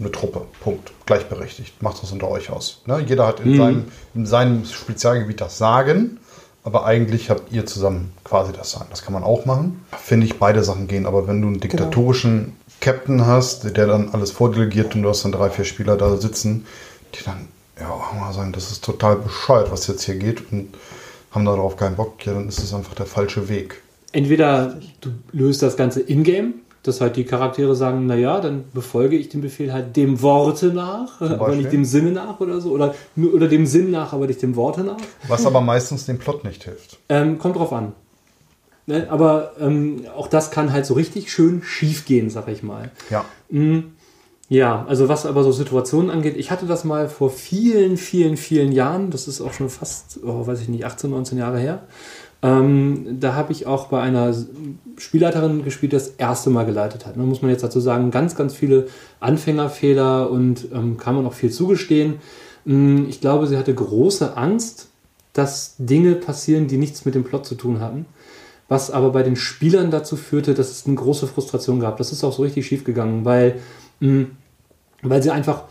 eine 0.00 0.10
Truppe. 0.10 0.42
Punkt. 0.60 0.92
Gleichberechtigt. 1.06 1.80
Macht 1.82 2.02
das 2.02 2.10
unter 2.12 2.28
euch 2.28 2.50
aus. 2.50 2.82
Ne? 2.86 3.04
Jeder 3.06 3.26
hat 3.26 3.40
in, 3.40 3.52
Mhm. 3.52 3.56
seinem, 3.56 3.84
in 4.14 4.26
seinem 4.26 4.64
Spezialgebiet 4.64 5.40
das 5.40 5.58
Sagen, 5.58 6.18
aber 6.64 6.84
eigentlich 6.84 7.30
habt 7.30 7.52
ihr 7.52 7.64
zusammen 7.66 8.12
quasi 8.24 8.52
das 8.52 8.72
Sagen. 8.72 8.86
Das 8.90 9.02
kann 9.02 9.12
man 9.12 9.22
auch 9.22 9.44
machen. 9.46 9.84
Finde 10.02 10.26
ich, 10.26 10.38
beide 10.38 10.64
Sachen 10.64 10.88
gehen. 10.88 11.06
Aber 11.06 11.28
wenn 11.28 11.40
du 11.40 11.48
einen 11.48 11.60
diktatorischen 11.60 12.54
Captain 12.80 13.26
hast, 13.26 13.64
der 13.76 13.86
dann 13.86 14.10
alles 14.10 14.30
vordelegiert 14.30 14.94
und 14.94 15.02
du 15.02 15.08
hast 15.08 15.24
dann 15.24 15.32
drei, 15.32 15.50
vier 15.50 15.64
Spieler 15.64 15.96
da 15.96 16.16
sitzen, 16.16 16.66
die 17.14 17.24
dann, 17.24 17.48
ja, 17.80 17.90
auch 17.90 18.12
mal 18.12 18.32
sagen, 18.32 18.52
das 18.52 18.70
ist 18.70 18.84
total 18.84 19.16
bescheuert, 19.16 19.70
was 19.70 19.86
jetzt 19.86 20.04
hier 20.04 20.16
geht 20.16 20.52
und 20.52 20.74
haben 21.32 21.44
darauf 21.44 21.76
keinen 21.76 21.96
Bock, 21.96 22.24
ja, 22.24 22.32
dann 22.32 22.48
ist 22.48 22.58
es 22.60 22.72
einfach 22.72 22.94
der 22.94 23.06
falsche 23.06 23.48
Weg. 23.48 23.82
Entweder 24.12 24.78
du 25.00 25.10
löst 25.32 25.62
das 25.62 25.76
Ganze 25.76 26.00
in-game, 26.00 26.54
dass 26.82 27.00
halt 27.00 27.16
die 27.16 27.24
Charaktere 27.24 27.74
sagen, 27.74 28.06
naja, 28.06 28.40
dann 28.40 28.64
befolge 28.72 29.16
ich 29.16 29.28
den 29.28 29.40
Befehl 29.42 29.72
halt 29.72 29.96
dem 29.96 30.22
Worte 30.22 30.68
nach, 30.68 31.20
aber 31.20 31.54
nicht 31.54 31.72
dem 31.72 31.84
Sinne 31.84 32.12
nach 32.12 32.38
oder 32.40 32.60
so. 32.60 32.70
Oder, 32.70 32.94
nur- 33.16 33.34
oder 33.34 33.48
dem 33.48 33.66
Sinn 33.66 33.90
nach, 33.90 34.12
aber 34.12 34.26
nicht 34.26 34.40
dem 34.40 34.54
Worte 34.54 34.82
nach. 34.84 34.96
Was 35.26 35.44
aber 35.44 35.60
meistens 35.60 36.06
dem 36.06 36.18
Plot 36.18 36.44
nicht 36.44 36.64
hilft. 36.64 36.98
Ähm, 37.08 37.38
kommt 37.38 37.56
drauf 37.56 37.72
an. 37.72 37.92
Ne? 38.86 39.06
Aber 39.10 39.52
ähm, 39.60 40.02
auch 40.16 40.28
das 40.28 40.50
kann 40.50 40.72
halt 40.72 40.86
so 40.86 40.94
richtig 40.94 41.30
schön 41.30 41.62
schief 41.62 42.04
gehen, 42.04 42.30
sag 42.30 42.48
ich 42.48 42.62
mal. 42.62 42.90
Ja. 43.10 43.24
Ja, 44.48 44.84
also 44.88 45.08
was 45.08 45.26
aber 45.26 45.42
so 45.42 45.50
Situationen 45.50 46.10
angeht, 46.10 46.36
ich 46.36 46.52
hatte 46.52 46.66
das 46.66 46.84
mal 46.84 47.08
vor 47.08 47.30
vielen, 47.30 47.96
vielen, 47.96 48.36
vielen 48.36 48.70
Jahren, 48.70 49.10
das 49.10 49.26
ist 49.26 49.40
auch 49.40 49.52
schon 49.52 49.68
fast, 49.68 50.20
oh, 50.24 50.46
weiß 50.46 50.60
ich 50.60 50.68
nicht, 50.68 50.84
18, 50.84 51.10
19 51.10 51.38
Jahre 51.38 51.58
her. 51.58 51.82
Ähm, 52.42 53.18
da 53.18 53.34
habe 53.34 53.50
ich 53.50 53.66
auch 53.66 53.88
bei 53.88 54.00
einer 54.00 54.32
Spielleiterin 54.98 55.64
gespielt, 55.64 55.92
die 55.92 55.96
das 55.96 56.08
erste 56.08 56.50
Mal 56.50 56.64
geleitet 56.64 57.06
hat. 57.06 57.16
Da 57.16 57.20
muss 57.22 57.42
man 57.42 57.50
jetzt 57.50 57.64
dazu 57.64 57.80
sagen, 57.80 58.12
ganz, 58.12 58.36
ganz 58.36 58.54
viele 58.54 58.86
Anfängerfehler 59.18 60.30
und 60.30 60.68
ähm, 60.72 60.96
kann 60.96 61.16
man 61.16 61.26
auch 61.26 61.32
viel 61.32 61.50
zugestehen. 61.50 62.14
Mm, 62.66 63.06
Ich 63.08 63.20
glaube, 63.20 63.48
sie 63.48 63.56
hatte 63.56 63.74
große 63.74 64.36
Angst, 64.36 64.88
dass 65.32 65.74
Dinge 65.78 66.14
passieren, 66.14 66.68
die 66.68 66.76
nichts 66.76 67.04
mit 67.04 67.16
dem 67.16 67.24
Plot 67.24 67.46
zu 67.46 67.56
tun 67.56 67.80
hatten. 67.80 68.06
Was 68.68 68.90
aber 68.90 69.10
bei 69.10 69.22
den 69.22 69.36
Spielern 69.36 69.90
dazu 69.90 70.16
führte, 70.16 70.54
dass 70.54 70.70
es 70.70 70.86
eine 70.86 70.96
große 70.96 71.26
Frustration 71.26 71.78
gab. 71.78 71.98
Das 71.98 72.12
ist 72.12 72.24
auch 72.24 72.32
so 72.32 72.42
richtig 72.42 72.66
schief 72.66 72.84
gegangen, 72.84 73.24
weil, 73.24 73.60
mh, 74.00 74.26
weil 75.02 75.22
sie 75.22 75.30
einfach 75.30 75.64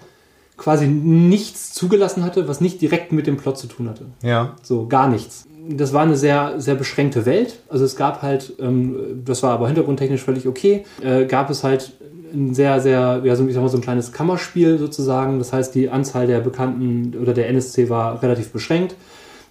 quasi 0.58 0.88
nichts 0.88 1.74
zugelassen 1.74 2.24
hatte, 2.24 2.48
was 2.48 2.62
nicht 2.62 2.82
direkt 2.82 3.12
mit 3.12 3.28
dem 3.28 3.38
Plot 3.38 3.58
zu 3.58 3.68
tun 3.68 3.90
hatte. 3.90 4.06
Ja. 4.22 4.56
So, 4.64 4.88
gar 4.88 5.10
nichts. 5.10 5.46
Das 5.68 5.94
war 5.94 6.04
eine 6.04 6.16
sehr, 6.16 6.54
sehr 6.62 6.76
beschränkte 6.76 7.26
Welt. 7.26 7.60
Also 7.70 7.84
es 7.86 7.96
gab 7.96 8.22
halt, 8.22 8.54
ähm, 8.60 9.22
das 9.26 9.44
war 9.44 9.52
aber 9.52 9.68
hintergrundtechnisch 9.68 10.22
völlig 10.22 10.48
okay, 10.48 10.86
äh, 11.02 11.26
gab 11.26 11.50
es 11.50 11.64
halt 11.64 11.94
ein 12.34 12.54
sehr, 12.54 12.80
sehr, 12.82 13.22
ja, 13.24 13.36
so, 13.36 13.48
ich 13.48 13.54
sag 13.54 13.62
mal, 13.62 13.70
so 13.70 13.78
ein 13.78 13.82
kleines 13.82 14.12
Kammerspiel 14.12 14.78
sozusagen. 14.78 15.40
Das 15.40 15.54
heißt, 15.54 15.74
die 15.74 15.90
Anzahl 15.90 16.28
der 16.28 16.40
Bekannten 16.40 17.18
oder 17.20 17.34
der 17.34 17.50
NSC 17.50 17.90
war 17.90 18.22
relativ 18.22 18.52
beschränkt. 18.52 18.96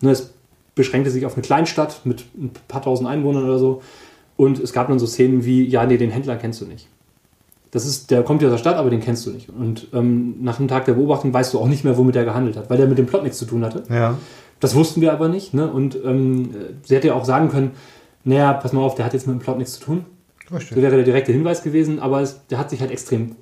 Ne, 0.00 0.10
es 0.10 0.33
beschränkte 0.74 1.10
sich 1.10 1.26
auf 1.26 1.34
eine 1.34 1.42
Kleinstadt 1.42 2.00
mit 2.04 2.24
ein 2.36 2.50
paar 2.68 2.82
tausend 2.82 3.08
Einwohnern 3.08 3.44
oder 3.44 3.58
so. 3.58 3.82
Und 4.36 4.58
es 4.58 4.72
gab 4.72 4.88
dann 4.88 4.98
so 4.98 5.06
Szenen 5.06 5.44
wie, 5.44 5.64
ja, 5.64 5.86
nee, 5.86 5.96
den 5.96 6.10
Händler 6.10 6.36
kennst 6.36 6.60
du 6.60 6.66
nicht. 6.66 6.88
Das 7.70 7.86
ist, 7.86 8.10
der 8.10 8.22
kommt 8.22 8.42
ja 8.42 8.48
aus 8.48 8.54
der 8.54 8.58
Stadt, 8.58 8.76
aber 8.76 8.90
den 8.90 9.00
kennst 9.00 9.26
du 9.26 9.30
nicht. 9.30 9.48
Und 9.48 9.88
ähm, 9.92 10.36
nach 10.42 10.58
einem 10.58 10.68
Tag 10.68 10.84
der 10.84 10.94
Beobachtung 10.94 11.32
weißt 11.32 11.54
du 11.54 11.58
auch 11.58 11.68
nicht 11.68 11.84
mehr, 11.84 11.96
womit 11.96 12.16
er 12.16 12.24
gehandelt 12.24 12.56
hat, 12.56 12.70
weil 12.70 12.76
der 12.76 12.86
mit 12.86 12.98
dem 12.98 13.06
Plot 13.06 13.22
nichts 13.22 13.38
zu 13.38 13.46
tun 13.46 13.64
hatte. 13.64 13.82
Ja. 13.92 14.16
Das 14.60 14.74
wussten 14.74 15.00
wir 15.00 15.12
aber 15.12 15.28
nicht. 15.28 15.54
Ne? 15.54 15.70
Und 15.70 15.98
ähm, 16.04 16.50
sie 16.84 16.94
hätte 16.94 17.08
ja 17.08 17.14
auch 17.14 17.24
sagen 17.24 17.48
können, 17.48 17.72
naja, 18.24 18.52
pass 18.52 18.72
mal 18.72 18.80
auf, 18.80 18.94
der 18.94 19.04
hat 19.04 19.12
jetzt 19.12 19.26
mit 19.26 19.36
dem 19.36 19.40
Plot 19.40 19.58
nichts 19.58 19.74
zu 19.74 19.80
tun. 19.80 20.04
Das 20.50 20.60
Richtig. 20.60 20.82
wäre 20.82 20.96
der 20.96 21.04
direkte 21.04 21.32
Hinweis 21.32 21.62
gewesen, 21.62 21.98
aber 21.98 22.20
es, 22.20 22.46
der 22.46 22.58
hat 22.58 22.70
sich 22.70 22.80
halt 22.80 22.90
extrem 22.90 23.36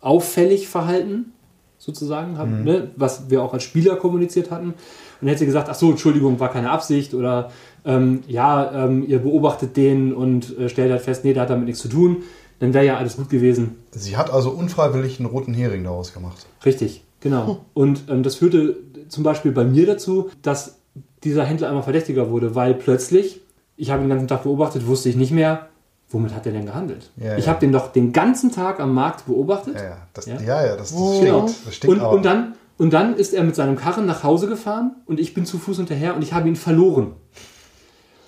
auffällig 0.00 0.68
verhalten, 0.68 1.32
sozusagen, 1.78 2.38
hat, 2.38 2.48
ne? 2.48 2.90
was 2.96 3.28
wir 3.28 3.42
auch 3.42 3.52
als 3.52 3.62
Spieler 3.62 3.96
kommuniziert 3.96 4.50
hatten. 4.50 4.74
Und 5.20 5.22
dann 5.22 5.28
hätte 5.28 5.40
sie 5.40 5.46
gesagt, 5.46 5.68
ach 5.70 5.74
so, 5.74 5.90
Entschuldigung, 5.90 6.38
war 6.40 6.50
keine 6.50 6.70
Absicht 6.70 7.14
oder 7.14 7.50
ähm, 7.84 8.22
ja, 8.26 8.84
ähm, 8.86 9.04
ihr 9.06 9.18
beobachtet 9.20 9.76
den 9.76 10.12
und 10.12 10.58
äh, 10.58 10.68
stellt 10.68 10.90
halt 10.90 11.02
fest, 11.02 11.24
nee, 11.24 11.32
der 11.32 11.42
hat 11.42 11.50
damit 11.50 11.66
nichts 11.66 11.80
zu 11.80 11.88
tun. 11.88 12.18
Dann 12.58 12.72
wäre 12.74 12.86
ja 12.86 12.96
alles 12.96 13.16
gut 13.16 13.28
gewesen. 13.28 13.76
Sie 13.90 14.16
hat 14.16 14.30
also 14.30 14.50
unfreiwillig 14.50 15.18
einen 15.20 15.28
roten 15.28 15.52
Hering 15.54 15.84
daraus 15.84 16.12
gemacht. 16.14 16.46
Richtig, 16.64 17.02
genau. 17.20 17.64
Und 17.74 18.04
ähm, 18.08 18.22
das 18.22 18.36
führte 18.36 18.76
zum 19.08 19.22
Beispiel 19.24 19.52
bei 19.52 19.64
mir 19.64 19.86
dazu, 19.86 20.30
dass 20.42 20.76
dieser 21.22 21.44
Händler 21.44 21.68
einmal 21.68 21.82
verdächtiger 21.82 22.30
wurde, 22.30 22.54
weil 22.54 22.74
plötzlich, 22.74 23.40
ich 23.76 23.90
habe 23.90 24.00
ihn 24.02 24.04
den 24.08 24.10
ganzen 24.10 24.28
Tag 24.28 24.44
beobachtet, 24.44 24.86
wusste 24.86 25.08
ich 25.10 25.16
nicht 25.16 25.32
mehr, 25.32 25.68
womit 26.08 26.34
hat 26.34 26.46
er 26.46 26.52
denn 26.52 26.66
gehandelt. 26.66 27.10
Ja, 27.16 27.36
ich 27.36 27.44
ja. 27.46 27.50
habe 27.50 27.60
den 27.60 27.72
doch 27.72 27.92
den 27.92 28.12
ganzen 28.12 28.52
Tag 28.52 28.80
am 28.80 28.94
Markt 28.94 29.26
beobachtet. 29.26 29.74
Ja, 29.74 29.82
ja, 29.84 29.96
das, 30.14 30.26
Ja. 30.26 30.40
ja. 30.40 30.66
ja, 30.66 30.76
das, 30.76 30.92
das 30.92 31.20
Genau. 31.20 31.46
stinkt. 31.48 31.66
Das 31.66 31.74
stinkt 31.74 31.96
Und, 32.00 32.02
und, 32.06 32.24
dann, 32.24 32.54
und 32.78 32.92
dann 32.92 33.16
ist 33.16 33.32
er 33.34 33.42
mit 33.44 33.54
seinem 33.56 33.76
Karren 33.76 34.06
nach 34.06 34.22
Hause 34.22 34.46
gefahren 34.48 34.96
und 35.06 35.18
ich 35.20 35.34
bin 35.34 35.46
zu 35.46 35.58
Fuß 35.58 35.78
hinterher 35.78 36.14
und 36.16 36.22
ich 36.22 36.32
habe 36.32 36.48
ihn 36.48 36.56
verloren. 36.56 37.12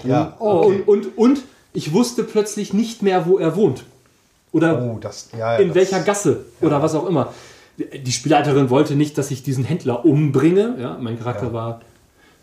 ja, 0.04 0.36
Oh, 0.38 0.62
okay. 0.64 0.82
und, 0.86 1.06
und, 1.06 1.18
und 1.18 1.42
ich 1.72 1.92
wusste 1.92 2.24
plötzlich 2.24 2.72
nicht 2.72 3.02
mehr, 3.02 3.26
wo 3.26 3.38
er 3.38 3.56
wohnt. 3.56 3.84
Oder 4.52 4.82
Oh, 4.82 4.98
das, 5.00 5.28
ja, 5.32 5.54
ja, 5.54 5.56
in 5.58 5.68
das, 5.68 5.74
welcher 5.76 6.00
Gasse 6.00 6.44
oder 6.60 6.82
was 6.82 6.94
auch 6.94 7.06
immer. 7.06 7.32
Die 7.78 8.10
Spielleiterin 8.12 8.70
wollte 8.70 8.96
nicht, 8.96 9.18
dass 9.18 9.30
ich 9.30 9.42
diesen 9.42 9.62
Händler 9.64 10.04
umbringe. 10.04 10.76
Ja, 10.80 10.96
mein 11.00 11.18
Charakter 11.18 11.46
Ja. 11.48 11.52
war 11.52 11.80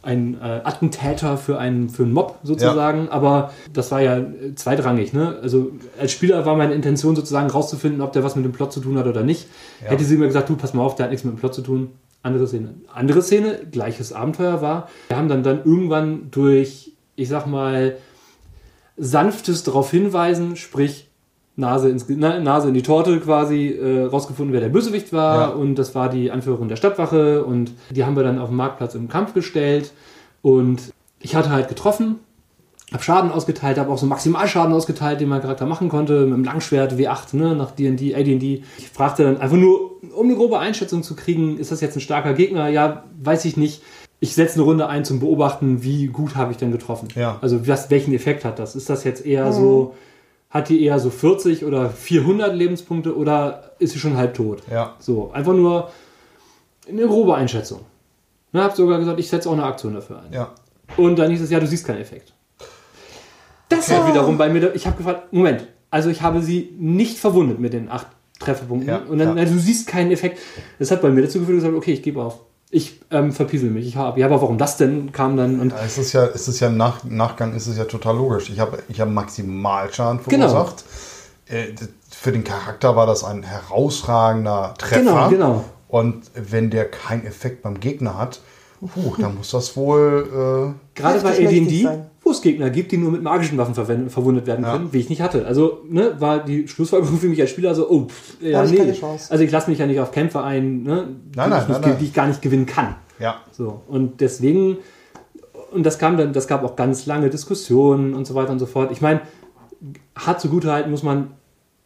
ein 0.05 0.39
äh, 0.39 0.61
Attentäter 0.63 1.37
für 1.37 1.57
einen, 1.57 1.89
für 1.89 2.03
einen 2.03 2.13
Mob 2.13 2.39
sozusagen, 2.43 3.09
aber 3.09 3.51
das 3.73 3.91
war 3.91 4.01
ja 4.01 4.17
äh, 4.17 4.55
zweitrangig. 4.55 5.13
Ne? 5.13 5.37
Also 5.41 5.71
als 5.99 6.11
Spieler 6.11 6.45
war 6.45 6.55
meine 6.55 6.73
Intention 6.73 7.15
sozusagen 7.15 7.49
rauszufinden, 7.49 8.01
ob 8.01 8.13
der 8.13 8.23
was 8.23 8.35
mit 8.35 8.45
dem 8.45 8.51
Plot 8.51 8.71
zu 8.71 8.79
tun 8.79 8.97
hat 8.97 9.07
oder 9.07 9.23
nicht. 9.23 9.47
Ja. 9.81 9.89
Hätte 9.89 10.03
sie 10.03 10.17
mir 10.17 10.27
gesagt, 10.27 10.49
du 10.49 10.55
pass 10.55 10.73
mal 10.73 10.83
auf, 10.83 10.95
der 10.95 11.05
hat 11.05 11.11
nichts 11.11 11.25
mit 11.25 11.33
dem 11.33 11.39
Plot 11.39 11.55
zu 11.55 11.61
tun. 11.61 11.91
Andere 12.21 12.47
Szene. 12.47 12.73
Andere 12.93 13.21
Szene, 13.21 13.59
gleiches 13.71 14.13
Abenteuer 14.13 14.61
war, 14.61 14.89
wir 15.09 15.17
haben 15.17 15.29
dann, 15.29 15.43
dann 15.43 15.59
irgendwann 15.63 16.31
durch, 16.31 16.93
ich 17.15 17.29
sag 17.29 17.45
mal, 17.45 17.97
sanftes 18.97 19.63
darauf 19.63 19.91
hinweisen, 19.91 20.55
sprich 20.55 21.07
Nase, 21.57 21.89
ins, 21.89 22.05
na, 22.09 22.39
Nase 22.39 22.67
in 22.67 22.73
die 22.73 22.81
Torte 22.81 23.19
quasi 23.19 23.69
äh, 23.69 24.05
rausgefunden, 24.05 24.53
wer 24.53 24.61
der 24.61 24.69
Bösewicht 24.69 25.13
war. 25.13 25.39
Ja. 25.39 25.47
Und 25.47 25.75
das 25.75 25.95
war 25.95 26.09
die 26.09 26.31
Anführerin 26.31 26.67
der 26.67 26.75
Stadtwache. 26.75 27.45
Und 27.45 27.71
die 27.89 28.03
haben 28.03 28.15
wir 28.15 28.23
dann 28.23 28.39
auf 28.39 28.49
dem 28.49 28.57
Marktplatz 28.57 28.95
im 28.95 29.07
Kampf 29.07 29.33
gestellt. 29.33 29.93
Und 30.41 30.93
ich 31.19 31.35
hatte 31.35 31.49
halt 31.49 31.69
getroffen, 31.69 32.17
habe 32.91 33.03
Schaden 33.03 33.31
ausgeteilt, 33.31 33.77
habe 33.77 33.91
auch 33.91 33.97
so 33.97 34.05
Maximalschaden 34.05 34.73
ausgeteilt, 34.73 35.21
den 35.21 35.29
mein 35.29 35.41
Charakter 35.41 35.65
machen 35.65 35.89
konnte, 35.89 36.25
mit 36.25 36.33
dem 36.33 36.43
Langschwert 36.43 36.93
W8, 36.93 37.35
ne, 37.35 37.55
nach 37.55 37.71
D&D, 37.71 38.13
AD&D. 38.13 38.63
Ich 38.77 38.89
fragte 38.89 39.23
dann 39.23 39.37
einfach 39.37 39.57
nur, 39.57 39.91
um 40.15 40.27
eine 40.27 40.35
grobe 40.35 40.59
Einschätzung 40.59 41.03
zu 41.03 41.15
kriegen, 41.15 41.57
ist 41.57 41.71
das 41.71 41.81
jetzt 41.81 41.97
ein 41.97 42.01
starker 42.01 42.33
Gegner? 42.33 42.67
Ja, 42.67 43.05
weiß 43.23 43.45
ich 43.45 43.57
nicht. 43.57 43.81
Ich 44.19 44.35
setze 44.35 44.55
eine 44.55 44.63
Runde 44.63 44.87
ein 44.87 45.03
zum 45.03 45.19
Beobachten, 45.19 45.83
wie 45.83 46.07
gut 46.07 46.35
habe 46.35 46.51
ich 46.51 46.57
denn 46.57 46.71
getroffen? 46.71 47.07
Ja. 47.15 47.37
Also 47.41 47.67
was, 47.67 47.89
welchen 47.89 48.13
Effekt 48.13 48.45
hat 48.45 48.59
das? 48.59 48.75
Ist 48.75 48.89
das 48.89 49.03
jetzt 49.03 49.25
eher 49.25 49.51
so, 49.51 49.95
hat 50.55 50.69
die 50.69 50.81
eher 50.81 50.99
so 50.99 51.09
40 51.09 51.65
oder 51.65 51.89
400 51.89 52.55
Lebenspunkte 52.55 53.17
oder 53.17 53.71
ist 53.77 53.91
sie 53.91 53.99
schon 53.99 54.15
halbtot? 54.15 54.63
Ja. 54.71 54.95
So, 54.99 55.29
einfach 55.33 55.51
nur 55.51 55.91
eine 56.87 57.05
grobe 57.07 57.35
Einschätzung. 57.35 57.81
Ne, 58.53 58.63
hab 58.63 58.73
sogar 58.73 58.99
gesagt, 58.99 59.19
ich 59.19 59.27
setze 59.27 59.49
auch 59.49 59.53
eine 59.53 59.65
Aktion 59.65 59.95
dafür 59.95 60.21
ein. 60.21 60.31
Ja. 60.31 60.51
Und 60.95 61.19
dann 61.19 61.29
hieß 61.29 61.41
es, 61.41 61.49
ja, 61.49 61.59
du 61.59 61.67
siehst 61.67 61.85
keinen 61.85 61.99
Effekt. 61.99 62.31
das 63.67 63.91
war 63.91 64.07
wiederum 64.07 64.37
bei 64.37 64.47
mir, 64.47 64.73
ich 64.73 64.87
habe 64.87 64.95
gefragt, 64.95 65.33
Moment, 65.33 65.67
also 65.91 66.09
ich 66.09 66.21
habe 66.21 66.41
sie 66.41 66.73
nicht 66.79 67.17
verwundet 67.17 67.59
mit 67.59 67.73
den 67.73 67.89
acht 67.89 68.07
Trefferpunkten. 68.39 68.87
Ja, 68.87 68.99
und 68.99 69.17
dann, 69.17 69.35
ja. 69.35 69.41
also 69.43 69.55
du 69.55 69.59
siehst 69.59 69.87
keinen 69.87 70.11
Effekt. 70.11 70.39
Das 70.79 70.89
hat 70.89 71.01
bei 71.01 71.09
mir 71.09 71.23
dazu 71.23 71.39
geführt, 71.39 71.57
dass 71.57 71.65
ich 71.65 71.69
gesagt, 71.69 71.83
okay, 71.83 71.91
ich 71.91 72.01
gebe 72.01 72.23
auf. 72.23 72.39
Ich 72.71 72.99
ähm, 73.11 73.31
verpiesel 73.31 73.69
mich. 73.69 73.87
Ich 73.87 73.95
habe, 73.95 74.19
ja, 74.19 74.25
aber 74.25 74.41
warum 74.41 74.57
das 74.57 74.77
denn 74.77 75.11
kam 75.11 75.37
dann? 75.37 75.59
Und 75.59 75.71
Ja, 75.71 75.79
es 75.85 75.97
ist 75.97 76.13
ja, 76.13 76.25
es 76.25 76.47
ist 76.47 76.59
ja 76.59 76.69
nach, 76.69 77.03
Nachgang 77.03 77.53
ist 77.55 77.67
es 77.67 77.77
ja 77.77 77.85
total 77.85 78.17
logisch. 78.17 78.49
Ich 78.49 78.59
habe 78.59 78.79
ich 78.89 78.99
hab 78.99 79.09
Maximalschaden 79.09 80.19
Genau. 80.27 80.49
verursacht. 80.49 80.83
Äh, 81.47 81.73
d- 81.73 81.87
Für 82.09 82.31
den 82.31 82.43
Charakter 82.43 82.95
war 82.95 83.05
das 83.05 83.23
ein 83.23 83.43
herausragender 83.43 84.73
Treffer. 84.77 84.99
Genau, 84.99 85.29
genau. 85.29 85.65
Und 85.87 86.23
wenn 86.33 86.69
der 86.71 86.89
keinen 86.89 87.25
Effekt 87.25 87.61
beim 87.61 87.79
Gegner 87.79 88.17
hat, 88.17 88.41
puh, 88.81 89.15
dann 89.19 89.35
muss 89.35 89.51
das 89.51 89.77
wohl. 89.77 90.73
Gerade 90.95 91.19
bei 91.21 91.29
AD&D, 91.45 91.87
sein. 92.25 92.31
wo 92.31 92.31
es 92.31 92.41
Gegner 92.41 92.69
gibt, 92.71 92.91
die 92.91 92.97
nur 92.97 93.11
mit 93.11 93.21
magischen 93.21 93.57
Waffen 93.57 93.75
verwundet 94.09 94.47
werden 94.47 94.65
Ja. 94.65 94.73
können, 94.73 94.91
wie 94.93 94.99
ich 94.99 95.09
nicht 95.09 95.21
hatte. 95.21 95.45
Also 95.45 95.79
ne, 95.87 96.15
war 96.19 96.43
die 96.43 96.67
Schlussfolgerung 96.67 97.17
für 97.19 97.27
mich 97.27 97.39
als 97.39 97.51
Spieler 97.51 97.75
so, 97.75 97.89
oh, 97.89 98.07
pff, 98.07 98.41
ja, 98.41 98.63
ich 98.63 98.71
nee. 98.71 98.91
Chance. 98.93 99.31
Also 99.31 99.43
ich 99.43 99.51
lasse 99.51 99.69
mich 99.69 99.79
ja 99.79 99.85
nicht 99.85 99.99
auf 99.99 100.11
Kämpfe 100.11 100.41
ein, 100.43 100.83
ne, 100.83 101.07
die, 101.33 101.37
Nein, 101.37 101.49
nein, 101.49 101.61
ich 101.63 101.67
nicht, 101.69 101.81
nein, 101.81 101.89
nein. 101.91 101.97
die 101.99 102.05
ich 102.05 102.13
gar 102.13 102.27
nicht 102.27 102.41
gewinnen 102.41 102.65
kann. 102.65 102.95
ja. 103.19 103.35
So, 103.51 103.81
und 103.87 104.19
deswegen, 104.21 104.77
und 105.71 105.85
das 105.85 105.99
kam 105.99 106.17
dann, 106.17 106.33
das 106.33 106.47
gab 106.47 106.63
auch 106.63 106.75
ganz 106.75 107.05
lange 107.05 107.29
Diskussionen 107.29 108.13
und 108.13 108.25
so 108.25 108.33
weiter 108.35 108.51
und 108.51 108.59
so 108.59 108.65
fort. 108.65 108.91
Ich 108.91 109.01
meine, 109.01 109.21
hart 110.17 110.41
zugutehalten 110.41 110.89
muss 110.91 111.03
man 111.03 111.31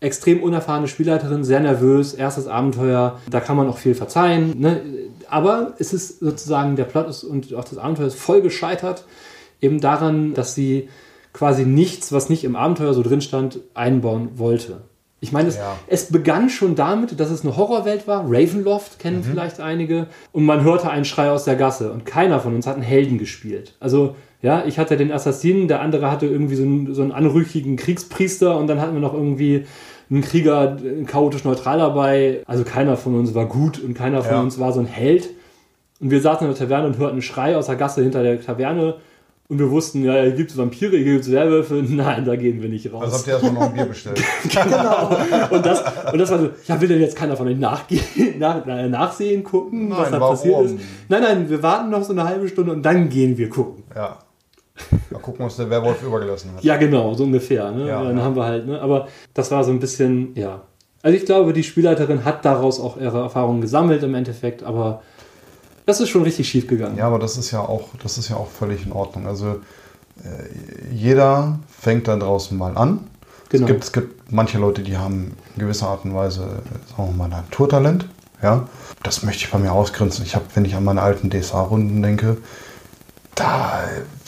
extrem 0.02 0.42
unerfahrene 0.42 0.88
Spielleiterin, 0.88 1.44
sehr 1.44 1.60
nervös, 1.60 2.14
erstes 2.14 2.48
Abenteuer, 2.48 3.20
da 3.30 3.42
kann 3.42 3.58
man 3.58 3.68
auch 3.68 3.78
viel 3.78 3.96
verzeihen. 3.96 4.58
Ne? 4.60 4.80
Aber 5.30 5.74
es 5.78 5.92
ist 5.92 6.20
sozusagen, 6.22 6.76
der 6.78 6.86
Plot 6.86 7.10
ist 7.10 7.24
und 7.26 7.54
auch 7.54 7.66
das 7.66 7.78
Abenteuer 7.78 8.08
ist 8.08 8.16
voll 8.18 8.42
gescheitert, 8.42 9.04
eben 9.62 9.80
daran, 9.82 10.34
dass 10.34 10.56
sie 10.56 10.90
quasi 11.34 11.66
nichts, 11.66 12.12
was 12.12 12.30
nicht 12.30 12.44
im 12.44 12.56
Abenteuer 12.56 12.94
so 12.94 13.04
drin 13.04 13.22
stand, 13.22 13.60
einbauen 13.74 14.30
wollte. 14.36 14.82
Ich 15.22 15.32
meine, 15.34 15.50
es, 15.50 15.58
Ja. 15.58 15.76
es 15.88 16.12
begann 16.12 16.50
schon 16.50 16.76
damit, 16.76 17.20
dass 17.20 17.30
es 17.30 17.44
eine 17.44 17.58
Horrorwelt 17.58 18.08
war. 18.08 18.24
Ravenloft 18.26 19.00
kennen 19.00 19.22
vielleicht 19.24 19.60
einige. 19.60 20.08
Und 20.32 20.46
man 20.46 20.64
hörte 20.64 20.90
einen 20.90 21.04
Schrei 21.06 21.30
aus 21.30 21.44
der 21.44 21.56
Gasse. 21.58 21.92
Und 21.92 22.06
keiner 22.06 22.40
von 22.40 22.56
uns 22.56 22.66
hat 22.66 22.76
einen 22.76 22.84
Helden 22.84 23.18
gespielt. 23.18 23.76
Also, 23.82 24.16
ja, 24.42 24.64
ich 24.66 24.80
hatte 24.80 24.96
den 24.96 25.12
Assassinen, 25.12 25.68
der 25.68 25.82
andere 25.82 26.10
hatte 26.10 26.26
irgendwie 26.26 26.56
so 26.56 26.64
einen, 26.64 26.94
so 26.94 27.02
einen 27.02 27.12
anrüchigen 27.12 27.76
Kriegspriester 27.76 28.58
und 28.58 28.68
dann 28.68 28.80
hatten 28.80 28.94
wir 28.94 29.02
noch 29.02 29.14
irgendwie 29.14 29.66
einen 30.10 30.22
Krieger, 30.22 30.78
einen 30.78 31.06
chaotisch 31.06 31.44
neutral 31.44 31.80
dabei. 31.80 32.42
Also 32.48 32.64
keiner 32.64 32.96
von 32.96 33.16
uns 33.16 33.36
war 33.36 33.46
gut 33.46 33.78
und 33.84 33.94
keiner 33.96 34.24
von 34.24 34.34
Ja. 34.36 34.42
uns 34.42 34.58
war 34.58 34.72
so 34.72 34.80
ein 34.80 34.86
Held. 34.88 35.30
Und 36.00 36.12
wir 36.12 36.22
saßen 36.22 36.48
in 36.48 36.54
der 36.54 36.58
Taverne 36.60 36.88
und 36.88 36.98
hörten 36.98 37.16
einen 37.16 37.22
Schrei 37.22 37.58
aus 37.58 37.66
der 37.66 37.76
Gasse 37.76 38.02
hinter 38.02 38.24
der 38.24 38.42
Taverne. 38.42 38.96
Und 39.52 39.58
wir 39.58 39.72
wussten, 39.72 40.04
ja, 40.04 40.14
hier 40.14 40.34
gibt 40.34 40.52
es 40.52 40.58
Vampire, 40.58 40.96
hier 40.96 41.14
gibt 41.14 41.26
es 41.26 41.32
Werwölfe. 41.32 41.74
Nein, 41.90 42.24
da 42.24 42.36
gehen 42.36 42.62
wir 42.62 42.70
nicht 42.70 42.94
raus. 42.94 43.02
Also 43.02 43.18
habt 43.18 43.28
ihr 43.28 43.34
erstmal 43.34 43.54
noch 43.54 43.62
ein 43.62 43.74
Bier 43.74 43.86
bestellt. 43.86 44.22
Und 45.50 45.66
das, 45.66 45.84
und 46.14 46.20
das 46.20 46.30
war 46.30 46.40
so, 46.40 46.50
ja, 46.68 46.80
will 46.80 46.88
denn 46.88 47.02
jetzt 47.02 47.16
keiner 47.16 47.36
von 47.36 47.48
euch 47.48 47.58
nachgehen, 47.58 48.04
nach, 48.38 48.62
na- 48.66 48.88
nachsehen, 48.88 49.44
gucken, 49.44 49.90
was 49.90 50.04
Nein, 50.04 50.12
da 50.12 50.20
warum? 50.22 50.36
passiert 50.36 50.62
ist? 50.66 50.76
Nein, 51.08 51.22
nein, 51.24 51.50
wir 51.50 51.64
warten 51.64 51.90
noch 51.90 52.04
so 52.04 52.14
eine 52.14 52.26
halbe 52.26 52.48
Stunde 52.48 52.72
und 52.74 52.84
dann 52.84 53.10
gehen 53.10 53.38
wir 53.38 53.50
gucken. 53.50 53.84
ja. 53.96 54.20
Mal 55.10 55.20
gucken, 55.20 55.46
was 55.46 55.58
der 55.58 55.70
Werwolf 55.70 56.02
übergelassen 56.04 56.52
hat. 56.56 56.64
Ja, 56.64 56.78
genau, 56.78 57.14
so 57.14 57.26
ungefähr. 57.26 57.70
Ne? 57.72 57.88
Ja, 57.88 58.02
dann 58.02 58.18
ja. 58.18 58.24
haben 58.24 58.36
wir 58.38 58.46
halt, 58.46 58.66
ne? 58.66 58.80
aber 58.80 59.10
das 59.34 59.52
war 59.52 59.64
so 59.66 59.72
ein 59.72 59.80
bisschen, 59.80 60.34
ja. 60.36 60.62
Also 61.02 61.18
ich 61.18 61.26
glaube, 61.26 61.52
die 61.52 61.64
Spielleiterin 61.64 62.24
hat 62.24 62.46
daraus 62.46 62.80
auch 62.80 62.96
ihre 62.98 63.20
Erfahrungen 63.20 63.60
gesammelt 63.60 64.04
im 64.04 64.16
Endeffekt, 64.16 64.64
aber 64.64 65.02
das 65.90 66.00
ist 66.00 66.10
schon 66.10 66.24
richtig 66.24 66.48
schief 66.48 66.68
gegangen. 66.68 66.98
Ja, 66.98 67.08
aber 67.08 67.20
das 67.20 67.38
ist 67.38 67.52
ja 67.52 67.62
auch, 67.62 67.90
das 68.02 68.18
ist 68.18 68.30
ja 68.30 68.38
auch 68.38 68.50
völlig 68.50 68.86
in 68.86 68.92
Ordnung. 68.92 69.28
Also 69.28 69.60
äh, 70.24 70.94
jeder 70.94 71.60
fängt 71.68 72.08
da 72.08 72.16
draußen 72.16 72.58
mal 72.58 72.78
an. 72.78 73.08
Genau. 73.50 73.66
Es, 73.66 73.68
gibt, 73.68 73.84
es 73.84 73.92
gibt 73.92 74.32
manche 74.32 74.60
Leute, 74.60 74.84
die 74.84 74.98
haben 74.98 75.36
in 75.56 75.60
gewisser 75.62 75.88
Art 75.88 76.06
und 76.06 76.14
Weise, 76.14 76.62
sagen 76.96 77.10
wir 77.10 77.18
mal, 77.18 77.28
Naturtalent. 77.28 78.08
Ja, 78.42 78.70
das 79.04 79.24
möchte 79.24 79.44
ich 79.44 79.52
bei 79.52 79.58
mir 79.58 79.74
ausgrenzen. 79.74 80.24
Ich 80.24 80.36
habe, 80.36 80.46
wenn 80.54 80.64
ich 80.64 80.76
an 80.76 80.86
meine 80.86 81.02
alten 81.02 81.30
DSA-Runden 81.30 82.02
denke, 82.02 82.38
da, 83.36 83.84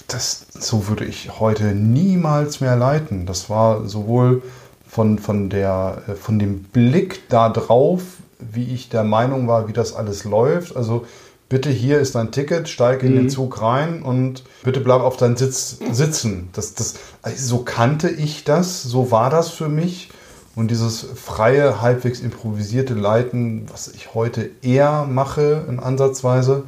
das, 0.08 0.48
so 0.52 0.88
würde 0.88 1.06
ich 1.06 1.40
heute 1.40 1.76
niemals 1.76 2.60
mehr 2.60 2.76
leiten. 2.76 3.26
Das 3.26 3.50
war 3.50 3.88
sowohl 3.88 4.42
von, 4.88 5.20
von, 5.20 5.50
der, 5.50 6.02
äh, 6.08 6.16
von 6.16 6.40
dem 6.40 6.64
Blick 6.64 7.30
da 7.30 7.50
drauf, 7.50 8.02
wie 8.40 8.74
ich 8.74 8.90
der 8.90 9.04
Meinung 9.04 9.48
war, 9.48 9.68
wie 9.68 9.74
das 9.74 9.94
alles 9.96 10.24
läuft. 10.24 10.76
Also 10.76 11.06
bitte 11.52 11.70
hier 11.70 12.00
ist 12.00 12.16
dein 12.16 12.32
Ticket, 12.32 12.70
steig 12.70 13.04
in 13.04 13.14
den 13.14 13.30
Zug 13.30 13.62
rein 13.62 14.04
und 14.04 14.44
bitte 14.64 14.80
bleib 14.80 15.02
auf 15.02 15.18
deinen 15.18 15.36
Sitz 15.36 15.80
sitzen. 15.92 16.48
Das, 16.54 16.76
das, 16.76 16.96
also 17.22 17.58
so 17.58 17.64
kannte 17.64 18.10
ich 18.10 18.46
das, 18.46 18.82
so 18.84 19.12
war 19.12 19.30
das 19.30 19.50
für 19.50 19.68
mich. 19.68 20.10
Und 20.56 20.72
dieses 20.72 21.06
freie, 21.16 21.82
halbwegs 21.82 22.22
improvisierte 22.22 22.94
Leiten, 22.94 23.66
was 23.70 23.90
ich 23.90 24.14
heute 24.14 24.50
eher 24.62 25.06
mache 25.06 25.66
in 25.68 25.82
Ansatzweise, 25.82 26.64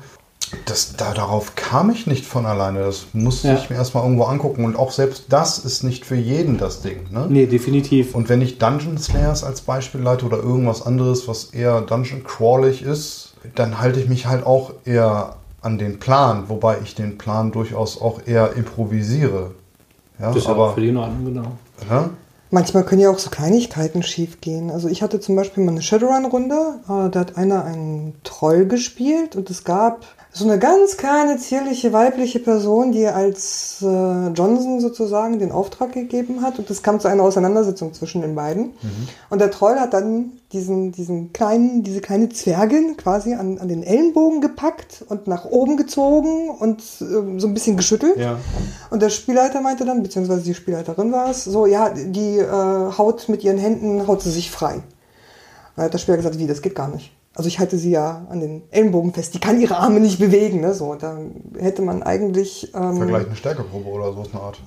das, 0.65 0.95
da, 0.97 1.13
darauf 1.13 1.55
kam 1.55 1.89
ich 1.89 2.05
nicht 2.05 2.25
von 2.25 2.45
alleine. 2.45 2.79
Das 2.79 3.05
musste 3.13 3.47
Ja. 3.47 3.55
ich 3.55 3.69
mir 3.69 3.77
erstmal 3.77 4.03
irgendwo 4.03 4.25
angucken. 4.25 4.65
Und 4.65 4.75
auch 4.75 4.91
selbst 4.91 5.25
das 5.29 5.59
ist 5.59 5.83
nicht 5.83 6.05
für 6.05 6.15
jeden 6.15 6.57
das 6.57 6.81
Ding. 6.81 7.07
Ne? 7.09 7.25
Nee, 7.29 7.45
definitiv. 7.45 8.15
Und 8.15 8.27
wenn 8.27 8.41
ich 8.41 8.57
Dungeon 8.57 8.97
Slayers 8.97 9.45
als 9.45 9.61
Beispiel 9.61 10.01
leite 10.01 10.25
oder 10.25 10.37
irgendwas 10.37 10.85
anderes, 10.85 11.27
was 11.29 11.45
eher 11.45 11.79
Dungeon 11.81 12.23
crawlig 12.25 12.81
ist, 12.83 13.32
dann 13.55 13.79
halte 13.79 13.99
ich 13.99 14.09
mich 14.09 14.25
halt 14.25 14.45
auch 14.45 14.73
eher 14.85 15.35
an 15.61 15.77
den 15.77 15.99
Plan, 15.99 16.49
wobei 16.49 16.77
ich 16.83 16.95
den 16.95 17.17
Plan 17.17 17.51
durchaus 17.51 18.01
auch 18.01 18.21
eher 18.25 18.53
improvisiere. 18.53 19.51
Ja, 20.19 20.27
das 20.27 20.37
ist 20.37 20.47
aber 20.47 20.73
für 20.73 20.81
die 20.81 20.95
Ordnung, 20.95 21.25
genau. 21.25 21.51
ja, 21.89 22.09
Manchmal 22.53 22.83
können 22.83 23.01
ja 23.01 23.09
auch 23.09 23.17
so 23.17 23.31
Kleinigkeiten 23.31 24.03
schief 24.03 24.39
gehen. 24.39 24.69
Also 24.69 24.87
ich 24.87 25.01
hatte 25.01 25.19
zum 25.19 25.35
Beispiel 25.35 25.63
mal 25.63 25.71
eine 25.71 25.81
Shadowrun-Runde, 25.81 26.81
äh, 26.83 27.09
da 27.09 27.19
hat 27.19 27.35
einer 27.35 27.65
einen 27.65 28.13
Troll 28.23 28.67
gespielt 28.67 29.35
und 29.35 29.49
es 29.49 29.63
gab 29.63 30.05
so 30.35 30.45
eine 30.45 30.57
ganz 30.57 30.97
kleine, 30.97 31.37
zierliche, 31.37 31.93
weibliche 31.93 32.39
Person, 32.39 32.91
die 32.91 33.05
als 33.05 33.77
äh, 33.83 33.85
Johnson 34.29 34.81
sozusagen 34.81 35.37
den 35.37 35.51
Auftrag 35.51 35.91
gegeben 35.91 36.41
hat 36.41 36.57
und 36.57 36.67
es 36.71 36.81
kam 36.81 36.99
zu 36.99 37.07
einer 37.07 37.21
Auseinandersetzung 37.21 37.93
zwischen 37.93 38.21
den 38.21 38.33
beiden. 38.33 38.71
Und 39.29 39.39
der 39.39 39.51
Troll 39.51 39.79
hat 39.79 39.93
dann 39.93 40.31
diesen, 40.51 40.91
diesen 40.91 41.33
kleinen, 41.33 41.83
diese 41.83 42.01
kleine 42.01 42.29
Zwergin 42.29 42.97
quasi 42.97 43.35
an, 43.35 43.59
an 43.59 43.67
den 43.67 43.83
Ellenbogen 43.83 44.41
gepackt 44.41 45.05
und 45.07 45.27
nach 45.27 45.45
oben 45.45 45.77
gezogen 45.77 46.49
und 46.49 46.81
ähm, 47.01 47.39
so 47.39 47.47
ein 47.47 47.53
bisschen 47.53 47.77
geschüttelt. 47.77 48.17
ja. 48.17 48.39
Und 48.89 49.03
der 49.03 49.09
Spielleiter 49.09 49.61
meinte 49.61 49.85
dann, 49.85 50.01
beziehungsweise 50.01 50.41
die 50.41 50.55
Spielleiterin 50.55 51.11
war 51.11 51.29
es, 51.29 51.43
so, 51.43 51.67
ja, 51.67 51.89
die 51.89 52.39
äh, 52.39 52.47
haut 52.97 53.29
mit 53.29 53.43
ihren 53.43 53.59
Händen, 53.59 54.07
haut 54.07 54.23
sie 54.23 54.31
sich 54.31 54.49
frei. 54.49 54.81
Dann 55.75 55.85
hat 55.85 55.93
der 55.93 55.99
Spieler 55.99 56.17
gesagt, 56.17 56.39
wie, 56.39 56.47
das 56.47 56.63
geht 56.63 56.73
gar 56.73 56.87
nicht. 56.87 57.11
Also 57.35 57.47
ich 57.47 57.59
halte 57.59 57.77
sie 57.77 57.89
ja 57.91 58.27
an 58.29 58.39
den 58.41 58.63
Ellenbogen 58.69 59.11
fest, 59.13 59.33
die 59.33 59.39
kann 59.39 59.59
ihre 59.59 59.77
Arme 59.77 59.99
nicht 59.99 60.19
bewegen. 60.19 60.61
Ne? 60.61 60.73
So, 60.73 60.93
da 60.95 61.17
hätte 61.57 61.81
man 61.81 62.03
eigentlich... 62.03 62.71
Ähm, 62.75 62.97
Vergleich 62.97 63.25
eine 63.25 63.35
Stärkeprobe 63.35 63.89
oder 63.89 64.13
so 64.13 64.21
ist 64.21 64.33
eine 64.33 64.43
Art. 64.43 64.61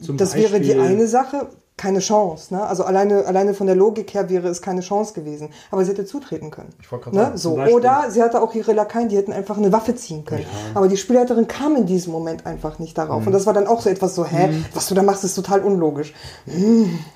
Zum 0.00 0.16
das 0.16 0.34
wäre 0.34 0.60
die 0.60 0.68
Beispiel- 0.68 0.80
eine 0.80 1.08
Sache, 1.08 1.48
keine 1.76 1.98
Chance. 1.98 2.54
Ne? 2.54 2.62
Also 2.62 2.84
alleine, 2.84 3.26
alleine 3.26 3.52
von 3.52 3.66
der 3.66 3.76
Logik 3.76 4.14
her 4.14 4.30
wäre 4.30 4.48
es 4.48 4.62
keine 4.62 4.80
Chance 4.80 5.12
gewesen. 5.12 5.50
Aber 5.70 5.84
sie 5.84 5.90
hätte 5.90 6.06
zutreten 6.06 6.50
können. 6.50 6.70
Ich 6.80 6.90
Ne? 7.12 7.24
sagen. 7.24 7.36
So. 7.36 7.58
Oder 7.58 8.06
sie 8.10 8.22
hatte 8.22 8.40
auch 8.40 8.54
ihre 8.54 8.72
Lakaien, 8.72 9.10
die 9.10 9.16
hätten 9.16 9.32
einfach 9.32 9.58
eine 9.58 9.72
Waffe 9.72 9.94
ziehen 9.94 10.24
können. 10.24 10.46
Aber 10.74 10.88
die 10.88 10.96
Spielleiterin 10.96 11.48
kam 11.48 11.76
in 11.76 11.84
diesem 11.84 12.12
Moment 12.12 12.46
einfach 12.46 12.78
nicht 12.78 12.96
darauf. 12.96 13.20
Mhm. 13.20 13.26
Und 13.28 13.32
das 13.34 13.44
war 13.44 13.52
dann 13.52 13.66
auch 13.66 13.82
so 13.82 13.90
etwas 13.90 14.14
so, 14.14 14.24
hä, 14.24 14.48
was 14.72 14.88
du 14.88 14.94
da 14.94 15.02
machst, 15.02 15.22
ist 15.24 15.34
total 15.34 15.60
unlogisch. 15.60 16.14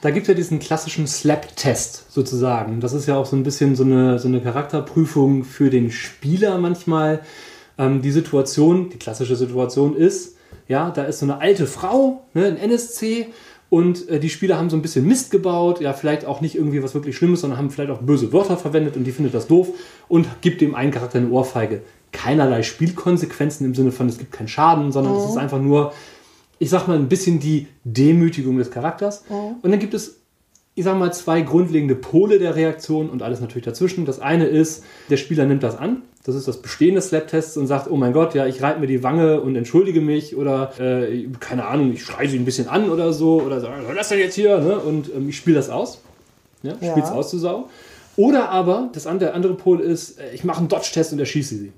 Da 0.02 0.10
gibt 0.10 0.24
es 0.24 0.28
ja 0.28 0.34
diesen 0.34 0.58
klassischen 0.58 1.06
Slap-Test 1.06 2.12
sozusagen. 2.12 2.80
Das 2.80 2.92
ist 2.92 3.06
ja 3.06 3.16
auch 3.16 3.26
so 3.26 3.36
ein 3.36 3.42
bisschen 3.42 3.76
so 3.76 3.84
eine, 3.84 4.18
so 4.18 4.28
eine 4.28 4.42
Charakterprüfung 4.42 5.44
für 5.44 5.70
den 5.70 5.90
Spieler 5.90 6.58
manchmal. 6.58 7.20
Ähm, 7.78 8.02
die 8.02 8.10
Situation, 8.10 8.90
die 8.90 8.98
klassische 8.98 9.36
Situation 9.36 9.96
ist, 9.96 10.36
ja, 10.68 10.90
da 10.90 11.04
ist 11.04 11.20
so 11.20 11.26
eine 11.26 11.38
alte 11.40 11.66
Frau, 11.66 12.20
ne, 12.34 12.44
ein 12.46 12.56
NSC, 12.56 13.28
und 13.70 14.08
äh, 14.08 14.18
die 14.18 14.28
Spieler 14.28 14.58
haben 14.58 14.68
so 14.68 14.76
ein 14.76 14.82
bisschen 14.82 15.06
Mist 15.06 15.30
gebaut, 15.30 15.80
ja, 15.80 15.92
vielleicht 15.92 16.26
auch 16.26 16.40
nicht 16.40 16.56
irgendwie 16.56 16.82
was 16.82 16.92
wirklich 16.92 17.16
Schlimmes, 17.16 17.40
sondern 17.40 17.58
haben 17.58 17.70
vielleicht 17.70 17.90
auch 17.90 18.02
böse 18.02 18.32
Wörter 18.32 18.56
verwendet 18.56 18.96
und 18.96 19.04
die 19.04 19.12
findet 19.12 19.32
das 19.32 19.46
doof 19.46 19.68
und 20.08 20.26
gibt 20.42 20.60
dem 20.60 20.74
einen 20.74 20.90
Charakter 20.90 21.18
eine 21.18 21.30
Ohrfeige. 21.30 21.80
Keinerlei 22.12 22.64
Spielkonsequenzen 22.64 23.64
im 23.64 23.74
Sinne 23.76 23.92
von, 23.92 24.08
es 24.08 24.18
gibt 24.18 24.32
keinen 24.32 24.48
Schaden, 24.48 24.90
sondern 24.90 25.14
es 25.14 25.30
ist 25.30 25.36
einfach 25.36 25.60
nur, 25.60 25.92
ich 26.58 26.68
sag 26.68 26.88
mal, 26.88 26.98
ein 26.98 27.08
bisschen 27.08 27.38
die 27.38 27.68
Demütigung 27.84 28.58
des 28.58 28.72
Charakters. 28.72 29.24
Und 29.62 29.70
dann 29.70 29.78
gibt 29.78 29.94
es, 29.94 30.19
ich 30.74 30.84
sag 30.84 30.98
mal, 30.98 31.12
zwei 31.12 31.42
grundlegende 31.42 31.94
Pole 31.94 32.38
der 32.38 32.54
Reaktion 32.56 33.10
und 33.10 33.22
alles 33.22 33.40
natürlich 33.40 33.64
dazwischen. 33.64 34.06
Das 34.06 34.20
eine 34.20 34.46
ist, 34.46 34.84
der 35.10 35.16
Spieler 35.16 35.44
nimmt 35.46 35.62
das 35.62 35.76
an. 35.76 36.02
Das 36.24 36.34
ist 36.34 36.46
das 36.46 36.60
Bestehen 36.62 36.94
des 36.94 37.08
Slap-Tests 37.08 37.56
und 37.56 37.66
sagt, 37.66 37.90
oh 37.90 37.96
mein 37.96 38.12
Gott, 38.12 38.34
ja, 38.34 38.46
ich 38.46 38.62
reibe 38.62 38.80
mir 38.80 38.86
die 38.86 39.02
Wange 39.02 39.40
und 39.40 39.56
entschuldige 39.56 40.00
mich 40.00 40.36
oder, 40.36 40.78
äh, 40.78 41.26
keine 41.40 41.66
Ahnung, 41.66 41.92
ich 41.92 42.04
schreie 42.04 42.28
sie 42.28 42.38
ein 42.38 42.44
bisschen 42.44 42.68
an 42.68 42.90
oder 42.90 43.12
so 43.12 43.40
oder 43.42 43.60
sage, 43.60 43.82
ist 43.82 43.96
das 43.96 44.08
denn 44.10 44.18
jetzt 44.18 44.34
hier? 44.34 44.58
Ne? 44.58 44.78
Und 44.78 45.10
ähm, 45.14 45.28
ich 45.30 45.36
spiele 45.36 45.56
das 45.56 45.70
aus. 45.70 46.00
Ja, 46.62 46.74
Ja. 46.80 46.90
spiel's 46.92 47.10
aus 47.10 47.30
zu 47.30 47.38
Sau. 47.38 47.68
Oder 48.16 48.50
aber, 48.50 48.90
das 48.92 49.06
andere, 49.06 49.30
der 49.30 49.34
andere 49.34 49.54
Pol 49.54 49.80
ist, 49.80 50.20
äh, 50.20 50.34
ich 50.34 50.44
mache 50.44 50.58
einen 50.58 50.68
Dodge-Test 50.68 51.12
und 51.14 51.18
erschieße 51.18 51.56
sie. 51.56 51.72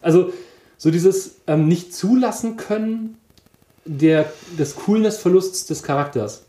Also 0.00 0.32
so 0.78 0.90
dieses 0.90 1.36
ähm, 1.46 1.66
nicht 1.66 1.92
zulassen 1.92 2.56
können, 2.56 3.16
der, 3.84 4.32
des 4.58 4.76
Coolness-Verlusts 4.76 5.66
des 5.66 5.82
Charakters. 5.82 6.44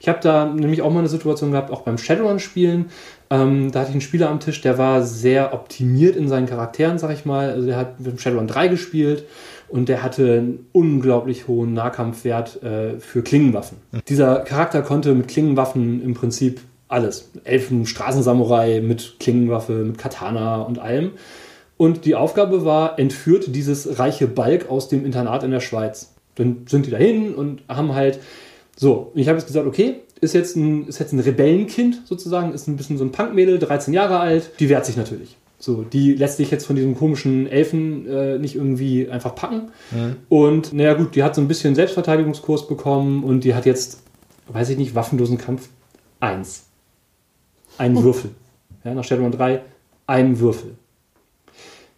Ich 0.00 0.08
habe 0.08 0.20
da 0.22 0.46
nämlich 0.46 0.82
auch 0.82 0.92
mal 0.92 1.00
eine 1.00 1.08
Situation 1.08 1.52
gehabt, 1.52 1.70
auch 1.70 1.82
beim 1.82 1.98
Shadowrun-Spielen. 1.98 2.86
Ähm, 3.30 3.72
da 3.72 3.80
hatte 3.80 3.90
ich 3.90 3.94
einen 3.94 4.00
Spieler 4.00 4.30
am 4.30 4.40
Tisch, 4.40 4.60
der 4.60 4.78
war 4.78 5.02
sehr 5.02 5.52
optimiert 5.52 6.16
in 6.16 6.28
seinen 6.28 6.46
Charakteren, 6.46 6.98
sag 6.98 7.12
ich 7.12 7.24
mal. 7.24 7.50
Also 7.50 7.66
der 7.66 7.76
hat 7.76 8.00
mit 8.00 8.12
dem 8.12 8.18
Shadowrun 8.18 8.46
3 8.46 8.68
gespielt 8.68 9.24
und 9.68 9.88
der 9.88 10.02
hatte 10.02 10.38
einen 10.38 10.66
unglaublich 10.72 11.48
hohen 11.48 11.74
Nahkampfwert 11.74 12.62
äh, 12.62 12.98
für 13.00 13.22
Klingenwaffen. 13.22 13.78
Dieser 14.08 14.40
Charakter 14.40 14.82
konnte 14.82 15.14
mit 15.14 15.28
Klingenwaffen 15.28 16.02
im 16.02 16.14
Prinzip 16.14 16.60
alles. 16.88 17.30
Elfen, 17.44 17.86
Straßensamurai 17.86 18.80
mit 18.80 19.16
Klingenwaffe, 19.20 19.72
mit 19.72 19.98
Katana 19.98 20.62
und 20.62 20.78
allem. 20.78 21.12
Und 21.76 22.06
die 22.06 22.16
Aufgabe 22.16 22.64
war, 22.64 22.98
entführt 22.98 23.54
dieses 23.54 23.98
reiche 23.98 24.26
Balk 24.26 24.68
aus 24.68 24.88
dem 24.88 25.04
Internat 25.04 25.44
in 25.44 25.50
der 25.50 25.60
Schweiz. 25.60 26.14
Dann 26.34 26.66
sind 26.66 26.86
die 26.86 26.90
dahin 26.90 27.34
und 27.34 27.62
haben 27.68 27.94
halt 27.94 28.18
so. 28.78 29.10
Und 29.14 29.20
ich 29.20 29.28
habe 29.28 29.38
jetzt 29.38 29.46
gesagt, 29.46 29.66
okay, 29.66 29.96
ist 30.20 30.34
jetzt 30.34 30.56
ein, 30.56 30.86
ist 30.86 30.98
jetzt 30.98 31.12
ein 31.12 31.20
Rebellenkind 31.20 32.02
sozusagen, 32.04 32.52
ist 32.52 32.68
ein 32.68 32.76
bisschen 32.76 32.98
so 32.98 33.04
ein 33.04 33.12
Punkmädel, 33.12 33.58
13 33.58 33.92
Jahre 33.94 34.20
alt, 34.20 34.50
die 34.60 34.68
wehrt 34.68 34.86
sich 34.86 34.96
natürlich. 34.96 35.36
So, 35.60 35.82
die 35.82 36.14
lässt 36.14 36.36
sich 36.36 36.52
jetzt 36.52 36.66
von 36.66 36.76
diesem 36.76 36.94
komischen 36.94 37.48
Elfen 37.48 38.06
äh, 38.06 38.38
nicht 38.38 38.54
irgendwie 38.54 39.08
einfach 39.08 39.34
packen. 39.34 39.72
Und 40.28 40.72
naja 40.72 40.94
gut, 40.94 41.16
die 41.16 41.24
hat 41.24 41.34
so 41.34 41.40
ein 41.40 41.48
bisschen 41.48 41.74
Selbstverteidigungskurs 41.74 42.68
bekommen 42.68 43.24
und 43.24 43.42
die 43.42 43.54
hat 43.54 43.66
jetzt, 43.66 44.02
weiß 44.46 44.70
ich 44.70 44.78
nicht, 44.78 44.94
waffenlosen 44.94 45.36
Kampf 45.36 45.68
1. 46.20 46.64
Ein 47.76 48.00
Würfel. 48.02 48.30
Ja, 48.84 48.94
nach 48.94 49.04
Shadowrun 49.04 49.32
3 49.32 49.62
ein 50.06 50.38
Würfel. 50.38 50.76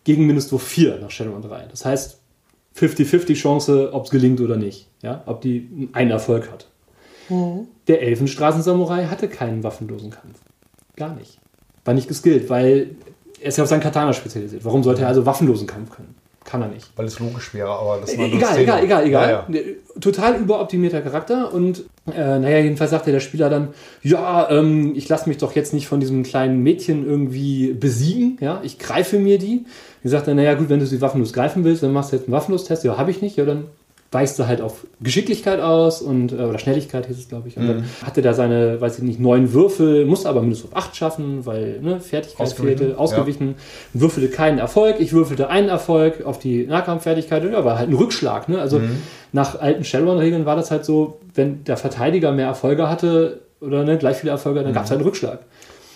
Gegen 0.04 0.26
Mindestwurf 0.26 0.62
4 0.62 0.98
nach 0.98 1.10
Shadowrun 1.10 1.42
3. 1.42 1.66
Das 1.70 1.84
heißt, 1.84 2.18
50-50 2.76 3.34
Chance, 3.34 3.90
ob 3.92 4.06
es 4.06 4.10
gelingt 4.10 4.40
oder 4.40 4.56
nicht. 4.56 4.88
Ja, 5.02 5.22
ob 5.26 5.42
die 5.42 5.88
einen 5.92 6.10
Erfolg 6.10 6.50
hat. 6.50 6.69
Der 7.88 8.02
Elfenstraßensamurai 8.02 9.06
hatte 9.06 9.28
keinen 9.28 9.62
waffenlosen 9.62 10.10
Kampf. 10.10 10.38
Gar 10.96 11.14
nicht. 11.14 11.38
War 11.84 11.94
nicht 11.94 12.08
geskillt, 12.08 12.50
weil 12.50 12.90
er 13.40 13.48
ist 13.48 13.56
ja 13.56 13.64
auf 13.64 13.70
seinen 13.70 13.80
Katana 13.80 14.12
spezialisiert. 14.12 14.64
Warum 14.64 14.82
sollte 14.82 15.02
er 15.02 15.08
also 15.08 15.24
waffenlosen 15.24 15.66
Kampf 15.66 15.90
können? 15.96 16.14
Kann 16.44 16.62
er 16.62 16.68
nicht. 16.68 16.90
Weil 16.96 17.06
es 17.06 17.18
logisch 17.18 17.54
wäre, 17.54 17.68
aber 17.70 17.98
das 18.00 18.16
war 18.16 18.26
nur 18.26 18.36
Egal, 18.36 18.48
Szene. 18.50 18.62
egal, 18.62 18.84
egal, 18.84 19.06
egal. 19.06 19.30
Ja, 19.30 19.60
ja. 19.60 19.62
Total 20.00 20.36
überoptimierter 20.36 21.00
Charakter 21.02 21.52
und 21.52 21.84
äh, 22.12 22.38
naja, 22.38 22.58
jedenfalls 22.58 22.90
sagte 22.90 23.12
der 23.12 23.20
Spieler 23.20 23.50
dann, 23.50 23.68
ja, 24.02 24.50
ähm, 24.50 24.94
ich 24.96 25.08
lasse 25.08 25.28
mich 25.28 25.38
doch 25.38 25.54
jetzt 25.54 25.74
nicht 25.74 25.86
von 25.86 26.00
diesem 26.00 26.22
kleinen 26.22 26.62
Mädchen 26.62 27.06
irgendwie 27.06 27.72
besiegen, 27.74 28.38
ja, 28.40 28.60
ich 28.64 28.78
greife 28.78 29.18
mir 29.18 29.38
die. 29.38 29.64
Die 30.02 30.08
sagt 30.08 30.26
dann, 30.28 30.36
naja 30.36 30.54
gut, 30.54 30.70
wenn 30.70 30.80
du 30.80 30.86
sie 30.86 31.00
waffenlos 31.00 31.32
greifen 31.34 31.62
willst, 31.62 31.82
dann 31.82 31.92
machst 31.92 32.10
du 32.12 32.16
jetzt 32.16 32.24
einen 32.26 32.32
Waffenlos-Test. 32.32 32.84
Ja, 32.84 32.96
habe 32.96 33.10
ich 33.10 33.20
nicht, 33.20 33.36
ja, 33.36 33.44
dann 33.44 33.66
weichst 34.12 34.38
du 34.40 34.46
halt 34.48 34.60
auf 34.60 34.86
Geschicklichkeit 35.00 35.60
aus 35.60 36.02
und 36.02 36.32
äh, 36.32 36.36
oder 36.36 36.58
Schnelligkeit 36.58 37.06
hieß 37.06 37.16
es, 37.16 37.28
glaube 37.28 37.48
ich. 37.48 37.56
Und 37.56 37.68
dann 37.68 37.84
hatte 38.04 38.22
da 38.22 38.34
seine, 38.34 38.80
weiß 38.80 38.98
ich 38.98 39.04
nicht, 39.04 39.20
neun 39.20 39.52
Würfel, 39.52 40.04
musste 40.04 40.28
aber 40.28 40.40
mindestens 40.40 40.72
auf 40.72 40.76
acht 40.76 40.96
schaffen, 40.96 41.46
weil 41.46 41.78
ne, 41.80 42.00
Fertigkeit 42.00 42.48
Ausgewichen, 42.48 42.78
fehlte, 42.78 42.98
ausgewichen, 42.98 43.54
würfelte 43.92 44.28
keinen 44.30 44.58
Erfolg. 44.58 44.96
Ich 44.98 45.12
würfelte 45.12 45.48
einen 45.48 45.68
Erfolg 45.68 46.24
auf 46.24 46.40
die 46.40 46.66
Nahkampffertigkeit 46.66 47.44
und 47.44 47.52
ja, 47.52 47.64
war 47.64 47.78
halt 47.78 47.88
ein 47.88 47.94
Rückschlag. 47.94 48.48
Ne? 48.48 48.60
Also 48.60 48.80
nach 49.32 49.60
alten 49.60 49.84
Shadowrun-Regeln 49.84 50.44
war 50.44 50.56
das 50.56 50.72
halt 50.72 50.84
so, 50.84 51.20
wenn 51.34 51.62
der 51.62 51.76
Verteidiger 51.76 52.32
mehr 52.32 52.46
Erfolge 52.46 52.88
hatte 52.88 53.42
oder 53.60 53.84
ne, 53.84 53.96
gleich 53.96 54.16
viele 54.16 54.32
Erfolge, 54.32 54.64
dann 54.64 54.72
gab 54.72 54.84
es 54.84 54.90
halt 54.90 54.98
einen 54.98 55.06
Rückschlag. 55.06 55.40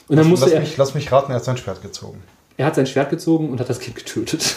Und 0.06 0.16
dann 0.18 0.28
musste 0.28 0.46
lass, 0.46 0.54
er, 0.54 0.60
mich, 0.60 0.76
lass 0.76 0.94
mich 0.94 1.10
raten, 1.10 1.32
er 1.32 1.36
hat 1.36 1.44
sein 1.44 1.56
Schwert 1.56 1.82
gezogen. 1.82 2.22
er 2.58 2.66
hat 2.66 2.74
sein 2.76 2.86
Schwert 2.86 3.10
gezogen 3.10 3.50
und 3.50 3.58
hat 3.58 3.68
das 3.68 3.80
Kind 3.80 3.96
getötet. 3.96 4.56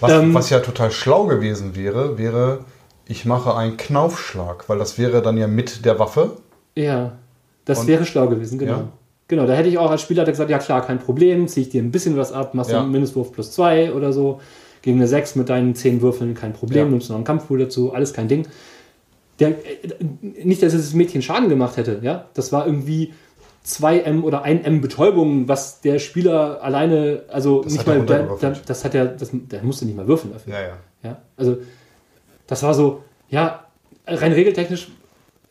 Was, 0.00 0.12
Ähm, 0.12 0.34
was 0.34 0.50
ja 0.50 0.60
total 0.60 0.90
schlau 0.90 1.26
gewesen 1.26 1.74
wäre, 1.76 2.18
wäre, 2.18 2.60
ich 3.06 3.24
mache 3.24 3.54
einen 3.56 3.76
Knaufschlag, 3.76 4.68
weil 4.68 4.78
das 4.78 4.98
wäre 4.98 5.22
dann 5.22 5.36
ja 5.38 5.46
mit 5.46 5.84
der 5.84 5.98
Waffe. 5.98 6.32
Ja, 6.76 7.12
das 7.64 7.80
Und- 7.80 7.86
wäre 7.88 8.04
schlau 8.06 8.28
gewesen, 8.28 8.58
genau. 8.58 8.72
Ja. 8.72 8.88
Genau, 9.28 9.46
da 9.46 9.52
hätte 9.54 9.68
ich 9.68 9.76
auch 9.78 9.90
als 9.90 10.00
Spieler 10.00 10.24
gesagt, 10.24 10.48
ja 10.50 10.58
klar, 10.58 10.80
kein 10.86 10.98
Problem, 10.98 11.48
ziehe 11.48 11.66
ich 11.66 11.70
dir 11.72 11.82
ein 11.82 11.90
bisschen 11.90 12.16
was 12.16 12.32
ab, 12.32 12.54
machst 12.54 12.70
Ja. 12.70 12.80
einen 12.80 12.90
Mindestwurf 12.92 13.32
plus 13.32 13.52
zwei 13.52 13.92
oder 13.92 14.12
so. 14.12 14.40
Gegen 14.80 14.96
eine 14.98 15.08
6 15.08 15.34
mit 15.34 15.48
deinen 15.48 15.74
10 15.74 16.00
Würfeln, 16.00 16.34
kein 16.34 16.52
Problem, 16.54 16.84
Ja. 16.86 16.90
nimmst 16.90 17.08
du 17.08 17.12
noch 17.12 17.18
einen 17.18 17.24
Kampfpool 17.26 17.58
dazu, 17.58 17.92
alles 17.92 18.12
kein 18.14 18.28
Ding. 18.28 18.46
Der, 19.40 19.48
äh, 19.50 19.54
nicht, 20.22 20.62
dass 20.62 20.72
es 20.72 20.86
das 20.86 20.94
Mädchen 20.94 21.20
Schaden 21.20 21.48
gemacht 21.48 21.76
hätte, 21.76 21.98
ja. 22.02 22.26
Das 22.34 22.52
war 22.52 22.64
irgendwie 22.66 23.12
2M 23.66 24.22
oder 24.22 24.44
1M 24.44 24.80
Betäubung, 24.80 25.48
was 25.48 25.80
der 25.80 25.98
Spieler 25.98 26.62
alleine, 26.62 27.22
also 27.28 27.62
Das 27.62 27.72
nicht 27.74 27.86
mal, 27.86 27.96
der, 27.96 28.04
der, 28.04 28.18
runtergewürfelt. 28.28 28.70
das 28.70 28.84
hat 28.84 28.94
er, 28.94 29.06
das, 29.06 29.30
der 29.32 29.62
musste 29.62 29.84
nicht 29.84 29.96
mal 29.96 30.06
würfeln 30.08 30.32
dafür. 30.32 30.54
Ja, 30.54 30.60
ja. 30.62 30.76
Ja, 31.02 31.16
also 31.36 31.58
das 32.46 32.62
war 32.62 32.74
so, 32.74 33.02
ja, 33.30 33.64
rein 34.06 34.32
regeltechnisch 34.32 34.88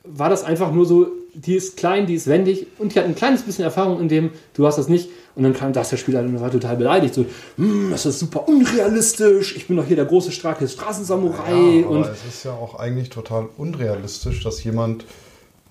war 0.04 0.30
das 0.30 0.44
einfach 0.44 0.72
nur 0.72 0.86
so, 0.86 1.08
die 1.34 1.56
ist 1.56 1.78
klein, 1.78 2.08
die 2.08 2.16
ist 2.16 2.28
wendig 2.28 2.68
und 2.80 2.96
die 2.96 3.00
hat 3.00 3.06
ein 3.06 3.14
kleines 3.16 3.44
bisschen 3.44 3.64
Erfahrung 3.64 4.00
in 4.02 4.08
dem, 4.08 4.32
du 4.56 4.66
hast 4.66 4.78
das 4.78 4.88
nicht. 4.88 5.10
Und 5.36 5.44
dann 5.44 5.54
kam 5.54 5.72
das 5.72 5.90
der 5.92 5.98
Spieler 5.98 6.22
und 6.22 6.42
war 6.42 6.50
total 6.50 6.78
beleidigt. 6.78 7.14
So, 7.14 7.26
"Hm, 7.58 7.90
das 7.92 8.08
ist 8.08 8.18
super 8.18 8.48
unrealistisch, 8.48 9.56
ich 9.56 9.68
bin 9.68 9.78
doch 9.78 9.86
hier 9.86 9.96
der 9.98 10.06
große, 10.06 10.32
starke 10.32 10.68
Straßensamurai. 10.68 11.52
Ja, 11.82 11.86
aber 11.86 11.90
und 11.96 12.02
es 12.08 12.26
ist 12.28 12.44
ja 12.46 12.54
auch 12.54 12.74
eigentlich 12.80 13.10
total 13.12 13.48
unrealistisch, 13.58 14.44
dass 14.44 14.64
jemand, 14.64 15.06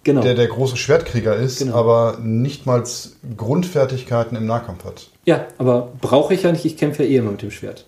genau. 0.07 0.23
der 0.23 0.35
der 0.35 0.47
große 0.47 0.77
Schwertkrieger 0.79 1.37
ist, 1.37 1.59
Genau. 1.59 1.75
aber 1.75 2.19
nicht 2.23 2.65
mal 2.65 2.83
Grundfertigkeiten 3.37 4.37
im 4.39 4.47
Nahkampf 4.47 4.85
hat. 4.85 5.09
ja, 5.27 5.47
aber 5.59 5.93
brauche 6.01 6.33
ich 6.33 6.43
ja 6.45 6.53
nicht, 6.53 6.65
ich 6.65 6.79
kämpfe 6.79 7.03
ja 7.05 7.11
eh 7.11 7.17
immer 7.17 7.33
mit 7.33 7.43
dem 7.43 7.51
Schwert. 7.51 7.85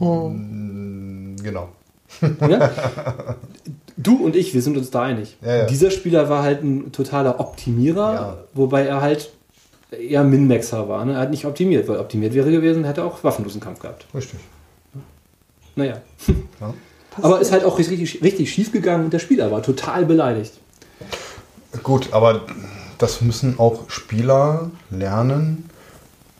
Genau. 0.00 1.68
Ja? 2.48 2.70
Du 3.96 4.16
und 4.24 4.34
ich, 4.36 4.54
wir 4.54 4.62
sind 4.62 4.76
uns 4.76 4.90
da 4.90 5.02
einig. 5.02 5.36
Ja, 5.40 5.56
ja. 5.56 5.64
Dieser 5.66 5.90
Spieler 5.90 6.28
war 6.28 6.42
halt 6.42 6.62
ein 6.62 6.90
totaler 6.92 7.38
Optimierer, 7.40 8.44
wobei 8.54 8.86
er 8.86 9.00
halt 9.00 9.30
eher 9.90 10.24
Min-Maxer 10.24 10.88
war. 10.88 11.04
Ne? 11.04 11.12
Er 11.14 11.20
hat 11.20 11.30
nicht 11.30 11.44
optimiert, 11.44 11.86
weil 11.88 11.98
optimiert 11.98 12.34
wäre 12.34 12.50
gewesen, 12.50 12.84
hätte 12.84 13.02
er 13.02 13.06
auch 13.06 13.22
waffenlosen 13.22 13.60
Kampf 13.60 13.80
gehabt. 13.80 14.06
Richtig. 14.14 14.40
Naja. 15.76 16.00
Ja. 16.60 16.74
Aber 17.20 17.40
ist 17.40 17.52
halt 17.52 17.64
auch 17.64 17.78
richtig, 17.78 18.22
richtig 18.22 18.52
schief 18.52 18.72
gegangen 18.72 19.04
und 19.04 19.12
der 19.12 19.20
Spieler 19.20 19.50
war 19.52 19.62
total 19.62 20.04
beleidigt. 20.06 20.52
Gut, 21.82 22.12
aber 22.12 22.42
das 22.98 23.20
müssen 23.20 23.58
auch 23.58 23.88
Spieler 23.90 24.70
lernen, 24.90 25.68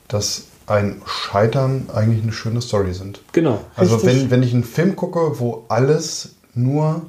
dass 0.09 0.45
ein 0.67 1.03
Scheitern 1.07 1.89
eigentlich 1.95 2.23
eine 2.23 2.33
schöne 2.33 2.63
Story 2.63 2.95
sind. 2.95 3.21
Genau. 3.33 3.61
Also 3.77 3.97
Richtig. 3.97 4.23
wenn, 4.23 4.31
wenn 4.31 4.43
ich 4.43 4.55
einen 4.55 4.65
Film 4.65 4.97
gucke, 4.97 5.39
wo 5.41 5.65
alles 5.69 6.31
nur 6.55 7.03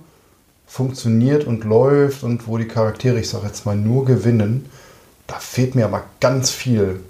funktioniert 0.68 1.46
und 1.46 1.64
läuft 1.64 2.24
und 2.24 2.48
wo 2.48 2.58
die 2.58 2.68
Charaktere, 2.68 3.20
ich 3.20 3.30
sage 3.30 3.48
jetzt 3.48 3.66
mal, 3.66 3.78
nur 3.78 4.06
gewinnen, 4.06 4.70
da 5.28 5.36
fehlt 5.36 5.76
mir 5.76 5.86
aber 5.86 6.04
ganz 6.20 6.50
viel. 6.50 7.02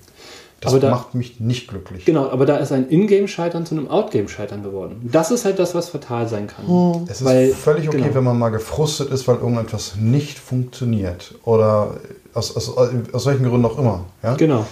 Das 0.66 0.74
Aber 0.74 0.82
da- 0.82 0.90
macht 0.92 1.16
mich 1.16 1.40
nicht 1.40 1.68
glücklich. 1.68 2.06
Genau, 2.06 2.28
aber 2.30 2.46
da 2.46 2.58
ist 2.58 2.72
ein 2.72 2.90
Ingame-Scheitern 2.90 3.66
zu 3.66 3.76
einem 3.76 3.88
Outgame-Scheitern 3.88 4.64
geworden. 4.64 5.08
Das 5.12 5.32
ist 5.32 5.46
halt 5.46 5.60
das, 5.60 5.74
was 5.76 5.90
fatal 5.90 6.28
sein 6.28 6.48
kann. 6.48 7.06
Es 7.08 7.22
ist 7.22 7.26
Weil- 7.26 7.50
völlig 7.54 7.88
okay, 7.88 7.98
genau. 8.02 8.14
wenn 8.16 8.24
man 8.24 8.38
mal 8.40 8.50
gefrustet 8.50 9.10
ist, 9.12 9.28
weil 9.28 9.38
irgendetwas 9.38 9.96
nicht 9.98 10.38
funktioniert. 10.40 11.36
Oder 11.46 11.96
aus, 12.34 12.56
aus, 12.56 12.76
aus 12.78 13.26
welchen 13.26 13.44
Gründen 13.48 13.66
auch 13.66 13.78
immer. 13.78 14.06
Ja? 14.24 14.36
Genau. 14.36 14.66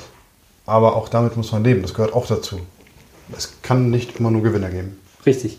Aber 0.65 0.95
auch 0.95 1.09
damit 1.09 1.37
muss 1.37 1.51
man 1.51 1.63
leben. 1.63 1.81
Das 1.81 1.93
gehört 1.93 2.13
auch 2.13 2.25
dazu. 2.25 2.57
Es 3.37 3.53
kann 3.61 3.89
nicht 3.89 4.19
immer 4.19 4.31
nur 4.31 4.41
Gewinner 4.43 4.69
geben. 4.69 4.99
Richtig. 5.25 5.57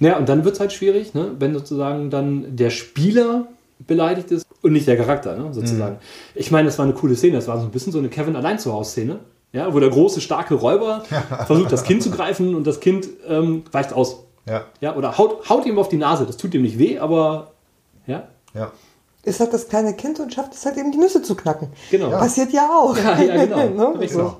Naja, 0.00 0.16
und 0.18 0.28
dann 0.28 0.44
wird 0.44 0.54
es 0.54 0.60
halt 0.60 0.72
schwierig, 0.72 1.14
ne? 1.14 1.32
wenn 1.38 1.54
sozusagen 1.54 2.10
dann 2.10 2.56
der 2.56 2.70
Spieler 2.70 3.46
beleidigt 3.86 4.30
ist 4.30 4.46
und 4.62 4.72
nicht 4.72 4.86
der 4.88 4.96
Charakter, 4.96 5.36
ne? 5.36 5.52
sozusagen. 5.52 5.96
Ich 6.34 6.50
meine, 6.50 6.66
das 6.66 6.78
war 6.78 6.84
eine 6.84 6.94
coole 6.94 7.14
Szene. 7.16 7.34
Das 7.36 7.46
war 7.48 7.58
so 7.58 7.64
ein 7.64 7.70
bisschen 7.70 7.92
so 7.92 7.98
eine 7.98 8.08
Kevin 8.08 8.34
allein 8.36 8.58
zu 8.58 8.72
Hause 8.72 8.90
Szene, 8.90 9.18
ja? 9.54 9.72
wo 9.72 9.80
der 9.80 9.88
große, 9.88 10.20
starke 10.20 10.54
Räuber 10.54 11.02
versucht, 11.46 11.72
das 11.72 11.84
Kind 11.84 12.02
zu 12.02 12.10
greifen 12.10 12.54
und 12.54 12.66
das 12.66 12.80
Kind 12.80 13.08
ähm, 13.26 13.64
weicht 13.72 13.94
aus. 13.94 14.24
Ja, 14.46 14.64
Ja? 14.80 14.94
Oder 14.94 15.16
haut, 15.16 15.48
haut 15.48 15.64
ihm 15.64 15.78
auf 15.78 15.88
die 15.88 15.96
Nase. 15.96 16.26
Das 16.26 16.36
tut 16.36 16.52
ihm 16.52 16.60
nicht 16.62 16.78
weh, 16.78 16.98
aber 16.98 17.52
ja, 18.06 18.24
ja. 18.52 18.70
Ist 19.22 19.40
halt 19.40 19.54
das 19.54 19.68
kleine 19.68 19.94
Kind 19.94 20.20
und 20.20 20.34
schafft 20.34 20.52
es 20.52 20.66
halt 20.66 20.76
eben 20.76 20.92
die 20.92 20.98
Nüsse 20.98 21.22
zu 21.22 21.34
knacken. 21.34 21.68
genau. 21.90 22.10
Passiert 22.10 22.52
ja 22.52 22.68
auch. 22.68 22.94
Ja, 22.98 23.18
ja, 23.18 23.46
genau. 23.46 23.94
Ne? 23.98 24.08
So. 24.08 24.36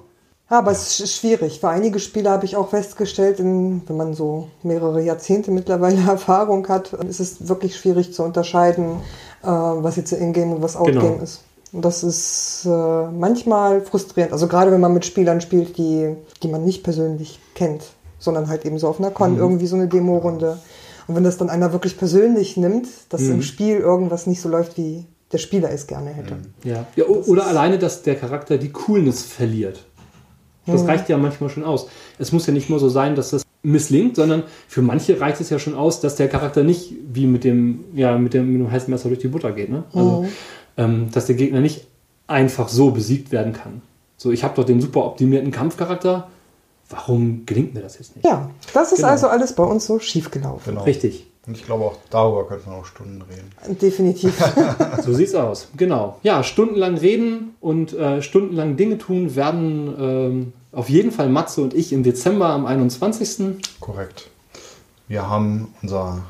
Ja, 0.51 0.59
aber 0.59 0.73
es 0.73 1.01
ist 1.01 1.16
schwierig. 1.16 1.61
Für 1.61 1.70
einige 1.70 1.99
Spieler 1.99 2.32
habe 2.32 2.45
ich 2.45 2.55
auch 2.55 2.69
festgestellt, 2.69 3.41
in, 3.41 3.81
wenn 3.89 3.97
man 3.97 4.12
so 4.12 4.49
mehrere 4.62 5.01
Jahrzehnte 5.01 5.51
mittlerweile 5.51 6.03
Erfahrung 6.07 6.69
hat, 6.69 6.93
ist 6.93 7.19
es 7.19 7.49
wirklich 7.49 7.77
schwierig 7.78 8.12
zu 8.12 8.23
unterscheiden, 8.24 8.97
äh, 9.43 9.47
was 9.47 9.97
jetzt 9.97 10.12
Ingame 10.12 10.57
und 10.57 10.62
was 10.62 10.77
Outgame 10.77 11.01
Genau. 11.12 11.23
ist. 11.23 11.41
Und 11.74 11.84
das 11.84 12.05
ist 12.05 12.64
äh, 12.66 12.68
manchmal 12.68 13.80
frustrierend. 13.80 14.32
Also 14.32 14.46
gerade 14.46 14.70
wenn 14.70 14.80
man 14.80 14.94
mit 14.94 15.05
Spielern 15.05 15.40
spielt, 15.40 15.76
die, 15.76 16.14
die 16.42 16.48
man 16.48 16.64
nicht 16.64 16.84
persönlich 16.84 17.40
kennt, 17.55 17.82
sondern 18.20 18.48
halt 18.48 18.64
eben 18.64 18.78
so 18.78 18.86
auf 18.88 19.01
einer 19.01 19.10
Mhm. 19.10 19.14
Con 19.14 19.36
irgendwie 19.38 19.66
so 19.66 19.74
eine 19.76 19.88
Demo-Runde. 19.88 20.59
Und 21.09 21.16
wenn 21.16 21.24
das 21.24 21.36
dann 21.36 21.51
einer 21.51 21.72
wirklich 21.72 21.98
persönlich 21.98 22.56
nimmt, 22.56 22.86
dass 23.10 23.22
Mhm. 23.22 23.32
im 23.32 23.42
Spiel 23.42 23.76
irgendwas 23.78 24.26
nicht 24.28 24.40
so 24.40 24.48
läuft, 24.48 24.78
wie 24.78 25.05
der 25.32 25.38
Spieler 25.38 25.70
es 25.72 25.86
gerne 25.88 26.10
hätte. 26.10 26.36
Ja. 26.62 26.86
ja 26.94 27.05
o- 27.06 27.24
oder 27.26 27.46
alleine, 27.48 27.76
dass 27.78 28.02
der 28.02 28.14
Charakter 28.14 28.56
die 28.56 28.70
Coolness 28.70 29.22
verliert. 29.24 29.84
Das 30.66 30.86
reicht 30.86 31.10
ja 31.10 31.18
manchmal 31.18 31.51
schon 31.51 31.64
aus. 31.64 31.88
Es 32.18 32.32
muss 32.32 32.46
ja 32.46 32.52
nicht 32.55 32.70
nur 32.70 32.78
so 32.78 32.88
sein, 32.88 33.16
dass 33.16 33.30
das 33.30 33.42
misslingt, 33.62 34.16
sondern 34.16 34.44
für 34.68 34.80
manche 34.80 35.20
reicht 35.20 35.40
es 35.40 35.51
ja 35.51 35.59
schon 35.59 35.74
aus, 35.74 36.01
dass 36.01 36.16
der 36.16 36.28
Charakter 36.28 36.62
nicht 36.62 36.94
wie 37.12 37.26
mit 37.26 37.44
dem, 37.44 37.84
ja, 37.94 38.16
mit 38.16 38.32
dem, 38.32 38.51
mit 38.51 38.60
dem 38.62 38.70
heißen 38.70 38.90
Messer 38.90 39.09
durch 39.09 39.20
die 39.20 39.28
Butter 39.28 39.52
geht. 39.52 39.68
Ne? 39.70 39.84
Also, 39.92 40.24
ähm, 40.76 41.10
dass 41.12 41.26
der 41.26 41.36
Gegner 41.36 41.60
nicht 41.60 41.86
einfach 42.26 42.68
so 42.68 42.90
besiegt 42.90 43.32
werden 43.32 43.52
kann. 43.52 43.82
So, 44.16 44.30
ich 44.30 44.44
habe 44.44 44.55
doch 44.56 44.64
den 44.64 44.80
super 44.80 45.05
optimierten 45.05 45.51
Kampfcharakter. 45.51 46.28
Warum 46.88 47.46
gelingt 47.46 47.74
mir 47.74 47.80
das 47.80 47.98
jetzt 47.98 48.14
nicht? 48.16 48.24
Ja, 48.26 48.51
das 48.72 48.92
ist 48.92 48.98
Genau. 48.98 49.09
also 49.09 49.28
alles 49.28 49.55
bei 49.55 49.64
uns 49.64 49.86
so 49.86 49.98
schiefgelaufen. 49.98 50.72
Genau. 50.74 50.84
Richtig. 50.84 51.26
Und 51.46 51.56
ich 51.59 51.66
glaube 51.66 51.84
auch 51.84 51.96
darüber 52.10 52.46
könnte 52.46 52.68
man 52.68 52.78
auch 52.80 52.86
Stunden 52.86 53.22
reden. 53.22 53.78
Definitiv. 53.80 54.32
So 55.05 55.12
sieht's 55.12 55.34
aus. 55.34 55.68
Genau. 55.76 56.18
Ja, 56.22 56.42
stundenlang 56.42 56.96
reden 56.96 57.55
und 57.60 57.92
äh, 57.92 58.22
stundenlang 58.22 58.76
Dinge 58.76 58.96
tun 58.96 59.34
werden 59.36 59.94
ähm, 59.98 60.52
auf 60.72 60.88
jeden 60.88 61.10
Fall 61.10 61.28
Matze 61.28 61.60
und 61.60 61.74
ich 61.74 61.92
im 61.92 62.02
Dezember 62.02 62.46
am 62.48 62.64
21. 62.64 63.56
Korrekt. 63.80 64.30
Wir 65.09 65.28
haben 65.28 65.74
unser 65.82 66.22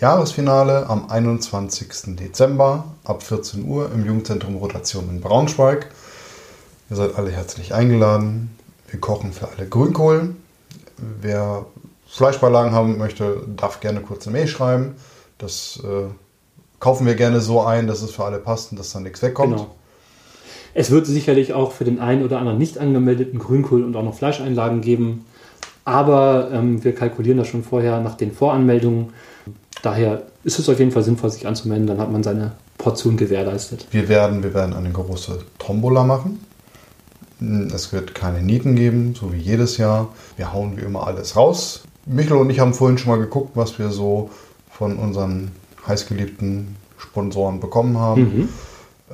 Jahresfinale 0.00 0.88
am 0.88 1.10
21. 1.10 2.16
Dezember 2.16 2.84
ab 3.04 3.22
14 3.22 3.66
Uhr 3.66 3.90
im 3.92 4.06
Jugendzentrum 4.06 4.56
Rotation 4.56 5.10
in 5.10 5.20
Braunschweig. 5.20 5.90
Ihr 6.88 6.96
seid 6.96 7.16
alle 7.16 7.30
herzlich 7.30 7.74
eingeladen. 7.74 8.56
Wir 8.88 8.98
kochen 8.98 9.34
für 9.34 9.48
alle 9.48 9.68
Grünkohl. 9.68 10.34
Wer 10.96 11.66
Fleischbeilagen 12.08 12.72
haben 12.72 12.96
möchte, 12.96 13.42
darf 13.56 13.80
gerne 13.80 14.00
kurz 14.00 14.26
eine 14.26 14.38
Mail 14.38 14.48
schreiben. 14.48 14.94
Das 15.36 15.82
äh, 15.84 16.08
kaufen 16.78 17.06
wir 17.06 17.14
gerne 17.14 17.42
so 17.42 17.60
ein, 17.60 17.86
dass 17.86 18.00
es 18.00 18.10
für 18.10 18.24
alle 18.24 18.38
passt 18.38 18.72
und 18.72 18.78
dass 18.78 18.92
dann 18.92 19.02
nichts 19.02 19.20
wegkommt. 19.20 19.56
Genau. 19.56 19.76
Es 20.72 20.90
wird 20.90 21.04
sicherlich 21.04 21.52
auch 21.52 21.72
für 21.72 21.84
den 21.84 22.00
einen 22.00 22.24
oder 22.24 22.38
anderen 22.38 22.56
nicht 22.56 22.78
angemeldeten 22.78 23.38
Grünkohl 23.38 23.84
und 23.84 23.94
auch 23.96 24.04
noch 24.04 24.14
Fleischeinlagen 24.14 24.80
geben. 24.80 25.26
Aber 25.84 26.50
ähm, 26.54 26.82
wir 26.84 26.94
kalkulieren 26.94 27.36
das 27.36 27.48
schon 27.48 27.64
vorher 27.64 28.00
nach 28.00 28.16
den 28.16 28.32
Voranmeldungen. 28.32 29.12
Daher 29.82 30.22
ist 30.44 30.58
es 30.58 30.68
auf 30.68 30.78
jeden 30.78 30.90
Fall 30.90 31.02
sinnvoll, 31.02 31.30
sich 31.30 31.46
anzumelden. 31.46 31.86
Dann 31.86 31.98
hat 31.98 32.10
man 32.12 32.22
seine 32.22 32.52
Portion 32.78 33.16
gewährleistet. 33.16 33.86
Wir 33.90 34.08
werden, 34.08 34.42
wir 34.42 34.54
werden 34.54 34.74
eine 34.74 34.90
große 34.90 35.38
Tombola 35.58 36.04
machen. 36.04 36.44
Es 37.74 37.92
wird 37.92 38.14
keine 38.14 38.42
Nieten 38.42 38.76
geben, 38.76 39.14
so 39.18 39.32
wie 39.32 39.38
jedes 39.38 39.78
Jahr. 39.78 40.08
Wir 40.36 40.52
hauen 40.52 40.76
wie 40.76 40.82
immer 40.82 41.06
alles 41.06 41.36
raus. 41.36 41.82
Michael 42.04 42.36
und 42.40 42.50
ich 42.50 42.60
haben 42.60 42.74
vorhin 42.74 42.98
schon 42.98 43.10
mal 43.12 43.18
geguckt, 43.18 43.52
was 43.54 43.78
wir 43.78 43.90
so 43.90 44.30
von 44.70 44.96
unseren 44.98 45.50
heißgeliebten 45.86 46.76
Sponsoren 46.98 47.60
bekommen 47.60 47.98
haben. 47.98 48.48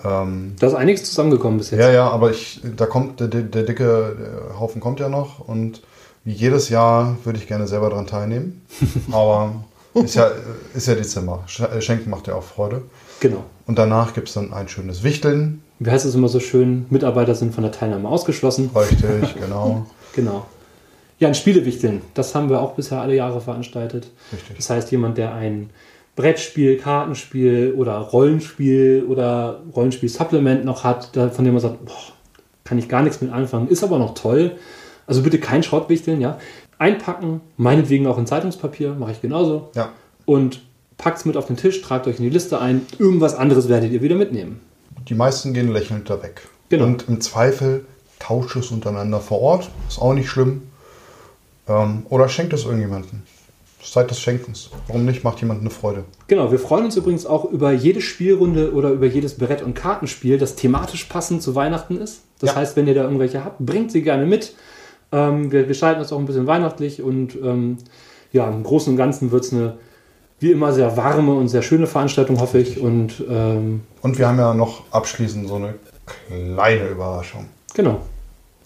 Ähm, 0.05 0.55
Da 0.59 0.67
ist 0.67 0.75
einiges 0.75 1.05
zusammengekommen 1.05 1.59
bis 1.59 1.71
jetzt. 1.71 1.81
ja, 1.81 1.91
ja, 1.91 2.09
aber 2.11 2.31
ich, 2.31 2.61
da 2.77 2.87
kommt 2.87 3.21
der, 3.21 3.29
der, 3.29 3.43
der 3.43 3.63
dicke 3.63 4.17
der 4.51 4.59
Haufen 4.61 4.81
kommt 4.81 5.01
ja 5.01 5.09
noch 5.09 5.39
und 5.41 5.83
wie 6.25 6.33
jedes 6.33 6.69
Jahr 6.69 7.17
würde 7.25 7.39
ich 7.39 7.47
gerne 7.47 7.69
selber 7.69 7.89
daran 7.91 8.07
teilnehmen. 8.09 8.63
Aber 9.13 9.65
ist 10.05 10.15
ja, 10.15 10.31
ist 10.75 10.87
ja 10.89 10.95
Dezember. 10.95 11.45
Sch- 11.49 11.81
Schenken 11.81 12.11
macht 12.11 12.27
ja 12.27 12.35
auch 12.35 12.43
Freude. 12.43 12.83
Genau. 13.21 13.45
Und 13.67 13.79
danach 13.79 14.15
gibt 14.15 14.29
es 14.29 14.35
dann 14.35 14.53
ein 14.53 14.69
schönes 14.69 15.03
Wichteln. 15.03 15.63
Wie 15.79 15.91
heißt 15.91 16.05
es 16.07 16.15
immer 16.15 16.29
so 16.29 16.41
schön? 16.41 16.87
Mitarbeiter 16.91 17.35
sind 17.35 17.55
von 17.55 17.63
der 17.63 17.73
Teilnahme 17.73 18.09
ausgeschlossen. 18.09 18.71
Richtig, 18.75 19.35
genau. 19.41 19.87
Genau. 20.15 20.47
Ja, 21.19 21.29
ein 21.29 21.35
Spielewichteln. 21.35 22.03
Das 22.15 22.35
haben 22.35 22.51
wir 22.51 22.61
auch 22.61 22.73
bisher 22.75 23.01
alle 23.01 23.15
Jahre 23.15 23.41
veranstaltet. 23.41 24.09
Richtig. 24.33 24.57
Das 24.57 24.69
heißt, 24.71 24.91
jemand, 24.91 25.19
der 25.19 25.33
ein 25.35 25.71
Brettspiel, 26.15 26.79
Kartenspiel 26.79 27.75
oder 27.77 27.97
Rollenspiel 27.99 29.05
oder 29.09 29.61
Rollenspiel-Supplement 29.75 30.65
noch 30.65 30.85
hat, 30.85 31.11
von 31.15 31.45
dem 31.45 31.55
man 31.55 31.61
sagt, 31.61 31.85
boah, 31.85 31.95
kann 32.65 32.79
ich 32.79 32.89
gar 32.89 33.03
nichts 33.03 33.21
mit 33.21 33.33
anfangen, 33.33 33.69
ist 33.69 33.85
aber 33.85 33.99
noch 33.99 34.15
toll. 34.15 34.53
Also 35.07 35.23
bitte 35.23 35.39
kein 35.39 35.63
Schrottwichteln, 35.63 36.21
ja. 36.21 36.39
Einpacken, 36.79 37.41
meinetwegen 37.57 38.07
auch 38.07 38.19
in 38.19 38.27
Zeitungspapier, 38.27 38.95
mache 38.95 39.13
ich 39.13 39.21
genauso. 39.23 39.71
Ja, 39.75 39.91
Und 40.27 40.61
packt 40.99 41.19
es 41.19 41.25
mit 41.25 41.37
auf 41.37 41.47
den 41.47 41.57
Tisch, 41.57 41.81
tragt 41.83 42.07
euch 42.07 42.19
in 42.19 42.25
die 42.25 42.31
Liste 42.31 42.61
ein. 42.61 42.87
Irgendwas 42.99 43.35
anderes 43.35 43.69
werdet 43.69 43.93
ihr 43.93 44.03
wieder 44.03 44.17
mitnehmen. 44.17 44.61
die 45.09 45.15
meisten 45.15 45.53
gehen 45.55 45.73
lächelnd 45.73 46.09
da 46.11 46.23
weg. 46.23 46.43
Genau. 46.69 46.85
Und 46.85 47.05
im 47.09 47.21
Zweifel 47.21 47.85
tauscht 48.19 48.57
es 48.57 48.71
untereinander 48.71 49.21
vor 49.21 49.41
Ort. 49.41 49.71
Ist 49.89 50.01
auch 50.01 50.15
nicht 50.15 50.29
schlimm. 50.29 50.63
Ähm, 51.69 52.05
oder 52.09 52.29
schenkt 52.29 52.53
es 52.53 52.65
irgendjemanden. 52.65 53.23
Zeit 53.83 54.11
des 54.11 54.19
Schenkens. 54.19 54.71
Warum 54.89 55.05
nicht? 55.05 55.23
Macht 55.23 55.41
jemand 55.41 55.61
eine 55.61 55.71
Freude. 55.71 56.03
Genau, 56.27 56.51
wir 56.51 56.59
freuen 56.59 56.87
uns 56.87 56.97
übrigens 56.97 57.25
auch 57.25 57.45
über 57.45 57.71
jede 57.73 58.01
Spielrunde 58.01 58.73
oder 58.73 58.91
über 58.91 59.07
jedes 59.07 59.39
Brett- 59.39 59.63
und 59.63 59.75
Kartenspiel, 59.75 60.39
das 60.39 60.57
thematisch 60.57 61.05
passend 61.05 61.41
zu 61.41 61.55
Weihnachten 61.55 61.97
ist. 62.01 62.23
Das 62.41 62.51
Ja. 62.51 62.57
heißt, 62.57 62.75
wenn 62.77 62.89
ihr 62.89 62.95
da 62.95 63.05
irgendwelche 63.05 63.45
habt, 63.45 63.61
bringt 63.61 63.93
sie 63.93 64.03
gerne 64.03 64.27
mit. 64.27 64.55
Ähm, 65.13 65.53
wir 65.53 65.65
gestalten 65.65 66.01
das 66.01 66.13
auch 66.13 66.19
ein 66.19 66.27
bisschen 66.27 66.47
weihnachtlich 66.47 67.03
und 67.03 67.37
ähm, 67.37 67.79
ja, 68.33 68.49
im 68.49 68.63
Großen 68.63 68.93
und 68.93 68.97
Ganzen 68.97 69.31
wird 69.31 69.45
es 69.45 69.53
eine 69.53 69.77
wie 70.39 70.53
immer 70.53 70.73
sehr 70.73 70.97
warme 70.97 71.35
und 71.35 71.49
sehr 71.49 71.63
schöne 71.63 71.87
Veranstaltung, 71.87 72.41
hoffe 72.41 72.59
ich. 72.59 72.81
Und 72.81 73.25
ähm, 73.29 73.83
Und 74.03 74.19
wir 74.19 74.29
haben 74.29 74.39
ja 74.39 74.53
noch 74.55 74.83
abschließend 74.91 75.49
so 75.49 75.57
eine 75.57 75.75
kleine 76.07 76.89
Überraschung. 76.89 77.47
genau. 77.75 78.01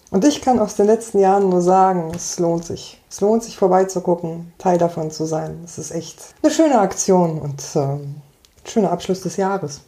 Und 0.09 0.25
ich 0.25 0.41
kann 0.41 0.59
aus 0.59 0.75
den 0.75 0.87
letzten 0.87 1.19
Jahren 1.19 1.47
nur 1.47 1.61
sagen, 1.61 2.11
es 2.13 2.37
lohnt 2.37 2.65
sich. 2.65 2.99
Es 3.09 3.21
lohnt 3.21 3.43
sich 3.43 3.55
vorbeizugucken, 3.57 4.51
Teil 4.57 4.77
davon 4.77 5.09
zu 5.09 5.25
sein. 5.25 5.61
Es 5.63 5.77
ist 5.77 5.91
echt 5.91 6.35
eine 6.43 6.51
schöne 6.51 6.79
Aktion 6.79 7.39
und 7.39 7.63
ähm, 7.75 8.15
ein 8.65 8.69
schöner 8.69 8.91
Abschluss 8.91 9.21
des 9.21 9.37
Jahres. 9.37 9.81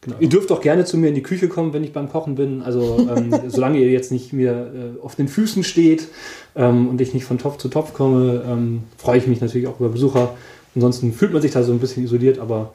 Genau. 0.00 0.16
Ihr 0.20 0.28
dürft 0.28 0.52
auch 0.52 0.60
gerne 0.60 0.84
zu 0.84 0.96
mir 0.96 1.08
in 1.08 1.14
die 1.14 1.22
Küche 1.22 1.48
kommen, 1.48 1.72
wenn 1.72 1.82
ich 1.82 1.92
beim 1.92 2.08
Kochen 2.08 2.36
bin. 2.36 2.62
Also 2.62 3.08
ähm, 3.14 3.34
solange 3.48 3.78
ihr 3.78 3.90
jetzt 3.90 4.12
nicht 4.12 4.32
mir 4.32 4.96
äh, 4.98 5.02
auf 5.02 5.16
den 5.16 5.28
Füßen 5.28 5.64
steht 5.64 6.08
ähm, 6.54 6.88
und 6.88 7.00
ich 7.00 7.14
nicht 7.14 7.24
von 7.24 7.38
Topf 7.38 7.58
zu 7.58 7.68
Topf 7.68 7.94
komme, 7.94 8.44
ähm, 8.46 8.84
freue 8.96 9.18
ich 9.18 9.26
mich 9.26 9.40
natürlich 9.40 9.66
auch 9.66 9.80
über 9.80 9.88
Besucher. 9.88 10.34
Ansonsten 10.74 11.12
fühlt 11.12 11.32
man 11.32 11.42
sich 11.42 11.50
da 11.50 11.62
so 11.62 11.72
ein 11.72 11.80
bisschen 11.80 12.04
isoliert, 12.04 12.38
aber 12.38 12.72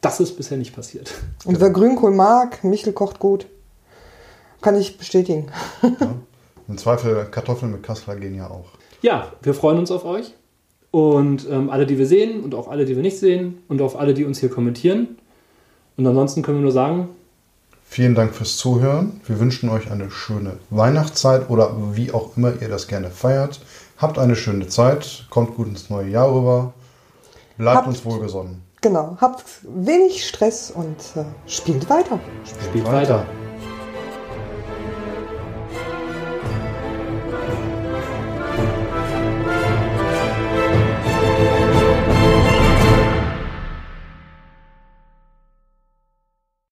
das 0.00 0.20
ist 0.20 0.36
bisher 0.36 0.58
nicht 0.58 0.74
passiert. 0.74 1.14
Und 1.44 1.60
wer 1.60 1.70
Grünkohl 1.70 2.10
mag, 2.10 2.62
Michel 2.64 2.92
kocht 2.92 3.18
gut, 3.18 3.46
kann 4.60 4.78
ich 4.78 4.98
bestätigen. 4.98 5.46
Im 6.68 6.78
Zweifel 6.78 7.26
Kartoffeln 7.30 7.72
mit 7.72 7.82
Kassler 7.82 8.16
gehen 8.16 8.34
ja 8.34 8.48
auch. 8.48 8.66
Ja, 9.02 9.32
wir 9.42 9.54
freuen 9.54 9.78
uns 9.78 9.90
auf 9.90 10.04
euch 10.04 10.34
und 10.90 11.48
ähm, 11.50 11.70
alle, 11.70 11.86
die 11.86 11.98
wir 11.98 12.06
sehen 12.06 12.42
und 12.42 12.54
auch 12.54 12.68
alle, 12.68 12.84
die 12.84 12.96
wir 12.96 13.02
nicht 13.02 13.18
sehen 13.18 13.62
und 13.68 13.80
auf 13.80 13.98
alle, 13.98 14.14
die 14.14 14.24
uns 14.24 14.38
hier 14.38 14.50
kommentieren. 14.50 15.18
Und 16.00 16.06
ansonsten 16.06 16.40
können 16.42 16.58
wir 16.58 16.62
nur 16.62 16.72
sagen, 16.72 17.10
Vielen 17.92 18.14
Dank 18.14 18.32
fürs 18.34 18.56
Zuhören. 18.56 19.20
Wir 19.26 19.38
wünschen 19.40 19.68
euch 19.68 19.90
eine 19.90 20.10
schöne 20.12 20.58
Weihnachtszeit 20.70 21.50
oder 21.50 21.72
wie 21.92 22.12
auch 22.12 22.36
immer 22.36 22.52
ihr 22.62 22.68
das 22.68 22.86
gerne 22.86 23.10
feiert. 23.10 23.60
Habt 23.98 24.16
eine 24.16 24.36
schöne 24.36 24.68
Zeit, 24.68 25.26
kommt 25.28 25.56
gut 25.56 25.66
ins 25.66 25.90
neue 25.90 26.08
Jahr 26.08 26.32
rüber. 26.32 26.72
Bleibt 27.58 27.78
Habt- 27.78 27.88
uns 27.88 28.04
wohlgesonnen. 28.04 28.62
Genau, 28.80 29.18
habt 29.20 29.44
wenig 29.64 30.24
Stress 30.26 30.70
und 30.70 30.96
äh, 31.16 31.24
spielt 31.50 31.90
weiter. 31.90 32.18
spielt 32.70 32.86
weiter. 32.86 33.26